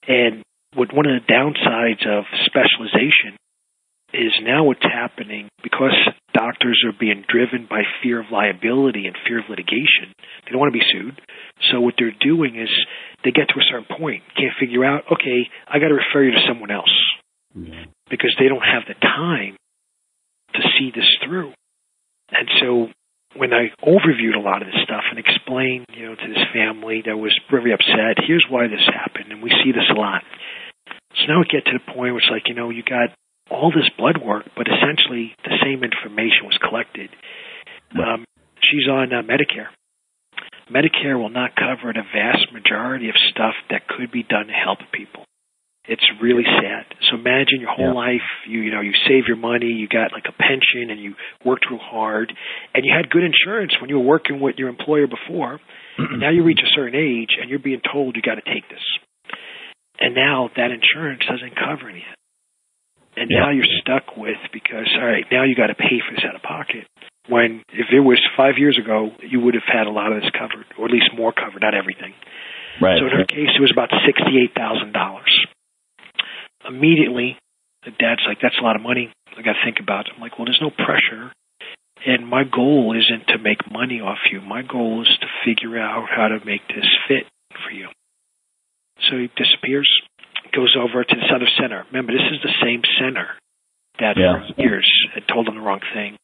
And 0.07 0.43
what 0.75 0.93
one 0.93 1.05
of 1.05 1.21
the 1.21 1.27
downsides 1.31 2.05
of 2.07 2.23
specialization 2.45 3.35
is 4.13 4.33
now 4.41 4.63
what's 4.63 4.81
happening 4.81 5.49
because 5.61 5.93
doctors 6.33 6.81
are 6.85 6.97
being 6.99 7.23
driven 7.27 7.67
by 7.69 7.81
fear 8.01 8.19
of 8.19 8.31
liability 8.31 9.05
and 9.05 9.15
fear 9.27 9.39
of 9.39 9.45
litigation. 9.49 10.09
They 10.45 10.51
don't 10.51 10.59
want 10.59 10.73
to 10.73 10.79
be 10.79 10.85
sued. 10.91 11.21
So 11.71 11.79
what 11.81 11.93
they're 11.97 12.15
doing 12.19 12.55
is 12.59 12.69
they 13.23 13.31
get 13.31 13.49
to 13.49 13.59
a 13.59 13.67
certain 13.69 13.85
point, 13.97 14.23
can't 14.35 14.53
figure 14.59 14.83
out, 14.85 15.03
okay, 15.11 15.45
I 15.67 15.77
got 15.77 15.89
to 15.89 15.99
refer 15.99 16.23
you 16.23 16.31
to 16.31 16.41
someone 16.47 16.71
else 16.71 16.95
Yeah. 17.53 17.85
because 18.09 18.33
they 18.39 18.47
don't 18.47 18.65
have 18.65 18.83
the 18.87 18.95
time 18.95 19.57
to 20.55 20.61
see 20.79 20.91
this 20.95 21.09
through. 21.23 21.53
And 22.31 22.47
so 22.59 22.87
when 23.35 23.53
I 23.53 23.69
overviewed 23.85 24.35
a 24.35 24.41
lot 24.41 24.61
of 24.61 24.67
this 24.67 24.81
stuff 24.83 25.03
and 25.09 25.19
explained, 25.19 25.85
you 25.93 26.09
know, 26.09 26.15
to 26.15 26.27
this 26.27 26.45
family 26.53 27.03
that 27.05 27.17
was 27.17 27.37
very 27.51 27.73
upset, 27.73 28.23
here's 28.25 28.45
why 28.49 28.67
this 28.67 28.85
happened, 28.85 29.31
and 29.31 29.43
we 29.43 29.49
see 29.63 29.71
this 29.71 29.89
a 29.89 29.99
lot. 29.99 30.23
So 31.15 31.25
now 31.27 31.39
we 31.39 31.45
get 31.45 31.65
to 31.65 31.77
the 31.77 31.85
point 31.93 32.13
where 32.13 32.17
it's 32.17 32.31
like, 32.31 32.47
you 32.47 32.55
know, 32.55 32.69
you 32.69 32.83
got 32.83 33.09
all 33.49 33.71
this 33.71 33.89
blood 33.97 34.17
work, 34.23 34.45
but 34.55 34.67
essentially 34.67 35.33
the 35.43 35.57
same 35.63 35.83
information 35.83 36.45
was 36.45 36.57
collected. 36.61 37.09
Um, 37.97 38.25
she's 38.61 38.87
on 38.89 39.13
uh, 39.13 39.21
Medicare. 39.21 39.73
Medicare 40.69 41.17
will 41.17 41.33
not 41.33 41.55
cover 41.55 41.91
the 41.93 42.05
vast 42.13 42.53
majority 42.53 43.09
of 43.09 43.15
stuff 43.31 43.55
that 43.71 43.87
could 43.87 44.11
be 44.11 44.21
done 44.21 44.47
to 44.47 44.53
help 44.53 44.79
people. 44.93 45.25
It's 45.89 46.05
really 46.21 46.45
sad. 46.45 46.85
So 47.09 47.17
imagine 47.17 47.65
your 47.65 47.73
whole 47.73 47.97
yeah. 47.97 48.05
life, 48.13 48.29
you 48.45 48.61
you 48.61 48.69
know, 48.69 48.81
you 48.81 48.93
save 49.09 49.25
your 49.25 49.41
money, 49.41 49.73
you 49.73 49.89
got 49.89 50.13
like 50.13 50.29
a 50.29 50.37
pension 50.37 50.93
and 50.93 51.01
you 51.01 51.15
worked 51.43 51.65
real 51.65 51.81
hard 51.81 52.31
and 52.75 52.85
you 52.85 52.93
had 52.93 53.09
good 53.09 53.25
insurance 53.25 53.73
when 53.81 53.89
you 53.89 53.97
were 53.97 54.05
working 54.05 54.39
with 54.39 54.61
your 54.61 54.69
employer 54.69 55.07
before. 55.09 55.59
now 55.97 56.29
you 56.29 56.43
reach 56.43 56.61
a 56.61 56.69
certain 56.77 56.93
age 56.93 57.41
and 57.41 57.49
you're 57.49 57.57
being 57.57 57.81
told 57.81 58.15
you 58.15 58.21
got 58.21 58.37
to 58.37 58.45
take 58.45 58.69
this. 58.69 58.85
And 59.99 60.13
now 60.13 60.53
that 60.55 60.69
insurance 60.69 61.25
doesn't 61.25 61.57
cover 61.57 61.89
anything. 61.89 62.21
And 63.17 63.25
yeah. 63.33 63.39
now 63.39 63.49
you're 63.49 63.73
stuck 63.81 64.15
with 64.15 64.37
because 64.53 64.85
all 64.93 65.09
right, 65.09 65.25
now 65.31 65.41
you 65.41 65.57
got 65.57 65.73
to 65.73 65.75
pay 65.75 66.05
for 66.05 66.13
this 66.13 66.21
out 66.21 66.35
of 66.37 66.45
pocket. 66.45 66.85
When 67.27 67.65
if 67.73 67.89
it 67.89 67.99
was 68.05 68.21
5 68.37 68.61
years 68.61 68.77
ago, 68.77 69.09
you 69.25 69.41
would 69.41 69.57
have 69.57 69.65
had 69.65 69.89
a 69.89 69.91
lot 69.91 70.13
of 70.13 70.21
this 70.21 70.29
covered 70.37 70.69
or 70.77 70.85
at 70.85 70.93
least 70.93 71.09
more 71.17 71.33
covered, 71.33 71.65
not 71.65 71.73
everything. 71.73 72.13
Right. 72.77 73.01
So 73.01 73.09
in 73.09 73.11
her 73.17 73.25
case, 73.25 73.57
it 73.57 73.61
was 73.61 73.73
about 73.73 73.89
sixty-eight 74.05 74.53
thousand 74.55 74.93
dollars 74.93 75.33
immediately 76.67 77.37
the 77.85 77.91
dad's 77.91 78.21
like, 78.27 78.39
that's 78.41 78.57
a 78.59 78.63
lot 78.63 78.75
of 78.75 78.81
money. 78.81 79.11
I 79.37 79.41
got 79.41 79.53
to 79.53 79.63
think 79.63 79.79
about 79.79 80.07
it. 80.07 80.13
I'm 80.15 80.21
like, 80.21 80.37
well, 80.37 80.45
there's 80.45 80.61
no 80.61 80.71
pressure. 80.71 81.31
And 82.05 82.27
my 82.27 82.43
goal 82.43 82.95
isn't 82.95 83.27
to 83.27 83.37
make 83.39 83.71
money 83.71 83.99
off 83.99 84.19
you. 84.31 84.41
My 84.41 84.61
goal 84.61 85.01
is 85.01 85.17
to 85.21 85.27
figure 85.45 85.77
out 85.77 86.07
how 86.09 86.27
to 86.27 86.43
make 86.45 86.67
this 86.67 86.87
fit 87.07 87.27
for 87.51 87.71
you. 87.71 87.87
So 89.09 89.17
he 89.17 89.27
disappears, 89.35 89.89
goes 90.55 90.75
over 90.79 91.03
to 91.03 91.15
this 91.15 91.31
other 91.33 91.47
center. 91.59 91.85
Remember, 91.91 92.13
this 92.13 92.27
is 92.31 92.41
the 92.43 92.55
same 92.63 92.81
center 92.99 93.27
that 93.99 94.15
yeah. 94.17 94.47
for 94.55 94.61
years 94.61 94.87
had 95.13 95.27
told 95.27 95.47
him 95.47 95.55
the 95.55 95.61
wrong 95.61 95.81
thing. 95.93 96.17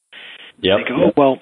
Yep. 0.59 0.77
They 0.79 0.89
go, 0.89 0.95
oh, 1.07 1.13
well, 1.15 1.41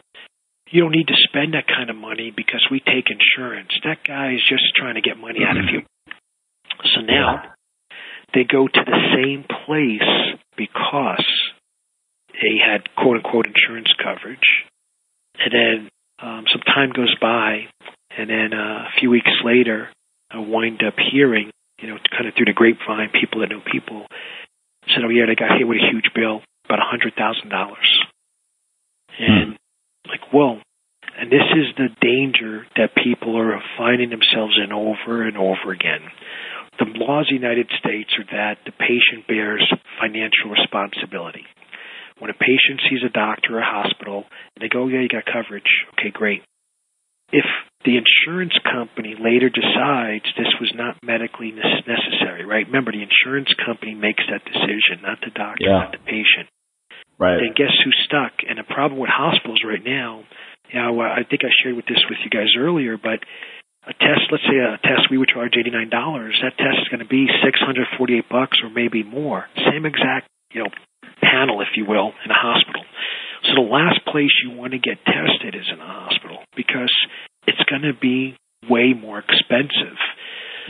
you 0.69 0.81
don't 0.81 0.91
need 0.91 1.07
to 1.07 1.17
spend 1.29 1.53
that 1.53 1.67
kind 1.67 1.89
of 1.89 1.95
money 1.95 2.33
because 2.35 2.65
we 2.71 2.79
take 2.79 3.09
insurance. 3.09 3.69
That 3.83 4.03
guy 4.03 4.33
is 4.33 4.41
just 4.49 4.63
trying 4.75 4.95
to 4.95 5.01
get 5.01 5.17
money 5.17 5.39
out 5.45 5.57
of 5.57 5.65
mm-hmm. 5.65 5.85
you. 5.85 6.13
So 6.95 7.01
now 7.01 7.52
they 8.33 8.43
go 8.43 8.67
to 8.67 8.81
the 8.85 8.99
same 9.15 9.45
place 9.65 10.37
because 10.57 11.25
they 12.33 12.57
had 12.57 12.83
quote 12.95 13.17
unquote 13.17 13.47
insurance 13.47 13.93
coverage. 14.01 14.47
And 15.37 15.51
then 15.53 15.89
um, 16.21 16.45
some 16.51 16.61
time 16.61 16.91
goes 16.91 17.15
by, 17.19 17.67
and 18.17 18.29
then 18.29 18.53
uh, 18.53 18.89
a 18.89 18.91
few 18.99 19.09
weeks 19.09 19.31
later, 19.43 19.89
I 20.31 20.39
wind 20.39 20.81
up 20.85 20.95
hearing, 20.97 21.51
you 21.81 21.89
know, 21.89 21.97
kind 22.11 22.27
of 22.27 22.33
through 22.35 22.45
the 22.45 22.53
grapevine, 22.53 23.09
people 23.09 23.41
that 23.41 23.49
know 23.49 23.61
people 23.71 24.05
said, 24.87 25.03
"Oh 25.05 25.09
yeah, 25.09 25.25
they 25.27 25.35
got 25.35 25.57
hit 25.57 25.67
with 25.67 25.77
a 25.77 25.89
huge 25.91 26.09
bill, 26.13 26.41
about 26.65 26.79
a 26.79 26.89
hundred 26.89 27.13
thousand 27.15 27.49
dollars." 27.49 27.89
And 29.19 29.57
hmm. 29.57 30.09
like, 30.09 30.31
whoa! 30.31 30.59
And 31.19 31.31
this 31.31 31.45
is 31.53 31.75
the 31.77 31.89
danger 32.01 32.65
that 32.77 32.95
people 32.95 33.37
are 33.37 33.61
finding 33.77 34.09
themselves 34.09 34.57
in 34.63 34.71
over 34.71 35.27
and 35.27 35.37
over 35.37 35.71
again 35.71 36.01
the 36.79 36.89
laws 36.97 37.29
of 37.29 37.35
the 37.35 37.41
United 37.41 37.69
States 37.79 38.09
are 38.17 38.27
that 38.31 38.57
the 38.65 38.71
patient 38.71 39.27
bears 39.27 39.65
financial 39.99 40.49
responsibility. 40.49 41.45
When 42.19 42.29
a 42.29 42.37
patient 42.37 42.81
sees 42.89 43.03
a 43.05 43.11
doctor 43.11 43.57
or 43.57 43.61
a 43.61 43.65
hospital 43.65 44.25
and 44.55 44.61
they 44.61 44.69
go, 44.69 44.87
yeah, 44.87 45.01
you 45.01 45.09
got 45.09 45.25
coverage, 45.25 45.69
okay, 45.93 46.11
great. 46.11 46.41
If 47.33 47.45
the 47.83 47.97
insurance 47.97 48.53
company 48.63 49.15
later 49.17 49.49
decides 49.49 50.25
this 50.37 50.53
was 50.61 50.71
not 50.75 51.01
medically 51.03 51.51
necessary, 51.51 52.45
right? 52.45 52.65
Remember, 52.65 52.91
the 52.91 53.03
insurance 53.03 53.49
company 53.65 53.95
makes 53.95 54.23
that 54.29 54.45
decision, 54.45 55.01
not 55.01 55.19
the 55.19 55.33
doctor, 55.33 55.65
yeah. 55.65 55.89
not 55.89 55.91
the 55.91 56.03
patient. 56.05 56.47
Right. 57.17 57.41
Then 57.41 57.53
guess 57.57 57.73
who's 57.83 57.97
stuck? 58.05 58.45
And 58.47 58.57
the 58.57 58.63
problem 58.63 58.99
with 58.99 59.09
hospitals 59.09 59.61
right 59.65 59.83
now, 59.83 60.23
you 60.71 60.79
know, 60.81 61.01
I 61.01 61.23
think 61.27 61.41
I 61.43 61.51
shared 61.61 61.75
with 61.75 61.85
this 61.85 62.01
with 62.09 62.19
you 62.23 62.29
guys 62.29 62.53
earlier, 62.57 62.97
but 62.97 63.19
a 63.87 63.93
test, 63.93 64.31
let's 64.31 64.43
say 64.43 64.57
a 64.57 64.79
test 64.79 65.11
we 65.11 65.17
would 65.17 65.29
charge 65.29 65.53
eighty 65.59 65.71
nine 65.71 65.89
dollars, 65.89 66.39
that 66.43 66.55
test 66.57 66.83
is 66.83 66.87
going 66.87 67.03
to 67.03 67.09
be 67.09 67.27
six 67.43 67.59
hundred 67.59 67.87
forty 67.97 68.17
eight 68.17 68.29
bucks 68.29 68.59
or 68.63 68.69
maybe 68.69 69.03
more. 69.03 69.45
Same 69.69 69.85
exact, 69.85 70.27
you 70.53 70.63
know, 70.63 70.69
panel, 71.21 71.61
if 71.61 71.75
you 71.75 71.85
will, 71.85 72.11
in 72.23 72.31
a 72.31 72.37
hospital. 72.37 72.83
So 73.43 73.55
the 73.59 73.67
last 73.67 73.99
place 74.07 74.31
you 74.43 74.55
want 74.55 74.71
to 74.71 74.79
get 74.79 75.03
tested 75.03 75.55
is 75.55 75.67
in 75.67 75.79
a 75.79 75.85
hospital 75.85 76.39
because 76.55 76.93
it's 77.45 77.61
going 77.67 77.83
to 77.83 77.91
be 77.91 78.37
way 78.69 78.93
more 78.95 79.19
expensive. 79.19 79.99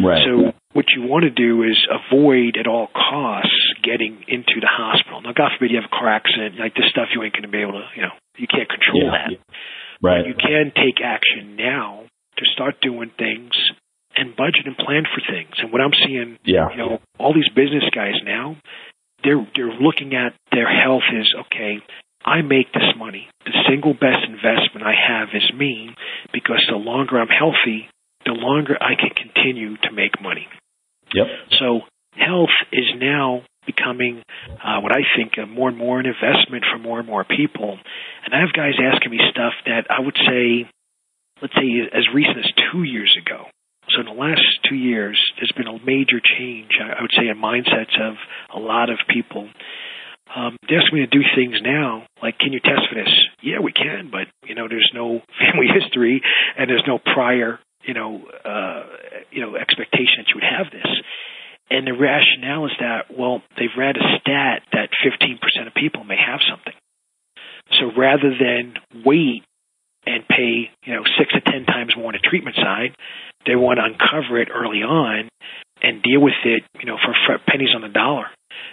Right. 0.02 0.26
So 0.26 0.58
what 0.74 0.86
you 0.98 1.06
want 1.06 1.22
to 1.22 1.30
do 1.30 1.62
is 1.62 1.78
avoid 1.86 2.58
at 2.58 2.66
all 2.66 2.90
costs 2.90 3.54
getting 3.84 4.26
into 4.28 4.58
the 4.58 4.70
hospital. 4.70 5.22
Now, 5.22 5.38
God 5.38 5.54
forbid 5.54 5.70
you 5.70 5.78
have 5.78 5.86
a 5.86 5.94
car 5.94 6.10
accident, 6.10 6.58
like 6.58 6.74
this 6.74 6.90
stuff 6.90 7.14
you 7.14 7.22
ain't 7.22 7.34
going 7.34 7.46
to 7.46 7.54
be 7.54 7.62
able 7.62 7.78
to, 7.78 7.86
you 7.96 8.02
know, 8.02 8.18
you 8.42 8.48
can't 8.50 8.66
control 8.66 9.06
yeah. 9.06 9.14
that. 9.14 9.30
Right. 10.02 10.26
But 10.26 10.34
you 10.34 10.34
can 10.34 10.74
take 10.74 10.98
action 10.98 11.56
now 11.56 12.10
to 12.44 12.52
start 12.52 12.76
doing 12.82 13.12
things 13.18 13.52
and 14.16 14.36
budget 14.36 14.66
and 14.66 14.78
plan 14.78 15.04
for 15.10 15.22
things. 15.26 15.56
And 15.58 15.72
what 15.72 15.82
I'm 15.82 15.96
seeing, 16.06 16.38
yeah. 16.46 16.70
you 16.72 16.78
know, 16.78 17.00
all 17.20 17.34
these 17.34 17.50
business 17.56 17.84
guys 17.94 18.16
now, 18.24 18.58
they're 19.24 19.46
they're 19.56 19.74
looking 19.74 20.14
at 20.14 20.36
their 20.52 20.68
health 20.68 21.08
as 21.10 21.28
okay. 21.48 21.80
I 22.26 22.42
make 22.42 22.72
this 22.72 22.96
money. 22.98 23.28
The 23.46 23.52
single 23.68 23.94
best 23.94 24.24
investment 24.24 24.86
I 24.86 24.96
have 24.96 25.30
is 25.34 25.44
me 25.58 25.90
because 26.32 26.64
the 26.70 26.78
longer 26.78 27.20
I'm 27.20 27.28
healthy, 27.28 27.90
the 28.26 28.32
longer 28.32 28.78
I 28.80 28.96
can 28.96 29.12
continue 29.12 29.76
to 29.76 29.92
make 29.92 30.22
money. 30.22 30.48
Yep. 31.14 31.28
So 31.60 31.82
health 32.16 32.56
is 32.72 32.86
now 32.96 33.44
becoming 33.66 34.24
uh, 34.64 34.80
what 34.80 34.92
I 34.92 35.04
think 35.18 35.34
a 35.38 35.46
more 35.46 35.70
and 35.70 35.78
more 35.78 36.00
an 36.00 36.06
investment 36.06 36.64
for 36.72 36.80
more 36.80 37.00
and 37.00 37.08
more 37.08 37.24
people. 37.24 37.78
And 38.26 38.34
I 38.34 38.40
have 38.40 38.54
guys 38.56 38.74
asking 38.80 39.12
me 39.12 39.20
stuff 39.32 39.54
that 39.66 39.88
I 39.90 40.00
would 40.00 40.16
say 40.16 40.70
let's 41.42 41.54
say, 41.56 41.68
as 41.92 42.06
recent 42.14 42.40
as 42.40 42.52
two 42.72 42.84
years 42.84 43.16
ago. 43.20 43.46
So 43.90 44.00
in 44.00 44.06
the 44.06 44.20
last 44.20 44.42
two 44.68 44.76
years, 44.76 45.20
there's 45.38 45.52
been 45.56 45.68
a 45.68 45.78
major 45.86 46.20
change, 46.24 46.72
I 46.80 47.02
would 47.02 47.12
say, 47.16 47.28
in 47.28 47.38
mindsets 47.38 48.00
of 48.00 48.16
a 48.56 48.60
lot 48.60 48.90
of 48.90 48.98
people. 49.10 49.50
Um, 50.36 50.58
they 50.68 50.76
ask 50.76 50.92
me 50.92 51.02
to 51.02 51.08
do 51.08 51.22
things 51.36 51.60
now, 51.62 52.08
like, 52.22 52.40
can 52.40 52.54
you 52.54 52.60
test 52.60 52.88
for 52.90 52.96
this? 52.96 53.12
Yeah, 53.42 53.60
we 53.60 53.72
can, 53.72 54.10
but, 54.10 54.28
you 54.48 54.56
know, 54.56 54.68
there's 54.68 54.90
no 54.94 55.22
family 55.40 55.68
history 55.68 56.22
and 56.58 56.70
there's 56.70 56.84
no 56.88 56.98
prior, 56.98 57.60
you 57.84 57.94
know, 57.94 58.24
uh, 58.46 58.84
you 59.32 59.42
know, 59.42 59.56
expectation 59.56 60.24
that 60.24 60.30
you 60.30 60.36
would 60.36 60.48
have 60.48 60.72
this. 60.72 60.90
And 61.70 61.86
the 61.88 61.94
rationale 61.94 62.66
is 62.66 62.72
that, 62.80 63.18
well, 63.18 63.42
they've 63.58 63.76
read 63.78 63.98
a 63.98 64.20
stat 64.22 64.64
that 64.72 64.90
15% 65.06 65.68
of 65.68 65.74
people 65.74 66.04
may 66.04 66.18
have 66.18 66.40
something. 66.50 66.74
So 67.80 67.92
rather 67.98 68.30
than 68.30 68.76
wait 69.06 69.44
and 70.06 70.28
pay, 70.28 70.70
you 70.84 70.94
know, 70.94 71.04
six 71.18 71.32
to 71.34 71.42
ten 71.42 71.66
times 71.66 71.96
more 71.96 72.08
on 72.08 72.14
the 72.14 72.24
treatment 72.24 72.56
side. 72.56 72.96
They 73.46 73.56
want 73.56 73.80
to 73.80 73.88
uncover 73.88 74.40
it 74.40 74.50
early 74.52 74.84
on 74.84 75.30
and 75.82 76.04
deal 76.04 76.22
with 76.22 76.40
it, 76.46 76.64
you 76.80 76.86
know, 76.86 76.98
for 76.98 77.14
pennies 77.48 77.76
on 77.76 77.82
the 77.82 77.92
dollar. 77.92 78.28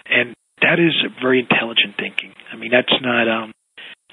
And 0.07 0.35
that 0.63 0.79
is 0.79 0.95
very 1.21 1.41
intelligent 1.41 1.97
thinking. 1.99 2.35
I 2.53 2.57
mean, 2.57 2.71
that's 2.71 2.95
not, 3.03 3.27
um, 3.27 3.53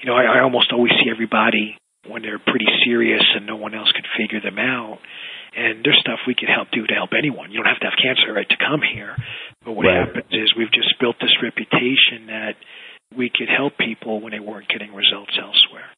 you 0.02 0.06
know, 0.06 0.14
I, 0.14 0.38
I 0.38 0.42
almost 0.42 0.72
always 0.72 0.92
see 0.98 1.10
everybody 1.10 1.76
when 2.06 2.22
they're 2.22 2.42
pretty 2.42 2.66
serious 2.84 3.22
and 3.34 3.46
no 3.46 3.56
one 3.56 3.74
else 3.74 3.90
can 3.92 4.06
figure 4.16 4.40
them 4.40 4.58
out. 4.58 4.98
And 5.54 5.82
there's 5.84 5.98
stuff 6.00 6.20
we 6.26 6.34
can 6.34 6.48
help 6.48 6.70
do 6.70 6.86
to 6.86 6.94
help 6.94 7.10
anyone. 7.16 7.50
You 7.50 7.58
don't 7.58 7.70
have 7.70 7.80
to 7.80 7.90
have 7.90 7.98
cancer 7.98 8.32
right 8.32 8.48
to 8.48 8.58
come 8.58 8.80
here. 8.82 9.16
But 9.64 9.72
what 9.72 9.86
right. 9.86 10.06
happens 10.06 10.30
is 10.30 10.54
we've 10.56 10.72
just 10.72 10.94
built 11.00 11.16
this 11.20 11.34
reputation 11.42 12.30
that 12.30 12.54
we 13.16 13.30
could 13.30 13.48
help 13.48 13.78
people 13.78 14.20
when 14.20 14.32
they 14.32 14.40
weren't 14.40 14.68
getting 14.68 14.94
results 14.94 15.34
elsewhere 15.34 15.88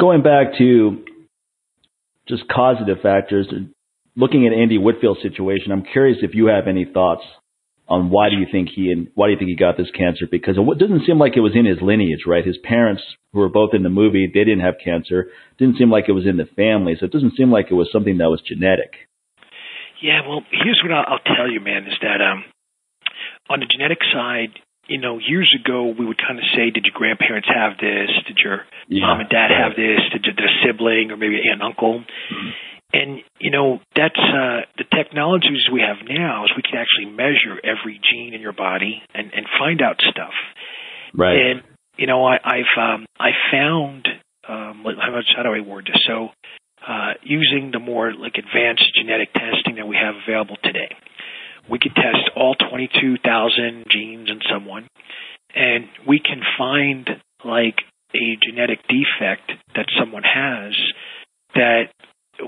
going 0.00 0.22
back 0.22 0.58
to 0.58 1.04
just 2.28 2.44
causative 2.48 2.98
factors, 3.02 3.52
looking 4.16 4.46
at 4.46 4.52
Andy 4.52 4.78
Whitfield's 4.78 5.22
situation, 5.22 5.72
I'm 5.72 5.84
curious 5.84 6.18
if 6.22 6.34
you 6.34 6.46
have 6.46 6.66
any 6.66 6.84
thoughts 6.84 7.22
on 7.88 8.08
why 8.08 8.30
do 8.30 8.36
you 8.36 8.46
think 8.50 8.68
he 8.74 8.92
and 8.92 9.08
why 9.14 9.26
do 9.26 9.32
you 9.32 9.38
think 9.38 9.50
he 9.50 9.56
got 9.56 9.76
this 9.76 9.90
cancer? 9.90 10.26
Because 10.30 10.56
it 10.56 10.78
doesn't 10.78 11.06
seem 11.06 11.18
like 11.18 11.36
it 11.36 11.40
was 11.40 11.56
in 11.56 11.66
his 11.66 11.78
lineage, 11.82 12.20
right? 12.26 12.46
His 12.46 12.56
parents, 12.62 13.02
who 13.32 13.40
were 13.40 13.48
both 13.48 13.74
in 13.74 13.82
the 13.82 13.90
movie, 13.90 14.30
they 14.32 14.44
didn't 14.44 14.60
have 14.60 14.74
cancer. 14.82 15.26
Didn't 15.58 15.76
seem 15.76 15.90
like 15.90 16.04
it 16.08 16.12
was 16.12 16.26
in 16.26 16.36
the 16.36 16.46
family, 16.56 16.94
so 16.98 17.06
it 17.06 17.12
doesn't 17.12 17.36
seem 17.36 17.50
like 17.50 17.66
it 17.70 17.74
was 17.74 17.88
something 17.92 18.18
that 18.18 18.30
was 18.30 18.40
genetic. 18.46 18.94
Yeah, 20.00 20.26
well, 20.26 20.40
here's 20.50 20.80
what 20.82 20.94
I'll, 20.94 21.18
I'll 21.18 21.36
tell 21.36 21.50
you, 21.50 21.60
man, 21.60 21.84
is 21.84 21.98
that 22.00 22.22
um, 22.22 22.44
on 23.50 23.60
the 23.60 23.66
genetic 23.66 23.98
side, 24.14 24.54
you 24.90 24.98
know, 24.98 25.18
years 25.22 25.54
ago 25.54 25.94
we 25.96 26.04
would 26.04 26.18
kind 26.18 26.38
of 26.38 26.44
say, 26.50 26.74
did 26.74 26.82
your 26.82 26.98
grandparents 26.98 27.46
have 27.46 27.78
this? 27.78 28.10
Did 28.26 28.38
your 28.42 28.66
yeah, 28.88 29.06
mom 29.06 29.20
and 29.20 29.30
dad 29.30 29.54
right. 29.54 29.62
have 29.62 29.78
this? 29.78 30.02
Did 30.10 30.34
their 30.36 30.50
sibling 30.66 31.14
or 31.14 31.16
maybe 31.16 31.38
aunt 31.38 31.62
and 31.62 31.70
uncle? 31.70 32.02
Mm-hmm. 32.02 32.50
And 32.92 33.22
you 33.38 33.52
know, 33.52 33.78
that's 33.94 34.18
uh, 34.18 34.66
the 34.76 34.84
technologies 34.90 35.70
we 35.72 35.80
have 35.80 36.02
now 36.02 36.44
is 36.44 36.50
we 36.56 36.66
can 36.66 36.74
actually 36.74 37.06
measure 37.14 37.54
every 37.62 38.02
gene 38.02 38.34
in 38.34 38.40
your 38.40 38.52
body 38.52 39.00
and 39.14 39.30
and 39.32 39.46
find 39.62 39.80
out 39.80 40.02
stuff. 40.10 40.34
Right. 41.14 41.38
And 41.38 41.62
you 41.96 42.08
know, 42.08 42.26
I, 42.26 42.38
I've 42.42 42.74
um, 42.76 43.06
I 43.14 43.30
found 43.52 44.08
um, 44.48 44.82
how 44.82 45.12
much 45.12 45.30
how 45.36 45.44
do 45.44 45.54
I 45.54 45.60
word 45.60 45.86
this? 45.86 46.02
So, 46.04 46.30
uh, 46.82 47.14
using 47.22 47.70
the 47.70 47.78
more 47.78 48.12
like 48.12 48.34
advanced 48.42 48.90
genetic 48.98 49.32
testing 49.34 49.76
that 49.76 49.86
we 49.86 49.94
have 49.94 50.16
available 50.26 50.56
today, 50.64 50.90
we 51.68 51.78
could 51.78 51.94
test 51.94 52.30
all 52.36 52.54
22,000 52.54 53.84
genes 53.90 54.28
in 54.30 54.40
someone, 54.50 54.86
and 55.54 55.86
we 56.06 56.20
can 56.20 56.40
find 56.56 57.08
like 57.44 57.76
a 58.14 58.36
genetic 58.42 58.80
defect 58.88 59.52
that 59.74 59.86
someone 59.98 60.22
has 60.22 60.74
that 61.54 61.90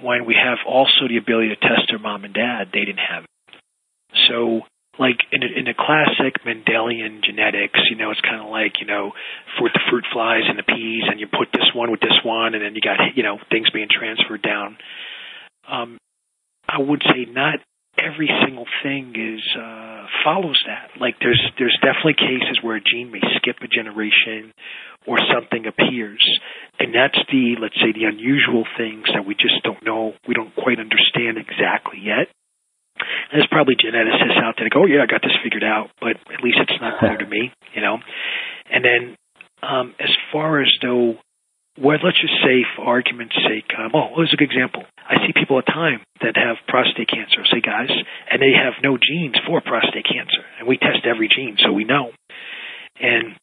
when 0.02 0.24
we 0.24 0.34
have 0.34 0.58
also 0.66 1.08
the 1.08 1.16
ability 1.16 1.48
to 1.48 1.56
test 1.56 1.88
their 1.88 1.98
mom 1.98 2.24
and 2.24 2.34
dad, 2.34 2.68
they 2.72 2.84
didn't 2.84 3.02
have. 3.02 3.24
It. 3.24 3.30
So 4.28 4.62
like 4.98 5.16
in 5.32 5.42
a, 5.42 5.46
in 5.46 5.66
a 5.68 5.74
classic 5.74 6.44
Mendelian 6.44 7.24
genetics, 7.24 7.80
you 7.90 7.96
know, 7.96 8.10
it's 8.10 8.20
kind 8.20 8.42
of 8.42 8.50
like 8.50 8.80
you 8.80 8.86
know, 8.86 9.12
for 9.58 9.68
the 9.68 9.80
fruit 9.90 10.04
flies 10.12 10.44
and 10.48 10.58
the 10.58 10.62
peas, 10.62 11.04
and 11.08 11.20
you 11.20 11.26
put 11.26 11.48
this 11.52 11.70
one 11.74 11.90
with 11.90 12.00
this 12.00 12.18
one, 12.24 12.54
and 12.54 12.62
then 12.62 12.74
you 12.74 12.80
got 12.80 12.98
you 13.14 13.22
know 13.22 13.38
things 13.50 13.70
being 13.70 13.88
transferred 13.90 14.42
down. 14.42 14.76
Um, 15.70 15.98
I 16.68 16.78
would 16.80 17.02
say 17.02 17.24
not 17.30 17.60
every 18.02 18.28
single 18.44 18.66
thing 18.82 19.14
is 19.14 19.42
uh, 19.54 20.06
follows 20.24 20.60
that. 20.66 20.98
Like 21.00 21.16
there's 21.20 21.40
there's 21.58 21.76
definitely 21.80 22.18
cases 22.18 22.58
where 22.62 22.76
a 22.76 22.82
gene 22.82 23.10
may 23.10 23.22
skip 23.38 23.56
a 23.62 23.68
generation 23.68 24.52
or 25.06 25.18
something 25.32 25.66
appears, 25.66 26.22
and 26.78 26.94
that's 26.94 27.18
the 27.30 27.56
let's 27.60 27.78
say 27.78 27.94
the 27.94 28.10
unusual 28.10 28.64
things 28.76 29.06
that 29.14 29.26
we 29.26 29.34
just 29.34 29.62
don't 29.64 29.82
know, 29.84 30.14
we 30.26 30.34
don't 30.34 30.54
quite 30.54 30.78
understand 30.78 31.38
exactly 31.38 32.02
yet. 32.02 32.28
There's 33.32 33.48
probably 33.50 33.74
geneticists 33.74 34.38
out 34.38 34.54
there 34.58 34.68
that 34.68 34.74
go, 34.74 34.84
oh, 34.84 34.86
yeah, 34.86 35.02
I 35.02 35.10
got 35.10 35.22
this 35.22 35.34
figured 35.42 35.64
out, 35.64 35.90
but 35.98 36.20
at 36.30 36.44
least 36.44 36.58
it's 36.60 36.78
not 36.80 37.00
clear 37.00 37.16
to 37.16 37.26
me, 37.26 37.50
you 37.74 37.80
know. 37.80 37.98
And 38.70 38.84
then 38.84 39.16
um, 39.62 39.94
as 39.98 40.10
far 40.32 40.60
as 40.60 40.68
though, 40.82 41.14
well, 41.80 41.98
let's 42.04 42.20
just 42.20 42.36
say 42.44 42.64
for 42.76 42.84
argument's 42.84 43.36
sake, 43.48 43.70
um, 43.78 43.92
oh, 43.94 44.12
here's 44.16 44.32
a 44.32 44.36
good 44.36 44.50
example. 44.50 44.84
I 45.08 45.24
see 45.24 45.32
people 45.32 45.58
at 45.58 45.66
time 45.66 46.04
that 46.20 46.36
have 46.36 46.60
prostate 46.68 47.08
cancer, 47.08 47.44
say 47.48 47.60
guys, 47.60 47.90
and 48.30 48.40
they 48.40 48.52
have 48.52 48.74
no 48.82 48.98
genes 49.00 49.36
for 49.46 49.60
prostate 49.60 50.04
cancer, 50.04 50.44
and 50.58 50.68
we 50.68 50.76
test 50.76 51.08
every 51.08 51.28
gene, 51.28 51.56
so 51.58 51.72
we 51.72 51.84
know. 51.84 52.12
And 53.00 53.34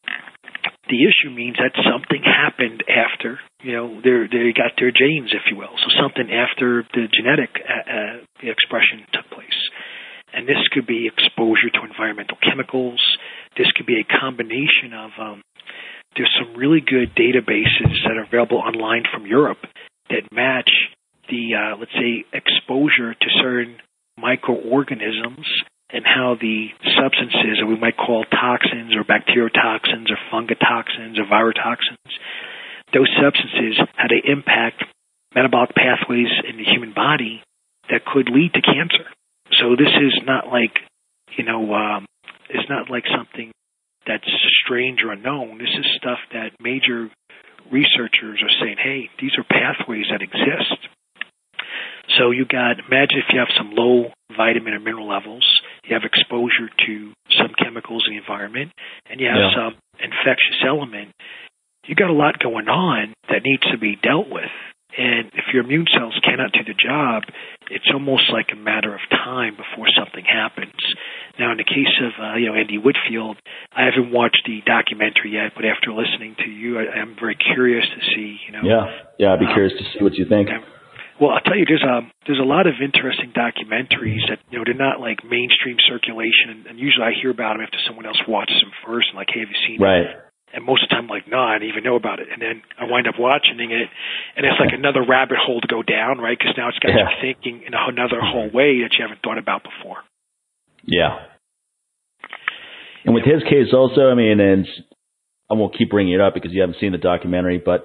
the 0.88 1.06
issue 1.06 1.30
means 1.30 1.56
that 1.58 1.74
something 1.82 2.22
happened 2.22 2.82
after, 2.86 3.38
you 3.62 3.72
know, 3.72 4.00
they 4.02 4.26
they 4.30 4.52
got 4.54 4.74
their 4.78 4.90
genes, 4.90 5.30
if 5.34 5.46
you 5.50 5.56
will. 5.56 5.74
So 5.78 5.90
something 5.98 6.30
after 6.30 6.86
the 6.94 7.06
genetic 7.10 7.50
uh, 7.62 7.86
uh, 7.86 8.16
expression 8.42 9.06
took 9.12 9.26
place. 9.30 9.60
And 10.32 10.46
this 10.46 10.62
could 10.72 10.86
be 10.86 11.10
exposure 11.10 11.70
to 11.74 11.86
environmental 11.86 12.38
chemicals. 12.38 13.02
This 13.56 13.66
could 13.74 13.86
be 13.86 13.98
a 13.98 14.06
combination 14.06 14.94
of, 14.94 15.10
um, 15.18 15.42
there's 16.16 16.34
some 16.38 16.56
really 16.56 16.80
good 16.80 17.14
databases 17.14 18.02
that 18.04 18.16
are 18.16 18.24
available 18.24 18.58
online 18.58 19.04
from 19.12 19.26
Europe 19.26 19.58
that 20.08 20.22
match 20.32 20.70
the, 21.28 21.54
uh, 21.54 21.76
let's 21.78 21.92
say, 21.92 22.24
exposure 22.32 23.14
to 23.14 23.26
certain 23.40 23.76
microorganisms 24.18 25.46
and 25.92 26.04
how 26.04 26.36
the 26.40 26.68
substances 26.98 27.58
that 27.60 27.66
we 27.66 27.78
might 27.78 27.96
call 27.96 28.24
toxins 28.24 28.94
or 28.94 29.02
bacteriotoxins 29.02 30.10
or 30.10 30.18
fungatoxins 30.32 31.18
or 31.18 31.26
virotoxins, 31.26 32.10
those 32.92 33.08
substances, 33.22 33.78
how 33.94 34.06
they 34.08 34.22
impact 34.30 34.84
metabolic 35.34 35.70
pathways 35.74 36.30
in 36.48 36.56
the 36.56 36.64
human 36.64 36.92
body 36.92 37.42
that 37.88 38.04
could 38.04 38.28
lead 38.28 38.52
to 38.54 38.62
cancer. 38.62 39.06
So 39.58 39.76
this 39.76 39.90
is 40.02 40.20
not 40.26 40.48
like, 40.48 40.74
you 41.36 41.44
know, 41.44 41.74
um, 41.74 42.06
it's 42.48 42.68
not 42.68 42.90
like 42.90 43.04
something 43.06 43.50
that's 44.06 44.26
strange 44.64 45.00
or 45.04 45.12
unknown. 45.12 45.58
This 45.58 45.72
is 45.78 45.86
stuff 45.96 46.18
that 46.32 46.52
major 46.60 47.08
researchers 47.70 48.42
are 48.42 48.54
saying, 48.60 48.76
hey, 48.82 49.10
these 49.20 49.32
are 49.38 49.44
pathways 49.44 50.06
that 50.10 50.22
exist. 50.22 50.88
So 52.18 52.32
you 52.32 52.44
got, 52.44 52.80
imagine 52.80 53.22
if 53.22 53.30
you 53.32 53.38
have 53.38 53.52
some 53.56 53.70
low 53.72 54.10
vitamin 54.36 54.74
or 54.74 54.80
mineral 54.80 55.08
levels, 55.08 55.46
you 55.84 55.94
have 55.94 56.02
exposure 56.04 56.68
to 56.86 57.12
some 57.38 57.52
chemicals 57.56 58.04
in 58.08 58.16
the 58.16 58.20
environment, 58.20 58.72
and 59.08 59.20
you 59.20 59.26
have 59.26 59.36
yeah. 59.36 59.54
some 59.54 59.74
infectious 60.02 60.58
element. 60.66 61.12
You 61.86 61.94
got 61.94 62.10
a 62.10 62.16
lot 62.16 62.38
going 62.38 62.68
on 62.68 63.14
that 63.28 63.42
needs 63.44 63.62
to 63.70 63.78
be 63.78 63.96
dealt 63.96 64.28
with. 64.28 64.50
And 64.96 65.30
if 65.34 65.52
your 65.52 65.62
immune 65.62 65.86
cells 65.86 66.18
cannot 66.24 66.52
do 66.52 66.64
the 66.66 66.74
job, 66.74 67.24
it's 67.70 67.86
almost 67.94 68.26
like 68.32 68.50
a 68.52 68.58
matter 68.58 68.94
of 68.94 69.00
time 69.10 69.54
before 69.54 69.86
something 69.94 70.24
happens. 70.24 70.74
Now, 71.38 71.52
in 71.52 71.58
the 71.58 71.68
case 71.68 71.94
of 72.02 72.12
uh, 72.18 72.34
you 72.36 72.50
know 72.50 72.56
Andy 72.58 72.78
Whitfield, 72.78 73.38
I 73.72 73.86
haven't 73.86 74.10
watched 74.10 74.42
the 74.46 74.60
documentary 74.66 75.38
yet, 75.38 75.52
but 75.54 75.64
after 75.64 75.94
listening 75.94 76.34
to 76.42 76.50
you, 76.50 76.78
I, 76.78 77.00
I'm 77.00 77.14
very 77.14 77.36
curious 77.36 77.86
to 77.86 78.00
see. 78.14 78.38
You 78.46 78.52
know, 78.52 78.62
yeah, 78.66 78.84
yeah, 79.18 79.32
I'd 79.32 79.40
be 79.40 79.46
um, 79.46 79.54
curious 79.54 79.72
to 79.78 79.84
see 79.94 80.02
what 80.02 80.14
you 80.14 80.26
think. 80.26 80.50
Well, 81.20 81.36
I'll 81.36 81.44
tell 81.44 81.56
you, 81.56 81.68
there's 81.68 81.84
a 81.84 82.00
um, 82.00 82.10
there's 82.26 82.40
a 82.40 82.48
lot 82.48 82.66
of 82.66 82.80
interesting 82.82 83.30
documentaries 83.36 84.24
that 84.32 84.40
you 84.50 84.58
know 84.58 84.64
they're 84.64 84.74
not 84.74 84.98
like 84.98 85.22
mainstream 85.22 85.76
circulation, 85.86 86.48
and, 86.48 86.66
and 86.66 86.76
usually 86.80 87.04
I 87.04 87.12
hear 87.12 87.30
about 87.30 87.54
them 87.54 87.62
after 87.62 87.78
someone 87.86 88.06
else 88.06 88.20
watches 88.26 88.56
them 88.58 88.72
first, 88.82 89.12
and 89.12 89.16
like, 89.16 89.28
hey, 89.28 89.40
have 89.40 89.52
you 89.52 89.60
seen 89.68 89.78
right. 89.78 90.08
it? 90.08 90.29
And 90.52 90.66
most 90.66 90.82
of 90.82 90.88
the 90.88 90.94
time, 90.96 91.04
I'm 91.04 91.10
like, 91.10 91.28
no, 91.28 91.38
I 91.38 91.58
didn't 91.58 91.70
even 91.70 91.84
know 91.84 91.94
about 91.94 92.18
it. 92.18 92.26
And 92.32 92.42
then 92.42 92.62
I 92.78 92.90
wind 92.90 93.06
up 93.06 93.14
watching 93.18 93.60
it, 93.60 93.88
and 94.36 94.42
it's 94.42 94.58
like 94.58 94.74
another 94.74 95.06
rabbit 95.06 95.38
hole 95.38 95.60
to 95.60 95.68
go 95.68 95.82
down, 95.82 96.18
right? 96.18 96.36
Because 96.36 96.54
now 96.58 96.68
it's 96.68 96.78
got 96.78 96.90
yeah. 96.90 97.06
you 97.06 97.22
thinking 97.22 97.62
in 97.66 97.72
another 97.74 98.18
mm-hmm. 98.18 98.34
whole 98.34 98.50
way 98.50 98.82
that 98.82 98.90
you 98.98 99.06
haven't 99.06 99.22
thought 99.22 99.38
about 99.38 99.62
before. 99.62 100.02
Yeah. 100.84 101.30
And 103.04 103.14
with 103.14 103.24
his 103.24 103.42
case 103.44 103.72
also, 103.72 104.10
I 104.10 104.14
mean, 104.14 104.40
and 104.40 104.66
I 105.50 105.54
won't 105.54 105.76
keep 105.76 105.90
bringing 105.90 106.14
it 106.14 106.20
up 106.20 106.34
because 106.34 106.52
you 106.52 106.60
haven't 106.60 106.76
seen 106.80 106.92
the 106.92 106.98
documentary, 106.98 107.62
but 107.64 107.84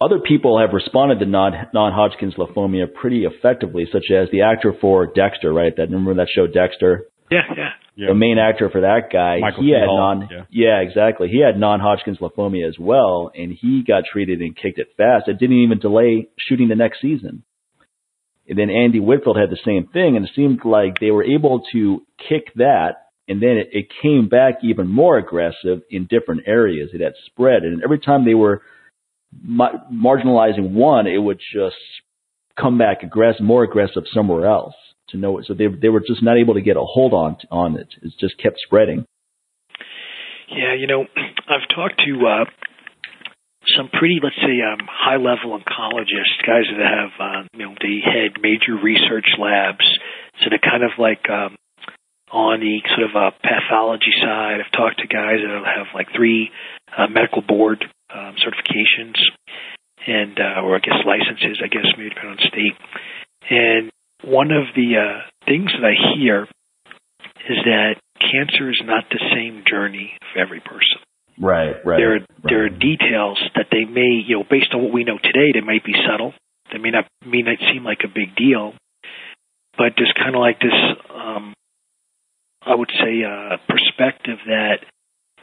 other 0.00 0.18
people 0.18 0.58
have 0.58 0.70
responded 0.72 1.20
to 1.20 1.26
non 1.26 1.52
Hodgkin's 1.74 2.34
lymphoma 2.34 2.92
pretty 2.92 3.24
effectively, 3.24 3.86
such 3.92 4.10
as 4.10 4.28
the 4.32 4.42
actor 4.42 4.74
for 4.80 5.06
Dexter, 5.06 5.52
right? 5.52 5.72
That 5.76 5.90
remember 5.90 6.14
that 6.14 6.28
show 6.34 6.46
Dexter? 6.46 7.06
Yeah, 7.30 7.42
yeah. 7.56 7.70
Yeah. 7.94 8.08
The 8.08 8.14
main 8.14 8.38
actor 8.38 8.70
for 8.70 8.80
that 8.80 9.12
guy, 9.12 9.38
Michael 9.40 9.64
he 9.64 9.70
had 9.70 9.84
Hall. 9.84 10.16
non 10.16 10.28
yeah. 10.30 10.44
yeah, 10.50 10.80
exactly. 10.80 11.28
He 11.28 11.42
had 11.42 11.60
non 11.60 11.78
Hodgkin's 11.78 12.18
lymphoma 12.18 12.66
as 12.66 12.78
well, 12.78 13.30
and 13.34 13.52
he 13.52 13.84
got 13.86 14.04
treated 14.10 14.40
and 14.40 14.56
kicked 14.56 14.78
it 14.78 14.88
fast. 14.96 15.28
It 15.28 15.38
didn't 15.38 15.62
even 15.62 15.78
delay 15.78 16.28
shooting 16.38 16.68
the 16.68 16.74
next 16.74 17.02
season. 17.02 17.44
And 18.48 18.58
then 18.58 18.70
Andy 18.70 18.98
Whitfield 18.98 19.36
had 19.36 19.50
the 19.50 19.58
same 19.64 19.88
thing, 19.92 20.16
and 20.16 20.24
it 20.24 20.32
seemed 20.34 20.64
like 20.64 21.00
they 21.00 21.10
were 21.10 21.22
able 21.22 21.62
to 21.72 22.02
kick 22.28 22.54
that, 22.56 23.08
and 23.28 23.42
then 23.42 23.58
it, 23.58 23.68
it 23.72 23.86
came 24.02 24.28
back 24.28 24.60
even 24.62 24.88
more 24.88 25.18
aggressive 25.18 25.82
in 25.90 26.06
different 26.08 26.42
areas. 26.46 26.90
It 26.94 27.02
had 27.02 27.12
spread, 27.26 27.62
and 27.62 27.84
every 27.84 27.98
time 27.98 28.24
they 28.24 28.34
were 28.34 28.62
ma- 29.42 29.84
marginalizing 29.92 30.72
one, 30.72 31.06
it 31.06 31.18
would 31.18 31.40
just 31.54 31.76
come 32.58 32.78
back 32.78 33.02
aggressive, 33.02 33.42
more 33.42 33.64
aggressive 33.64 34.04
somewhere 34.14 34.46
else 34.46 34.74
to 35.12 35.18
know 35.18 35.38
it. 35.38 35.46
So 35.46 35.54
they 35.54 35.68
they 35.68 35.88
were 35.88 36.00
just 36.00 36.22
not 36.22 36.36
able 36.36 36.54
to 36.54 36.60
get 36.60 36.76
a 36.76 36.82
hold 36.82 37.14
on 37.14 37.36
on 37.50 37.76
it. 37.76 37.88
It 38.02 38.12
just 38.18 38.38
kept 38.38 38.58
spreading. 38.64 39.06
Yeah, 40.48 40.74
you 40.78 40.86
know, 40.86 41.04
I've 41.48 41.68
talked 41.74 42.02
to 42.04 42.26
uh, 42.26 42.44
some 43.76 43.88
pretty, 43.88 44.18
let's 44.22 44.36
say, 44.36 44.60
um, 44.60 44.84
high 44.90 45.16
level 45.16 45.56
oncologists, 45.56 46.42
guys 46.44 46.66
that 46.68 46.82
have, 46.82 47.12
uh, 47.18 47.42
you 47.54 47.66
know, 47.66 47.74
they 47.80 48.02
head 48.04 48.42
major 48.42 48.76
research 48.82 49.28
labs. 49.38 49.86
So 50.40 50.50
they're 50.50 50.58
kind 50.58 50.82
of 50.82 50.90
like 50.98 51.24
um, 51.30 51.56
on 52.30 52.60
the 52.60 52.82
sort 52.96 53.08
of 53.08 53.16
uh, 53.16 53.30
pathology 53.40 54.12
side. 54.20 54.60
I've 54.60 54.72
talked 54.72 54.98
to 55.00 55.06
guys 55.06 55.40
that 55.40 55.62
have 55.64 55.94
like 55.94 56.08
three 56.14 56.50
uh, 56.90 57.06
medical 57.06 57.42
board 57.42 57.84
um, 58.12 58.34
certifications 58.40 59.16
and 60.06 60.38
uh, 60.38 60.60
or 60.62 60.76
I 60.76 60.80
guess 60.80 60.98
licenses, 61.06 61.62
I 61.62 61.68
guess 61.68 61.86
maybe 61.96 62.10
depending 62.10 62.38
on 62.38 62.48
state. 62.48 62.76
And 63.48 63.90
one 64.24 64.50
of 64.50 64.64
the 64.74 64.96
uh, 64.96 65.20
things 65.46 65.70
that 65.72 65.84
I 65.84 66.14
hear 66.14 66.44
is 67.48 67.58
that 67.64 67.94
cancer 68.20 68.70
is 68.70 68.80
not 68.84 69.04
the 69.10 69.20
same 69.34 69.64
journey 69.68 70.12
for 70.32 70.40
every 70.40 70.60
person. 70.60 71.02
Right, 71.38 71.74
right. 71.84 71.96
There 71.96 72.16
are 72.16 72.18
right. 72.18 72.44
there 72.44 72.64
are 72.66 72.68
details 72.68 73.40
that 73.56 73.66
they 73.70 73.84
may, 73.84 74.22
you 74.26 74.38
know, 74.38 74.44
based 74.48 74.72
on 74.74 74.82
what 74.82 74.92
we 74.92 75.04
know 75.04 75.18
today, 75.18 75.50
they 75.54 75.60
might 75.60 75.84
be 75.84 75.94
subtle. 76.08 76.34
They 76.70 76.78
may 76.78 76.90
not 76.90 77.06
may 77.24 77.42
not 77.42 77.58
seem 77.72 77.84
like 77.84 78.00
a 78.04 78.08
big 78.08 78.36
deal, 78.36 78.74
but 79.76 79.94
there's 79.96 80.12
kind 80.16 80.34
of 80.34 80.40
like 80.40 80.60
this, 80.60 80.76
um, 81.10 81.54
I 82.62 82.74
would 82.74 82.90
say, 82.90 83.24
uh, 83.24 83.56
perspective 83.66 84.38
that 84.46 84.84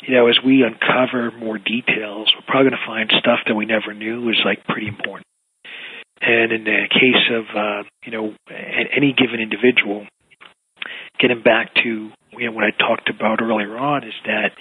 you 0.02 0.16
know, 0.16 0.28
as 0.28 0.38
we 0.46 0.64
uncover 0.64 1.32
more 1.32 1.58
details, 1.58 2.32
we're 2.36 2.46
probably 2.48 2.72
going 2.72 2.80
to 2.80 2.88
find 2.88 3.12
stuff 3.20 3.40
that 3.48 3.56
we 3.56 3.66
never 3.66 3.94
knew 3.94 4.30
is 4.30 4.40
like 4.46 4.64
pretty 4.66 4.88
important. 4.88 5.26
And 6.22 6.52
in 6.52 6.64
the 6.66 6.88
case 6.90 7.32
of, 7.32 7.46
uh, 7.56 7.84
you 8.06 8.12
know, 8.12 8.34
any 8.50 9.14
given 9.18 9.40
individual, 9.40 10.06
getting 11.20 11.42
back 11.42 11.74
to 11.84 12.12
you 12.40 12.46
know, 12.46 12.52
what 12.52 12.64
I 12.64 12.72
talked 12.72 13.10
about 13.10 13.42
earlier 13.42 13.78
on 13.78 14.04
is 14.04 14.14
that 14.26 14.52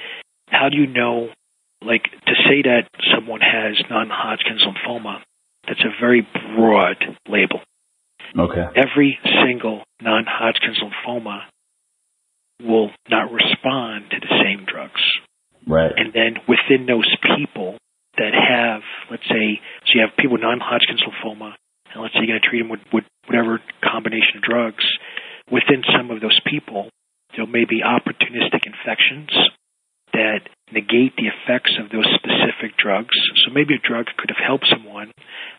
how 0.48 0.68
do 0.68 0.76
you 0.76 0.86
know, 0.86 1.28
like, 1.84 2.04
to 2.04 2.34
say 2.48 2.62
that 2.64 2.88
someone 3.14 3.40
has 3.40 3.76
non-Hodgkin's 3.90 4.62
lymphoma, 4.64 5.20
that's 5.66 5.80
a 5.80 6.00
very 6.00 6.26
broad 6.56 6.96
label. 7.28 7.60
Okay. 8.36 8.66
Every 8.74 9.18
single 9.44 9.84
non-Hodgkin's 10.00 10.80
lymphoma 10.80 11.40
will 12.62 12.90
not 13.08 13.30
respond 13.30 14.10
to 14.10 14.20
the 14.20 14.42
same 14.42 14.66
drugs. 14.66 15.00
Right. 15.66 15.92
And 15.94 16.12
then 16.12 16.42
within 16.48 16.86
those 16.86 17.08
people 17.36 17.78
that 18.18 18.34
have, 18.34 18.82
let's 19.10 19.26
say, 19.26 19.60
so 19.86 19.90
you 19.94 20.00
have 20.02 20.16
people 20.18 20.34
with 20.34 20.42
non-Hodgkin's 20.42 21.02
lymphoma, 21.02 21.54
and 21.94 22.02
let's 22.02 22.14
say 22.14 22.20
you're 22.26 22.34
going 22.34 22.42
to 22.42 22.48
treat 22.48 22.60
them 22.60 22.68
with, 22.68 22.82
with 22.92 23.04
whatever 23.26 23.62
combination 23.82 24.38
of 24.38 24.42
drugs. 24.42 24.84
Within 25.50 25.82
some 25.96 26.10
of 26.10 26.20
those 26.20 26.38
people, 26.44 26.90
there 27.36 27.46
may 27.46 27.64
be 27.64 27.80
opportunistic 27.80 28.66
infections 28.66 29.30
that 30.12 30.40
negate 30.72 31.14
the 31.16 31.28
effects 31.28 31.72
of 31.80 31.90
those 31.90 32.06
specific 32.16 32.76
drugs. 32.76 33.14
So 33.44 33.52
maybe 33.52 33.74
a 33.74 33.86
drug 33.86 34.06
could 34.16 34.30
have 34.30 34.42
helped 34.44 34.66
someone, 34.68 35.12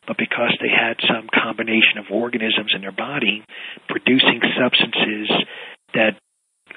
but 0.06 0.18
because 0.18 0.54
they 0.60 0.70
had 0.70 0.98
some 1.08 1.30
combination 1.34 1.98
of 1.98 2.12
organisms 2.12 2.74
in 2.76 2.82
their 2.82 2.92
body 2.92 3.44
producing 3.88 4.42
substances 4.60 5.30
that 5.94 6.20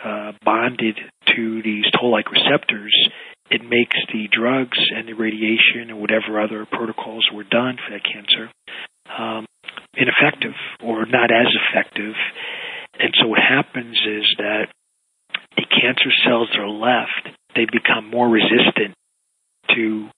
uh, 0.05 0.33
bonded 0.45 0.99
to 1.37 1.63
these 1.63 1.85
toll-like 1.99 2.31
receptors, 2.31 2.95
it 3.53 3.63
makes 3.63 3.97
the 4.13 4.29
drugs 4.33 4.79
and 4.97 5.07
the 5.07 5.13
radiation 5.13 5.91
and 5.91 6.01
whatever 6.01 6.41
other 6.41 6.67
protocols 6.67 7.29
were 7.33 7.45
done 7.45 7.77
for 7.77 7.93
that 7.93 8.05
cancer 8.05 8.51
um, 9.19 9.47
ineffective 9.95 10.55
or 10.83 11.07
not 11.07 11.31
as 11.31 11.49
effective. 11.53 12.15
And 12.99 13.15
so 13.21 13.29
what 13.29 13.41
happens 13.41 13.97
is 13.97 14.27
that 14.39 14.67
the 15.57 15.65
cancer 15.69 16.11
cells 16.25 16.49
that 16.53 16.61
are 16.61 16.69
left, 16.69 17.37
they 17.55 17.67
become 17.71 18.11
more 18.11 18.29
resistant 18.29 18.95
to 19.75 20.09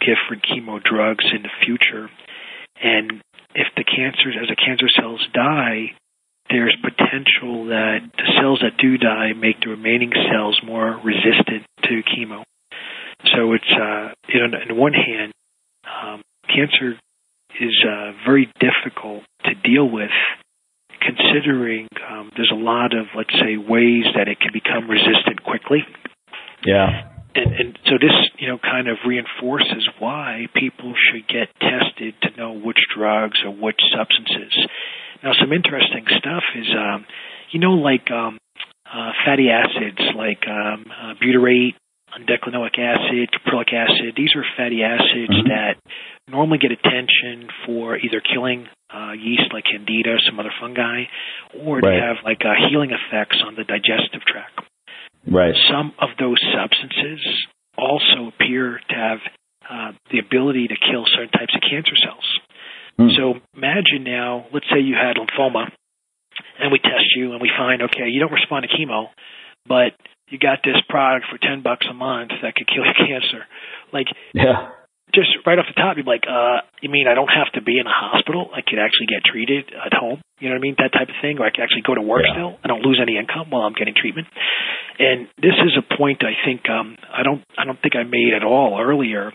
different 0.00 0.44
chemo 0.44 0.82
drugs 0.82 1.24
in 1.34 1.42
the 1.42 1.54
future. 1.64 2.10
And 2.82 3.22
if 3.54 3.68
the 3.76 3.84
cancers, 3.84 4.36
as 4.40 4.48
the 4.48 4.56
cancer 4.56 4.86
cells 4.98 5.24
die, 5.32 5.94
there's 6.50 6.76
potential 6.82 7.66
that 7.66 7.98
the 8.16 8.28
cells 8.38 8.60
that 8.62 8.76
do 8.78 8.98
die 8.98 9.32
make 9.32 9.60
the 9.60 9.70
remaining 9.70 10.12
cells 10.30 10.60
more 10.64 11.00
resistant 11.02 11.64
to 11.84 12.02
chemo. 12.02 12.44
So 13.32 13.52
it's, 13.52 13.72
uh, 13.72 14.12
you 14.28 14.40
know, 14.40 14.58
on 14.58 14.76
one 14.76 14.92
hand, 14.92 15.32
um, 15.84 16.22
cancer 16.48 16.98
is 17.60 17.84
uh, 17.86 18.12
very 18.26 18.50
difficult 18.60 19.22
to 19.44 19.54
deal 19.54 19.88
with, 19.88 20.10
considering 21.00 21.88
um, 22.10 22.30
there's 22.36 22.52
a 22.52 22.58
lot 22.58 22.94
of, 22.94 23.06
let's 23.16 23.32
say, 23.32 23.56
ways 23.56 24.04
that 24.16 24.28
it 24.28 24.40
can 24.40 24.50
become 24.52 24.90
resistant 24.90 25.42
quickly. 25.44 25.84
Yeah. 26.66 27.10
And, 27.34 27.52
and 27.52 27.78
so 27.86 27.94
this, 28.00 28.14
you 28.38 28.48
know, 28.48 28.58
kind 28.58 28.88
of 28.88 28.96
reinforces 29.06 29.88
why 29.98 30.46
people 30.54 30.94
should 30.94 31.26
get 31.26 31.48
tested 31.60 32.14
to 32.22 32.36
know 32.36 32.52
which 32.52 32.78
drugs 32.94 33.38
or 33.44 33.50
which 33.50 33.80
substances. 33.96 34.54
Now, 35.22 35.32
some 35.40 35.52
interesting 35.52 36.04
stuff 36.18 36.44
is, 36.54 36.66
um, 36.76 37.06
you 37.50 37.60
know, 37.60 37.74
like 37.74 38.10
um, 38.10 38.38
uh, 38.86 39.10
fatty 39.24 39.48
acids 39.50 40.00
like 40.16 40.46
um, 40.46 40.84
uh, 40.90 41.14
butyrate, 41.22 41.74
undecanoic 42.18 42.78
acid, 42.78 43.28
caprylic 43.34 43.72
acid. 43.72 44.14
These 44.16 44.34
are 44.36 44.44
fatty 44.56 44.82
acids 44.82 45.34
mm-hmm. 45.34 45.48
that 45.48 45.76
normally 46.28 46.58
get 46.58 46.72
attention 46.72 47.48
for 47.66 47.96
either 47.96 48.20
killing 48.20 48.66
uh, 48.94 49.12
yeast 49.12 49.52
like 49.52 49.64
candida 49.64 50.10
or 50.10 50.20
some 50.26 50.38
other 50.38 50.52
fungi, 50.60 51.04
or 51.64 51.78
right. 51.78 51.90
they 51.90 51.96
have 51.96 52.16
like 52.24 52.42
uh, 52.44 52.54
healing 52.70 52.90
effects 52.90 53.42
on 53.44 53.54
the 53.54 53.64
digestive 53.64 54.22
tract. 54.26 54.60
Right. 55.26 55.54
Some 55.70 55.92
of 56.00 56.10
those 56.18 56.38
substances 56.54 57.20
also 57.76 58.28
appear 58.28 58.80
to 58.88 58.94
have 58.94 59.18
uh, 59.68 59.92
the 60.10 60.18
ability 60.18 60.68
to 60.68 60.76
kill 60.76 61.04
certain 61.10 61.30
types 61.30 61.54
of 61.54 61.62
cancer 61.62 61.96
cells. 61.96 62.28
Hmm. 62.98 63.08
So 63.16 63.40
imagine 63.56 64.04
now, 64.04 64.46
let's 64.52 64.66
say 64.70 64.80
you 64.80 64.94
had 64.94 65.16
lymphoma, 65.16 65.72
and 66.60 66.70
we 66.70 66.78
test 66.78 67.16
you 67.16 67.32
and 67.32 67.40
we 67.40 67.50
find, 67.56 67.82
okay, 67.82 68.08
you 68.08 68.20
don't 68.20 68.32
respond 68.32 68.66
to 68.68 68.76
chemo, 68.76 69.08
but 69.66 69.94
you 70.28 70.38
got 70.38 70.60
this 70.64 70.80
product 70.88 71.26
for 71.30 71.38
ten 71.38 71.62
bucks 71.62 71.86
a 71.88 71.94
month 71.94 72.32
that 72.42 72.54
could 72.54 72.66
kill 72.66 72.84
your 72.84 72.94
cancer. 73.08 73.44
Like, 73.92 74.06
yeah, 74.32 74.74
just 75.14 75.30
right 75.46 75.58
off 75.58 75.70
the 75.70 75.78
top, 75.78 75.96
you're 75.96 76.04
like, 76.04 76.26
uh, 76.26 76.66
you 76.82 76.90
mean 76.90 77.06
I 77.06 77.14
don't 77.14 77.30
have 77.30 77.52
to 77.54 77.62
be 77.62 77.78
in 77.78 77.86
a 77.86 77.94
hospital? 77.94 78.50
I 78.50 78.60
could 78.66 78.82
actually 78.82 79.06
get 79.06 79.22
treated 79.22 79.70
at 79.70 79.94
home. 79.94 80.20
You 80.42 80.50
know 80.50 80.58
what 80.58 80.66
I 80.66 80.66
mean? 80.66 80.76
That 80.82 80.92
type 80.92 81.08
of 81.08 81.14
thing, 81.22 81.38
or 81.38 81.46
I 81.46 81.54
could 81.54 81.62
actually 81.62 81.86
go 81.86 81.94
to 81.94 82.02
work 82.02 82.26
yeah. 82.26 82.34
still. 82.34 82.52
I 82.64 82.66
don't 82.66 82.82
lose 82.82 82.98
any 83.00 83.16
income 83.16 83.48
while 83.48 83.62
I'm 83.62 83.78
getting 83.78 83.94
treatment. 83.94 84.26
And 84.98 85.30
this 85.38 85.54
is 85.54 85.78
a 85.78 85.86
point 85.96 86.26
I 86.26 86.34
think 86.44 86.68
um, 86.68 86.98
I 87.06 87.22
don't 87.22 87.42
I 87.56 87.64
don't 87.64 87.80
think 87.80 87.94
I 87.94 88.02
made 88.02 88.34
at 88.34 88.42
all 88.42 88.76
earlier. 88.80 89.32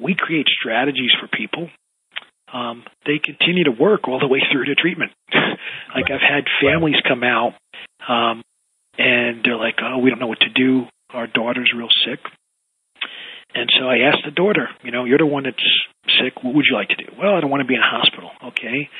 We 0.00 0.14
create 0.14 0.46
strategies 0.46 1.10
for 1.18 1.26
people. 1.26 1.68
Um, 2.52 2.84
they 3.04 3.18
continue 3.18 3.64
to 3.64 3.74
work 3.74 4.08
all 4.08 4.20
the 4.20 4.30
way 4.30 4.40
through 4.50 4.66
to 4.66 4.74
treatment. 4.74 5.12
like. 5.94 6.06
I've 6.08 6.22
had 6.22 6.46
families 6.62 6.96
come 7.06 7.22
out 7.22 7.52
um, 8.08 8.42
and 8.98 9.40
they're 9.44 9.56
like, 9.56 9.76
"Oh, 9.82 9.98
we 9.98 10.10
don't 10.10 10.18
know 10.18 10.26
what 10.26 10.40
to 10.40 10.50
do. 10.50 10.86
Our 11.10 11.26
daughter's 11.26 11.72
real 11.74 11.88
sick." 12.04 12.20
And 13.54 13.68
so 13.78 13.88
I 13.88 14.08
asked 14.12 14.24
the 14.24 14.30
daughter, 14.30 14.68
you 14.84 14.90
know, 14.90 15.04
you're 15.04 15.18
the 15.18 15.26
one 15.26 15.44
that's 15.44 15.56
sick. 16.20 16.44
What 16.44 16.54
would 16.54 16.66
you 16.68 16.76
like 16.76 16.88
to 16.88 16.96
do? 16.96 17.08
Well, 17.18 17.34
I 17.34 17.40
don't 17.40 17.50
want 17.50 17.62
to 17.62 17.66
be 17.66 17.74
in 17.74 17.80
a 17.80 17.96
hospital. 17.98 18.30
Okay. 18.52 18.90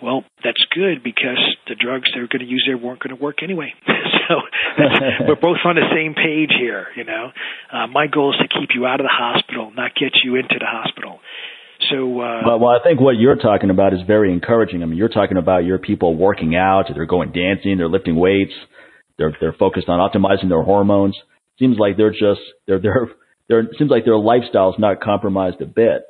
Well, 0.00 0.22
that's 0.44 0.62
good 0.70 1.02
because 1.02 1.42
the 1.66 1.74
drugs 1.74 2.08
they 2.14 2.20
were 2.20 2.30
going 2.30 2.46
to 2.46 2.50
use 2.50 2.62
there 2.66 2.78
weren't 2.78 3.00
going 3.00 3.16
to 3.16 3.20
work 3.20 3.42
anyway. 3.42 3.74
so 4.28 4.34
we're 5.26 5.40
both 5.40 5.58
on 5.64 5.74
the 5.74 5.90
same 5.90 6.14
page 6.14 6.54
here. 6.56 6.86
You 6.94 7.04
know, 7.04 7.32
uh, 7.72 7.86
my 7.88 8.06
goal 8.06 8.32
is 8.32 8.38
to 8.38 8.46
keep 8.46 8.70
you 8.74 8.86
out 8.86 9.00
of 9.00 9.04
the 9.04 9.12
hospital, 9.12 9.72
not 9.74 9.96
get 9.98 10.12
you 10.22 10.36
into 10.36 10.54
the 10.58 10.66
hospital. 10.66 11.18
So, 11.90 12.20
uh, 12.20 12.42
well, 12.46 12.58
well, 12.58 12.78
I 12.78 12.82
think 12.82 13.00
what 13.00 13.18
you're 13.18 13.36
talking 13.36 13.70
about 13.70 13.92
is 13.94 14.00
very 14.06 14.32
encouraging. 14.32 14.82
I 14.82 14.86
mean, 14.86 14.98
you're 14.98 15.08
talking 15.08 15.36
about 15.36 15.64
your 15.64 15.78
people 15.78 16.16
working 16.16 16.54
out, 16.54 16.86
they're 16.94 17.06
going 17.06 17.32
dancing, 17.32 17.78
they're 17.78 17.88
lifting 17.88 18.16
weights, 18.16 18.54
they're 19.18 19.36
they're 19.40 19.52
focused 19.52 19.88
on 19.88 19.98
optimizing 19.98 20.48
their 20.48 20.62
hormones. 20.62 21.16
Seems 21.58 21.76
like 21.78 21.96
they're 21.96 22.10
just 22.10 22.40
they're 22.66 22.80
they're 22.80 23.08
they're 23.48 23.68
seems 23.78 23.90
like 23.90 24.04
their 24.04 24.18
lifestyle 24.18 24.70
is 24.70 24.78
not 24.78 25.00
compromised 25.00 25.60
a 25.60 25.66
bit. 25.66 26.02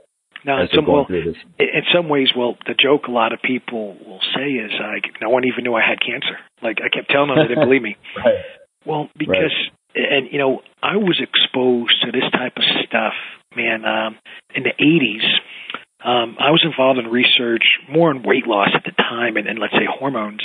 Now, 0.45 0.63
in 0.63 0.69
some, 0.73 0.87
well, 0.87 1.07
in 1.11 1.83
some 1.93 2.09
ways, 2.09 2.29
well, 2.37 2.57
the 2.67 2.75
joke 2.79 3.09
a 3.09 3.11
lot 3.11 3.33
of 3.33 3.41
people 3.43 3.97
will 3.99 4.21
say 4.37 4.47
is, 4.47 4.71
I, 4.79 5.01
no 5.21 5.31
one 5.31 5.45
even 5.45 5.65
knew 5.65 5.75
I 5.75 5.83
had 5.83 5.99
cancer. 5.99 6.39
Like, 6.63 6.79
I 6.79 6.95
kept 6.95 7.11
telling 7.11 7.29
them 7.29 7.39
they 7.39 7.49
didn't 7.49 7.67
believe 7.67 7.83
me. 7.83 7.97
right. 8.17 8.47
Well, 8.87 9.11
because, 9.19 9.51
right. 9.97 10.07
and, 10.09 10.29
you 10.31 10.39
know, 10.39 10.63
I 10.81 10.97
was 10.97 11.21
exposed 11.21 12.01
to 12.05 12.13
this 12.13 12.31
type 12.31 12.55
of 12.57 12.63
stuff, 12.87 13.15
man, 13.57 13.85
um, 13.85 14.17
in 14.55 14.63
the 14.63 14.73
80s. 14.79 15.27
Um, 16.07 16.37
I 16.39 16.53
was 16.53 16.63
involved 16.65 17.01
in 17.01 17.11
research 17.11 17.67
more 17.91 18.11
on 18.11 18.23
weight 18.23 18.47
loss 18.47 18.71
at 18.75 18.85
the 18.85 18.93
time 18.93 19.37
and, 19.37 19.49
and 19.49 19.59
let's 19.59 19.73
say 19.73 19.87
hormones. 19.91 20.43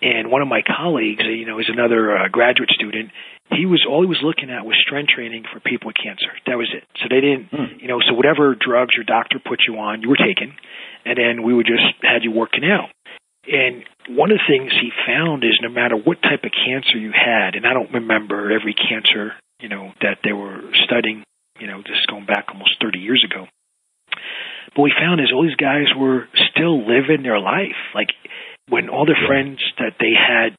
And 0.00 0.30
one 0.30 0.42
of 0.42 0.48
my 0.48 0.62
colleagues, 0.62 1.24
you 1.26 1.46
know, 1.46 1.58
is 1.58 1.68
another 1.68 2.16
uh, 2.16 2.28
graduate 2.28 2.70
student. 2.70 3.10
He 3.50 3.66
was 3.66 3.84
all 3.88 4.02
he 4.02 4.08
was 4.08 4.22
looking 4.22 4.50
at 4.50 4.64
was 4.64 4.76
strength 4.78 5.10
training 5.10 5.44
for 5.52 5.58
people 5.58 5.88
with 5.88 5.96
cancer. 5.96 6.30
That 6.46 6.56
was 6.56 6.70
it. 6.72 6.84
So 7.02 7.08
they 7.10 7.20
didn't, 7.20 7.50
mm. 7.50 7.80
you 7.82 7.88
know, 7.88 7.98
so 8.06 8.14
whatever 8.14 8.54
drugs 8.54 8.94
your 8.94 9.04
doctor 9.04 9.40
put 9.42 9.60
you 9.66 9.78
on, 9.78 10.02
you 10.02 10.10
were 10.10 10.20
taking, 10.20 10.54
and 11.04 11.18
then 11.18 11.42
we 11.42 11.54
would 11.54 11.66
just 11.66 11.82
had 12.02 12.22
you 12.22 12.30
working 12.30 12.64
out. 12.64 12.90
And 13.48 13.82
one 14.14 14.30
of 14.30 14.38
the 14.38 14.46
things 14.46 14.72
he 14.72 14.90
found 15.06 15.42
is 15.42 15.58
no 15.62 15.70
matter 15.70 15.96
what 15.96 16.20
type 16.22 16.44
of 16.44 16.52
cancer 16.52 16.98
you 16.98 17.12
had, 17.12 17.56
and 17.56 17.66
I 17.66 17.72
don't 17.72 17.92
remember 17.92 18.52
every 18.52 18.74
cancer, 18.74 19.32
you 19.58 19.68
know, 19.68 19.92
that 20.02 20.18
they 20.22 20.32
were 20.32 20.60
studying, 20.84 21.24
you 21.58 21.66
know, 21.66 21.82
just 21.82 22.06
going 22.06 22.26
back 22.26 22.46
almost 22.52 22.76
30 22.80 22.98
years 22.98 23.24
ago. 23.24 23.46
But 24.76 24.82
we 24.82 24.92
found 24.92 25.20
is 25.20 25.32
all 25.32 25.42
these 25.42 25.56
guys 25.56 25.86
were 25.96 26.28
still 26.52 26.86
living 26.86 27.22
their 27.22 27.40
life. 27.40 27.80
Like 27.94 28.10
when 28.68 28.88
all 28.88 29.06
the 29.06 29.16
friends 29.26 29.60
that 29.78 29.94
they 29.98 30.12
had 30.12 30.56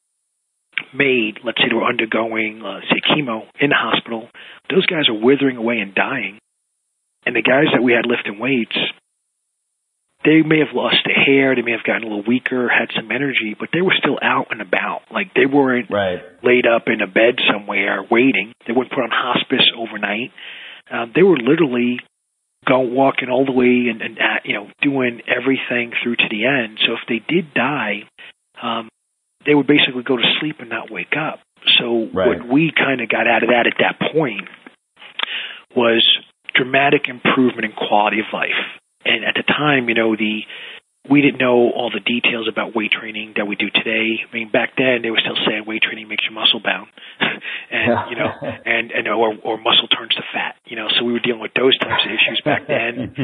made, 0.93 1.39
let's 1.43 1.57
say 1.59 1.69
they 1.69 1.75
were 1.75 1.85
undergoing, 1.85 2.61
uh, 2.63 2.81
say, 2.81 3.01
chemo 3.05 3.43
in 3.59 3.69
the 3.69 3.75
hospital, 3.75 4.29
those 4.69 4.85
guys 4.85 5.09
are 5.09 5.19
withering 5.19 5.57
away 5.57 5.79
and 5.79 5.93
dying. 5.93 6.39
And 7.25 7.35
the 7.35 7.41
guys 7.41 7.67
that 7.73 7.83
we 7.83 7.93
had 7.93 8.05
lifting 8.05 8.39
weights, 8.39 8.77
they 10.23 10.41
may 10.41 10.59
have 10.59 10.73
lost 10.73 10.97
their 11.05 11.15
hair, 11.15 11.55
they 11.55 11.61
may 11.61 11.71
have 11.71 11.83
gotten 11.83 12.03
a 12.03 12.07
little 12.07 12.23
weaker, 12.27 12.67
had 12.67 12.89
some 12.95 13.11
energy, 13.11 13.55
but 13.59 13.69
they 13.71 13.81
were 13.81 13.95
still 13.97 14.17
out 14.21 14.47
and 14.51 14.61
about. 14.61 15.01
Like 15.11 15.33
they 15.33 15.45
weren't 15.45 15.89
right. 15.91 16.19
laid 16.43 16.65
up 16.65 16.87
in 16.87 17.01
a 17.01 17.07
bed 17.07 17.39
somewhere 17.51 18.03
waiting. 18.09 18.53
They 18.67 18.73
weren't 18.73 18.89
put 18.89 19.03
on 19.03 19.11
hospice 19.11 19.67
overnight. 19.77 20.31
Um, 20.91 21.11
they 21.13 21.23
were 21.23 21.37
literally 21.37 21.99
go 22.67 22.79
walking 22.79 23.29
all 23.29 23.45
the 23.45 23.51
way 23.51 23.89
and, 23.89 24.01
and 24.01 24.17
uh, 24.17 24.39
you 24.43 24.53
know 24.53 24.67
doing 24.81 25.21
everything 25.27 25.91
through 26.03 26.15
to 26.15 26.27
the 26.29 26.45
end. 26.45 26.79
So 26.85 26.93
if 26.93 26.99
they 27.07 27.23
did 27.27 27.53
die, 27.53 28.03
um, 28.61 28.89
they 29.45 29.55
would 29.55 29.67
basically 29.67 30.03
go 30.03 30.17
to 30.17 30.23
sleep 30.39 30.57
and 30.59 30.69
not 30.69 30.91
wake 30.91 31.13
up. 31.17 31.39
So 31.79 32.07
right. 32.13 32.27
what 32.27 32.47
we 32.47 32.71
kind 32.75 33.01
of 33.01 33.09
got 33.09 33.27
out 33.27 33.43
of 33.43 33.49
that 33.49 33.67
at 33.67 33.79
that 33.79 34.11
point 34.13 34.47
was 35.75 36.05
dramatic 36.53 37.07
improvement 37.07 37.65
in 37.65 37.71
quality 37.71 38.19
of 38.19 38.25
life. 38.33 38.59
And 39.05 39.23
at 39.23 39.35
the 39.35 39.43
time, 39.43 39.87
you 39.87 39.95
know, 39.95 40.15
the 40.15 40.41
we 41.07 41.21
didn't 41.21 41.39
know 41.39 41.71
all 41.71 41.89
the 41.89 42.03
details 42.03 42.47
about 42.51 42.75
weight 42.75 42.91
training 42.91 43.33
that 43.37 43.47
we 43.47 43.55
do 43.55 43.69
today. 43.71 44.19
I 44.19 44.27
mean, 44.35 44.51
back 44.51 44.75
then 44.77 44.99
they 45.01 45.09
were 45.09 45.21
still 45.23 45.37
saying 45.47 45.63
weight 45.65 45.81
training 45.81 46.07
makes 46.11 46.25
you 46.27 46.35
muscle 46.35 46.59
bound, 46.59 46.91
and 47.71 48.11
you 48.11 48.17
know, 48.19 48.27
and 48.65 48.91
and 48.91 49.07
or, 49.07 49.31
or 49.41 49.57
muscle 49.57 49.87
turns 49.87 50.13
to 50.19 50.23
fat. 50.33 50.55
You 50.65 50.75
know, 50.75 50.87
so 50.99 51.05
we 51.05 51.13
were 51.13 51.23
dealing 51.23 51.39
with 51.41 51.55
those 51.55 51.77
types 51.79 52.03
of 52.03 52.11
issues 52.11 52.41
back 52.43 52.67
then. 52.67 53.15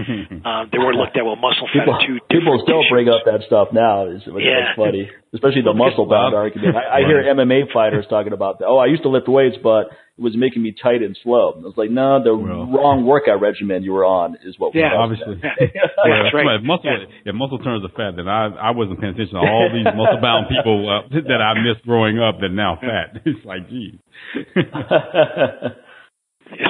um, 0.48 0.70
they 0.72 0.80
weren't 0.80 0.96
looked 0.98 1.18
at 1.18 1.26
well. 1.26 1.36
Muscle 1.36 1.68
fat 1.68 1.84
people, 1.86 2.00
two 2.08 2.18
people 2.32 2.56
still 2.64 2.80
tissues. 2.82 2.96
bring 2.96 3.10
up 3.12 3.22
that 3.28 3.44
stuff 3.46 3.70
now. 3.76 4.08
It's, 4.08 4.24
it's 4.26 4.40
Yeah. 4.40 4.72
funny, 4.80 5.12
especially 5.36 5.62
the 5.68 5.76
muscle 5.76 6.08
bound 6.08 6.34
argument. 6.34 6.80
I, 6.80 7.04
I 7.04 7.06
hear 7.06 7.22
MMA 7.28 7.74
fighters 7.76 8.06
talking 8.10 8.32
about 8.34 8.60
that. 8.60 8.66
Oh, 8.72 8.78
I 8.80 8.88
used 8.88 9.04
to 9.04 9.10
lift 9.12 9.28
weights, 9.28 9.58
but 9.62 9.92
it 10.18 10.22
was 10.22 10.36
making 10.38 10.64
me 10.64 10.72
tight 10.72 11.04
and 11.04 11.18
slow. 11.24 11.52
I 11.56 11.60
was 11.60 11.74
like, 11.76 11.92
no, 11.92 12.24
the 12.24 12.34
Well- 12.36 12.68
wrong 12.72 13.06
workout 13.06 13.42
regimen 13.42 13.84
you 13.84 13.92
were 13.92 14.06
on 14.06 14.38
is 14.44 14.56
what. 14.58 14.74
Yeah. 14.74 14.96
Obviously. 14.96 15.40
Yeah. 15.44 15.52
Yeah, 15.60 16.24
That's 16.24 16.34
right. 16.34 16.56
If 16.60 16.64
muscle, 16.64 16.86
Yeah. 16.90 17.32
if 17.32 17.36
muscle 17.36 17.60
turns 17.60 17.84
to 17.84 17.90
fat, 17.90 18.16
then 18.16 18.28
I 18.28 18.48
I 18.48 18.72
wasn't 18.72 19.02
paying 19.02 19.14
attention 19.14 19.36
to 19.36 19.42
all 19.42 19.70
these 19.74 19.86
muscle 19.86 20.22
bound 20.22 20.48
people 20.48 20.88
uh, 20.88 21.02
that 21.28 21.42
I 21.42 21.60
missed 21.62 21.84
growing 21.86 22.20
up 22.20 22.40
that 22.40 22.50
now 22.50 22.78
fat. 22.80 23.22
It's 23.26 23.44
like, 23.46 23.68
geez. 23.70 23.96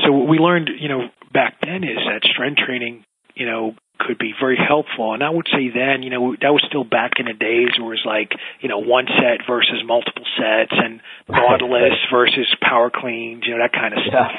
so 0.04 0.12
what 0.12 0.28
we 0.28 0.38
learned, 0.38 0.70
you 0.80 0.88
know, 0.90 1.02
back 1.34 1.56
then 1.62 1.84
is 1.84 1.98
that 2.08 2.22
strength 2.34 2.60
training, 2.66 3.04
you 3.36 3.46
know, 3.46 3.76
could 3.98 4.18
be 4.18 4.34
very 4.40 4.58
helpful. 4.58 5.14
And 5.14 5.24
I 5.24 5.30
would 5.30 5.48
say 5.52 5.70
then, 5.74 6.04
you 6.04 6.10
know, 6.10 6.36
that 6.42 6.52
was 6.52 6.64
still 6.68 6.84
back 6.84 7.14
in 7.20 7.26
the 7.26 7.34
days 7.34 7.76
where 7.78 7.94
it 7.94 8.00
was 8.02 8.06
like, 8.06 8.32
you 8.62 8.70
know, 8.70 8.80
one 8.80 9.06
set 9.08 9.46
versus 9.48 9.84
multiple 9.86 10.26
sets 10.38 10.74
and 10.74 11.02
Nautilus 11.30 11.98
versus 12.12 12.48
power 12.62 12.92
cleans, 12.94 13.44
you 13.46 13.54
know, 13.56 13.64
that 13.64 13.74
kind 13.74 13.94
of 13.94 14.00
stuff. 14.08 14.32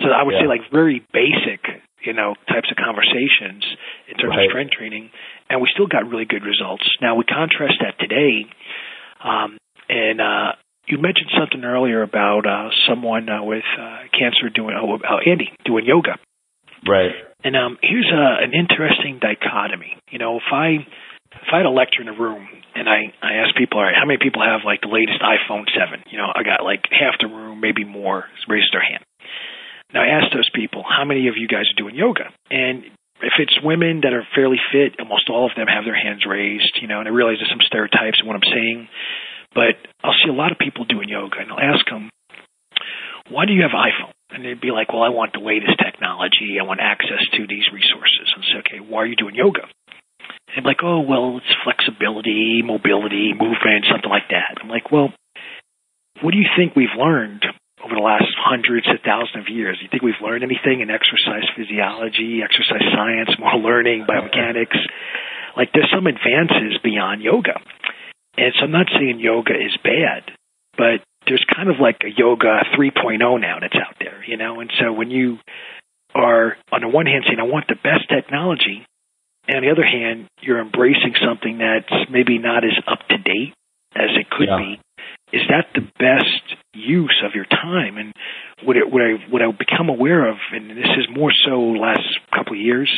So 0.00 0.08
I 0.10 0.22
would 0.22 0.34
say 0.40 0.46
like 0.46 0.70
very 0.70 1.04
basic, 1.12 1.60
you 2.04 2.12
know, 2.12 2.34
types 2.48 2.70
of 2.70 2.76
conversations 2.76 3.64
in 4.08 4.16
terms 4.16 4.34
Right. 4.36 4.46
of 4.46 4.50
strength 4.50 4.72
training. 4.72 5.10
And 5.50 5.60
we 5.60 5.68
still 5.72 5.86
got 5.88 6.08
really 6.08 6.26
good 6.26 6.44
results. 6.44 6.84
Now 7.00 7.16
we 7.16 7.24
contrast 7.24 7.80
that 7.80 7.98
today. 7.98 8.46
Um, 9.24 9.58
and, 9.88 10.20
uh, 10.20 10.52
you 10.86 10.96
mentioned 10.96 11.28
something 11.38 11.62
earlier 11.64 12.02
about 12.02 12.46
uh, 12.46 12.70
someone 12.88 13.28
uh, 13.28 13.42
with 13.42 13.64
uh, 13.78 13.98
cancer 14.18 14.48
doing, 14.48 14.74
oh, 14.80 14.94
uh, 14.96 15.18
Andy 15.30 15.52
doing 15.66 15.84
yoga. 15.84 16.16
Right. 16.86 17.12
And 17.44 17.54
um, 17.56 17.78
here's 17.82 18.10
a, 18.10 18.42
an 18.42 18.52
interesting 18.52 19.18
dichotomy. 19.22 19.96
You 20.10 20.18
know, 20.18 20.36
if 20.36 20.48
I 20.52 20.84
if 21.32 21.48
I 21.52 21.58
had 21.58 21.66
a 21.66 21.70
lecture 21.70 22.02
in 22.02 22.08
a 22.08 22.18
room 22.18 22.48
and 22.74 22.88
I 22.88 23.14
I 23.22 23.44
ask 23.44 23.54
people, 23.56 23.78
all 23.78 23.84
right, 23.84 23.94
how 23.94 24.06
many 24.06 24.18
people 24.20 24.42
have 24.42 24.66
like 24.66 24.82
the 24.82 24.92
latest 24.92 25.22
iPhone 25.22 25.66
seven? 25.70 26.02
You 26.10 26.18
know, 26.18 26.28
I 26.34 26.42
got 26.42 26.64
like 26.64 26.84
half 26.90 27.14
the 27.20 27.28
room, 27.28 27.60
maybe 27.60 27.84
more, 27.84 28.24
raised 28.48 28.72
their 28.72 28.82
hand. 28.82 29.04
Now 29.94 30.02
I 30.02 30.20
ask 30.20 30.34
those 30.34 30.50
people, 30.52 30.84
how 30.84 31.04
many 31.04 31.28
of 31.28 31.34
you 31.36 31.48
guys 31.48 31.70
are 31.72 31.78
doing 31.78 31.94
yoga? 31.94 32.28
And 32.50 32.84
if 33.22 33.34
it's 33.38 33.56
women 33.62 34.02
that 34.02 34.12
are 34.12 34.26
fairly 34.34 34.58
fit, 34.70 35.00
almost 35.00 35.30
all 35.30 35.46
of 35.46 35.52
them 35.56 35.66
have 35.66 35.84
their 35.84 35.96
hands 35.96 36.26
raised. 36.26 36.78
You 36.82 36.88
know, 36.88 36.98
and 37.00 37.08
I 37.08 37.12
realize 37.12 37.38
there's 37.38 37.50
some 37.50 37.64
stereotypes 37.64 38.18
in 38.20 38.26
what 38.26 38.36
I'm 38.36 38.50
saying, 38.50 38.88
but 39.54 39.78
I'll 40.02 40.18
see 40.24 40.30
a 40.30 40.34
lot 40.36 40.52
of 40.52 40.58
people 40.58 40.84
doing 40.84 41.08
yoga, 41.08 41.38
and 41.38 41.50
I'll 41.50 41.74
ask 41.74 41.86
them, 41.86 42.10
why 43.30 43.46
do 43.46 43.52
you 43.52 43.62
have 43.62 43.72
iPhone? 43.72 44.12
And 44.30 44.44
they'd 44.44 44.60
be 44.60 44.70
like, 44.70 44.92
well, 44.92 45.02
I 45.02 45.08
want 45.08 45.32
the 45.32 45.40
latest 45.40 45.80
technology. 45.80 46.60
I 46.60 46.64
want 46.64 46.80
access 46.84 47.24
to 47.36 47.46
these 47.48 47.64
resources. 47.72 48.28
And 48.36 48.44
say, 48.44 48.58
okay, 48.60 48.80
why 48.84 49.02
are 49.02 49.08
you 49.08 49.16
doing 49.16 49.34
yoga? 49.34 49.64
And 49.64 50.52
they'd 50.52 50.62
be 50.62 50.68
like, 50.68 50.84
oh, 50.84 51.00
well, 51.00 51.40
it's 51.40 51.54
flexibility, 51.64 52.60
mobility, 52.60 53.32
movement, 53.32 53.88
something 53.88 54.10
like 54.10 54.28
that. 54.28 54.60
I'm 54.60 54.68
like, 54.68 54.92
well, 54.92 55.12
what 56.20 56.32
do 56.32 56.38
you 56.38 56.48
think 56.56 56.76
we've 56.76 56.92
learned 56.98 57.46
over 57.80 57.94
the 57.94 58.04
last 58.04 58.28
hundreds 58.36 58.84
of 58.90 59.00
thousands 59.00 59.46
of 59.46 59.48
years? 59.48 59.78
Do 59.78 59.86
you 59.86 59.90
think 59.90 60.02
we've 60.02 60.20
learned 60.20 60.44
anything 60.44 60.84
in 60.84 60.90
exercise 60.90 61.46
physiology, 61.56 62.44
exercise 62.44 62.84
science, 62.92 63.32
motor 63.40 63.64
learning, 63.64 64.04
biomechanics? 64.04 64.76
Like, 65.56 65.72
there's 65.72 65.90
some 65.94 66.06
advances 66.06 66.76
beyond 66.84 67.22
yoga. 67.22 67.56
And 68.36 68.52
so 68.58 68.66
I'm 68.66 68.76
not 68.76 68.86
saying 68.92 69.18
yoga 69.18 69.54
is 69.54 69.74
bad, 69.82 70.30
but 70.76 71.02
there's 71.28 71.44
kind 71.54 71.68
of 71.68 71.76
like 71.80 71.98
a 72.04 72.10
yoga 72.16 72.64
3.0 72.76 73.18
now 73.40 73.58
that's 73.60 73.76
out 73.76 73.96
there, 74.00 74.24
you 74.26 74.36
know? 74.36 74.60
And 74.60 74.70
so 74.80 74.92
when 74.92 75.10
you 75.10 75.38
are, 76.14 76.56
on 76.72 76.80
the 76.80 76.88
one 76.88 77.06
hand, 77.06 77.24
saying, 77.26 77.38
I 77.38 77.44
want 77.44 77.66
the 77.68 77.76
best 77.76 78.08
technology, 78.08 78.84
and 79.46 79.58
on 79.58 79.62
the 79.62 79.70
other 79.70 79.84
hand, 79.84 80.26
you're 80.40 80.60
embracing 80.60 81.14
something 81.24 81.58
that's 81.58 82.10
maybe 82.10 82.38
not 82.38 82.64
as 82.64 82.76
up 82.86 83.00
to 83.08 83.18
date 83.18 83.54
as 83.94 84.10
it 84.18 84.28
could 84.30 84.48
Yeah. 84.48 84.58
be, 84.58 84.80
is 85.32 85.42
that 85.48 85.68
the 85.74 85.86
best 85.98 86.56
use 86.74 87.22
of 87.24 87.34
your 87.34 87.44
time? 87.44 87.98
And 87.98 88.12
what, 88.64 88.76
it, 88.76 88.90
what, 88.90 89.02
I, 89.02 89.12
what 89.30 89.42
I've 89.42 89.58
become 89.58 89.88
aware 89.88 90.28
of, 90.28 90.36
and 90.52 90.70
this 90.70 90.90
is 90.98 91.06
more 91.14 91.32
so 91.46 91.60
last 91.60 92.08
couple 92.34 92.54
of 92.54 92.60
years, 92.60 92.90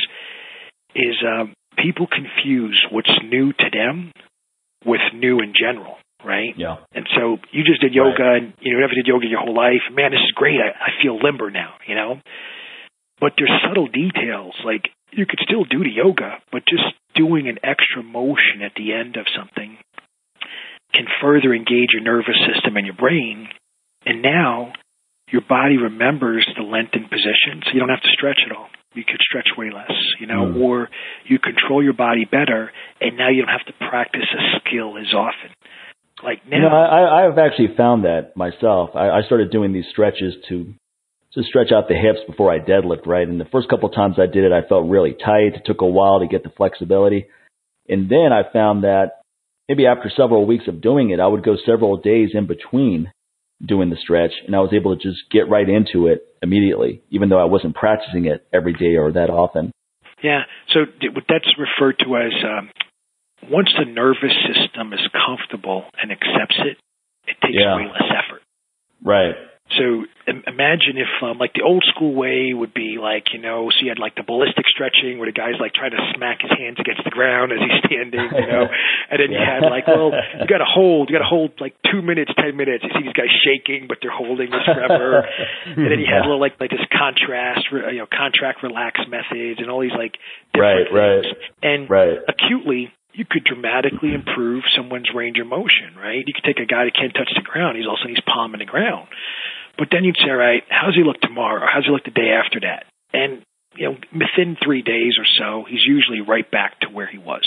is 0.95 1.17
um, 1.27 1.55
people 1.79 2.07
confuse 2.07 2.81
what's 2.91 3.11
new 3.25 3.53
to 3.53 3.71
them 3.73 4.13
with 4.85 5.01
new 5.15 5.41
in 5.41 5.53
general, 5.59 5.97
right? 6.25 6.55
Yeah. 6.57 6.77
And 6.93 7.07
so 7.17 7.39
you 7.53 7.65
just 7.65 7.81
did 7.81 7.95
yoga 7.95 8.35
and 8.35 8.53
you 8.61 8.79
never 8.79 8.95
did 8.95 9.07
yoga 9.07 9.27
your 9.27 9.41
whole 9.41 9.55
life. 9.55 9.83
Man, 9.93 10.11
this 10.13 10.21
is 10.21 10.33
great. 10.35 10.61
I, 10.61 10.71
I 10.71 10.91
feel 11.03 11.19
limber 11.19 11.51
now, 11.51 11.75
you 11.87 11.95
know? 11.95 12.21
But 13.21 13.35
there's 13.37 13.53
subtle 13.67 13.89
details. 13.89 14.55
Like 14.65 14.89
you 15.13 15.27
could 15.27 15.41
still 15.43 15.65
do 15.65 15.81
the 15.85 15.91
yoga, 15.93 16.39
but 16.53 16.63
just 16.69 16.85
doing 17.15 17.49
an 17.49 17.59
extra 17.63 18.03
motion 18.03 18.63
at 18.65 18.73
the 18.77 18.93
end 18.93 19.17
of 19.17 19.27
something 19.37 19.77
can 20.93 21.07
further 21.23 21.55
engage 21.55 21.91
your 21.93 22.03
nervous 22.03 22.37
system 22.53 22.77
and 22.77 22.87
your 22.87 22.97
brain. 22.97 23.49
And 24.07 24.23
now 24.23 24.73
your 25.31 25.43
body 25.49 25.77
remembers 25.77 26.47
the 26.57 26.65
lengthened 26.65 27.09
position, 27.11 27.63
so 27.63 27.71
you 27.73 27.79
don't 27.81 27.89
have 27.91 28.03
to 28.03 28.11
stretch 28.13 28.41
at 28.45 28.57
all. 28.57 28.69
You 28.95 29.05
could 29.05 29.21
stretch 29.21 29.47
way 29.57 29.71
less, 29.71 29.93
you 30.19 30.27
know, 30.27 30.47
Mm. 30.47 30.61
or 30.61 30.91
you 31.25 31.39
control 31.39 31.81
your 31.83 31.93
body 31.93 32.25
better, 32.25 32.73
and 33.01 33.17
now 33.17 33.29
you 33.29 33.43
don't 33.43 33.53
have 33.57 33.67
to 33.67 33.73
practice 33.89 34.27
a 34.35 34.59
skill 34.59 34.99
as 34.99 35.15
often. 35.15 35.51
Like 36.23 36.47
now, 36.47 36.57
You 36.57 36.63
know, 36.63 36.69
I, 36.69 37.27
I've 37.27 37.39
actually 37.39 37.75
found 37.77 38.05
that 38.05 38.37
myself. 38.37 38.91
I, 38.95 39.09
I 39.11 39.23
started 39.23 39.51
doing 39.51 39.73
these 39.73 39.87
stretches 39.91 40.35
to 40.49 40.75
to 41.35 41.43
stretch 41.45 41.71
out 41.71 41.89
the 41.89 41.95
hips 41.95 42.19
before 42.27 42.53
I 42.53 42.59
deadlift, 42.59 43.07
right? 43.07 43.27
And 43.27 43.41
the 43.41 43.45
first 43.45 43.69
couple 43.69 43.89
of 43.89 43.95
times 43.95 44.17
I 44.19 44.27
did 44.27 44.43
it, 44.43 44.53
I 44.53 44.67
felt 44.69 44.91
really 44.91 45.13
tight. 45.13 45.55
It 45.55 45.63
took 45.65 45.81
a 45.81 45.87
while 45.87 46.19
to 46.19 46.27
get 46.27 46.43
the 46.43 46.51
flexibility. 46.51 47.27
And 47.89 48.11
then 48.11 48.33
I 48.33 48.43
found 48.53 48.83
that 48.83 49.21
maybe 49.69 49.87
after 49.87 50.11
several 50.11 50.45
weeks 50.45 50.65
of 50.67 50.81
doing 50.81 51.11
it, 51.11 51.21
I 51.21 51.29
would 51.29 51.45
go 51.45 51.57
several 51.65 51.97
days 51.99 52.31
in 52.35 52.49
between 52.49 53.13
doing 53.65 53.91
the 53.91 53.97
stretch 53.97 54.33
and 54.47 54.57
I 54.57 54.61
was 54.61 54.73
able 54.73 54.97
to 54.97 55.03
just 55.03 55.21
get 55.31 55.49
right 55.49 55.69
into 55.69 56.07
it 56.07 56.27
immediately, 56.43 57.03
even 57.11 57.29
though 57.29 57.41
I 57.41 57.45
wasn't 57.45 57.77
practicing 57.77 58.25
it 58.25 58.47
every 58.53 58.73
day 58.73 58.97
or 58.97 59.13
that 59.13 59.31
often. 59.31 59.71
Yeah. 60.25 60.43
So 60.73 60.81
that's 61.29 61.55
referred 61.59 61.99
to 62.01 62.17
as 62.17 62.33
um, 62.45 62.71
once 63.49 63.69
the 63.79 63.85
nervous 63.85 64.35
system 64.47 64.93
is 64.93 65.01
comfortable 65.13 65.85
and 66.01 66.13
accepts 66.13 66.57
it, 66.59 66.77
it 67.27 67.37
takes 67.43 67.57
Yeah. 67.59 67.77
way 67.77 67.87
less 67.87 68.11
effort. 68.11 68.43
Right. 69.03 69.35
So 69.79 70.05
imagine 70.27 70.99
if, 70.99 71.07
um, 71.23 71.39
like, 71.39 71.55
the 71.55 71.63
old 71.63 71.85
school 71.95 72.13
way 72.13 72.53
would 72.53 72.75
be 72.75 72.99
like, 72.99 73.33
you 73.33 73.39
know, 73.41 73.71
so 73.71 73.77
you 73.83 73.89
had 73.89 74.01
like 74.01 74.17
the 74.17 74.25
ballistic 74.27 74.67
stretching 74.67 75.19
where 75.19 75.31
the 75.31 75.33
guy's 75.33 75.61
like 75.63 75.75
trying 75.75 75.93
to 75.93 76.03
smack 76.17 76.43
his 76.43 76.51
hands 76.51 76.79
against 76.83 77.05
the 77.05 77.11
ground 77.15 77.53
as 77.53 77.61
he's 77.63 77.79
standing, 77.87 78.19
you 78.35 78.47
know, 78.51 78.67
and 79.11 79.17
then 79.23 79.31
you 79.31 79.39
had 79.39 79.63
like, 79.71 79.87
well, 79.87 80.11
you 80.11 80.47
got 80.51 80.59
to 80.59 80.67
hold, 80.67 81.09
you 81.09 81.15
got 81.15 81.23
to 81.23 81.31
hold 81.31 81.55
like 81.61 81.79
two 81.87 82.03
minutes, 82.03 82.33
ten 82.35 82.57
minutes. 82.57 82.83
You 82.83 82.91
see 82.99 83.05
these 83.07 83.15
guys 83.15 83.31
shaking, 83.47 83.87
but 83.87 83.99
they're 84.03 84.11
holding 84.11 84.51
this 84.51 84.67
forever. 84.67 85.23
and 85.67 85.87
then 85.87 86.03
you 86.03 86.07
had 86.11 86.19
Yeah. 86.27 86.27
little 86.27 86.41
like 86.43 86.59
like 86.59 86.71
this 86.75 86.83
contrast, 86.91 87.71
you 87.71 88.03
know, 88.03 88.11
contract 88.11 88.63
relax 88.67 88.99
methods 89.07 89.63
and 89.63 89.71
all 89.71 89.81
these 89.81 89.95
like 89.95 90.19
Right, 90.51 90.83
different 90.83 90.99
right. 90.99 91.23
things. 91.23 91.35
And 91.63 91.81
Right. 91.89 92.19
acutely, 92.27 92.91
you 93.13 93.25
could 93.29 93.45
dramatically 93.45 94.15
improve 94.15 94.65
someone's 94.77 95.09
range 95.15 95.39
of 95.39 95.47
motion, 95.47 95.97
right? 95.97 96.23
You 96.27 96.33
could 96.35 96.45
take 96.45 96.61
a 96.63 96.67
guy 96.67 96.85
that 96.85 96.95
can't 96.95 97.15
touch 97.15 97.31
the 97.35 97.43
ground, 97.43 97.77
he's 97.77 97.87
also 97.87 98.09
he's 98.09 98.23
palming 98.27 98.61
the 98.61 98.67
ground. 98.71 99.09
But 99.79 99.89
then 99.91 100.05
you'd 100.05 100.17
say, 100.17 100.31
all 100.31 100.37
right, 100.37 100.63
how's 100.69 100.95
he 100.95 101.03
look 101.03 101.21
tomorrow? 101.21 101.67
How's 101.71 101.87
he 101.87 101.91
look 101.91 102.05
the 102.05 102.11
day 102.11 102.31
after 102.37 102.61
that? 102.61 102.85
And 103.13 103.43
you 103.77 103.87
know, 103.89 103.97
within 104.13 104.57
three 104.63 104.83
days 104.83 105.15
or 105.19 105.27
so, 105.39 105.65
he's 105.69 105.85
usually 105.87 106.21
right 106.21 106.49
back 106.51 106.81
to 106.81 106.89
where 106.89 107.07
he 107.07 107.19
was. 107.19 107.43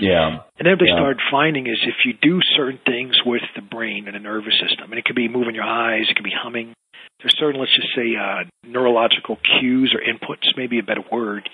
Yeah. 0.00 0.40
And 0.58 0.66
then 0.66 0.72
what 0.72 0.80
they 0.80 0.86
Yeah. 0.86 0.96
started 0.96 1.20
finding 1.30 1.66
is 1.66 1.78
if 1.82 2.04
you 2.04 2.14
do 2.14 2.40
certain 2.56 2.78
things 2.84 3.14
with 3.24 3.42
the 3.54 3.62
brain 3.62 4.06
and 4.06 4.14
the 4.16 4.20
nervous 4.20 4.58
system, 4.58 4.90
and 4.90 4.98
it 4.98 5.04
could 5.04 5.14
be 5.14 5.28
moving 5.28 5.54
your 5.54 5.64
eyes, 5.64 6.08
it 6.08 6.16
could 6.16 6.24
be 6.24 6.34
humming. 6.34 6.72
There's 7.20 7.36
certain, 7.38 7.60
let's 7.60 7.74
just 7.74 7.94
say, 7.94 8.16
uh, 8.16 8.44
neurological 8.64 9.36
cues 9.36 9.94
or 9.94 10.00
inputs, 10.00 10.56
maybe 10.56 10.78
a 10.78 10.82
better 10.82 11.04
word, 11.12 11.48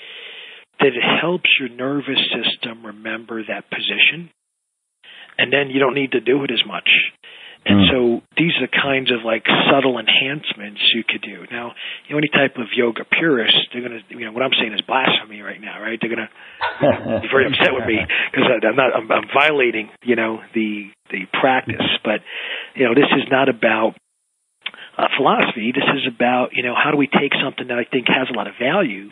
that 0.81 0.89
it 0.89 1.05
helps 1.20 1.49
your 1.61 1.68
nervous 1.68 2.18
system 2.33 2.85
remember 2.85 3.43
that 3.45 3.70
position. 3.70 4.31
And 5.39 5.53
then 5.53 5.70
you 5.70 5.78
don't 5.81 5.95
need 5.95 6.12
to 6.12 6.20
do 6.20 6.45
it 6.45 6.51
as 6.51 6.64
much. 6.66 6.89
And 7.66 7.76
Mm. 7.81 7.91
so 7.91 8.22
these 8.37 8.57
are 8.57 8.66
the 8.66 8.72
kinds 8.72 9.11
of 9.11 9.22
like 9.22 9.45
subtle 9.68 9.99
enhancements 9.99 10.81
you 10.95 11.05
could 11.05 11.20
do. 11.20 11.47
Now, 11.51 11.74
you 12.09 12.14
know, 12.14 12.18
any 12.18 12.28
type 12.28 12.57
of 12.57 12.72
yoga 12.72 13.05
purist, 13.05 13.68
they're 13.72 13.83
gonna, 13.83 14.01
you 14.09 14.24
know, 14.24 14.33
what 14.33 14.43
I'm 14.43 14.55
saying 14.59 14.72
is 14.72 14.81
blasphemy 14.81 15.43
right 15.43 15.61
now, 15.61 15.81
right? 15.81 15.99
They're 16.01 16.09
gonna 16.09 16.31
be 17.20 17.28
very 17.28 17.47
upset 17.47 17.74
with 17.74 17.85
me 17.85 18.01
because 18.33 18.49
I'm 18.64 18.76
not, 18.76 18.97
I'm, 18.97 19.12
I'm 19.12 19.28
violating, 19.28 19.91
you 20.03 20.16
know, 20.16 20.41
the 20.55 20.89
the 21.11 21.26
practice. 21.39 21.85
But 22.03 22.24
you 22.74 22.87
know, 22.89 22.95
this 22.95 23.12
is 23.12 23.28
not 23.31 23.51
about 23.51 23.95
uh, 24.97 25.09
philosophy. 25.18 25.72
This 25.74 25.85
is 26.01 26.09
about, 26.09 26.51
you 26.53 26.62
know, 26.62 26.74
how 26.74 26.91
do 26.91 26.97
we 26.97 27.09
take 27.09 27.33
something 27.45 27.68
that 27.68 27.78
I 27.78 27.85
think 27.85 28.09
has 28.09 28.28
a 28.33 28.37
lot 28.37 28.47
of 28.47 28.55
value. 28.59 29.11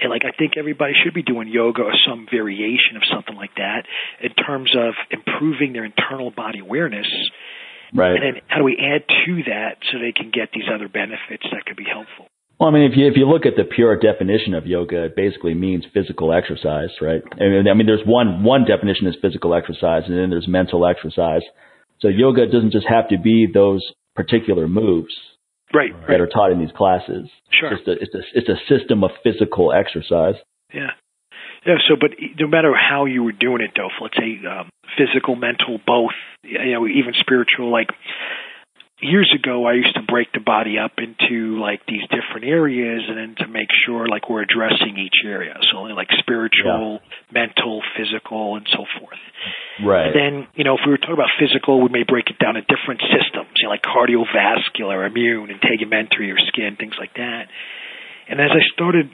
And 0.00 0.10
like 0.10 0.24
I 0.24 0.32
think 0.36 0.54
everybody 0.56 0.94
should 1.04 1.14
be 1.14 1.22
doing 1.22 1.48
yoga 1.48 1.82
or 1.82 1.92
some 2.08 2.26
variation 2.30 2.96
of 2.96 3.02
something 3.12 3.36
like 3.36 3.54
that 3.56 3.84
in 4.22 4.32
terms 4.34 4.74
of 4.76 4.94
improving 5.10 5.72
their 5.72 5.84
internal 5.84 6.30
body 6.30 6.60
awareness 6.60 7.06
Right. 7.94 8.14
and 8.14 8.22
then 8.22 8.42
how 8.48 8.58
do 8.58 8.64
we 8.64 8.78
add 8.80 9.04
to 9.26 9.42
that 9.52 9.76
so 9.90 9.98
they 9.98 10.12
can 10.12 10.30
get 10.30 10.48
these 10.54 10.64
other 10.72 10.88
benefits 10.88 11.44
that 11.52 11.66
could 11.66 11.76
be 11.76 11.84
helpful? 11.84 12.26
Well, 12.58 12.70
I 12.70 12.72
mean, 12.72 12.90
if 12.90 12.96
you 12.96 13.06
if 13.06 13.16
you 13.16 13.28
look 13.28 13.44
at 13.44 13.56
the 13.56 13.64
pure 13.64 13.98
definition 13.98 14.54
of 14.54 14.66
yoga, 14.66 15.04
it 15.06 15.16
basically 15.16 15.52
means 15.54 15.84
physical 15.92 16.32
exercise, 16.32 16.90
right? 17.00 17.20
I 17.32 17.44
mean, 17.44 17.68
I 17.68 17.74
mean, 17.74 17.86
there's 17.86 18.06
one 18.06 18.44
one 18.44 18.64
definition 18.64 19.08
is 19.08 19.16
physical 19.20 19.54
exercise, 19.54 20.04
and 20.06 20.16
then 20.16 20.30
there's 20.30 20.48
mental 20.48 20.86
exercise. 20.86 21.42
So 22.00 22.08
yoga 22.08 22.46
doesn't 22.46 22.72
just 22.72 22.86
have 22.88 23.08
to 23.08 23.18
be 23.18 23.46
those 23.52 23.82
particular 24.14 24.68
moves, 24.68 25.12
right? 25.74 25.92
That 25.92 26.08
right. 26.08 26.20
are 26.20 26.26
taught 26.26 26.52
in 26.52 26.58
these 26.58 26.72
classes. 26.76 27.28
Sure. 27.50 27.72
It's, 27.74 27.88
a, 27.88 27.92
it's 27.92 28.14
a 28.14 28.22
it's 28.34 28.48
a 28.48 28.58
system 28.68 29.04
of 29.04 29.10
physical 29.22 29.72
exercise. 29.72 30.36
Yeah. 30.72 30.90
Yeah. 31.66 31.76
So, 31.88 31.96
but 32.00 32.10
no 32.38 32.46
matter 32.48 32.72
how 32.74 33.04
you 33.06 33.22
were 33.22 33.32
doing 33.32 33.62
it, 33.62 33.70
though, 33.76 33.88
let's 34.00 34.16
say 34.16 34.40
um, 34.46 34.70
physical, 34.98 35.36
mental, 35.36 35.78
both, 35.86 36.12
you 36.42 36.72
know, 36.72 36.86
even 36.86 37.14
spiritual, 37.20 37.70
like 37.70 37.88
years 39.02 39.30
ago 39.34 39.66
I 39.66 39.74
used 39.74 39.94
to 39.94 40.02
break 40.02 40.32
the 40.32 40.40
body 40.40 40.78
up 40.78 40.92
into 40.98 41.58
like 41.58 41.84
these 41.86 42.02
different 42.08 42.46
areas 42.46 43.02
and 43.08 43.18
then 43.18 43.34
to 43.38 43.48
make 43.48 43.68
sure 43.84 44.06
like 44.08 44.30
we're 44.30 44.42
addressing 44.42 44.96
each 44.96 45.26
area. 45.26 45.54
So 45.70 45.78
only 45.78 45.92
like 45.92 46.08
spiritual, 46.18 47.02
yeah. 47.02 47.32
mental, 47.32 47.82
physical 47.98 48.56
and 48.56 48.66
so 48.70 48.86
forth. 48.98 49.18
Right. 49.84 50.06
And 50.06 50.14
then, 50.14 50.34
you 50.54 50.64
know, 50.64 50.74
if 50.74 50.86
we 50.86 50.92
were 50.92 50.98
talking 50.98 51.18
about 51.18 51.34
physical, 51.38 51.82
we 51.82 51.90
may 51.90 52.04
break 52.06 52.30
it 52.30 52.38
down 52.38 52.54
to 52.54 52.62
different 52.62 53.02
systems, 53.10 53.50
you 53.58 53.66
know, 53.66 53.74
like 53.74 53.82
cardiovascular, 53.82 55.06
immune, 55.06 55.50
integumentary 55.50 56.32
or 56.32 56.38
skin, 56.48 56.76
things 56.78 56.94
like 56.98 57.14
that. 57.14 57.50
And 58.28 58.40
as 58.40 58.50
I 58.54 58.62
started 58.72 59.10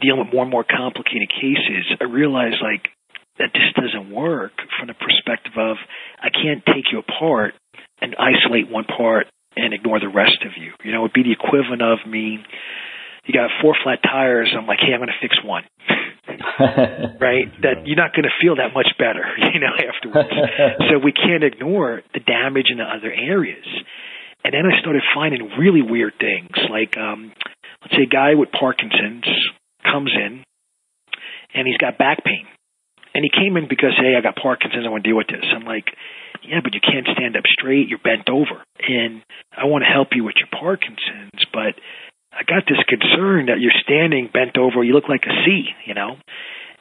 dealing 0.00 0.20
with 0.20 0.32
more 0.32 0.42
and 0.42 0.50
more 0.50 0.64
complicated 0.64 1.30
cases, 1.30 1.88
I 2.00 2.04
realized 2.04 2.60
like 2.62 2.92
that 3.40 3.56
just 3.56 3.74
doesn't 3.74 4.12
work 4.12 4.52
from 4.78 4.88
the 4.88 4.94
perspective 4.94 5.56
of 5.56 5.76
I 6.20 6.28
can't 6.28 6.60
take 6.64 6.92
you 6.92 7.00
apart 7.00 7.54
and 8.00 8.14
isolate 8.16 8.70
one 8.70 8.84
part 8.84 9.26
and 9.56 9.72
ignore 9.72 9.98
the 9.98 10.12
rest 10.12 10.44
of 10.44 10.52
you. 10.60 10.72
You 10.84 10.92
know, 10.92 11.00
it 11.00 11.10
would 11.10 11.16
be 11.16 11.24
the 11.24 11.32
equivalent 11.32 11.82
of 11.82 11.98
me. 12.06 12.38
You 13.24 13.34
got 13.34 13.50
four 13.60 13.74
flat 13.82 14.00
tires. 14.04 14.52
I'm 14.56 14.66
like, 14.66 14.78
hey, 14.80 14.92
I'm 14.92 15.00
going 15.00 15.08
to 15.08 15.20
fix 15.20 15.36
one. 15.44 15.64
right? 17.20 17.48
That 17.64 17.88
you're 17.88 17.96
not 17.96 18.12
going 18.12 18.28
to 18.28 18.36
feel 18.40 18.56
that 18.56 18.72
much 18.76 18.92
better, 18.98 19.24
you 19.52 19.60
know, 19.60 19.72
afterwards. 19.72 20.28
so 20.92 20.98
we 21.02 21.12
can't 21.12 21.44
ignore 21.44 22.02
the 22.12 22.20
damage 22.20 22.68
in 22.70 22.78
the 22.78 22.84
other 22.84 23.12
areas. 23.12 23.66
And 24.44 24.54
then 24.54 24.64
I 24.64 24.80
started 24.80 25.02
finding 25.14 25.50
really 25.58 25.82
weird 25.82 26.14
things, 26.18 26.52
like 26.70 26.96
um, 26.96 27.32
let's 27.82 27.92
say 27.96 28.04
a 28.04 28.12
guy 28.12 28.34
with 28.34 28.50
Parkinson's 28.52 29.28
comes 29.84 30.12
in 30.14 30.44
and 31.54 31.66
he's 31.66 31.76
got 31.76 31.98
back 31.98 32.24
pain. 32.24 32.46
And 33.14 33.26
he 33.26 33.30
came 33.30 33.56
in 33.56 33.66
because, 33.68 33.98
hey, 33.98 34.14
I 34.16 34.22
got 34.22 34.36
Parkinson's, 34.36 34.86
I 34.86 34.90
want 34.90 35.02
to 35.02 35.10
deal 35.10 35.18
with 35.18 35.26
this. 35.26 35.44
I'm 35.50 35.66
like, 35.66 35.90
yeah, 36.46 36.62
but 36.62 36.74
you 36.74 36.80
can't 36.80 37.08
stand 37.10 37.36
up 37.36 37.44
straight, 37.46 37.88
you're 37.88 37.98
bent 37.98 38.30
over. 38.30 38.62
And 38.78 39.22
I 39.50 39.66
want 39.66 39.82
to 39.82 39.90
help 39.92 40.14
you 40.14 40.24
with 40.24 40.38
your 40.38 40.48
Parkinson's, 40.48 41.42
but 41.52 41.74
I 42.30 42.46
got 42.46 42.64
this 42.70 42.78
concern 42.86 43.46
that 43.46 43.58
you're 43.58 43.74
standing 43.82 44.30
bent 44.32 44.56
over, 44.56 44.84
you 44.84 44.94
look 44.94 45.08
like 45.10 45.26
a 45.26 45.34
C, 45.44 45.66
you 45.86 45.94
know? 45.94 46.16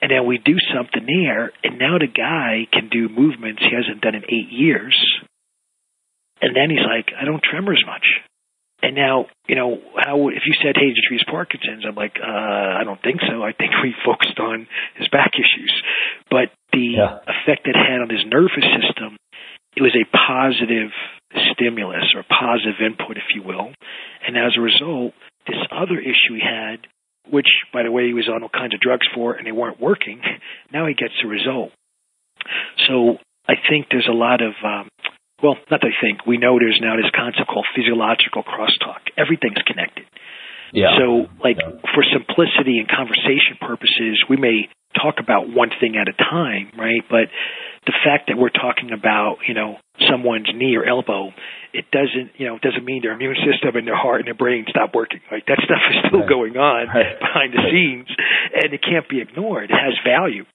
And 0.01 0.11
then 0.11 0.25
we 0.25 0.37
do 0.37 0.55
something 0.73 1.03
there, 1.03 1.51
and 1.63 1.77
now 1.77 1.97
the 1.97 2.07
guy 2.07 2.69
can 2.71 2.87
do 2.87 3.09
movements 3.09 3.61
he 3.61 3.75
hasn't 3.75 4.01
done 4.01 4.15
in 4.15 4.23
eight 4.23 4.47
years. 4.47 4.95
And 6.41 6.55
then 6.55 6.69
he's 6.69 6.85
like, 6.85 7.11
I 7.19 7.25
don't 7.25 7.43
tremor 7.43 7.73
as 7.73 7.83
much. 7.85 8.05
And 8.81 8.95
now, 8.95 9.25
you 9.47 9.55
know, 9.55 9.77
how 9.97 10.29
if 10.29 10.43
you 10.45 10.53
said, 10.63 10.75
"Hey, 10.77 10.87
did 10.87 10.95
you 10.95 11.03
treat 11.07 11.19
his 11.19 11.27
Parkinson's?" 11.29 11.83
I'm 11.85 11.95
like, 11.95 12.15
uh, 12.21 12.79
I 12.79 12.83
don't 12.85 13.01
think 13.01 13.19
so. 13.27 13.43
I 13.43 13.51
think 13.51 13.71
we 13.83 13.93
focused 14.05 14.39
on 14.39 14.67
his 14.95 15.07
back 15.09 15.31
issues, 15.35 15.73
but 16.31 16.51
the 16.71 16.95
Yeah. 16.95 17.19
effect 17.27 17.67
it 17.67 17.75
had 17.75 17.99
on 18.01 18.09
his 18.09 18.25
nervous 18.25 18.63
system, 18.79 19.17
it 19.75 19.81
was 19.81 19.95
a 19.95 20.05
positive 20.15 20.91
stimulus 21.51 22.13
or 22.15 22.23
positive 22.23 22.79
input, 22.81 23.17
if 23.17 23.35
you 23.35 23.43
will. 23.43 23.71
And 24.25 24.37
as 24.37 24.55
a 24.57 24.61
result, 24.61 25.13
this 25.45 25.59
other 25.71 25.99
issue 25.99 26.35
he 26.35 26.41
had, 26.41 26.87
which, 27.29 27.47
by 27.73 27.83
the 27.83 27.91
way, 27.91 28.07
he 28.07 28.13
was 28.13 28.29
on 28.29 28.43
all 28.43 28.49
kinds 28.49 28.73
of 28.73 28.79
drugs 28.79 29.07
for, 29.13 29.33
and 29.33 29.45
they 29.45 29.51
weren't 29.51 29.79
working. 29.79 30.21
Now 30.71 30.87
he 30.87 30.93
gets 30.93 31.13
a 31.23 31.27
result. 31.27 31.71
So 32.87 33.17
I 33.47 33.55
think 33.69 33.87
there's 33.91 34.07
a 34.09 34.13
lot 34.15 34.41
of 34.41 34.53
um, 34.63 34.87
well, 35.43 35.55
not 35.71 35.81
that 35.81 35.87
I 35.87 35.95
think, 36.01 36.25
we 36.25 36.37
know 36.37 36.59
there's 36.59 36.79
now 36.81 36.95
this 36.95 37.09
concept 37.15 37.47
called 37.47 37.65
physiological 37.75 38.43
crosstalk. 38.43 39.09
Everything's 39.17 39.61
connected. 39.65 40.05
Yeah. 40.71 40.97
So, 40.97 41.27
like, 41.43 41.57
Yeah. 41.61 41.81
for 41.93 42.03
simplicity 42.03 42.77
and 42.79 42.87
conversation 42.87 43.57
purposes, 43.59 44.23
we 44.29 44.37
may 44.37 44.69
talk 44.95 45.19
about 45.19 45.47
one 45.49 45.69
thing 45.79 45.97
at 45.97 46.07
a 46.07 46.13
time, 46.13 46.69
right? 46.77 47.03
But 47.09 47.29
the 47.85 47.93
fact 48.03 48.27
that 48.27 48.37
we're 48.37 48.49
talking 48.53 48.91
about, 48.91 49.37
you 49.47 49.53
know, 49.53 49.77
someone's 50.09 50.49
knee 50.53 50.75
or 50.75 50.83
elbow, 50.85 51.33
it 51.73 51.85
doesn't, 51.91 52.31
you 52.37 52.47
know, 52.47 52.55
it 52.55 52.61
doesn't 52.61 52.83
mean 52.85 53.01
their 53.01 53.13
immune 53.13 53.35
system 53.45 53.75
and 53.77 53.87
their 53.87 53.95
heart 53.95 54.19
and 54.21 54.27
their 54.27 54.33
brain 54.33 54.65
stop 54.69 54.93
working. 54.95 55.21
Like 55.31 55.45
that 55.45 55.59
stuff 55.63 55.81
is 55.91 55.97
still 56.07 56.19
Right. 56.21 56.29
going 56.29 56.57
on 56.57 56.87
Right. 56.87 57.19
behind 57.19 57.53
the 57.53 57.69
scenes, 57.69 58.07
and 58.61 58.73
it 58.73 58.81
can't 58.81 59.07
be 59.07 59.21
ignored. 59.21 59.69
It 59.71 59.75
has 59.77 59.93
value. 60.03 60.45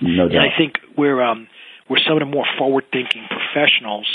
no 0.00 0.24
And 0.24 0.32
doubt. 0.32 0.48
I 0.48 0.56
think 0.56 0.78
we're 0.96 1.20
um, 1.22 1.48
we're 1.88 1.98
some 1.98 2.14
of 2.14 2.20
the 2.20 2.26
more 2.26 2.46
forward-thinking 2.58 3.22
professionals. 3.54 4.06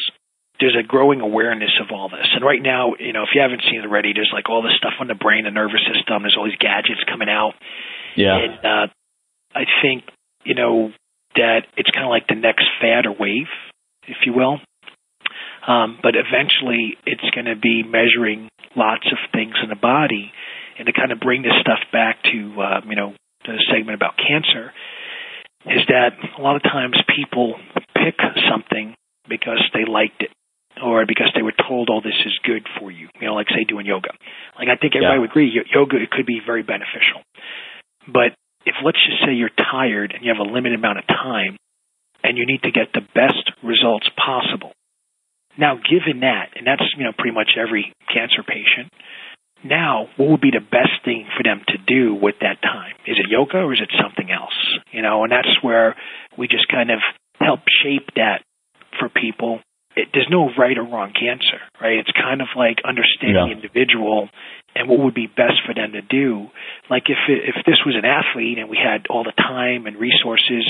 There's 0.60 0.76
a 0.76 0.84
growing 0.86 1.22
awareness 1.22 1.72
of 1.80 1.88
all 1.96 2.10
this, 2.10 2.28
and 2.36 2.44
right 2.44 2.62
now, 2.62 2.92
you 3.00 3.14
know, 3.14 3.24
if 3.24 3.30
you 3.34 3.40
haven't 3.40 3.64
seen 3.64 3.80
it 3.80 3.88
already, 3.88 4.12
there's 4.12 4.32
like 4.34 4.50
all 4.50 4.62
this 4.62 4.76
stuff 4.76 5.00
on 5.00 5.08
the 5.08 5.16
brain, 5.16 5.46
the 5.46 5.56
nervous 5.56 5.80
system. 5.88 6.24
There's 6.24 6.36
all 6.38 6.44
these 6.44 6.60
gadgets 6.60 7.00
coming 7.08 7.30
out, 7.30 7.56
yeah. 8.18 8.36
and 8.36 8.54
uh, 8.60 8.86
I 9.56 9.64
think 9.82 10.04
you 10.44 10.56
know 10.56 10.92
that 11.36 11.64
it's 11.78 11.90
kind 11.96 12.04
of 12.04 12.12
like 12.12 12.28
the 12.28 12.36
next 12.36 12.68
fad 12.82 13.06
or 13.08 13.16
wave, 13.16 13.48
if 14.04 14.18
you 14.28 14.34
will. 14.34 14.60
Um, 15.64 16.00
but 16.04 16.20
eventually, 16.20 17.00
it's 17.06 17.24
going 17.32 17.48
to 17.48 17.56
be 17.56 17.84
measuring 17.88 18.50
lots 18.76 19.08
of 19.08 19.18
things 19.32 19.56
in 19.64 19.70
the 19.70 19.80
body, 19.80 20.34
and 20.78 20.88
to 20.88 20.92
kind 20.92 21.14
of 21.14 21.22
bring 21.24 21.42
this 21.42 21.56
stuff 21.62 21.80
back 21.96 22.20
to 22.28 22.40
uh, 22.60 22.82
you 22.84 23.00
know 23.00 23.16
the 23.48 23.56
segment 23.72 23.96
about 23.96 24.20
cancer 24.20 24.76
is 25.66 25.88
that 25.88 26.20
a 26.38 26.42
lot 26.42 26.56
of 26.56 26.64
times 26.64 27.00
people 27.16 27.56
pick 27.96 28.16
something 28.52 28.96
because 29.30 29.62
they 29.74 29.86
liked 29.86 30.22
it 30.22 30.32
or 30.82 31.06
because 31.06 31.32
they 31.36 31.42
were 31.42 31.54
told, 31.68 31.90
oh, 31.92 32.02
this 32.02 32.18
is 32.26 32.34
good 32.44 32.66
for 32.80 32.90
you. 32.92 33.08
You 33.20 33.28
know, 33.28 33.36
like 33.36 33.48
say 33.50 33.64
doing 33.68 33.86
yoga. 33.86 34.10
Like 34.58 34.70
I 34.70 34.76
think 34.76 34.96
everybody 34.96 35.16
Yeah. 35.18 35.22
would 35.22 35.30
agree, 35.32 35.52
yoga 35.74 35.98
it 35.98 36.10
could 36.12 36.26
be 36.26 36.40
very 36.46 36.64
beneficial. 36.64 37.22
But 38.08 38.34
if 38.66 38.76
let's 38.84 39.00
just 39.06 39.24
say 39.26 39.34
you're 39.34 39.54
tired 39.56 40.12
and 40.14 40.24
you 40.24 40.34
have 40.34 40.40
a 40.40 40.50
limited 40.50 40.80
amount 40.80 41.00
of 41.00 41.08
time 41.08 41.58
and 42.24 42.38
you 42.38 42.46
need 42.46 42.64
to 42.64 42.72
get 42.72 42.92
the 42.94 43.02
best 43.16 43.52
results 43.64 44.10
possible. 44.18 44.72
Now, 45.58 45.76
given 45.76 46.22
that, 46.22 46.56
and 46.56 46.66
that's 46.68 46.84
you 46.98 47.04
know 47.04 47.12
pretty 47.18 47.36
much 47.36 47.52
every 47.60 47.92
cancer 48.14 48.44
patient, 48.44 48.92
now 49.64 50.08
what 50.16 50.30
would 50.30 50.42
be 50.42 50.52
the 50.52 50.64
best 50.64 51.04
thing 51.04 51.28
for 51.36 51.44
them 51.44 51.62
to 51.68 51.78
do 51.78 52.16
with 52.16 52.36
that 52.42 52.62
time? 52.62 52.96
Is 53.06 53.18
it 53.20 53.30
yoga 53.30 53.58
or 53.58 53.74
is 53.74 53.82
it 53.82 53.92
something 54.02 54.32
else? 54.32 54.56
You 54.92 55.02
know, 55.02 55.24
and 55.24 55.32
that's 55.32 55.52
where 55.62 55.96
we 56.38 56.48
just 56.48 56.68
kind 56.70 56.92
of 56.92 57.00
help 57.40 57.60
shape 57.84 58.08
that 58.16 58.44
for 59.00 59.10
people. 59.10 59.60
It, 59.96 60.10
there's 60.14 60.30
no 60.30 60.50
right 60.58 60.78
or 60.78 60.84
wrong 60.84 61.14
answer, 61.18 61.60
right? 61.82 61.98
It's 61.98 62.12
kind 62.14 62.42
of 62.42 62.48
like 62.56 62.78
understanding 62.86 63.36
Yeah. 63.36 63.46
the 63.50 63.58
individual 63.58 64.30
and 64.76 64.88
what 64.88 65.00
would 65.00 65.16
be 65.16 65.26
best 65.28 65.66
for 65.66 65.74
them 65.74 65.94
to 65.94 66.02
do. 66.02 66.48
Like 66.90 67.10
if 67.10 67.18
it, 67.28 67.50
if 67.50 67.66
this 67.66 67.82
was 67.86 67.96
an 67.98 68.06
athlete 68.06 68.60
and 68.60 68.70
we 68.70 68.78
had 68.78 69.08
all 69.10 69.24
the 69.24 69.34
time 69.36 69.88
and 69.88 69.98
resources, 69.98 70.62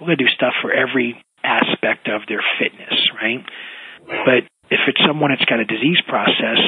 we're 0.00 0.06
going 0.08 0.18
to 0.18 0.24
do 0.24 0.30
stuff 0.34 0.54
for 0.62 0.72
every 0.72 1.20
aspect 1.44 2.08
of 2.08 2.22
their 2.28 2.40
fitness, 2.58 2.96
right? 3.14 3.44
But 4.06 4.48
if 4.70 4.80
it's 4.88 5.00
someone 5.06 5.30
that's 5.30 5.44
got 5.44 5.60
a 5.60 5.66
disease 5.68 6.00
process, 6.08 6.58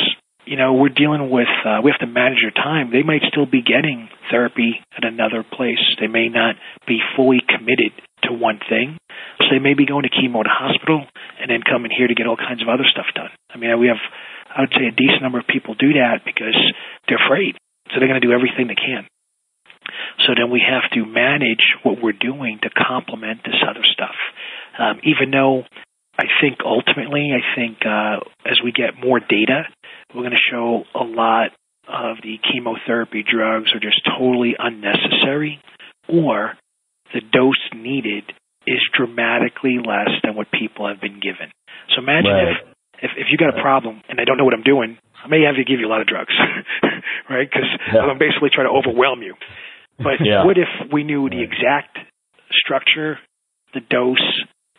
you 0.45 0.57
know, 0.57 0.75
we're 0.75 0.91
dealing 0.93 1.31
with, 1.31 1.49
uh, 1.65 1.81
we 1.83 1.91
have 1.91 2.01
to 2.01 2.07
manage 2.07 2.39
their 2.45 2.53
time. 2.53 2.91
They 2.93 3.03
might 3.03 3.23
still 3.33 3.47
be 3.47 3.63
getting 3.63 4.11
therapy 4.31 4.77
at 4.97 5.05
another 5.05 5.43
place. 5.43 5.81
They 5.99 6.07
may 6.07 6.29
not 6.29 6.57
be 6.87 7.01
fully 7.17 7.41
committed 7.49 7.93
to 8.29 8.33
one 8.33 8.61
thing. 8.69 8.99
So 9.41 9.47
they 9.51 9.59
may 9.59 9.75
be 9.75 9.87
going 9.87 10.05
to 10.05 10.13
chemo 10.13 10.45
a 10.45 10.49
hospital 10.49 11.05
and 11.41 11.51
then 11.51 11.63
coming 11.63 11.91
here 11.91 12.07
to 12.07 12.15
get 12.15 12.27
all 12.27 12.37
kinds 12.37 12.63
of 12.63 12.69
other 12.69 12.85
stuff 12.89 13.07
done. 13.15 13.31
I 13.51 13.59
mean, 13.59 13.73
we 13.79 13.89
have, 13.89 14.01
I 14.49 14.63
would 14.63 14.73
say, 14.73 14.87
a 14.87 14.95
decent 14.95 15.23
number 15.23 15.39
of 15.39 15.47
people 15.47 15.75
do 15.75 15.95
that 16.01 16.25
because 16.25 16.57
they're 17.09 17.23
afraid. 17.23 17.57
So 17.93 18.01
they're 18.01 18.09
going 18.09 18.21
to 18.21 18.27
do 18.27 18.33
everything 18.33 18.69
they 18.69 18.79
can. 18.79 19.07
So 20.27 20.33
then 20.37 20.51
we 20.51 20.65
have 20.65 20.89
to 20.93 21.05
manage 21.05 21.63
what 21.83 22.01
we're 22.01 22.17
doing 22.17 22.59
to 22.63 22.71
complement 22.71 23.45
this 23.45 23.61
other 23.61 23.85
stuff. 23.85 24.17
Um, 24.79 25.01
even 25.05 25.31
though 25.31 25.65
I 26.19 26.25
think 26.41 26.59
ultimately, 26.65 27.31
I 27.35 27.43
think 27.55 27.79
uh, 27.85 28.25
as 28.47 28.59
we 28.65 28.73
get 28.73 28.97
more 29.03 29.21
data, 29.21 29.69
we're 30.15 30.23
going 30.23 30.33
to 30.33 30.51
show 30.51 30.85
a 30.95 31.05
lot 31.05 31.51
of 31.89 32.17
the 32.23 32.39
chemotherapy 32.41 33.25
drugs 33.29 33.73
are 33.75 33.81
just 33.81 34.01
totally 34.19 34.55
unnecessary, 34.59 35.61
or 36.09 36.55
the 37.15 37.21
dose 37.33 37.63
needed 37.75 38.25
is 38.67 38.81
dramatically 38.97 39.79
less 39.79 40.11
than 40.23 40.35
what 40.35 40.49
people 40.51 40.89
have 40.89 41.01
been 41.01 41.21
given. 41.21 41.49
So 41.95 42.03
imagine 42.03 42.33
Right. 42.33 42.49
if, 42.49 42.59
if 43.05 43.11
if 43.17 43.27
you 43.31 43.37
got 43.39 43.57
a 43.57 43.61
problem 43.63 44.03
and 44.09 44.21
I 44.21 44.25
don't 44.25 44.37
know 44.39 44.45
what 44.45 44.55
I'm 44.55 44.63
doing, 44.67 44.99
I 45.23 45.29
may 45.29 45.43
have 45.47 45.57
to 45.57 45.65
give 45.65 45.81
you 45.81 45.87
a 45.87 45.93
lot 45.93 46.01
of 46.01 46.07
drugs, 46.07 46.35
right? 47.31 47.49
Because 47.49 47.69
Yeah. 47.93 48.01
I'm 48.09 48.19
basically 48.19 48.51
trying 48.51 48.67
to 48.69 48.75
overwhelm 48.75 49.23
you. 49.23 49.35
But 49.99 50.21
Yeah. 50.21 50.45
what 50.45 50.59
if 50.59 50.69
we 50.93 51.05
knew 51.05 51.29
the 51.31 51.41
exact 51.43 51.99
structure, 52.53 53.19
the 53.73 53.81
dose, 53.81 54.27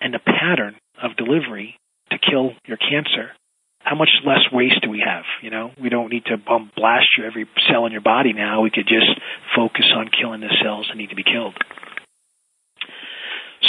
and 0.02 0.14
the 0.14 0.20
pattern 0.20 0.76
of 1.02 1.16
delivery 1.16 1.78
to 2.12 2.18
kill 2.18 2.54
your 2.68 2.78
cancer, 2.78 3.32
how 3.80 3.96
much 3.96 4.10
less 4.26 4.42
waste 4.52 4.82
do 4.82 4.90
we 4.90 5.00
have? 5.06 5.24
You 5.42 5.52
know, 5.52 5.72
we 5.82 5.90
don't 5.90 6.10
need 6.12 6.26
to 6.26 6.36
um, 6.52 6.72
blast 6.76 7.06
you 7.18 7.24
every 7.26 7.46
cell 7.70 7.86
in 7.86 7.92
your 7.92 8.02
body 8.02 8.34
now. 8.34 8.62
We 8.62 8.72
could 8.72 8.88
just 8.88 9.10
focus 9.56 9.86
on 9.96 10.10
killing 10.10 10.42
the 10.42 10.50
cells 10.64 10.88
that 10.90 10.98
need 10.98 11.10
to 11.12 11.16
be 11.16 11.24
killed. 11.24 11.54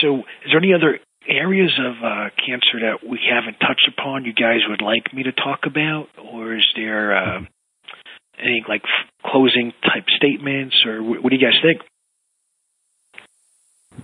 So, 0.02 0.18
is 0.44 0.50
there 0.50 0.58
any 0.58 0.74
other 0.74 0.98
areas 1.28 1.72
of 1.78 1.94
uh, 2.04 2.30
cancer 2.38 2.80
that 2.86 3.08
we 3.08 3.18
haven't 3.28 3.58
touched 3.58 3.88
upon 3.96 4.24
you 4.24 4.32
guys 4.32 4.60
would 4.68 4.82
like 4.82 5.12
me 5.12 5.24
to 5.24 5.32
talk 5.32 5.60
about, 5.66 6.06
or 6.32 6.54
is 6.54 6.66
there 6.76 7.16
uh, 7.16 7.40
any 8.38 8.64
like 8.68 8.82
closing 9.24 9.72
type 9.82 10.04
statements, 10.16 10.76
or 10.86 11.02
what 11.02 11.30
do 11.30 11.36
you 11.36 11.42
guys 11.42 11.58
think? 11.62 11.82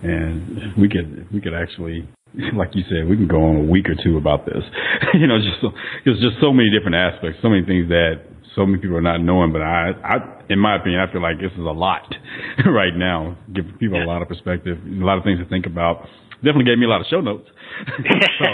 And 0.01 0.75
we 0.77 0.89
could 0.89 1.31
we 1.31 1.39
could 1.39 1.53
actually, 1.53 2.07
like 2.57 2.75
you 2.75 2.83
said, 2.89 3.07
we 3.07 3.15
can 3.15 3.27
go 3.27 3.43
on 3.43 3.55
a 3.67 3.71
week 3.71 3.87
or 3.89 3.95
two 3.95 4.17
about 4.17 4.45
this. 4.45 4.63
you 5.13 5.27
know, 5.27 5.37
just 5.37 5.61
so, 5.61 5.71
there's 6.05 6.19
just 6.19 6.41
so 6.41 6.51
many 6.51 6.69
different 6.71 6.95
aspects, 6.95 7.39
so 7.41 7.49
many 7.49 7.65
things 7.65 7.89
that 7.89 8.32
so 8.55 8.65
many 8.65 8.81
people 8.81 8.97
are 8.97 9.01
not 9.01 9.21
knowing. 9.21 9.51
But 9.51 9.61
I, 9.61 9.91
I, 10.03 10.15
in 10.49 10.59
my 10.59 10.75
opinion, 10.77 11.01
I 11.01 11.11
feel 11.11 11.21
like 11.21 11.37
this 11.37 11.51
is 11.53 11.59
a 11.59 11.75
lot 11.75 12.03
right 12.65 12.95
now. 12.95 13.37
Give 13.53 13.65
people 13.79 13.97
yeah. 13.97 14.05
a 14.05 14.07
lot 14.07 14.21
of 14.21 14.27
perspective, 14.27 14.77
a 14.77 15.05
lot 15.05 15.17
of 15.17 15.23
things 15.23 15.39
to 15.39 15.45
think 15.45 15.65
about 15.65 16.07
definitely 16.43 16.67
gave 16.67 16.77
me 16.77 16.85
a 16.85 16.89
lot 16.91 16.99
of 16.99 17.07
show 17.07 17.21
notes. 17.21 17.47
so, 17.87 18.49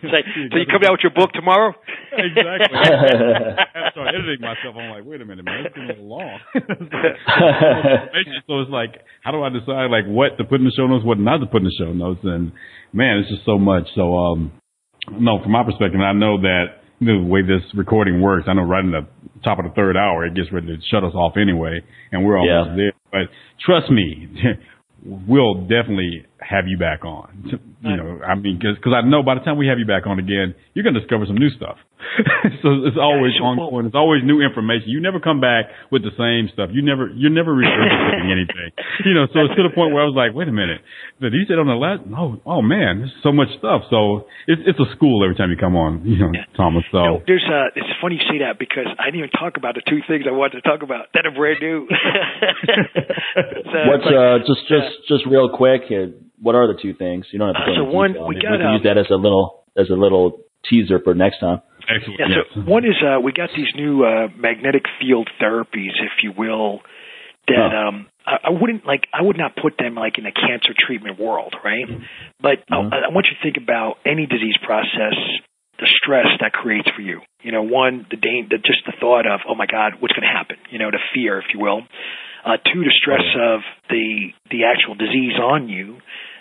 so, 0.00 0.18
so 0.46 0.56
you 0.62 0.66
coming 0.70 0.86
out 0.86 0.94
with 0.94 1.02
your 1.02 1.12
book 1.12 1.32
tomorrow? 1.34 1.74
exactly. 2.14 2.78
I 2.78 3.90
started 3.90 4.14
editing 4.14 4.40
myself. 4.40 4.78
I'm 4.78 4.90
like, 4.90 5.04
wait 5.04 5.20
a 5.20 5.26
minute, 5.26 5.44
man, 5.44 5.66
it's 5.66 5.74
been 5.74 5.84
a 5.84 5.88
little 5.88 6.06
long. 6.06 6.38
so 8.46 8.60
it's 8.62 8.70
like, 8.70 9.02
how 9.22 9.32
do 9.32 9.42
I 9.42 9.50
decide 9.50 9.90
like 9.90 10.06
what 10.06 10.38
to 10.38 10.44
put 10.44 10.60
in 10.60 10.64
the 10.64 10.72
show 10.76 10.86
notes, 10.86 11.04
what 11.04 11.18
not 11.18 11.38
to 11.38 11.46
put 11.46 11.62
in 11.62 11.68
the 11.68 11.76
show 11.76 11.92
notes? 11.92 12.20
And 12.22 12.52
man, 12.92 13.18
it's 13.18 13.28
just 13.28 13.44
so 13.44 13.58
much. 13.58 13.90
So, 13.94 14.16
um, 14.16 14.52
no, 15.10 15.42
from 15.42 15.52
my 15.52 15.64
perspective, 15.64 16.00
I 16.00 16.12
know 16.12 16.40
that 16.40 16.85
the 17.00 17.18
way 17.22 17.42
this 17.42 17.62
recording 17.74 18.20
works, 18.20 18.46
I 18.48 18.54
know 18.54 18.62
right 18.62 18.84
in 18.84 18.90
the 18.90 19.06
top 19.44 19.58
of 19.58 19.64
the 19.64 19.70
third 19.72 19.96
hour, 19.96 20.26
it 20.26 20.34
gets 20.34 20.52
ready 20.52 20.66
to 20.66 20.76
shut 20.90 21.04
us 21.04 21.14
off 21.14 21.34
anyway, 21.40 21.80
and 22.12 22.24
we're 22.24 22.38
almost 22.38 22.70
yeah. 22.70 22.76
there. 22.76 22.92
But 23.12 23.32
trust 23.64 23.90
me, 23.90 24.28
we'll 25.04 25.62
definitely 25.62 26.25
have 26.48 26.66
you 26.66 26.78
back 26.78 27.04
on. 27.04 27.58
You 27.82 27.96
know, 27.96 28.20
I 28.22 28.34
mean, 28.34 28.58
because 28.58 28.94
I 28.94 29.06
know 29.06 29.22
by 29.22 29.34
the 29.34 29.42
time 29.42 29.58
we 29.58 29.66
have 29.66 29.78
you 29.78 29.86
back 29.86 30.06
on 30.06 30.18
again, 30.18 30.54
you're 30.74 30.82
going 30.82 30.94
to 30.94 31.00
discover 31.00 31.26
some 31.26 31.36
new 31.36 31.50
stuff. 31.50 31.76
so 32.62 32.86
it's 32.86 32.98
always 32.98 33.34
yeah, 33.34 33.46
ongoing. 33.46 33.86
It's 33.86 33.98
always 33.98 34.22
new 34.22 34.42
information. 34.42 34.90
You 34.90 35.00
never 35.02 35.18
come 35.18 35.40
back 35.40 35.66
with 35.90 36.02
the 36.06 36.14
same 36.14 36.50
stuff. 36.54 36.70
You 36.70 36.82
never, 36.82 37.10
you're 37.14 37.34
never 37.34 37.54
regurgitating 37.54 38.30
anything. 38.30 38.70
You 39.04 39.12
know, 39.12 39.28
so 39.28 39.44
it's 39.44 39.54
to 39.60 39.62
the 39.62 39.74
point 39.76 39.92
where 39.92 40.02
I 40.02 40.08
was 40.08 40.16
like, 40.16 40.32
wait 40.32 40.48
a 40.48 40.56
minute, 40.56 40.80
did 41.20 41.30
he 41.36 41.44
said 41.46 41.60
on 41.60 41.68
the 41.68 41.76
last? 41.76 42.00
Oh, 42.16 42.40
oh 42.48 42.62
man, 42.64 43.04
there's 43.04 43.12
so 43.22 43.30
much 43.30 43.52
stuff. 43.60 43.84
So 43.92 44.24
it's 44.48 44.64
it's 44.64 44.80
a 44.80 44.88
school 44.96 45.20
every 45.20 45.36
time 45.36 45.52
you 45.52 45.60
come 45.60 45.76
on. 45.76 46.00
You 46.08 46.16
know, 46.16 46.32
yeah. 46.32 46.48
Thomas. 46.56 46.82
So 46.90 46.96
you 46.96 47.04
know, 47.04 47.22
there's 47.28 47.44
uh, 47.44 47.76
it's 47.76 47.92
funny 48.00 48.16
you 48.16 48.24
say 48.24 48.40
that 48.40 48.56
because 48.58 48.88
I 48.96 49.12
didn't 49.12 49.28
even 49.28 49.36
talk 49.36 49.60
about 49.60 49.76
the 49.76 49.84
two 49.84 50.00
things 50.08 50.24
I 50.24 50.32
wanted 50.32 50.64
to 50.64 50.64
talk 50.64 50.80
about 50.80 51.12
that 51.12 51.28
are 51.28 51.34
brand 51.36 51.60
new. 51.60 51.84
so 53.68 53.78
What's 53.84 54.08
like, 54.08 54.16
uh, 54.16 54.38
just 54.48 54.64
just 54.64 54.90
uh, 54.96 55.12
just 55.12 55.22
real 55.28 55.52
quick? 55.52 55.92
Uh, 55.92 56.16
what 56.40 56.54
are 56.54 56.66
the 56.66 56.78
two 56.80 56.94
things? 56.94 57.26
You 57.32 57.38
don't 57.38 57.54
have 57.54 57.64
to 57.64 57.72
go 57.72 57.72
uh, 57.72 57.90
so 57.90 57.92
one, 57.92 58.12
detail. 58.12 58.28
we, 58.28 58.34
got, 58.36 58.52
we 58.52 58.58
can 58.58 58.72
use 58.74 58.84
that 58.84 58.98
as 58.98 59.06
a 59.10 59.16
little 59.16 59.64
as 59.76 59.90
a 59.90 59.94
little 59.94 60.44
teaser 60.68 61.00
for 61.02 61.14
next 61.14 61.40
time. 61.40 61.62
Excellent. 61.88 62.18
Yeah, 62.18 62.42
so 62.54 62.60
one 62.62 62.84
is 62.84 62.96
uh, 63.00 63.20
we 63.20 63.32
got 63.32 63.50
these 63.56 63.70
new 63.76 64.04
uh, 64.04 64.28
magnetic 64.36 64.82
field 65.00 65.28
therapies, 65.40 65.94
if 66.02 66.22
you 66.22 66.32
will, 66.36 66.80
that 67.46 67.70
oh. 67.72 67.88
um, 67.88 68.06
I, 68.26 68.48
I 68.48 68.50
wouldn't 68.50 68.84
like. 68.84 69.06
I 69.14 69.22
would 69.22 69.38
not 69.38 69.54
put 69.54 69.78
them 69.78 69.94
like 69.94 70.18
in 70.18 70.24
the 70.24 70.34
cancer 70.34 70.74
treatment 70.74 71.18
world, 71.18 71.54
right? 71.64 71.86
But 72.40 72.66
mm-hmm. 72.66 72.92
I, 72.92 73.08
I 73.08 73.14
want 73.14 73.26
you 73.30 73.38
to 73.38 73.42
think 73.42 73.62
about 73.62 73.98
any 74.04 74.26
disease 74.26 74.58
process, 74.64 75.14
the 75.78 75.86
stress 76.02 76.26
that 76.40 76.52
creates 76.52 76.88
for 76.94 77.02
you. 77.02 77.20
You 77.42 77.52
know, 77.52 77.62
one, 77.62 78.06
the, 78.10 78.16
da- 78.16 78.48
the 78.50 78.58
just 78.58 78.82
the 78.86 78.94
thought 78.98 79.26
of, 79.26 79.40
oh 79.48 79.54
my 79.54 79.66
God, 79.66 80.00
what's 80.00 80.12
going 80.12 80.26
to 80.26 80.34
happen? 80.34 80.56
You 80.70 80.78
know, 80.78 80.90
the 80.90 81.02
fear, 81.14 81.38
if 81.38 81.46
you 81.54 81.60
will. 81.60 81.82
Uh, 82.44 82.58
two, 82.62 82.82
the 82.82 82.94
stress 82.94 83.26
of 83.38 83.60
the 83.90 84.30
the 84.50 84.66
actual 84.66 84.94
disease 84.94 85.38
on 85.38 85.68
you, 85.68 85.98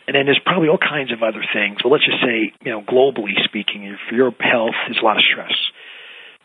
and 0.08 0.16
then 0.16 0.26
there's 0.26 0.41
probably 0.45 0.70
all 0.70 0.78
kinds 0.78 1.12
of 1.12 1.24
other 1.24 1.41
things. 1.53 1.78
But 1.82 1.89
let's 1.89 2.06
just 2.06 2.22
say, 2.22 2.53
you 2.62 2.72
know, 2.72 2.82
globally 2.82 3.34
speaking, 3.45 3.97
for 4.08 4.16
your 4.16 4.32
health, 4.39 4.78
there's 4.86 5.01
a 5.01 5.06
lot 5.06 5.18
of 5.18 5.24
stress. 5.26 5.56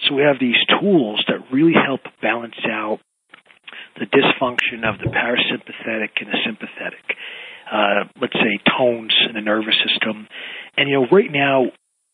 So 0.08 0.14
we 0.14 0.22
have 0.22 0.40
these 0.40 0.56
tools 0.80 1.22
that 1.28 1.52
really 1.52 1.76
help 1.76 2.00
balance 2.22 2.56
out 2.64 3.00
the 3.98 4.06
dysfunction 4.06 4.88
of 4.88 4.98
the 4.98 5.12
parasympathetic 5.12 6.16
and 6.20 6.28
the 6.32 6.40
sympathetic. 6.44 7.04
Uh, 7.70 8.08
let's 8.20 8.32
say 8.32 8.58
tones 8.78 9.14
in 9.28 9.34
the 9.34 9.42
nervous 9.42 9.76
system. 9.86 10.26
And 10.76 10.88
you 10.88 11.00
know, 11.00 11.06
right 11.12 11.30
now, 11.30 11.70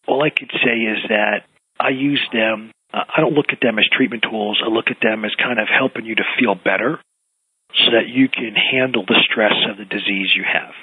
all 0.08 0.22
I 0.22 0.30
could 0.30 0.50
say 0.50 0.76
is 0.82 0.98
that 1.08 1.46
I 1.78 1.90
use 1.90 2.22
them. 2.32 2.72
Uh, 2.92 3.04
I 3.06 3.20
don't 3.20 3.34
look 3.34 3.52
at 3.52 3.60
them 3.62 3.78
as 3.78 3.86
treatment 3.90 4.24
tools. 4.28 4.60
I 4.64 4.68
look 4.68 4.90
at 4.90 4.98
them 5.00 5.24
as 5.24 5.32
kind 5.38 5.60
of 5.60 5.68
helping 5.70 6.04
you 6.04 6.16
to 6.16 6.24
feel 6.38 6.54
better 6.54 6.98
so 7.74 7.92
that 7.92 8.08
you 8.08 8.28
can 8.28 8.54
handle 8.54 9.04
the 9.06 9.20
stress 9.30 9.54
of 9.70 9.76
the 9.76 9.84
disease 9.84 10.34
you 10.34 10.44
have. 10.44 10.74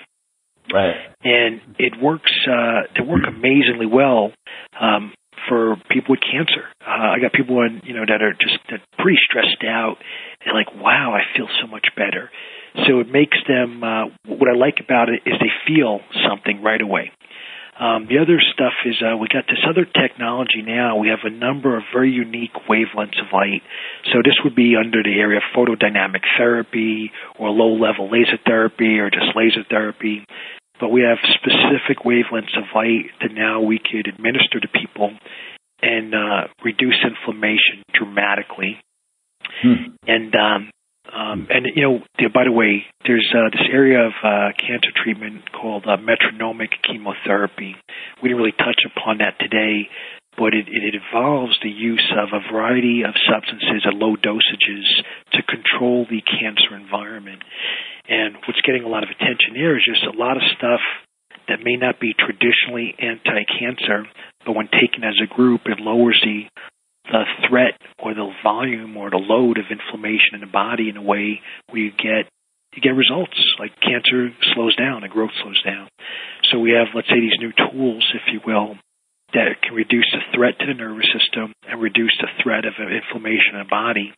Right. 0.72 0.95
And 1.24 1.61
it 1.80 1.93
works. 2.01 2.32
Uh, 2.47 2.88
they 2.95 3.03
work 3.03 3.24
amazingly 3.28 3.86
well 3.86 4.32
um, 4.80 5.14
for 5.49 5.76
people 5.89 6.14
with 6.16 6.22
cancer. 6.22 6.66
Uh, 6.86 7.16
I 7.16 7.20
got 7.20 7.34
people 7.34 7.61
in, 7.61 7.82
you 7.84 7.93
know 7.93 8.05
that 8.07 8.22
are 8.22 8.34
just 8.34 8.57
that 8.70 8.80
pretty 8.97 9.18
stressed 9.30 9.64
out 9.66 9.97
and 10.45 10.53
like, 10.55 10.74
wow, 10.76 11.14
I 11.14 11.36
feel 11.36 11.47
so 11.61 11.68
much 11.68 11.88
better. 11.95 12.30
So 12.88 12.99
it 12.99 13.09
makes 13.09 13.38
them. 13.47 13.84
Uh, 13.84 14.05
what 14.26 14.49
I 14.49 14.57
like 14.57 14.78
about 14.84 15.09
it 15.09 15.22
is 15.26 15.34
they 15.39 15.51
feel 15.68 15.99
something 16.28 16.64
right 16.64 16.82
away. 16.82 17.11
Um, 17.80 18.05
the 18.07 18.19
other 18.19 18.38
stuff 18.53 18.74
is 18.86 19.01
uh, 19.01 19.17
we 19.17 19.28
got 19.28 19.45
this 19.47 19.65
other 19.67 19.86
technology 19.86 20.61
now. 20.61 20.97
We 20.97 21.09
have 21.09 21.26
a 21.26 21.30
number 21.34 21.76
of 21.76 21.84
very 21.91 22.11
unique 22.11 22.53
wavelengths 22.69 23.19
of 23.19 23.34
light. 23.34 23.63
So 24.13 24.21
this 24.24 24.38
would 24.43 24.55
be 24.55 24.76
under 24.78 25.01
the 25.01 25.17
area 25.19 25.38
of 25.38 25.43
photodynamic 25.55 26.21
therapy 26.38 27.11
or 27.39 27.49
low 27.49 27.74
level 27.74 28.11
laser 28.11 28.38
therapy 28.45 28.99
or 28.99 29.09
just 29.09 29.36
laser 29.36 29.63
therapy. 29.67 30.24
But 30.80 30.89
we 30.89 31.01
have 31.01 31.17
specific 31.36 32.05
wavelengths 32.05 32.57
of 32.57 32.65
light 32.76 33.09
that 33.21 33.34
now 33.34 33.61
we 33.61 33.80
could 33.80 34.07
administer 34.07 34.59
to 34.59 34.67
people 34.67 35.11
and 35.82 36.13
uh, 36.13 36.47
reduce 36.63 36.97
inflammation 37.03 37.82
dramatically. 37.93 38.78
Hmm. 39.61 39.95
And 40.07 40.36
um, 40.36 40.71
um, 41.12 41.47
and 41.49 41.68
you 41.76 41.84
know, 41.84 41.99
by 42.34 42.45
the 42.45 42.51
way, 42.51 42.86
there's 43.06 43.28
uh, 43.36 43.49
this 43.51 43.68
area 43.72 44.08
of 44.08 44.14
uh, 44.24 44.56
cancer 44.58 44.89
treatment 45.04 45.51
called 45.51 45.86
uh, 45.86 45.97
metronomic 45.97 46.72
chemotherapy. 46.82 47.76
We 48.22 48.30
didn't 48.30 48.39
really 48.39 48.55
touch 48.55 48.80
upon 48.88 49.17
that 49.17 49.36
today, 49.39 49.89
but 50.38 50.55
it, 50.55 50.71
it 50.71 50.96
involves 50.96 51.59
the 51.62 51.70
use 51.70 52.08
of 52.16 52.30
a 52.32 52.39
variety 52.51 53.04
of 53.04 53.13
substances 53.28 53.84
at 53.86 53.93
low 53.93 54.16
dosages 54.16 54.88
to 55.34 55.43
control 55.43 56.08
the 56.09 56.21
cancer 56.24 56.75
environment. 56.75 57.43
And 58.08 58.36
what's 58.47 58.62
getting 58.62 58.84
a 58.84 58.89
lot 58.89 59.04
of 59.04 59.09
attention 59.09 59.54
there 59.54 59.78
is 59.78 59.84
just 59.84 60.04
a 60.04 60.17
lot 60.17 60.38
of 60.38 60.43
stuff 60.58 60.82
that 61.47 61.59
may 61.63 61.75
not 61.75 62.00
be 62.00 62.16
traditionally 62.16 62.96
anti-cancer, 62.97 64.08
but 64.46 64.55
when 64.55 64.67
taken 64.71 65.04
as 65.04 65.20
a 65.21 65.28
group, 65.28 65.62
it 65.66 65.80
lowers 65.80 66.20
the 66.24 66.47
the 67.05 67.24
threat 67.47 67.80
or 68.00 68.13
the 68.13 68.32
volume 68.43 68.96
or 68.97 69.09
the 69.09 69.17
load 69.17 69.58
of 69.58 69.66
inflammation 69.70 70.36
in 70.36 70.42
the 70.42 70.47
body 70.47 70.89
in 70.89 70.97
a 70.97 71.01
way 71.01 71.42
where 71.70 71.82
you 71.82 71.92
get 71.92 72.32
you 72.75 72.82
get 72.82 72.97
results 72.97 73.38
like 73.59 73.71
cancer 73.82 74.34
slows 74.55 74.75
down 74.75 75.04
and 75.04 75.13
growth 75.13 75.32
slows 75.42 75.62
down. 75.63 75.88
So 76.51 76.59
we 76.59 76.71
have 76.71 76.88
let's 76.96 77.08
say 77.08 77.20
these 77.20 77.39
new 77.39 77.51
tools, 77.51 78.05
if 78.16 78.34
you 78.34 78.39
will, 78.46 78.78
that 79.34 79.62
can 79.62 79.74
reduce 79.74 80.09
the 80.12 80.21
threat 80.34 80.58
to 80.59 80.66
the 80.66 80.74
nervous 80.74 81.09
system 81.13 81.54
and 81.67 81.82
reduce 81.82 82.16
the 82.21 82.30
threat 82.42 82.66
of 82.66 82.74
inflammation 82.80 83.54
in 83.54 83.59
the 83.59 83.70
body. 83.70 84.13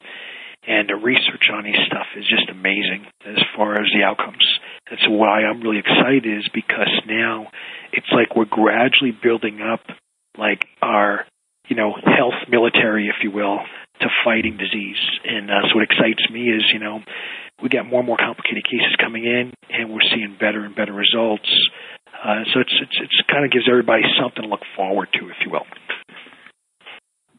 And 0.67 0.89
the 0.89 0.95
research 0.95 1.49
on 1.53 1.63
these 1.63 1.77
stuff 1.85 2.07
is 2.17 2.25
just 2.25 2.49
amazing 2.49 3.05
as 3.25 3.37
far 3.55 3.75
as 3.75 3.87
the 3.93 4.03
outcomes. 4.03 4.43
That's 4.89 5.05
why 5.07 5.43
I'm 5.43 5.61
really 5.61 5.77
excited 5.77 6.25
is 6.25 6.49
because 6.53 6.89
now 7.05 7.47
it's 7.93 8.09
like 8.11 8.35
we're 8.35 8.45
gradually 8.45 9.11
building 9.11 9.61
up 9.61 9.81
like 10.37 10.65
our 10.81 11.25
you 11.67 11.75
know, 11.75 11.93
health 11.93 12.47
military, 12.49 13.07
if 13.07 13.23
you 13.23 13.31
will, 13.31 13.59
to 14.01 14.07
fighting 14.23 14.57
disease. 14.57 15.01
And 15.23 15.49
uh, 15.49 15.67
so 15.69 15.75
what 15.75 15.83
excites 15.83 16.29
me 16.31 16.41
is, 16.41 16.63
you 16.73 16.79
know, 16.79 16.99
we 17.61 17.69
got 17.69 17.85
more 17.85 17.99
and 17.99 18.07
more 18.07 18.17
complicated 18.17 18.65
cases 18.65 18.95
coming 18.99 19.23
in, 19.23 19.53
and 19.69 19.91
we're 19.91 20.05
seeing 20.13 20.35
better 20.39 20.65
and 20.65 20.75
better 20.75 20.93
results. 20.93 21.47
Uh, 22.11 22.43
so 22.53 22.59
it's 22.59 22.73
it's 22.81 22.97
it's 23.01 23.21
kind 23.31 23.45
of 23.45 23.51
gives 23.51 23.65
everybody 23.69 24.03
something 24.19 24.43
to 24.43 24.49
look 24.49 24.63
forward 24.75 25.07
to, 25.13 25.29
if 25.29 25.37
you 25.45 25.51
will. 25.51 25.65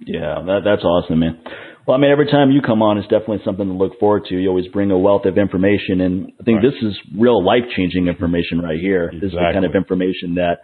Yeah, 0.01 0.43
that, 0.45 0.61
that's 0.65 0.85
awesome, 0.85 1.21
man. 1.21 1.41
Well, 1.87 1.97
I 1.97 2.01
mean, 2.01 2.11
every 2.11 2.27
time 2.27 2.51
you 2.51 2.61
come 2.61 2.83
on, 2.83 2.99
it's 2.99 3.07
definitely 3.09 3.41
something 3.45 3.67
to 3.67 3.73
look 3.73 3.99
forward 4.01 4.25
to. 4.29 4.35
You 4.35 4.49
always 4.49 4.67
bring 4.69 4.91
a 4.91 4.99
wealth 4.99 5.25
of 5.25 5.39
information, 5.39 6.01
and 6.01 6.33
I 6.41 6.45
think 6.45 6.63
right. 6.63 6.71
this 6.71 6.83
is 6.83 6.99
real 7.17 7.45
life 7.45 7.63
changing 7.77 8.09
information 8.09 8.61
right 8.61 8.79
here. 8.79 9.05
Exactly. 9.05 9.21
This 9.21 9.33
is 9.33 9.39
the 9.39 9.53
kind 9.53 9.65
of 9.65 9.75
information 9.75 10.35
that 10.35 10.59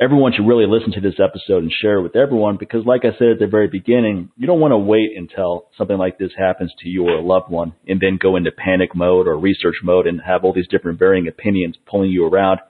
everyone 0.00 0.32
should 0.32 0.46
really 0.46 0.66
listen 0.66 0.92
to 0.92 1.00
this 1.00 1.18
episode 1.18 1.62
and 1.62 1.72
share 1.72 1.98
it 1.98 2.02
with 2.02 2.16
everyone 2.16 2.56
because 2.58 2.86
like 2.86 3.02
I 3.04 3.16
said 3.18 3.28
at 3.28 3.38
the 3.38 3.46
very 3.46 3.68
beginning, 3.68 4.30
you 4.36 4.46
don't 4.46 4.60
want 4.60 4.72
to 4.72 4.78
wait 4.78 5.10
until 5.16 5.66
something 5.76 5.98
like 5.98 6.18
this 6.18 6.30
happens 6.36 6.72
to 6.80 6.88
you 6.88 7.04
or 7.04 7.16
a 7.16 7.22
loved 7.22 7.50
one 7.50 7.74
and 7.86 8.00
then 8.00 8.18
go 8.20 8.36
into 8.36 8.52
panic 8.52 8.94
mode 8.94 9.26
or 9.26 9.38
research 9.38 9.76
mode 9.82 10.06
and 10.06 10.20
have 10.20 10.44
all 10.44 10.52
these 10.52 10.68
different 10.68 10.98
varying 10.98 11.28
opinions 11.28 11.76
pulling 11.86 12.10
you 12.10 12.26
around. 12.26 12.60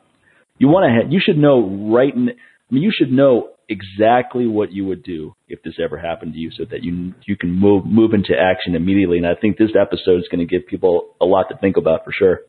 You 0.58 0.68
want 0.68 0.90
to 0.90 1.02
have, 1.02 1.12
you 1.12 1.20
should 1.22 1.38
know 1.38 1.92
right 1.92 2.14
in, 2.14 2.30
I 2.30 2.74
mean, 2.74 2.82
you 2.82 2.92
should 2.96 3.12
know 3.12 3.50
exactly 3.68 4.46
what 4.46 4.72
you 4.72 4.86
would 4.86 5.02
do 5.02 5.34
if 5.46 5.62
this 5.62 5.74
ever 5.82 5.98
happened 5.98 6.32
to 6.32 6.38
you, 6.38 6.50
so 6.50 6.64
that 6.70 6.82
you 6.82 7.14
you 7.26 7.36
can 7.36 7.50
move 7.50 7.86
move 7.86 8.12
into 8.12 8.34
action 8.38 8.74
immediately. 8.74 9.18
And 9.18 9.26
I 9.26 9.34
think 9.34 9.56
this 9.56 9.70
episode 9.80 10.18
is 10.18 10.28
going 10.30 10.46
to 10.46 10.46
give 10.46 10.66
people 10.66 11.14
a 11.20 11.24
lot 11.24 11.48
to 11.50 11.56
think 11.56 11.76
about 11.76 12.04
for 12.04 12.12
sure. 12.12 12.40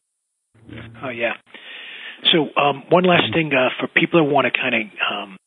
Oh 1.04 1.10
yeah. 1.10 1.34
So 2.32 2.50
um, 2.60 2.84
one 2.90 3.04
last 3.04 3.34
thing 3.34 3.52
uh, 3.54 3.70
for 3.80 3.88
people 3.88 4.24
that 4.24 4.30
want 4.30 4.46
to 4.46 4.52
kind 4.52 4.76
of 4.76 4.82
um, 5.00 5.38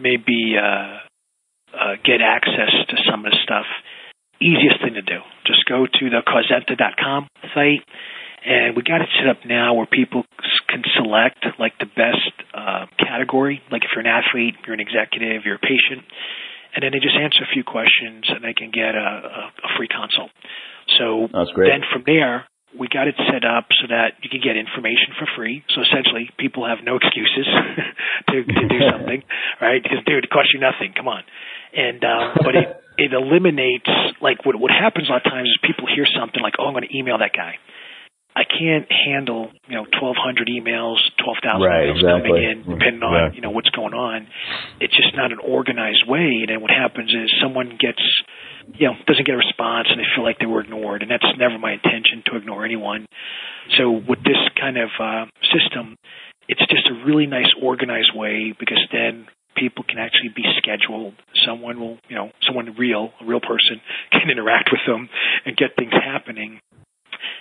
maybe 0.00 0.54
uh, 0.56 0.98
uh, 1.74 1.94
get 2.04 2.20
access 2.20 2.72
to 2.88 2.96
some 3.10 3.24
of 3.24 3.32
the 3.32 3.38
stuff. 3.42 3.66
Easiest 4.40 4.78
thing 4.78 4.94
to 4.94 5.02
do, 5.02 5.18
just 5.46 5.66
go 5.66 5.84
to 5.84 6.04
the 6.10 6.22
causenta.com 6.22 7.26
site, 7.54 7.82
and 8.46 8.76
we 8.76 8.86
got 8.86 9.02
it 9.02 9.10
set 9.18 9.26
up 9.26 9.42
now 9.44 9.74
where 9.74 9.86
people 9.86 10.22
can 10.68 10.84
select 10.94 11.42
like 11.58 11.74
the 11.80 11.90
best 11.90 12.30
uh, 12.54 12.86
category. 13.02 13.60
Like 13.72 13.82
if 13.82 13.90
you're 13.90 14.06
an 14.06 14.10
athlete, 14.10 14.54
you're 14.64 14.74
an 14.74 14.80
executive, 14.80 15.42
you're 15.44 15.58
a 15.58 15.66
patient, 15.66 16.06
and 16.70 16.84
then 16.84 16.92
they 16.94 17.02
just 17.02 17.18
answer 17.18 17.42
a 17.42 17.50
few 17.52 17.64
questions 17.64 18.30
and 18.30 18.44
they 18.44 18.54
can 18.54 18.70
get 18.70 18.94
a, 18.94 19.10
a, 19.26 19.42
a 19.58 19.68
free 19.76 19.88
consult. 19.90 20.30
So 21.02 21.26
That's 21.34 21.50
great. 21.50 21.74
then 21.74 21.82
from 21.90 22.04
there, 22.06 22.46
we 22.76 22.88
got 22.88 23.08
it 23.08 23.16
set 23.16 23.48
up 23.48 23.72
so 23.80 23.88
that 23.88 24.20
you 24.20 24.28
can 24.28 24.40
get 24.44 24.56
information 24.56 25.16
for 25.16 25.24
free. 25.36 25.64
So 25.72 25.80
essentially, 25.80 26.28
people 26.36 26.66
have 26.68 26.84
no 26.84 26.96
excuses 26.96 27.46
to, 28.28 28.44
to 28.44 28.62
do 28.68 28.78
something, 28.92 29.22
right? 29.60 29.82
Because 29.82 30.04
dude, 30.04 30.24
it 30.24 30.30
costs 30.30 30.52
you 30.52 30.60
nothing. 30.60 30.92
Come 30.92 31.08
on. 31.08 31.24
And 31.72 32.04
um, 32.04 32.36
but 32.44 32.54
it 32.54 32.68
it 32.98 33.12
eliminates 33.12 33.88
like 34.20 34.44
what 34.44 34.56
what 34.56 34.70
happens 34.70 35.08
a 35.08 35.12
lot 35.12 35.24
of 35.24 35.30
times 35.30 35.48
is 35.48 35.58
people 35.62 35.88
hear 35.88 36.04
something 36.04 36.42
like, 36.42 36.54
oh, 36.58 36.66
I'm 36.66 36.74
going 36.74 36.88
to 36.88 36.94
email 36.96 37.18
that 37.18 37.32
guy. 37.32 37.56
I 38.36 38.44
can't 38.44 38.86
handle 38.90 39.50
you 39.66 39.74
know 39.76 39.82
1,200 39.98 40.48
emails, 40.48 40.98
12,000 41.24 41.60
Right, 41.60 41.88
emails 41.88 41.96
exactly. 41.96 42.30
coming 42.30 42.42
in, 42.44 42.56
depending 42.62 43.02
on 43.02 43.14
Exactly. 43.14 43.36
you 43.36 43.42
know 43.42 43.50
what's 43.50 43.70
going 43.70 43.94
on. 43.94 44.28
It's 44.80 44.94
just 44.94 45.16
not 45.16 45.32
an 45.32 45.38
organized 45.42 46.04
way. 46.06 46.46
And 46.46 46.48
then 46.48 46.60
what 46.60 46.70
happens 46.70 47.10
is 47.10 47.32
someone 47.42 47.76
gets 47.80 48.02
you 48.78 48.86
know 48.88 48.94
doesn't 49.06 49.26
get 49.26 49.34
a 49.34 49.38
response 49.38 49.88
and 49.90 49.98
they 49.98 50.06
feel 50.14 50.24
like 50.24 50.38
they 50.38 50.46
were 50.46 50.60
ignored, 50.60 51.02
and 51.02 51.10
that's 51.10 51.26
never 51.38 51.58
my 51.58 51.72
intention 51.72 52.22
to 52.30 52.36
ignore 52.36 52.64
anyone. 52.64 53.06
So 53.76 53.90
with 53.90 54.22
this 54.24 54.38
kind 54.58 54.76
of 54.78 54.90
uh, 55.00 55.26
system, 55.52 55.96
it's 56.48 56.60
just 56.70 56.86
a 56.88 57.04
really 57.04 57.26
nice 57.26 57.50
organized 57.60 58.12
way 58.14 58.54
because 58.58 58.80
then 58.92 59.26
people 59.56 59.84
can 59.88 59.98
actually 59.98 60.30
be 60.34 60.44
scheduled. 60.56 61.14
Someone 61.44 61.80
will, 61.80 61.98
you 62.08 62.14
know, 62.14 62.30
someone 62.46 62.74
real, 62.78 63.10
a 63.20 63.24
real 63.26 63.40
person 63.40 63.80
can 64.12 64.30
interact 64.30 64.70
with 64.70 64.80
them 64.86 65.08
and 65.44 65.56
get 65.56 65.70
things 65.76 65.92
happening. 65.92 66.60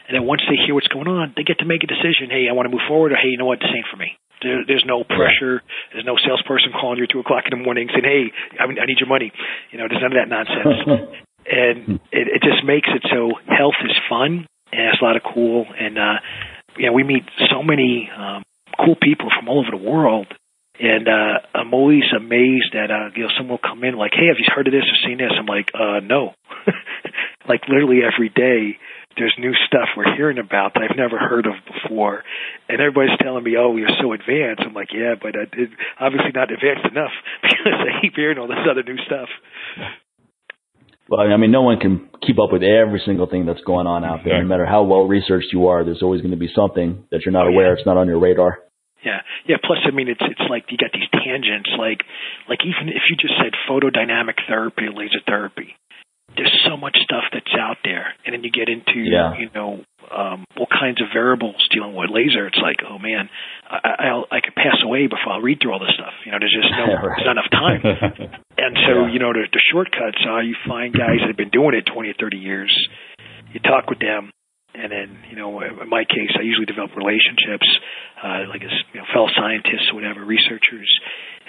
And 0.08 0.16
then 0.16 0.24
once 0.26 0.42
they 0.48 0.56
hear 0.56 0.76
what's 0.76 0.88
going 0.88 1.08
on, 1.08 1.34
they 1.36 1.44
get 1.44 1.60
to 1.60 1.68
make 1.68 1.84
a 1.84 1.90
decision. 1.90 2.30
Hey, 2.30 2.48
I 2.50 2.54
want 2.54 2.68
to 2.70 2.74
move 2.74 2.86
forward, 2.88 3.12
or 3.12 3.18
hey, 3.18 3.30
you 3.30 3.38
know 3.38 3.50
what, 3.50 3.60
this 3.60 3.72
ain't 3.74 3.88
for 3.92 3.98
me. 3.98 4.18
There, 4.42 4.62
there's 4.68 4.86
no 4.86 5.04
pressure. 5.04 5.66
There's 5.94 6.06
no 6.06 6.18
salesperson 6.22 6.70
calling 6.72 7.02
you 7.02 7.06
at 7.06 7.10
two 7.10 7.20
o'clock 7.20 7.50
in 7.50 7.58
the 7.58 7.64
morning 7.64 7.90
saying, 7.90 8.06
"Hey, 8.06 8.30
I, 8.60 8.70
I 8.70 8.86
need 8.86 9.02
your 9.02 9.10
money." 9.10 9.34
You 9.72 9.82
know, 9.82 9.90
there's 9.90 10.02
none 10.02 10.14
of 10.14 10.20
that 10.22 10.30
nonsense. 10.30 11.10
and 11.50 12.00
it, 12.14 12.26
it 12.38 12.42
just 12.46 12.62
makes 12.62 12.90
it 12.92 13.02
so 13.10 13.34
health 13.50 13.80
is 13.82 13.98
fun 14.10 14.46
and 14.72 14.82
it's 14.94 15.02
a 15.02 15.06
lot 15.06 15.16
of 15.16 15.24
cool. 15.24 15.66
And 15.66 15.98
uh, 15.98 16.20
you 16.78 16.88
know, 16.88 16.94
we 16.94 17.04
meet 17.04 17.24
so 17.50 17.64
many 17.64 18.10
um, 18.16 18.44
cool 18.78 18.96
people 19.02 19.30
from 19.36 19.50
all 19.50 19.60
over 19.60 19.72
the 19.72 19.84
world. 19.84 20.28
And 20.80 21.08
uh, 21.08 21.42
I'm 21.56 21.74
always 21.74 22.04
amazed 22.16 22.74
that 22.74 22.92
uh, 22.92 23.10
you 23.16 23.24
know 23.24 23.30
someone 23.36 23.58
will 23.58 23.70
come 23.70 23.84
in 23.84 23.98
like, 23.98 24.12
"Hey, 24.14 24.28
have 24.28 24.38
you 24.38 24.46
heard 24.54 24.68
of 24.68 24.74
this 24.74 24.86
or 24.86 25.10
seen 25.10 25.18
this?" 25.18 25.34
I'm 25.34 25.48
like, 25.48 25.72
"Uh, 25.74 26.00
no." 26.06 26.34
like 27.50 27.62
literally 27.68 28.02
every 28.06 28.30
day, 28.30 28.78
there's 29.18 29.36
new 29.40 29.54
stuff 29.68 29.90
we're 29.98 30.16
hearing 30.16 30.38
about 30.38 30.74
that 30.74 30.84
I've 30.84 30.98
never 30.98 31.18
heard 31.18 31.46
of 31.46 31.54
before, 31.66 32.24
and 32.70 32.80
everybody's 32.80 33.18
telling 33.22 33.44
me, 33.44 33.56
"Oh, 33.58 33.76
you're 33.76 33.90
so 34.02 34.14
advanced." 34.14 34.64
I'm 34.66 34.74
like, 34.74 34.90
"Yeah, 34.94 35.16
but 35.22 35.36
uh, 35.36 35.50
it, 35.54 35.70
obviously 36.00 36.32
not 36.34 36.52
advanced 36.52 36.86
enough 36.90 37.12
because 37.42 37.78
I 37.82 38.02
keep 38.02 38.14
hearing 38.16 38.38
all 38.38 38.48
this 38.48 38.64
other 38.70 38.84
new 38.84 38.98
stuff." 39.06 39.30
Well, 41.10 41.22
I 41.22 41.38
mean, 41.38 41.52
no 41.52 41.62
one 41.62 41.80
can 41.80 42.10
keep 42.26 42.36
up 42.38 42.52
with 42.52 42.64
every 42.64 43.02
single 43.06 43.28
thing 43.28 43.46
that's 43.46 43.62
going 43.64 43.88
on 43.88 44.04
out 44.04 44.26
there. 44.26 44.42
No 44.44 44.48
matter 44.48 44.66
how 44.66 44.84
well 44.84 45.08
researched 45.08 45.54
you 45.54 45.68
are, 45.68 45.86
there's 45.86 46.04
always 46.04 46.20
going 46.22 46.36
to 46.36 46.38
be 46.38 46.52
something 46.54 47.06
that 47.12 47.22
you're 47.24 47.32
not 47.32 47.48
Oh, 47.48 47.52
aware. 47.56 47.68
yeah. 47.72 47.78
It's 47.80 47.86
not 47.86 47.96
on 47.96 48.08
your 48.08 48.20
radar. 48.20 48.60
Yeah, 49.06 49.22
yeah. 49.48 49.56
Plus, 49.64 49.78
I 49.88 49.92
mean, 49.96 50.10
it's 50.10 50.20
it's 50.20 50.50
like 50.50 50.66
you 50.70 50.76
got 50.78 50.92
these 50.92 51.08
tangents. 51.14 51.70
Like, 51.80 52.04
like 52.50 52.60
even 52.66 52.90
if 52.90 53.08
you 53.10 53.16
just 53.16 53.36
said 53.40 53.54
photodynamic 53.70 54.36
therapy, 54.50 54.90
laser 54.94 55.24
therapy, 55.26 55.78
there's 56.38 56.54
so 56.70 56.78
much 56.78 56.96
stuff 57.04 57.24
that's 57.34 57.52
out 57.60 57.78
there, 57.84 58.14
and 58.26 58.34
then 58.34 58.44
you 58.44 58.52
get 58.52 58.70
into 58.70 59.02
Yeah. 59.04 59.34
you 59.38 59.50
know 59.54 59.84
um, 60.08 60.46
all 60.56 60.68
kinds 60.72 61.02
of 61.02 61.08
variables 61.12 61.60
dealing 61.74 61.94
with 61.94 62.10
laser. 62.10 62.48
It's 62.48 62.62
like, 62.64 62.78
oh 62.88 62.98
man, 62.98 63.28
I, 63.68 64.08
I'll 64.08 64.26
I 64.32 64.40
could 64.40 64.56
pass 64.56 64.78
away 64.84 65.08
before 65.08 65.34
I 65.34 65.40
read 65.44 65.60
through 65.62 65.74
all 65.74 65.80
this 65.84 65.94
stuff. 65.98 66.14
You 66.26 66.32
know, 66.32 66.40
there's 66.40 66.56
just 66.56 66.72
no 66.78 66.86
Right. 67.04 67.18
there's 67.18 67.28
not 67.28 67.36
enough 67.42 67.52
time. 67.52 67.82
And 68.58 68.74
so, 68.90 69.06
Yeah. 69.06 69.14
you 69.14 69.20
know, 69.20 69.34
the, 69.34 69.46
the 69.54 69.62
shortcuts 69.72 70.18
are 70.28 70.42
you 70.42 70.56
find 70.68 70.90
guys 70.92 71.22
that 71.22 71.28
have 71.28 71.38
been 71.38 71.54
doing 71.54 71.76
it 71.76 71.86
20 71.86 72.10
or 72.10 72.14
30 72.20 72.38
years, 72.38 72.74
you 73.54 73.60
talk 73.60 73.86
with 73.88 74.00
them, 74.00 74.32
and 74.78 74.92
then, 74.92 75.10
you 75.30 75.36
know, 75.36 75.60
in 75.62 75.90
my 75.90 76.06
case, 76.06 76.32
I 76.38 76.44
usually 76.44 76.66
develop 76.66 76.96
relationships, 76.96 77.68
uh, 78.22 78.46
like 78.50 78.62
as 78.62 78.74
you 78.94 79.02
know, 79.02 79.08
fellow 79.14 79.30
scientists 79.34 79.90
or 79.92 79.96
whatever, 79.96 80.24
researchers, 80.24 80.90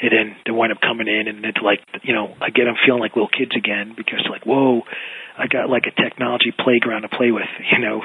and 0.00 0.10
then 0.10 0.26
they 0.46 0.52
wind 0.52 0.72
up 0.72 0.80
coming 0.80 1.08
in, 1.08 1.28
and 1.28 1.44
it's 1.44 1.60
like, 1.62 1.84
you 2.02 2.14
know, 2.14 2.34
I 2.40 2.50
get 2.50 2.64
them 2.64 2.76
feeling 2.86 3.00
like 3.00 3.14
little 3.14 3.30
kids 3.30 3.52
again 3.52 3.94
because 3.96 4.24
they're 4.24 4.32
like, 4.32 4.46
whoa, 4.46 4.82
I 5.38 5.46
got 5.46 5.70
like 5.70 5.86
a 5.86 5.94
technology 5.94 6.50
playground 6.50 7.02
to 7.02 7.12
play 7.12 7.30
with. 7.30 7.46
You 7.68 7.84
know, 7.84 8.00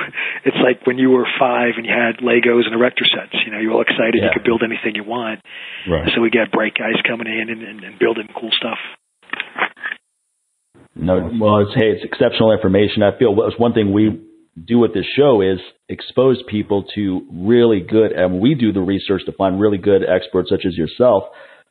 it's 0.46 0.58
like 0.62 0.86
when 0.86 1.00
you 1.00 1.10
were 1.10 1.26
five 1.40 1.80
and 1.80 1.86
you 1.86 1.92
had 1.92 2.20
Legos 2.20 2.68
and 2.68 2.76
erector 2.76 3.06
sets. 3.06 3.34
You 3.46 3.52
know, 3.52 3.60
you're 3.60 3.72
all 3.72 3.82
excited 3.82 4.22
you 4.22 4.30
could 4.34 4.44
build 4.44 4.62
anything 4.62 4.94
you 4.94 5.04
want. 5.04 5.40
right. 5.90 6.12
So 6.14 6.22
we 6.22 6.30
got 6.30 6.52
bright 6.52 6.76
guys 6.76 7.00
coming 7.08 7.26
in 7.26 7.50
and, 7.50 7.64
and, 7.64 7.84
and 7.84 7.98
building 7.98 8.28
cool 8.36 8.52
stuff. 8.52 8.78
No, 10.96 11.32
well, 11.40 11.66
it's 11.66 11.74
hey, 11.74 11.90
it's 11.96 12.04
exceptional 12.06 12.52
information. 12.52 13.02
I 13.02 13.18
feel 13.18 13.34
what's 13.34 13.58
one 13.58 13.74
thing 13.74 13.94
we 13.94 14.22
do 14.62 14.80
with 14.80 14.94
this 14.94 15.06
show 15.16 15.42
is 15.42 15.60
expose 15.90 16.42
people 16.48 16.86
to 16.96 17.28
really 17.32 17.82
good, 17.82 18.12
and 18.12 18.40
we 18.40 18.56
do 18.56 18.72
the 18.72 18.82
research 18.82 19.24
to 19.26 19.32
find 19.32 19.60
really 19.60 19.78
good 19.78 20.02
experts 20.04 20.50
such 20.50 20.66
as 20.66 20.78
yourself, 20.78 21.24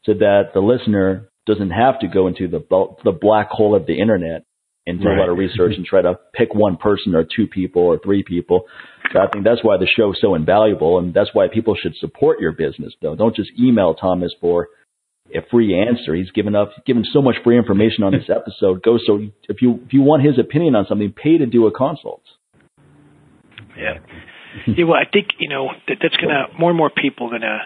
so 0.04 0.14
that 0.14 0.50
the 0.54 0.60
listener 0.60 1.28
doesn't 1.46 1.70
have 1.70 2.00
to 2.00 2.08
go 2.08 2.26
into 2.26 2.48
the 2.48 2.60
the 3.04 3.12
black 3.12 3.48
hole 3.50 3.74
of 3.74 3.86
the 3.86 4.00
internet 4.00 4.44
and 4.86 5.00
do 5.00 5.08
a 5.08 5.14
lot 5.14 5.28
of 5.28 5.38
research 5.38 5.74
and 5.76 5.86
try 5.86 6.02
to 6.02 6.18
pick 6.34 6.54
one 6.54 6.76
person 6.76 7.14
or 7.14 7.24
two 7.24 7.46
people 7.46 7.82
or 7.82 7.98
three 7.98 8.24
people. 8.24 8.64
So 9.12 9.20
I 9.20 9.28
think 9.32 9.44
that's 9.44 9.62
why 9.62 9.76
the 9.76 9.86
show 9.86 10.12
is 10.12 10.18
so 10.20 10.34
invaluable, 10.34 10.98
and 10.98 11.14
that's 11.14 11.30
why 11.32 11.46
people 11.52 11.76
should 11.80 11.94
support 11.96 12.40
your 12.40 12.52
business. 12.52 12.92
Though, 13.00 13.14
don't 13.14 13.36
just 13.36 13.50
email 13.60 13.94
Thomas 13.94 14.34
for 14.40 14.68
a 15.32 15.40
free 15.50 15.78
answer. 15.78 16.14
He's 16.14 16.30
given 16.32 16.56
up, 16.56 16.72
given 16.84 17.04
so 17.12 17.22
much 17.22 17.36
free 17.44 17.56
information 17.56 18.02
on 18.02 18.12
this 18.12 18.28
episode. 18.28 18.82
Go 18.82 18.98
so 19.06 19.20
if 19.48 19.62
you 19.62 19.80
if 19.86 19.92
you 19.92 20.02
want 20.02 20.24
his 20.24 20.38
opinion 20.38 20.74
on 20.74 20.86
something, 20.88 21.12
pay 21.12 21.38
to 21.38 21.46
do 21.46 21.66
a 21.66 21.72
consult. 21.72 22.22
Yeah. 23.76 23.98
yeah. 24.66 24.84
Well, 24.84 24.98
I 25.00 25.08
think 25.10 25.38
you 25.38 25.48
know 25.48 25.70
that 25.88 25.98
that's 26.02 26.16
gonna 26.16 26.48
more 26.58 26.70
and 26.70 26.78
more 26.78 26.90
people 26.90 27.30
gonna 27.30 27.60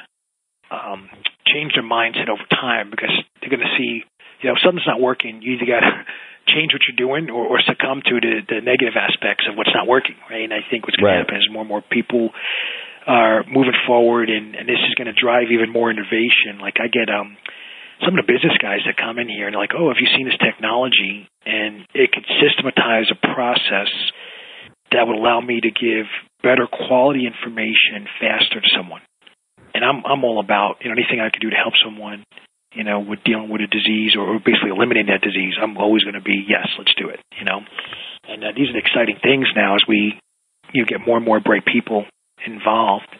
um, 0.71 1.09
change 1.47 1.73
their 1.75 1.87
mindset 1.87 2.29
over 2.29 2.43
time 2.51 2.91
because 2.91 3.13
they're 3.41 3.51
gonna 3.51 3.71
see 3.79 4.03
you 4.41 4.47
know 4.49 4.55
if 4.55 4.63
something's 4.65 4.87
not 4.87 5.01
working, 5.01 5.43
you 5.43 5.55
either 5.55 5.67
gotta 5.67 6.05
change 6.47 6.73
what 6.73 6.83
you're 6.87 6.95
doing 6.99 7.31
or, 7.31 7.43
or 7.47 7.59
succumb 7.67 8.03
to 8.07 8.15
the, 8.23 8.39
the 8.47 8.59
negative 8.63 8.95
aspects 8.95 9.45
of 9.51 9.57
what's 9.59 9.75
not 9.75 9.87
working, 9.89 10.15
right? 10.31 10.45
And 10.47 10.55
I 10.55 10.63
think 10.71 10.87
what's 10.87 10.97
gonna 10.97 11.11
Right. 11.11 11.19
happen 11.27 11.37
is 11.37 11.49
more 11.51 11.63
and 11.63 11.69
more 11.69 11.83
people 11.83 12.31
are 13.07 13.45
moving 13.47 13.75
forward, 13.87 14.31
and, 14.31 14.55
and 14.55 14.69
this 14.69 14.83
is 14.87 14.95
gonna 14.95 15.15
drive 15.15 15.51
even 15.51 15.71
more 15.71 15.91
innovation. 15.91 16.59
Like 16.61 16.79
I 16.83 16.87
get 16.89 17.11
um 17.11 17.37
some 18.05 18.13
of 18.19 18.27
the 18.27 18.29
business 18.31 18.53
guys 18.61 18.85
that 18.85 18.95
come 19.01 19.19
in 19.19 19.27
here 19.29 19.47
and 19.47 19.55
they're 19.55 19.61
like, 19.63 19.75
"Oh, 19.75 19.89
have 19.89 19.99
you 19.99 20.11
seen 20.15 20.27
this 20.29 20.37
technology?" 20.39 21.27
And 21.47 21.87
it 21.95 22.13
could 22.13 22.27
systematize 22.43 23.09
a 23.11 23.19
process 23.35 23.89
that 24.93 25.07
would 25.07 25.17
allow 25.17 25.41
me 25.41 25.61
to 25.61 25.71
give 25.71 26.07
better 26.43 26.67
quality 26.67 27.27
information 27.27 28.07
faster 28.21 28.61
to 28.61 28.69
someone. 28.77 29.03
And 29.75 29.85
I'm 29.85 30.05
I'm 30.07 30.25
all 30.25 30.41
about 30.41 30.81
you 30.81 30.89
know 30.89 30.97
anything 30.97 31.21
I 31.21 31.31
could 31.31 31.43
do 31.43 31.51
to 31.51 31.57
help 31.57 31.75
someone, 31.85 32.25
you 32.73 32.85
know, 32.85 33.01
with 33.01 33.25
dealing 33.25 33.51
with 33.51 33.61
a 33.61 33.67
disease 33.67 34.17
or, 34.17 34.39
basically 34.39 34.71
eliminating 34.71 35.13
that 35.13 35.21
disease. 35.21 35.55
I'm 35.61 35.77
always 35.77 36.03
going 36.03 36.15
to 36.15 36.25
be 36.25 36.45
yes, 36.49 36.69
let's 36.79 36.95
do 36.97 37.09
it. 37.09 37.21
You 37.39 37.45
know, 37.45 37.61
and 38.29 38.45
uh, 38.45 38.53
these 38.57 38.71
are 38.71 38.77
the 38.77 38.85
exciting 38.85 39.19
things 39.23 39.49
now 39.55 39.75
as 39.75 39.83
we 39.87 40.19
you 40.73 40.83
know, 40.83 40.87
get 40.89 41.05
more 41.07 41.17
and 41.17 41.27
more 41.27 41.41
bright 41.41 41.65
people 41.67 42.05
involved 42.47 43.11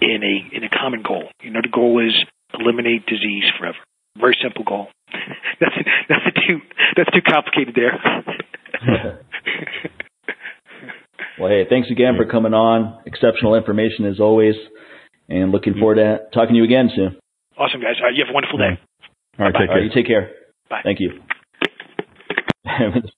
in 0.00 0.22
a 0.22 0.56
in 0.56 0.64
a 0.64 0.70
common 0.70 1.02
goal. 1.02 1.28
You 1.42 1.50
know, 1.50 1.60
the 1.62 1.72
goal 1.72 1.98
is 2.06 2.14
eliminate 2.54 3.06
disease 3.06 3.44
forever. 3.58 3.78
Very 4.18 4.36
simple 4.42 4.64
goal. 4.64 4.88
that's 5.60 5.76
nothing 6.08 6.34
too 6.46 6.58
that's 6.96 7.10
too 7.10 7.22
complicated 7.26 7.74
there. 7.74 7.98
Well, 11.38 11.48
hey, 11.48 11.64
thanks 11.68 11.90
again 11.90 12.14
for 12.16 12.26
coming 12.26 12.54
on. 12.54 13.00
Exceptional 13.06 13.54
information 13.54 14.06
as 14.06 14.20
always, 14.20 14.54
and 15.28 15.52
looking 15.52 15.74
forward 15.74 15.96
to 15.96 16.18
talking 16.32 16.54
to 16.54 16.58
you 16.58 16.64
again 16.64 16.90
soon. 16.94 17.18
awesome, 17.56 17.80
guys. 17.80 17.96
All 17.98 18.06
right, 18.06 18.14
you 18.14 18.24
have 18.24 18.30
a 18.30 18.34
wonderful 18.34 18.58
day. 18.58 18.78
All 19.38 19.46
right, 19.46 19.52
take 19.52 19.68
All 19.68 19.74
right, 19.74 19.74
care. 19.74 19.82
you 19.84 19.90
take 19.94 20.06
care. 20.06 20.30
Bye. 20.68 20.80
Thank 20.84 21.00
you. 21.00 21.20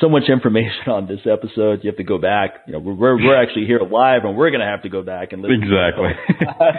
so 0.00 0.08
much 0.08 0.24
information 0.28 0.88
on 0.88 1.06
this 1.06 1.20
episode. 1.30 1.80
You 1.82 1.90
have 1.90 1.98
to 1.98 2.04
go 2.04 2.18
back. 2.18 2.64
You 2.66 2.74
know, 2.74 2.78
we're 2.80 3.16
we're, 3.16 3.40
actually 3.40 3.66
here 3.66 3.80
live, 3.80 4.24
and 4.24 4.36
we're 4.36 4.50
going 4.50 4.60
to 4.60 4.66
have 4.66 4.82
to 4.82 4.88
go 4.88 5.02
back 5.02 5.32
and 5.32 5.42
listen. 5.42 5.62
Exactly. 5.62 6.10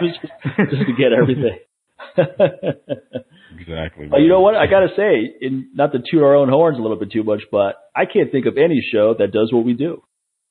just, 0.08 0.70
just 0.70 0.86
to 0.86 0.92
get 0.98 1.12
everything. 1.12 1.58
exactly. 3.58 4.06
But 4.10 4.18
you 4.18 4.28
know 4.28 4.40
what? 4.40 4.56
I 4.56 4.66
got 4.66 4.80
to 4.80 4.88
say, 4.96 5.34
in, 5.40 5.70
not 5.74 5.92
to 5.92 5.98
toot 5.98 6.22
our 6.22 6.34
own 6.34 6.48
horns 6.48 6.78
a 6.78 6.82
little 6.82 6.98
bit 6.98 7.12
too 7.12 7.22
much, 7.22 7.42
but 7.50 7.76
I 7.94 8.04
can't 8.06 8.32
think 8.32 8.46
of 8.46 8.58
any 8.58 8.84
show 8.92 9.14
that 9.18 9.32
does 9.32 9.52
what 9.52 9.64
we 9.64 9.74
do. 9.74 10.02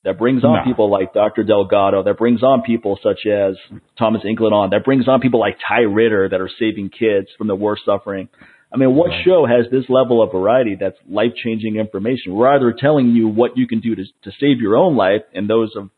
That 0.04 0.18
brings 0.18 0.44
on 0.44 0.58
No. 0.58 0.64
people 0.64 0.90
like 0.90 1.14
Dr. 1.14 1.44
Delgado, 1.44 2.02
that 2.04 2.18
brings 2.18 2.42
on 2.42 2.64
people 2.64 2.98
such 3.04 3.26
as 3.28 3.56
Thomas 4.00 4.24
Inkland 4.24 4.52
on, 4.52 4.70
that 4.72 4.84
brings 4.84 5.08
on 5.08 5.20
people 5.22 5.40
like 5.40 5.58
Ty 5.68 5.82
Ritter 5.82 6.28
that 6.30 6.42
are 6.42 6.50
saving 6.60 6.90
kids 6.90 7.28
from 7.38 7.48
the 7.48 7.56
worst 7.56 7.84
suffering. 7.86 8.28
I 8.74 8.78
mean, 8.78 8.96
what 8.96 9.12
show 9.26 9.46
has 9.46 9.70
this 9.70 9.84
level 9.90 10.24
of 10.24 10.32
variety 10.32 10.76
that's 10.80 10.98
life 11.08 11.34
changing 11.44 11.76
information? 11.76 12.34
We're 12.34 12.50
either 12.56 12.72
telling 12.74 13.10
you 13.10 13.28
what 13.28 13.58
you 13.58 13.68
can 13.68 13.80
do 13.80 13.94
to, 13.96 14.04
to 14.24 14.32
save 14.40 14.60
your 14.60 14.76
own 14.76 14.96
life 14.96 15.22
and 15.36 15.48
those 15.48 15.76
of 15.76 15.90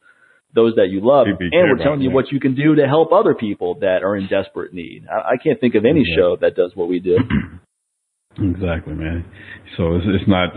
those 0.56 0.76
that 0.76 0.90
you 0.90 1.00
love, 1.02 1.26
and 1.28 1.38
we're 1.52 1.82
telling 1.84 2.02
you 2.02 2.12
what 2.12 2.32
you 2.32 2.40
can 2.40 2.54
do 2.56 2.76
to 2.76 2.86
help 2.88 3.12
other 3.12 3.34
people 3.34 3.76
that 3.80 4.04
are 4.04 4.16
in 4.16 4.28
desperate 4.28 4.72
need. 4.74 5.04
I, 5.12 5.32
I 5.34 5.38
can't 5.44 5.60
think 5.60 5.74
of 5.76 5.84
any 5.86 6.04
Yeah. 6.06 6.16
show 6.16 6.36
that 6.42 6.56
does 6.56 6.72
what 6.76 6.90
we 6.90 7.00
do. 7.00 7.18
Exactly, 8.38 8.94
man. 8.94 9.26
So 9.78 9.96
it's, 9.96 10.06
it's 10.08 10.28
not 10.28 10.50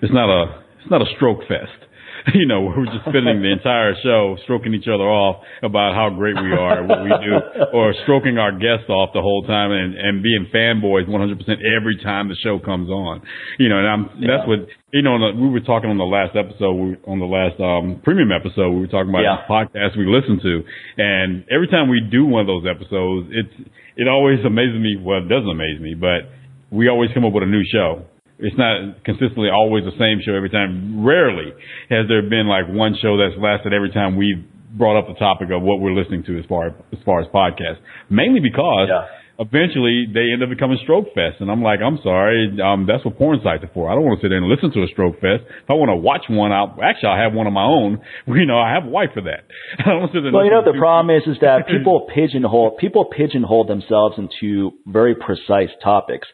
it's 0.00 0.12
not 0.12 0.30
a 0.30 0.62
it's 0.80 0.90
not 0.90 1.02
a 1.02 1.06
stroke 1.16 1.40
fest. 1.46 1.87
You 2.34 2.46
know, 2.46 2.60
we're 2.62 2.84
just 2.86 3.08
spending 3.08 3.40
the 3.42 3.50
entire 3.52 3.94
show 4.02 4.36
stroking 4.44 4.74
each 4.74 4.86
other 4.86 5.08
off 5.08 5.42
about 5.62 5.94
how 5.94 6.10
great 6.10 6.36
we 6.36 6.52
are, 6.52 6.78
and 6.80 6.88
what 6.88 7.02
we 7.02 7.08
do, 7.24 7.32
or 7.72 7.94
stroking 8.04 8.36
our 8.38 8.52
guests 8.52 8.88
off 8.88 9.10
the 9.14 9.22
whole 9.22 9.42
time 9.48 9.72
and, 9.72 9.94
and 9.96 10.22
being 10.22 10.46
fanboys 10.52 11.08
100% 11.08 11.34
every 11.76 11.96
time 12.02 12.28
the 12.28 12.36
show 12.42 12.58
comes 12.58 12.90
on. 12.90 13.22
You 13.58 13.68
know, 13.68 13.78
and 13.78 13.88
I'm, 13.88 14.02
that's 14.20 14.46
what, 14.46 14.68
you 14.92 15.02
know, 15.02 15.16
we 15.34 15.48
were 15.48 15.60
talking 15.64 15.88
on 15.90 15.96
the 15.98 16.04
last 16.08 16.36
episode, 16.36 17.00
on 17.06 17.18
the 17.18 17.26
last, 17.26 17.56
um, 17.60 18.00
premium 18.04 18.30
episode, 18.32 18.70
we 18.76 18.80
were 18.80 18.92
talking 18.92 19.10
about 19.10 19.22
Yeah. 19.24 19.40
the 19.42 19.48
podcast 19.48 19.96
we 19.96 20.06
listen 20.06 20.38
to. 20.42 20.62
And 20.98 21.44
every 21.50 21.68
time 21.68 21.88
we 21.88 22.00
do 22.10 22.26
one 22.26 22.42
of 22.42 22.46
those 22.46 22.64
episodes, 22.68 23.28
it's, 23.32 23.70
it 23.96 24.06
always 24.06 24.38
amazes 24.44 24.78
me. 24.80 25.00
Well, 25.00 25.24
it 25.24 25.28
doesn't 25.28 25.48
amaze 25.48 25.80
me, 25.80 25.94
but 25.94 26.28
we 26.70 26.88
always 26.88 27.10
come 27.14 27.24
up 27.24 27.32
with 27.32 27.42
a 27.42 27.50
new 27.50 27.64
show. 27.72 28.04
It's 28.38 28.56
not 28.56 29.02
consistently 29.04 29.48
always 29.50 29.84
the 29.84 29.96
same 29.98 30.20
show 30.24 30.34
every 30.34 30.50
time. 30.50 31.04
Rarely 31.04 31.52
has 31.90 32.06
there 32.08 32.22
been 32.22 32.46
like 32.46 32.66
one 32.68 32.94
show 33.02 33.16
that's 33.18 33.34
lasted 33.40 33.72
every 33.72 33.90
time 33.90 34.16
we've 34.16 34.44
brought 34.76 34.98
up 34.98 35.08
the 35.08 35.14
topic 35.18 35.48
of 35.50 35.62
what 35.62 35.80
we're 35.80 35.94
listening 35.94 36.22
to 36.24 36.38
as 36.38 36.44
far 36.46 36.68
as 36.68 36.98
far 37.04 37.20
as 37.20 37.26
podcasts. 37.34 37.78
Mainly 38.10 38.40
because 38.40 38.88
Yeah. 38.88 39.06
eventually 39.40 40.06
they 40.12 40.30
end 40.32 40.42
up 40.42 40.50
becoming 40.50 40.78
stroke 40.82 41.14
fest, 41.14 41.40
and 41.40 41.50
I'm 41.50 41.62
like, 41.62 41.80
I'm 41.80 41.98
sorry, 42.02 42.60
um, 42.60 42.86
that's 42.86 43.04
what 43.04 43.16
porn 43.18 43.40
sites 43.42 43.64
are 43.64 43.70
for. 43.72 43.88
I 43.90 43.94
don't 43.94 44.04
want 44.04 44.20
to 44.20 44.24
sit 44.24 44.28
there 44.30 44.38
and 44.38 44.46
listen 44.48 44.70
to 44.72 44.82
a 44.82 44.88
stroke 44.88 45.20
fest. 45.20 45.42
If 45.64 45.70
I 45.70 45.74
want 45.74 45.90
to 45.90 45.96
watch 45.96 46.24
one, 46.28 46.52
I'll 46.52 46.76
actually 46.82 47.08
I'll 47.10 47.18
have 47.22 47.34
one 47.34 47.46
of 47.46 47.52
my 47.52 47.64
own. 47.64 48.00
You 48.28 48.46
know, 48.46 48.58
I 48.58 48.70
have 48.72 48.84
a 48.84 48.88
wife 48.88 49.10
for 49.14 49.22
that. 49.22 49.46
I 49.78 49.90
don't 49.90 50.12
sit 50.12 50.22
there 50.22 50.32
Well, 50.32 50.44
you 50.44 50.50
know 50.50 50.62
the 50.62 50.78
problem 50.78 51.10
is 51.16 51.26
is 51.26 51.38
that 51.40 51.66
people 51.74 52.06
pigeonhole 52.14 52.76
people 52.78 53.06
pigeonhole 53.06 53.64
themselves 53.64 54.16
into 54.18 54.72
very 54.86 55.14
precise 55.16 55.70
topics. 55.82 56.28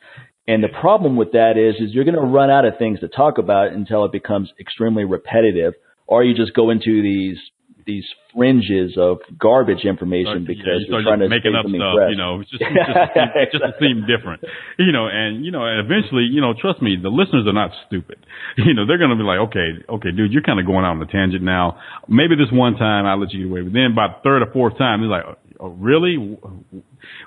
And 0.46 0.62
the 0.62 0.68
problem 0.68 1.16
with 1.16 1.32
that 1.32 1.56
is 1.56 1.80
is 1.80 1.94
you're 1.94 2.04
going 2.04 2.16
to 2.16 2.20
run 2.20 2.50
out 2.50 2.64
of 2.64 2.78
things 2.78 3.00
to 3.00 3.08
talk 3.08 3.38
about 3.38 3.72
until 3.72 4.04
it 4.04 4.12
becomes 4.12 4.52
extremely 4.60 5.04
repetitive 5.04 5.74
or 6.06 6.22
you 6.22 6.34
just 6.34 6.54
go 6.54 6.70
into 6.70 7.02
these 7.02 7.38
these 7.86 8.04
fringes 8.32 8.96
of 8.96 9.18
garbage 9.38 9.84
information 9.84 10.44
Start- 10.44 10.46
because 10.48 10.64
yeah, 10.64 10.80
you 10.80 10.88
you're 10.88 11.02
start 11.04 11.04
trying 11.04 11.20
to 11.20 11.28
making 11.28 11.52
stay 11.52 11.60
up 11.60 11.68
stuff, 11.68 11.94
fresh. 11.96 12.10
you 12.10 12.16
know, 12.16 12.40
just 12.40 12.52
just, 12.52 12.64
to 12.64 13.06
seem, 13.12 13.28
just 13.52 13.64
to 13.64 13.72
seem 13.76 13.96
different, 14.08 14.40
you 14.78 14.92
know, 14.92 15.06
and 15.06 15.44
you 15.44 15.52
know, 15.52 15.64
and 15.68 15.84
eventually, 15.84 16.24
you 16.32 16.40
know, 16.40 16.56
trust 16.56 16.80
me, 16.80 16.96
the 16.96 17.12
listeners 17.12 17.44
are 17.46 17.56
not 17.56 17.70
stupid. 17.86 18.24
You 18.64 18.72
know, 18.72 18.86
they're 18.86 18.98
going 18.98 19.10
to 19.10 19.16
be 19.16 19.26
like, 19.26 19.40
okay, 19.50 19.82
okay, 19.98 20.10
dude, 20.14 20.32
you're 20.32 20.42
kind 20.42 20.60
of 20.60 20.66
going 20.66 20.84
out 20.84 20.96
on 20.96 21.02
a 21.02 21.06
tangent 21.06 21.42
now. 21.42 21.78
Maybe 22.08 22.36
this 22.36 22.48
one 22.52 22.76
time 22.76 23.04
I 23.04 23.14
let 23.14 23.32
you 23.32 23.44
get 23.44 23.50
away, 23.50 23.60
but 23.62 23.72
then 23.72 23.94
by 23.94 24.08
the 24.08 24.14
third 24.22 24.42
or 24.42 24.50
fourth 24.52 24.78
time, 24.78 25.00
they're 25.00 25.10
like, 25.10 25.26
really? 25.60 26.39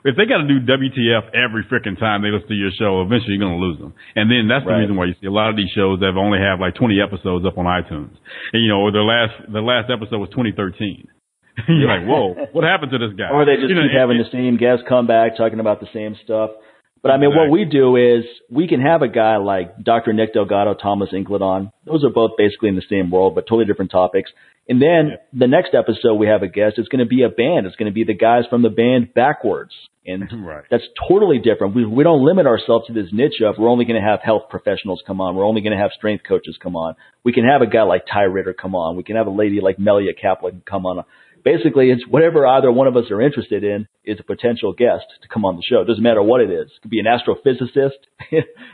If 0.04 0.16
they 0.16 0.26
got 0.26 0.44
to 0.44 0.48
do 0.48 0.60
WTF 0.60 1.32
every 1.34 1.64
freaking 1.66 1.98
time 2.00 2.22
they 2.22 2.30
listen 2.30 2.48
to 2.50 2.56
your 2.56 2.72
show, 2.78 3.02
eventually 3.02 3.34
you're 3.36 3.46
going 3.48 3.60
to 3.60 3.66
lose 3.66 3.80
them. 3.80 3.94
And 4.16 4.30
then 4.30 4.48
that's 4.48 4.66
the 4.66 4.72
Right. 4.72 4.80
reason 4.84 4.96
why 4.96 5.06
you 5.06 5.16
see 5.22 5.28
a 5.28 5.32
lot 5.32 5.50
of 5.50 5.56
these 5.56 5.70
shows 5.76 6.00
that 6.02 6.14
only 6.18 6.40
have 6.40 6.60
like 6.60 6.76
20 6.76 7.00
episodes 7.02 7.46
up 7.46 7.58
on 7.58 7.66
iTunes. 7.66 8.12
And 8.54 8.64
you 8.64 8.70
know, 8.70 8.82
or 8.82 8.92
their 8.92 9.04
last 9.04 9.34
their 9.52 9.62
last 9.62 9.90
episode 9.90 10.20
was 10.20 10.30
2013. 10.32 11.08
You're 11.68 11.88
like, 11.90 12.06
whoa, 12.06 12.36
what 12.52 12.64
happened 12.64 12.92
to 12.92 13.00
this 13.00 13.14
guy? 13.18 13.30
Or 13.32 13.46
they 13.46 13.56
just 13.56 13.70
You 13.70 13.76
know, 13.76 13.84
keep 13.90 13.98
having 13.98 14.18
the 14.20 14.30
same 14.32 14.58
guest 14.58 14.84
come 14.88 15.08
back 15.08 15.38
talking 15.38 15.60
about 15.60 15.80
the 15.80 15.88
same 15.94 16.16
stuff. 16.24 16.52
But 17.02 17.12
I 17.12 17.18
mean, 17.18 17.30
what 17.36 17.50
we 17.52 17.64
do 17.64 17.96
is 17.96 18.26
we 18.50 18.68
can 18.68 18.82
have 18.82 19.02
a 19.02 19.08
guy 19.08 19.38
like 19.38 19.78
Dr. 19.82 20.14
Nick 20.14 20.34
Delgado, 20.34 20.74
Thomas 20.74 21.10
Inklet 21.14 21.42
on. 21.42 21.72
Those 21.86 22.04
are 22.04 22.10
both 22.10 22.32
basically 22.38 22.70
in 22.70 22.76
the 22.76 22.84
same 22.90 23.10
world, 23.12 23.34
but 23.36 23.46
totally 23.48 23.66
different 23.66 23.92
topics. 23.92 24.32
And 24.70 24.82
then 24.82 25.18
the 25.34 25.48
next 25.48 25.74
episode 25.74 26.16
we 26.16 26.28
have 26.28 26.44
a 26.44 26.48
guest. 26.48 26.76
It's 26.78 26.90
going 26.90 27.00
to 27.04 27.10
be 27.10 27.24
a 27.24 27.30
band. 27.30 27.66
It's 27.66 27.76
going 27.78 27.92
to 27.92 27.94
be 27.96 28.04
the 28.04 28.14
guys 28.14 28.44
from 28.50 28.62
the 28.64 28.70
band 28.70 29.10
Backwordz. 29.16 29.72
And 30.06 30.24
Right. 30.46 30.64
that's 30.70 30.84
totally 31.10 31.40
different. 31.40 31.76
We, 31.76 31.86
we 31.86 32.04
don't 32.04 32.24
limit 32.24 32.46
ourselves 32.48 32.88
to 32.88 32.94
this 32.94 33.08
niche 33.12 33.42
of 33.46 33.56
we're 33.58 33.70
only 33.70 33.86
going 33.86 34.02
to 34.02 34.08
have 34.08 34.20
health 34.22 34.44
professionals 34.50 35.02
come 35.06 35.22
on. 35.22 35.36
We're 35.36 35.46
only 35.46 35.62
going 35.62 35.76
to 35.76 35.82
have 35.82 35.92
strength 35.96 36.24
coaches 36.28 36.58
come 36.62 36.76
on. 36.76 36.96
We 37.24 37.34
can 37.34 37.46
have 37.46 37.62
a 37.62 37.68
guy 37.68 37.84
like 37.84 38.04
Ty 38.12 38.24
Ritter 38.24 38.54
come 38.54 38.76
on. 38.76 38.96
We 38.96 39.04
can 39.04 39.16
have 39.16 39.28
a 39.28 39.32
lady 39.32 39.60
like 39.62 39.80
Melia 39.80 40.14
Kaplan 40.14 40.64
come 40.70 40.86
on. 40.86 41.04
Basically, 41.44 41.92
it's 41.92 42.06
whatever 42.08 42.46
either 42.46 42.72
one 42.72 42.88
of 42.88 42.96
us 42.98 43.10
are 43.12 43.22
interested 43.22 43.64
in 43.64 43.88
is 44.04 44.18
a 44.20 44.24
potential 44.24 44.74
guest 44.74 45.06
to 45.22 45.28
come 45.28 45.44
on 45.46 45.56
the 45.56 45.64
show. 45.64 45.82
It 45.82 45.86
doesn't 45.88 46.04
matter 46.04 46.22
what 46.24 46.42
it 46.42 46.50
is. 46.50 46.68
It 46.76 46.82
could 46.82 46.92
be 46.92 47.00
an 47.00 47.06
astrophysicist. 47.08 48.00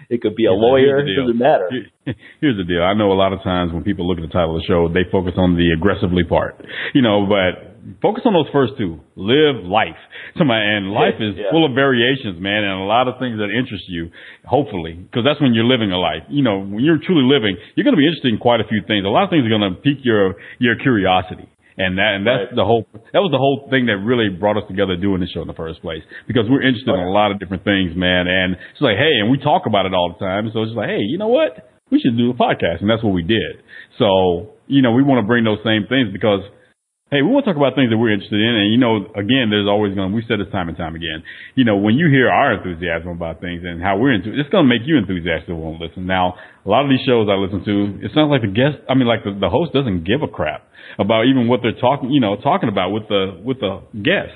it 0.09 0.21
could 0.21 0.35
be 0.35 0.45
a 0.45 0.49
the- 0.49 0.55
lawyer. 0.55 0.99
It 0.99 1.15
doesn't 1.15 1.37
matter. 1.37 1.69
Here's 2.41 2.57
the 2.57 2.63
deal. 2.65 2.83
I 2.83 2.93
know 2.93 3.11
a 3.11 3.17
lot 3.19 3.31
of 3.33 3.41
times 3.43 3.71
when 3.73 3.83
people 3.83 4.07
look 4.07 4.17
at 4.17 4.21
the 4.27 4.33
title 4.33 4.55
of 4.57 4.61
the 4.61 4.67
show, 4.67 4.89
they 4.91 5.09
focus 5.11 5.33
on 5.37 5.55
the 5.55 5.71
aggressively 5.75 6.23
part, 6.23 6.59
you 6.93 7.01
know, 7.01 7.25
but 7.25 7.79
focus 8.01 8.23
on 8.25 8.33
those 8.33 8.47
first 8.51 8.73
two. 8.77 8.99
Live 9.15 9.63
life. 9.63 9.95
Somebody, 10.37 10.65
and 10.65 10.91
life 10.91 11.15
is 11.19 11.35
Yeah. 11.37 11.51
full 11.51 11.65
of 11.65 11.73
variations, 11.75 12.41
man, 12.41 12.63
and 12.63 12.81
a 12.81 12.89
lot 12.89 13.07
of 13.07 13.19
things 13.19 13.37
that 13.39 13.49
interest 13.53 13.85
you, 13.87 14.09
hopefully, 14.45 14.93
because 14.99 15.23
that's 15.23 15.39
when 15.39 15.53
you're 15.53 15.63
living 15.69 15.91
a 15.91 15.97
life. 15.99 16.23
You 16.29 16.43
know, 16.43 16.59
when 16.59 16.83
you're 16.83 16.99
truly 16.99 17.23
living, 17.23 17.55
you're 17.75 17.83
going 17.85 17.95
to 17.95 18.01
be 18.01 18.07
interested 18.07 18.33
in 18.33 18.37
quite 18.39 18.59
a 18.59 18.67
few 18.67 18.81
things. 18.87 19.05
A 19.05 19.09
lot 19.13 19.23
of 19.23 19.29
things 19.29 19.45
are 19.45 19.53
going 19.53 19.63
to 19.67 19.79
pique 19.79 20.03
your, 20.03 20.35
your 20.59 20.75
curiosity. 20.75 21.47
And 21.77 21.97
that, 21.97 22.13
and 22.15 22.27
that's 22.27 22.53
Right. 22.53 22.55
the 22.55 22.65
whole, 22.65 22.85
that 23.13 23.21
was 23.21 23.31
the 23.31 23.37
whole 23.41 23.67
thing 23.69 23.87
that 23.87 23.97
really 23.97 24.29
brought 24.29 24.57
us 24.57 24.63
together 24.67 24.95
doing 24.95 25.21
this 25.21 25.31
show 25.31 25.41
in 25.41 25.47
the 25.47 25.57
first 25.57 25.81
place. 25.81 26.03
Because 26.27 26.45
we're 26.49 26.61
interested 26.61 26.93
in 26.93 26.99
a 27.01 27.11
lot 27.11 27.31
of 27.31 27.39
different 27.39 27.63
things, 27.63 27.95
man. 27.95 28.27
And 28.27 28.53
it's 28.73 28.81
like, 28.81 28.97
hey, 28.97 29.19
and 29.21 29.31
we 29.31 29.37
talk 29.37 29.65
about 29.65 29.85
it 29.85 29.93
all 29.93 30.13
the 30.13 30.21
time. 30.23 30.49
So 30.53 30.61
it's 30.61 30.69
just 30.69 30.77
like, 30.77 30.89
hey, 30.89 31.01
you 31.01 31.17
know 31.17 31.29
what? 31.29 31.69
We 31.89 31.99
should 31.99 32.17
do 32.17 32.29
a 32.29 32.33
podcast. 32.33 32.81
And 32.81 32.89
that's 32.89 33.03
what 33.03 33.13
we 33.13 33.23
did. 33.23 33.61
So, 33.97 34.53
you 34.67 34.81
know, 34.81 34.91
we 34.93 35.03
want 35.03 35.21
to 35.23 35.27
bring 35.27 35.43
those 35.43 35.59
same 35.65 35.85
things 35.89 36.09
because 36.13 36.41
Hey, 37.13 37.21
we 37.21 37.29
want 37.29 37.45
to 37.45 37.53
talk 37.53 37.61
about 37.61 37.77
things 37.77 37.93
that 37.93 38.01
we're 38.01 38.09
interested 38.09 38.41
in, 38.41 38.53
and 38.57 38.73
you 38.73 38.81
know, 38.81 39.05
again, 39.13 39.53
there's 39.53 39.69
always 39.69 39.93
going. 39.93 40.09
to 40.09 40.15
We 40.17 40.25
said 40.25 40.41
this 40.41 40.49
time 40.49 40.65
and 40.65 40.73
time 40.73 40.97
again. 40.97 41.21
You 41.53 41.61
know, 41.61 41.77
when 41.77 41.93
you 41.93 42.09
hear 42.09 42.25
our 42.25 42.57
enthusiasm 42.57 43.13
about 43.13 43.37
things 43.37 43.61
and 43.61 43.85
how 43.85 44.01
we're 44.01 44.17
into, 44.17 44.33
it, 44.33 44.41
it's 44.41 44.49
going 44.49 44.65
to 44.65 44.71
make 44.71 44.81
you 44.89 44.97
enthusiastic 44.97 45.53
want 45.53 45.77
to 45.77 45.85
listen. 45.85 46.09
Now, 46.09 46.41
a 46.65 46.69
lot 46.73 46.81
of 46.81 46.89
these 46.89 47.05
shows 47.05 47.29
I 47.29 47.37
listen 47.37 47.61
to, 47.69 48.01
it 48.01 48.09
sounds 48.17 48.33
like 48.33 48.41
the 48.41 48.49
guest. 48.49 48.81
I 48.89 48.97
mean, 48.97 49.05
like 49.05 49.21
the, 49.21 49.29
the 49.29 49.45
host 49.45 49.77
doesn't 49.77 50.09
give 50.09 50.25
a 50.25 50.27
crap 50.27 50.65
about 50.97 51.29
even 51.29 51.45
what 51.45 51.61
they're 51.61 51.77
talking. 51.77 52.09
You 52.09 52.17
know, 52.17 52.33
talking 52.41 52.65
about 52.65 52.89
with 52.89 53.05
the 53.05 53.37
with 53.45 53.61
the 53.61 53.85
guest. 53.93 54.33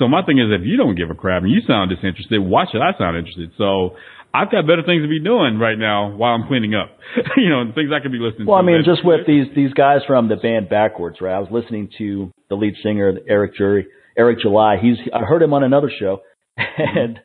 So 0.00 0.08
my 0.08 0.24
thing 0.24 0.40
is, 0.40 0.48
if 0.48 0.64
you 0.64 0.80
don't 0.80 0.96
give 0.96 1.12
a 1.12 1.18
crap 1.20 1.44
and 1.44 1.52
you 1.52 1.60
sound 1.68 1.92
disinterested, 1.92 2.40
why 2.40 2.64
should 2.72 2.80
I 2.80 2.96
sound 2.96 3.20
interested? 3.20 3.52
So. 3.60 4.00
I've 4.34 4.50
got 4.50 4.66
better 4.66 4.82
things 4.82 5.04
to 5.04 5.08
be 5.08 5.22
doing 5.22 5.60
right 5.60 5.78
now 5.78 6.10
while 6.10 6.34
I'm 6.34 6.48
cleaning 6.48 6.74
up. 6.74 6.90
you 7.36 7.48
know, 7.48 7.70
things 7.72 7.90
I 7.94 8.02
could 8.02 8.10
be 8.10 8.18
listening 8.18 8.48
Well, 8.50 8.58
to. 8.58 8.66
Well, 8.66 8.74
I 8.74 8.82
mean, 8.82 8.84
just 8.84 9.04
with 9.04 9.26
these 9.26 9.46
these 9.54 9.72
guys 9.72 10.00
from 10.08 10.28
the 10.28 10.34
band 10.34 10.66
Backwordz, 10.68 11.20
right? 11.20 11.36
I 11.36 11.38
was 11.38 11.48
listening 11.52 11.88
to 11.98 12.32
the 12.50 12.56
lead 12.56 12.74
singer 12.82 13.14
Eric 13.28 13.54
Jury, 13.54 13.86
Eric 14.18 14.40
July. 14.40 14.76
He's 14.82 14.96
I 15.14 15.20
heard 15.20 15.40
him 15.40 15.54
on 15.54 15.62
another 15.62 15.88
show, 15.88 16.22
and 16.56 17.20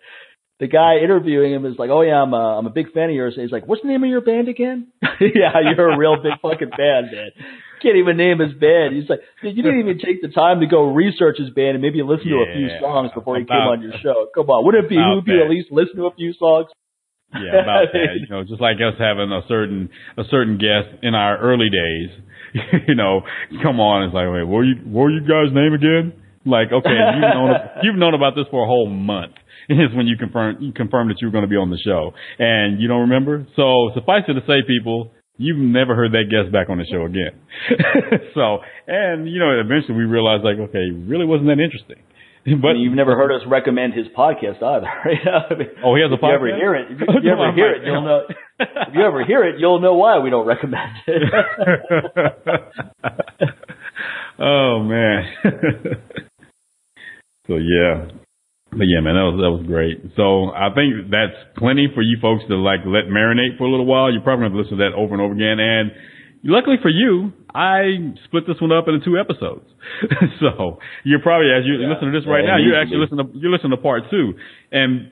the 0.60 0.68
guy 0.68 0.98
interviewing 1.04 1.52
him 1.52 1.66
is 1.66 1.80
like, 1.80 1.90
"Oh 1.90 2.02
yeah, 2.02 2.22
I'm 2.22 2.34
a, 2.34 2.60
I'm 2.60 2.68
a 2.68 2.70
big 2.70 2.94
fan 2.94 3.10
of 3.10 3.16
yours." 3.16 3.34
He's 3.36 3.52
like, 3.52 3.66
"What's 3.66 3.82
the 3.82 3.88
name 3.88 4.04
of 4.04 4.10
your 4.10 4.22
band 4.22 4.48
again?" 4.48 4.94
yeah, 5.02 5.58
you're 5.66 5.90
a 5.90 5.98
real 5.98 6.22
big 6.22 6.38
fucking 6.44 6.70
fan, 6.78 7.10
man. 7.10 7.32
Can't 7.82 7.96
even 7.96 8.18
name 8.18 8.38
his 8.38 8.54
band. 8.54 8.94
He's 8.94 9.10
like, 9.10 9.22
"Dude, 9.42 9.58
you 9.58 9.64
didn't 9.64 9.80
even 9.80 9.98
take 9.98 10.22
the 10.22 10.28
time 10.28 10.60
to 10.60 10.68
go 10.68 10.94
research 10.94 11.40
his 11.40 11.50
band 11.50 11.74
and 11.74 11.82
maybe 11.82 12.04
listen 12.04 12.30
to 12.30 12.46
a 12.46 12.54
few 12.54 12.70
songs 12.80 13.10
before 13.16 13.40
he 13.40 13.46
came 13.46 13.66
on 13.66 13.82
your 13.82 13.94
show. 14.04 14.28
Come 14.36 14.46
on, 14.52 14.64
wouldn't 14.64 14.86
it 14.86 14.94
you 14.94 15.00
to 15.00 15.24
that. 15.26 15.46
at 15.46 15.50
least 15.50 15.72
listen 15.72 15.96
to 15.96 16.06
a 16.06 16.14
few 16.14 16.34
songs? 16.34 16.68
Yeah, 17.34 17.62
about 17.62 17.88
that. 17.94 18.18
You 18.20 18.28
know, 18.30 18.44
just 18.44 18.62
like 18.62 18.78
us 18.78 18.98
having 18.98 19.32
a 19.32 19.42
certain 19.48 19.90
a 20.18 20.24
certain 20.30 20.58
guest 20.58 21.04
in 21.04 21.16
our 21.16 21.38
early 21.38 21.70
days. 21.70 22.10
You 22.88 22.96
know, 22.96 23.22
come 23.62 23.80
on, 23.80 24.10
it's 24.10 24.14
like, 24.16 24.26
wait, 24.26 24.42
what 24.42 24.58
were 24.58 24.64
you 24.66 24.82
what 24.90 25.04
were 25.04 25.12
you 25.12 25.22
guys' 25.22 25.54
name 25.54 25.74
again? 25.78 26.18
Like, 26.50 26.74
okay, 26.74 26.90
you've 26.90 27.30
known 27.30 27.50
you've 27.84 27.96
known 27.96 28.16
about 28.16 28.34
this 28.34 28.46
for 28.50 28.64
a 28.64 28.66
whole 28.66 28.90
month. 28.90 29.34
Is 29.70 29.94
when 29.94 30.08
you 30.08 30.18
confirm 30.18 30.58
you 30.60 30.74
confirmed 30.74 31.12
that 31.12 31.22
you 31.22 31.28
were 31.28 31.32
going 31.32 31.46
to 31.46 31.50
be 31.50 31.62
on 31.62 31.70
the 31.70 31.78
show, 31.78 32.10
and 32.40 32.82
you 32.82 32.88
don't 32.88 33.02
remember. 33.02 33.46
So 33.56 33.92
suffice 33.94 34.24
it 34.28 34.34
to 34.34 34.42
say, 34.50 34.66
people, 34.66 35.12
you've 35.38 35.58
never 35.58 35.96
heard 35.96 36.12
that 36.14 36.26
guest 36.30 36.52
back 36.52 36.70
on 36.70 36.78
the 36.78 36.86
show 36.90 37.06
again. 37.06 37.38
so, 38.34 38.66
and 38.88 39.30
you 39.30 39.38
know, 39.38 39.62
eventually 39.62 39.94
we 39.94 40.04
realized, 40.04 40.44
like, 40.44 40.58
okay, 40.58 40.90
really 40.90 41.26
wasn't 41.26 41.48
that 41.48 41.62
interesting. 41.62 42.02
But 42.62 42.70
I 42.70 42.74
mean, 42.74 42.82
you've 42.82 42.96
never 42.96 43.16
heard 43.16 43.32
us 43.36 43.42
recommend 43.48 43.94
his 43.94 44.08
podcast 44.18 44.64
either. 44.64 44.88
Right? 45.06 45.18
I 45.52 45.54
mean, 45.56 45.68
Oh, 45.84 45.96
he 45.96 46.02
has 46.02 46.12
a 46.12 46.16
if 46.16 46.22
you 46.22 46.30
ever 46.30 46.48
podcast? 46.50 46.58
hear 46.58 46.76
it, 46.76 46.86
if 46.92 47.00
you, 47.00 47.06
if 47.10 47.24
you 47.24 47.32
ever 47.32 47.52
hear 47.54 47.72
it, 47.76 47.82
you'll 47.86 48.02
know. 48.02 48.22
If 48.60 48.94
you 48.96 49.04
ever 49.06 49.26
hear 49.26 49.44
it, 49.44 49.56
you'll 49.60 49.80
know 49.82 49.94
why 49.96 50.20
we 50.20 50.30
don't 50.30 50.46
recommend 50.48 50.92
it. 51.08 51.24
oh 54.40 54.84
man. 54.84 55.24
so 57.48 57.56
yeah. 57.56 58.08
But 58.72 58.86
yeah, 58.86 59.02
man, 59.02 59.18
that 59.18 59.26
was 59.26 59.38
that 59.42 59.50
was 59.50 59.66
great. 59.66 59.98
So 60.16 60.54
I 60.54 60.70
think 60.76 61.10
that's 61.10 61.34
plenty 61.58 61.90
for 61.94 62.02
you 62.04 62.18
folks 62.22 62.44
to 62.50 62.56
like 62.56 62.82
let 62.86 63.10
marinate 63.10 63.58
for 63.58 63.66
a 63.66 63.72
little 63.72 63.86
while. 63.88 64.12
You're 64.14 64.22
probably 64.22 64.48
gonna 64.50 64.62
listen 64.62 64.78
to 64.78 64.84
that 64.86 64.94
over 64.96 65.14
and 65.18 65.22
over 65.22 65.34
again. 65.34 65.58
And 65.58 65.90
luckily 66.44 66.78
for 66.82 66.90
you, 66.90 67.34
I 67.54 68.14
split 68.26 68.46
this 68.48 68.58
one 68.62 68.72
up 68.72 68.88
into 68.88 69.04
two 69.04 69.18
episodes. 69.18 69.66
so 70.40 70.80
you're 71.04 71.22
probably 71.22 71.52
as 71.52 71.66
you 71.66 71.82
yeah. 71.82 71.94
listen 71.94 72.12
to 72.12 72.16
this 72.16 72.28
right 72.28 72.44
yeah, 72.46 72.56
now, 72.56 72.58
you're 72.58 72.80
actually 72.80 73.04
listening 73.04 73.26
to 73.26 73.38
you're 73.38 73.52
listening 73.52 73.72
to 73.72 73.82
part 73.82 74.04
two. 74.10 74.34
And 74.72 75.12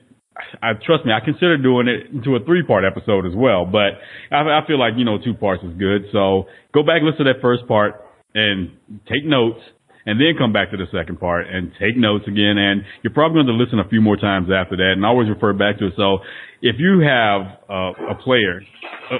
I 0.62 0.72
trust 0.78 1.04
me, 1.04 1.12
I 1.12 1.24
consider 1.24 1.58
doing 1.58 1.88
it 1.88 2.14
into 2.14 2.36
a 2.36 2.44
three 2.44 2.62
part 2.62 2.84
episode 2.84 3.26
as 3.26 3.34
well. 3.34 3.66
But 3.66 3.98
I, 4.30 4.62
I 4.62 4.66
feel 4.66 4.78
like 4.78 4.94
you 4.96 5.04
know 5.04 5.18
two 5.18 5.34
parts 5.34 5.62
is 5.64 5.74
good. 5.76 6.08
So 6.12 6.46
go 6.72 6.82
back 6.82 7.02
listen 7.02 7.26
to 7.26 7.32
that 7.32 7.42
first 7.42 7.66
part 7.66 8.00
and 8.34 8.70
take 9.08 9.24
notes 9.24 9.60
and 10.06 10.20
then 10.20 10.38
come 10.38 10.52
back 10.52 10.70
to 10.70 10.76
the 10.76 10.86
second 10.88 11.20
part 11.20 11.46
and 11.48 11.72
take 11.78 11.96
notes 11.96 12.24
again. 12.26 12.56
And 12.56 12.82
you're 13.02 13.12
probably 13.12 13.42
going 13.42 13.58
to 13.58 13.60
listen 13.60 13.78
a 13.78 13.88
few 13.88 14.00
more 14.00 14.16
times 14.16 14.48
after 14.48 14.76
that 14.76 14.94
and 14.96 15.04
always 15.04 15.28
refer 15.28 15.52
back 15.52 15.78
to 15.80 15.88
it. 15.88 15.94
So 15.96 16.18
if 16.62 16.76
you 16.78 17.04
have 17.04 17.60
uh, 17.68 18.12
a 18.12 18.16
player, 18.22 18.62
a, 19.10 19.16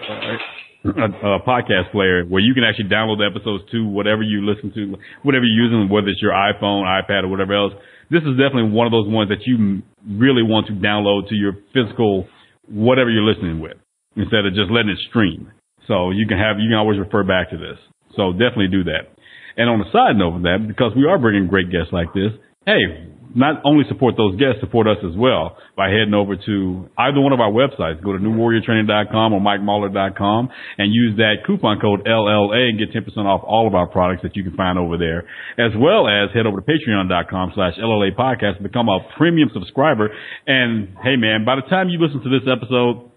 a, 0.84 0.88
a, 0.88 1.40
podcast 1.42 1.90
player 1.90 2.24
where 2.24 2.40
you 2.40 2.54
can 2.54 2.62
actually 2.62 2.86
download 2.86 3.18
the 3.18 3.26
episodes 3.26 3.64
to 3.72 3.86
whatever 3.86 4.22
you 4.22 4.46
listen 4.46 4.72
to, 4.74 4.94
whatever 5.22 5.44
you're 5.44 5.66
using, 5.66 5.88
whether 5.90 6.08
it's 6.08 6.22
your 6.22 6.32
iPhone, 6.32 6.86
iPad, 6.86 7.24
or 7.24 7.28
whatever 7.28 7.54
else, 7.54 7.72
this 8.10 8.22
is 8.22 8.38
definitely 8.38 8.70
one 8.70 8.86
of 8.86 8.92
those 8.92 9.08
ones 9.08 9.28
that 9.28 9.44
you 9.44 9.82
really 10.06 10.42
want 10.42 10.66
to 10.68 10.72
download 10.72 11.28
to 11.28 11.34
your 11.34 11.58
physical, 11.74 12.26
whatever 12.68 13.10
you're 13.10 13.26
listening 13.26 13.60
with, 13.60 13.76
instead 14.16 14.46
of 14.46 14.54
just 14.54 14.70
letting 14.70 14.90
it 14.90 14.98
stream. 15.10 15.50
So 15.86 16.10
you 16.10 16.26
can 16.26 16.38
have, 16.38 16.56
you 16.58 16.70
can 16.70 16.78
always 16.78 16.98
refer 16.98 17.24
back 17.24 17.50
to 17.50 17.58
this. 17.58 17.76
So 18.16 18.32
definitely 18.32 18.68
do 18.70 18.84
that. 18.84 19.12
And 19.56 19.68
on 19.68 19.80
a 19.82 19.90
side 19.90 20.16
note 20.16 20.36
of 20.36 20.42
that, 20.42 20.64
because 20.68 20.92
we 20.94 21.04
are 21.04 21.18
bringing 21.18 21.48
great 21.48 21.70
guests 21.70 21.92
like 21.92 22.14
this, 22.14 22.30
hey, 22.64 23.10
not 23.34 23.60
only 23.64 23.84
support 23.88 24.16
those 24.16 24.36
guests, 24.36 24.60
support 24.60 24.86
us 24.86 24.98
as 25.04 25.16
well 25.16 25.56
by 25.76 25.88
heading 25.88 26.14
over 26.14 26.36
to 26.36 26.88
either 26.96 27.20
one 27.20 27.32
of 27.32 27.40
our 27.40 27.50
websites. 27.50 28.02
Go 28.02 28.12
to 28.12 28.18
newwarriortraining.com 28.18 29.32
or 29.32 29.40
mikemahler.com 29.40 30.48
and 30.78 30.92
use 30.92 31.16
that 31.16 31.44
coupon 31.46 31.80
code 31.80 32.06
LLA 32.06 32.70
and 32.70 32.78
get 32.78 32.92
10% 32.92 33.06
off 33.26 33.42
all 33.44 33.66
of 33.66 33.74
our 33.74 33.86
products 33.86 34.22
that 34.22 34.36
you 34.36 34.42
can 34.42 34.56
find 34.56 34.78
over 34.78 34.96
there. 34.96 35.20
As 35.58 35.72
well 35.76 36.08
as 36.08 36.30
head 36.34 36.46
over 36.46 36.60
to 36.60 36.66
patreon.com 36.66 37.52
slash 37.54 37.74
LLA 37.82 38.16
podcast 38.16 38.56
and 38.56 38.62
become 38.62 38.88
a 38.88 39.00
premium 39.16 39.50
subscriber. 39.52 40.10
And 40.46 40.96
hey 41.02 41.16
man, 41.16 41.44
by 41.44 41.56
the 41.56 41.68
time 41.68 41.88
you 41.88 41.98
listen 42.00 42.22
to 42.22 42.30
this 42.30 42.48
episode, 42.50 43.10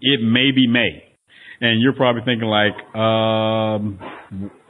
it 0.00 0.20
may 0.22 0.50
be 0.54 0.66
May. 0.66 1.08
And 1.60 1.80
you're 1.80 1.92
probably 1.92 2.22
thinking 2.24 2.48
like, 2.48 2.74
um, 2.96 4.00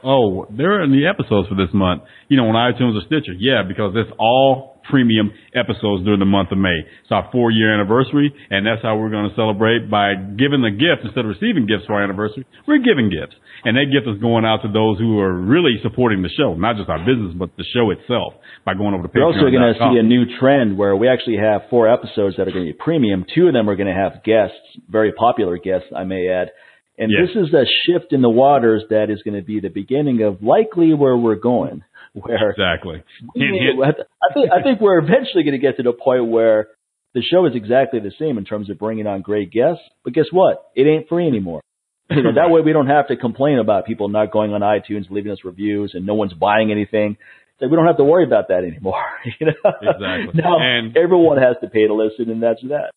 oh, 0.03 0.45
there 0.55 0.83
are 0.83 0.87
the 0.87 1.07
episodes 1.07 1.49
for 1.49 1.55
this 1.55 1.73
month, 1.73 2.03
you 2.27 2.37
know, 2.37 2.45
on 2.45 2.53
iTunes 2.53 2.95
or 2.95 3.01
Stitcher. 3.07 3.33
Yeah, 3.33 3.63
because 3.67 3.93
it's 3.95 4.11
all 4.19 4.72
premium 4.89 5.31
episodes 5.55 6.03
during 6.03 6.19
the 6.19 6.29
month 6.29 6.51
of 6.51 6.57
May. 6.57 6.85
It's 7.03 7.11
our 7.11 7.29
four 7.31 7.51
year 7.51 7.73
anniversary, 7.73 8.33
and 8.49 8.65
that's 8.65 8.81
how 8.81 8.97
we're 8.97 9.09
going 9.09 9.29
to 9.29 9.35
celebrate 9.35 9.89
by 9.89 10.15
giving 10.15 10.61
the 10.61 10.71
gift 10.71 11.05
instead 11.05 11.25
of 11.25 11.31
receiving 11.31 11.65
gifts 11.65 11.85
for 11.87 11.95
our 11.95 12.03
anniversary. 12.03 12.45
We're 12.67 12.83
giving 12.83 13.09
gifts. 13.09 13.35
And 13.63 13.77
that 13.77 13.87
gift 13.87 14.07
is 14.07 14.19
going 14.19 14.43
out 14.43 14.61
to 14.63 14.71
those 14.71 14.99
who 14.99 15.19
are 15.19 15.31
really 15.31 15.79
supporting 15.81 16.21
the 16.21 16.29
show, 16.35 16.55
not 16.55 16.75
just 16.75 16.89
our 16.89 16.99
business, 16.99 17.31
but 17.35 17.55
the 17.55 17.63
show 17.73 17.91
itself 17.91 18.33
by 18.65 18.73
going 18.73 18.93
over 18.93 19.03
to 19.03 19.09
Patreon. 19.09 19.15
We're 19.15 19.33
also 19.39 19.51
going 19.51 19.73
to 19.73 19.79
see 19.79 19.99
a 19.99 20.03
new 20.03 20.25
trend 20.39 20.77
where 20.77 20.95
we 20.95 21.07
actually 21.07 21.37
have 21.37 21.69
four 21.69 21.87
episodes 21.87 22.35
that 22.37 22.47
are 22.47 22.51
going 22.51 22.67
to 22.67 22.73
be 22.73 22.77
premium. 22.77 23.25
Two 23.33 23.47
of 23.47 23.53
them 23.53 23.69
are 23.69 23.75
going 23.75 23.87
to 23.87 23.95
have 23.95 24.23
guests, 24.23 24.59
very 24.89 25.13
popular 25.13 25.57
guests, 25.57 25.87
I 25.95 26.03
may 26.03 26.27
add. 26.27 26.51
And 26.97 27.11
yes. 27.11 27.29
this 27.33 27.47
is 27.47 27.53
a 27.53 27.65
shift 27.85 28.13
in 28.13 28.21
the 28.21 28.29
waters 28.29 28.83
that 28.89 29.09
is 29.09 29.21
going 29.23 29.35
to 29.35 29.45
be 29.45 29.59
the 29.59 29.69
beginning 29.69 30.21
of 30.21 30.43
likely 30.43 30.93
where 30.93 31.17
we're 31.17 31.35
going. 31.35 31.83
Where 32.21 32.51
exactly? 32.51 33.03
I 33.35 34.33
think 34.33 34.51
I 34.51 34.61
think 34.61 34.79
we're 34.79 34.99
eventually 34.99 35.43
going 35.43 35.53
to 35.53 35.57
get 35.57 35.77
to 35.77 35.83
the 35.83 35.93
point 35.93 36.27
where 36.27 36.67
the 37.13 37.21
show 37.21 37.45
is 37.45 37.53
exactly 37.55 37.99
the 37.99 38.11
same 38.19 38.37
in 38.37 38.45
terms 38.45 38.69
of 38.69 38.77
bringing 38.77 39.07
on 39.07 39.21
great 39.21 39.51
guests. 39.51 39.81
But 40.03 40.13
guess 40.13 40.25
what? 40.31 40.69
It 40.75 40.83
ain't 40.83 41.09
free 41.09 41.27
anymore. 41.27 41.61
You 42.09 42.21
know, 42.23 42.33
that 42.35 42.49
way 42.51 42.61
we 42.61 42.73
don't 42.73 42.87
have 42.87 43.07
to 43.07 43.17
complain 43.17 43.59
about 43.59 43.85
people 43.85 44.09
not 44.09 44.31
going 44.31 44.53
on 44.53 44.61
iTunes, 44.61 45.09
leaving 45.09 45.31
us 45.31 45.39
reviews, 45.43 45.91
and 45.95 46.05
no 46.05 46.13
one's 46.13 46.33
buying 46.33 46.71
anything. 46.71 47.17
So 47.59 47.67
we 47.67 47.75
don't 47.75 47.87
have 47.87 47.97
to 47.97 48.03
worry 48.03 48.25
about 48.25 48.49
that 48.49 48.63
anymore. 48.63 49.01
You 49.39 49.47
know? 49.47 49.71
Exactly. 49.81 50.41
now 50.41 50.59
and 50.59 50.97
everyone 50.97 51.37
has 51.37 51.55
to 51.61 51.69
pay 51.69 51.87
to 51.87 51.93
listen, 51.93 52.29
and 52.29 52.43
that's 52.43 52.61
that. 52.63 52.91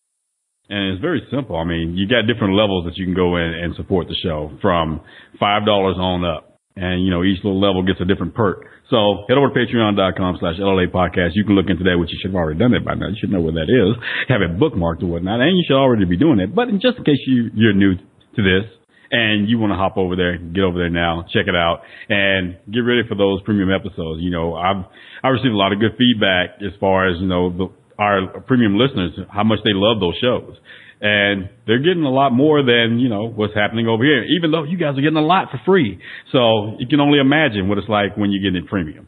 And 0.69 0.93
it's 0.93 1.01
very 1.01 1.25
simple. 1.31 1.55
I 1.55 1.63
mean, 1.63 1.95
you 1.95 2.07
got 2.07 2.27
different 2.31 2.53
levels 2.53 2.85
that 2.85 2.97
you 2.97 3.05
can 3.05 3.15
go 3.15 3.37
in 3.37 3.53
and 3.53 3.75
support 3.75 4.07
the 4.07 4.15
show 4.21 4.51
from 4.61 4.99
$5 5.41 5.67
on 5.67 6.25
up. 6.25 6.59
And, 6.75 7.03
you 7.05 7.09
know, 7.09 7.23
each 7.23 7.37
little 7.43 7.61
level 7.61 7.83
gets 7.83 8.01
a 8.01 8.05
different 8.05 8.35
perk. 8.35 8.65
So 8.89 9.27
head 9.27 9.37
over 9.37 9.51
to 9.51 9.55
patreon.com 9.55 10.37
slash 10.39 10.55
LLA 10.59 10.87
podcast. 10.87 11.35
You 11.35 11.43
can 11.43 11.55
look 11.55 11.67
into 11.69 11.83
that, 11.83 11.99
which 11.99 12.11
you 12.11 12.19
should 12.21 12.31
have 12.31 12.39
already 12.39 12.59
done 12.59 12.73
it 12.73 12.85
by 12.85 12.95
now. 12.95 13.07
You 13.09 13.17
should 13.19 13.31
know 13.31 13.41
where 13.41 13.53
that 13.53 13.67
is. 13.67 13.99
Have 14.29 14.41
it 14.41 14.55
bookmarked 14.55 15.03
or 15.03 15.07
whatnot. 15.07 15.41
And 15.41 15.57
you 15.57 15.63
should 15.67 15.75
already 15.75 16.05
be 16.05 16.17
doing 16.17 16.39
it. 16.39 16.55
But 16.55 16.69
in 16.69 16.79
just 16.79 16.97
in 16.97 17.03
case 17.03 17.19
you, 17.27 17.51
you're 17.53 17.73
new 17.73 17.95
to 17.95 18.41
this 18.41 18.63
and 19.11 19.49
you 19.49 19.59
want 19.59 19.71
to 19.71 19.77
hop 19.77 19.97
over 19.97 20.15
there, 20.15 20.37
get 20.37 20.63
over 20.63 20.77
there 20.77 20.89
now, 20.89 21.25
check 21.33 21.47
it 21.47 21.55
out 21.55 21.81
and 22.07 22.57
get 22.71 22.79
ready 22.79 23.03
for 23.07 23.15
those 23.15 23.41
premium 23.43 23.69
episodes. 23.71 24.21
You 24.21 24.31
know, 24.31 24.55
I've, 24.55 24.85
I 25.23 25.29
received 25.29 25.53
a 25.53 25.57
lot 25.57 25.73
of 25.73 25.79
good 25.79 25.95
feedback 25.97 26.59
as 26.63 26.71
far 26.79 27.09
as, 27.11 27.19
you 27.19 27.27
know, 27.27 27.51
the, 27.51 27.67
our 27.99 28.41
premium 28.41 28.77
listeners 28.77 29.11
how 29.29 29.43
much 29.43 29.59
they 29.63 29.73
love 29.73 29.99
those 29.99 30.15
shows. 30.21 30.55
And 30.99 31.49
they're 31.67 31.83
getting 31.83 32.03
a 32.03 32.11
lot 32.11 32.31
more 32.31 32.63
than, 32.63 32.97
you 32.99 33.09
know, 33.09 33.29
what's 33.29 33.53
happening 33.53 33.87
over 33.87 34.03
here, 34.03 34.23
even 34.37 34.51
though 34.51 34.63
you 34.63 34.77
guys 34.77 34.97
are 34.97 35.01
getting 35.01 35.17
a 35.17 35.25
lot 35.25 35.51
for 35.51 35.61
free. 35.65 35.99
So 36.31 36.75
you 36.79 36.87
can 36.87 36.99
only 36.99 37.19
imagine 37.19 37.69
what 37.69 37.77
it's 37.77 37.89
like 37.89 38.17
when 38.17 38.31
you're 38.31 38.41
getting 38.41 38.63
it 38.63 38.69
premium. 38.69 39.07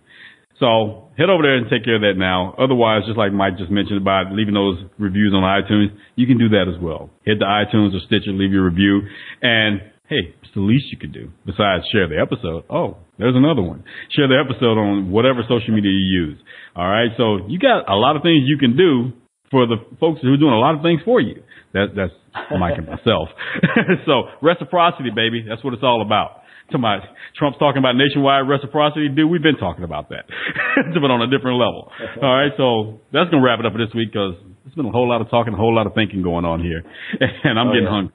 So 0.60 1.08
head 1.18 1.32
over 1.32 1.42
there 1.42 1.56
and 1.56 1.70
take 1.70 1.86
care 1.86 1.96
of 1.96 2.02
that 2.02 2.20
now. 2.20 2.54
Otherwise, 2.60 3.08
just 3.08 3.18
like 3.18 3.32
Mike 3.32 3.58
just 3.58 3.72
mentioned 3.72 3.98
about 3.98 4.34
leaving 4.34 4.54
those 4.54 4.78
reviews 5.00 5.34
on 5.34 5.42
iTunes, 5.42 5.96
you 6.16 6.28
can 6.28 6.38
do 6.38 6.50
that 6.50 6.68
as 6.68 6.76
well. 6.82 7.10
Head 7.26 7.40
to 7.40 7.48
iTunes 7.48 7.96
or 7.96 8.04
Stitcher, 8.06 8.36
leave 8.36 8.52
your 8.52 8.66
review. 8.66 9.02
And 9.42 9.80
hey, 10.10 10.36
it's 10.44 10.52
the 10.54 10.62
least 10.62 10.92
you 10.92 10.98
could 10.98 11.14
do 11.14 11.32
besides 11.46 11.86
share 11.94 12.10
the 12.10 12.20
episode. 12.20 12.66
Oh, 12.70 12.98
there's 13.18 13.38
another 13.38 13.62
one. 13.62 13.86
Share 14.12 14.28
the 14.28 14.36
episode 14.36 14.76
on 14.76 15.12
whatever 15.12 15.42
social 15.48 15.74
media 15.74 15.92
you 15.92 16.28
use. 16.28 16.38
All 16.76 16.88
right. 16.88 17.10
So 17.16 17.48
you 17.48 17.58
got 17.58 17.88
a 17.88 17.96
lot 17.96 18.18
of 18.18 18.22
things 18.22 18.44
you 18.46 18.58
can 18.58 18.76
do 18.76 19.14
for 19.52 19.66
the 19.66 19.78
folks 20.00 20.20
who 20.22 20.34
are 20.34 20.38
doing 20.38 20.54
a 20.54 20.60
lot 20.60 20.76
of 20.76 20.82
things 20.82 21.02
for 21.06 21.22
you. 21.22 21.42
That, 21.74 21.94
that's 21.96 22.14
Mike 22.58 22.78
and 22.78 22.88
myself. 22.88 23.30
so 24.06 24.34
reciprocity, 24.42 25.10
baby. 25.14 25.46
That's 25.48 25.64
what 25.64 25.74
it's 25.74 25.84
all 25.84 26.02
about. 26.02 26.42
To 26.72 26.78
my 26.78 27.02
Trump's 27.34 27.58
talking 27.58 27.82
about 27.82 27.98
nationwide 27.98 28.46
reciprocity, 28.46 29.10
dude. 29.10 29.26
We've 29.26 29.42
been 29.42 29.58
talking 29.58 29.84
about 29.84 30.10
that, 30.10 30.30
but 30.94 31.10
on 31.10 31.18
a 31.18 31.26
different 31.26 31.58
level. 31.58 31.90
All 32.22 32.30
right, 32.30 32.54
so 32.62 33.02
that's 33.10 33.26
gonna 33.34 33.42
wrap 33.42 33.58
it 33.58 33.66
up 33.66 33.74
for 33.74 33.82
this 33.82 33.90
week 33.98 34.14
because 34.14 34.38
there's 34.62 34.78
been 34.78 34.86
a 34.86 34.94
whole 34.94 35.10
lot 35.10 35.18
of 35.18 35.34
talking, 35.34 35.50
a 35.54 35.58
whole 35.58 35.74
lot 35.74 35.90
of 35.90 35.98
thinking 35.98 36.22
going 36.22 36.46
on 36.46 36.62
here, 36.62 36.86
and 37.18 37.58
I'm 37.58 37.70
oh, 37.70 37.74
getting 37.74 37.90
yeah. 37.90 37.98
hungry. 37.98 38.14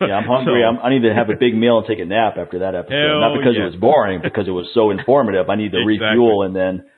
yeah, 0.00 0.16
I'm 0.16 0.24
hungry. 0.24 0.64
So, 0.64 0.68
I'm, 0.68 0.80
i 0.80 0.88
need 0.88 1.04
to 1.04 1.12
have 1.12 1.28
a 1.28 1.36
big 1.36 1.52
meal 1.52 1.76
and 1.76 1.84
take 1.84 2.00
a 2.00 2.08
nap 2.08 2.40
after 2.40 2.64
that 2.64 2.72
episode. 2.72 3.20
Not 3.20 3.36
because 3.36 3.52
it 3.52 3.68
was 3.68 3.76
boring, 3.76 4.24
because 4.24 4.48
it 4.48 4.56
was 4.56 4.72
so 4.72 4.88
informative. 4.88 5.52
I 5.52 5.60
need 5.60 5.76
to 5.76 5.84
exactly. 5.84 6.16
refuel 6.16 6.48
and 6.48 6.56
then 6.56 6.88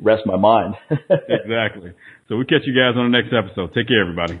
rest 0.00 0.24
my 0.24 0.40
mind. 0.40 0.80
exactly. 1.28 1.92
So 2.32 2.40
we'll 2.40 2.48
catch 2.48 2.64
you 2.64 2.72
guys 2.72 2.96
on 2.96 3.12
the 3.12 3.12
next 3.12 3.36
episode. 3.36 3.76
Take 3.76 3.92
care, 3.92 4.00
everybody. 4.00 4.40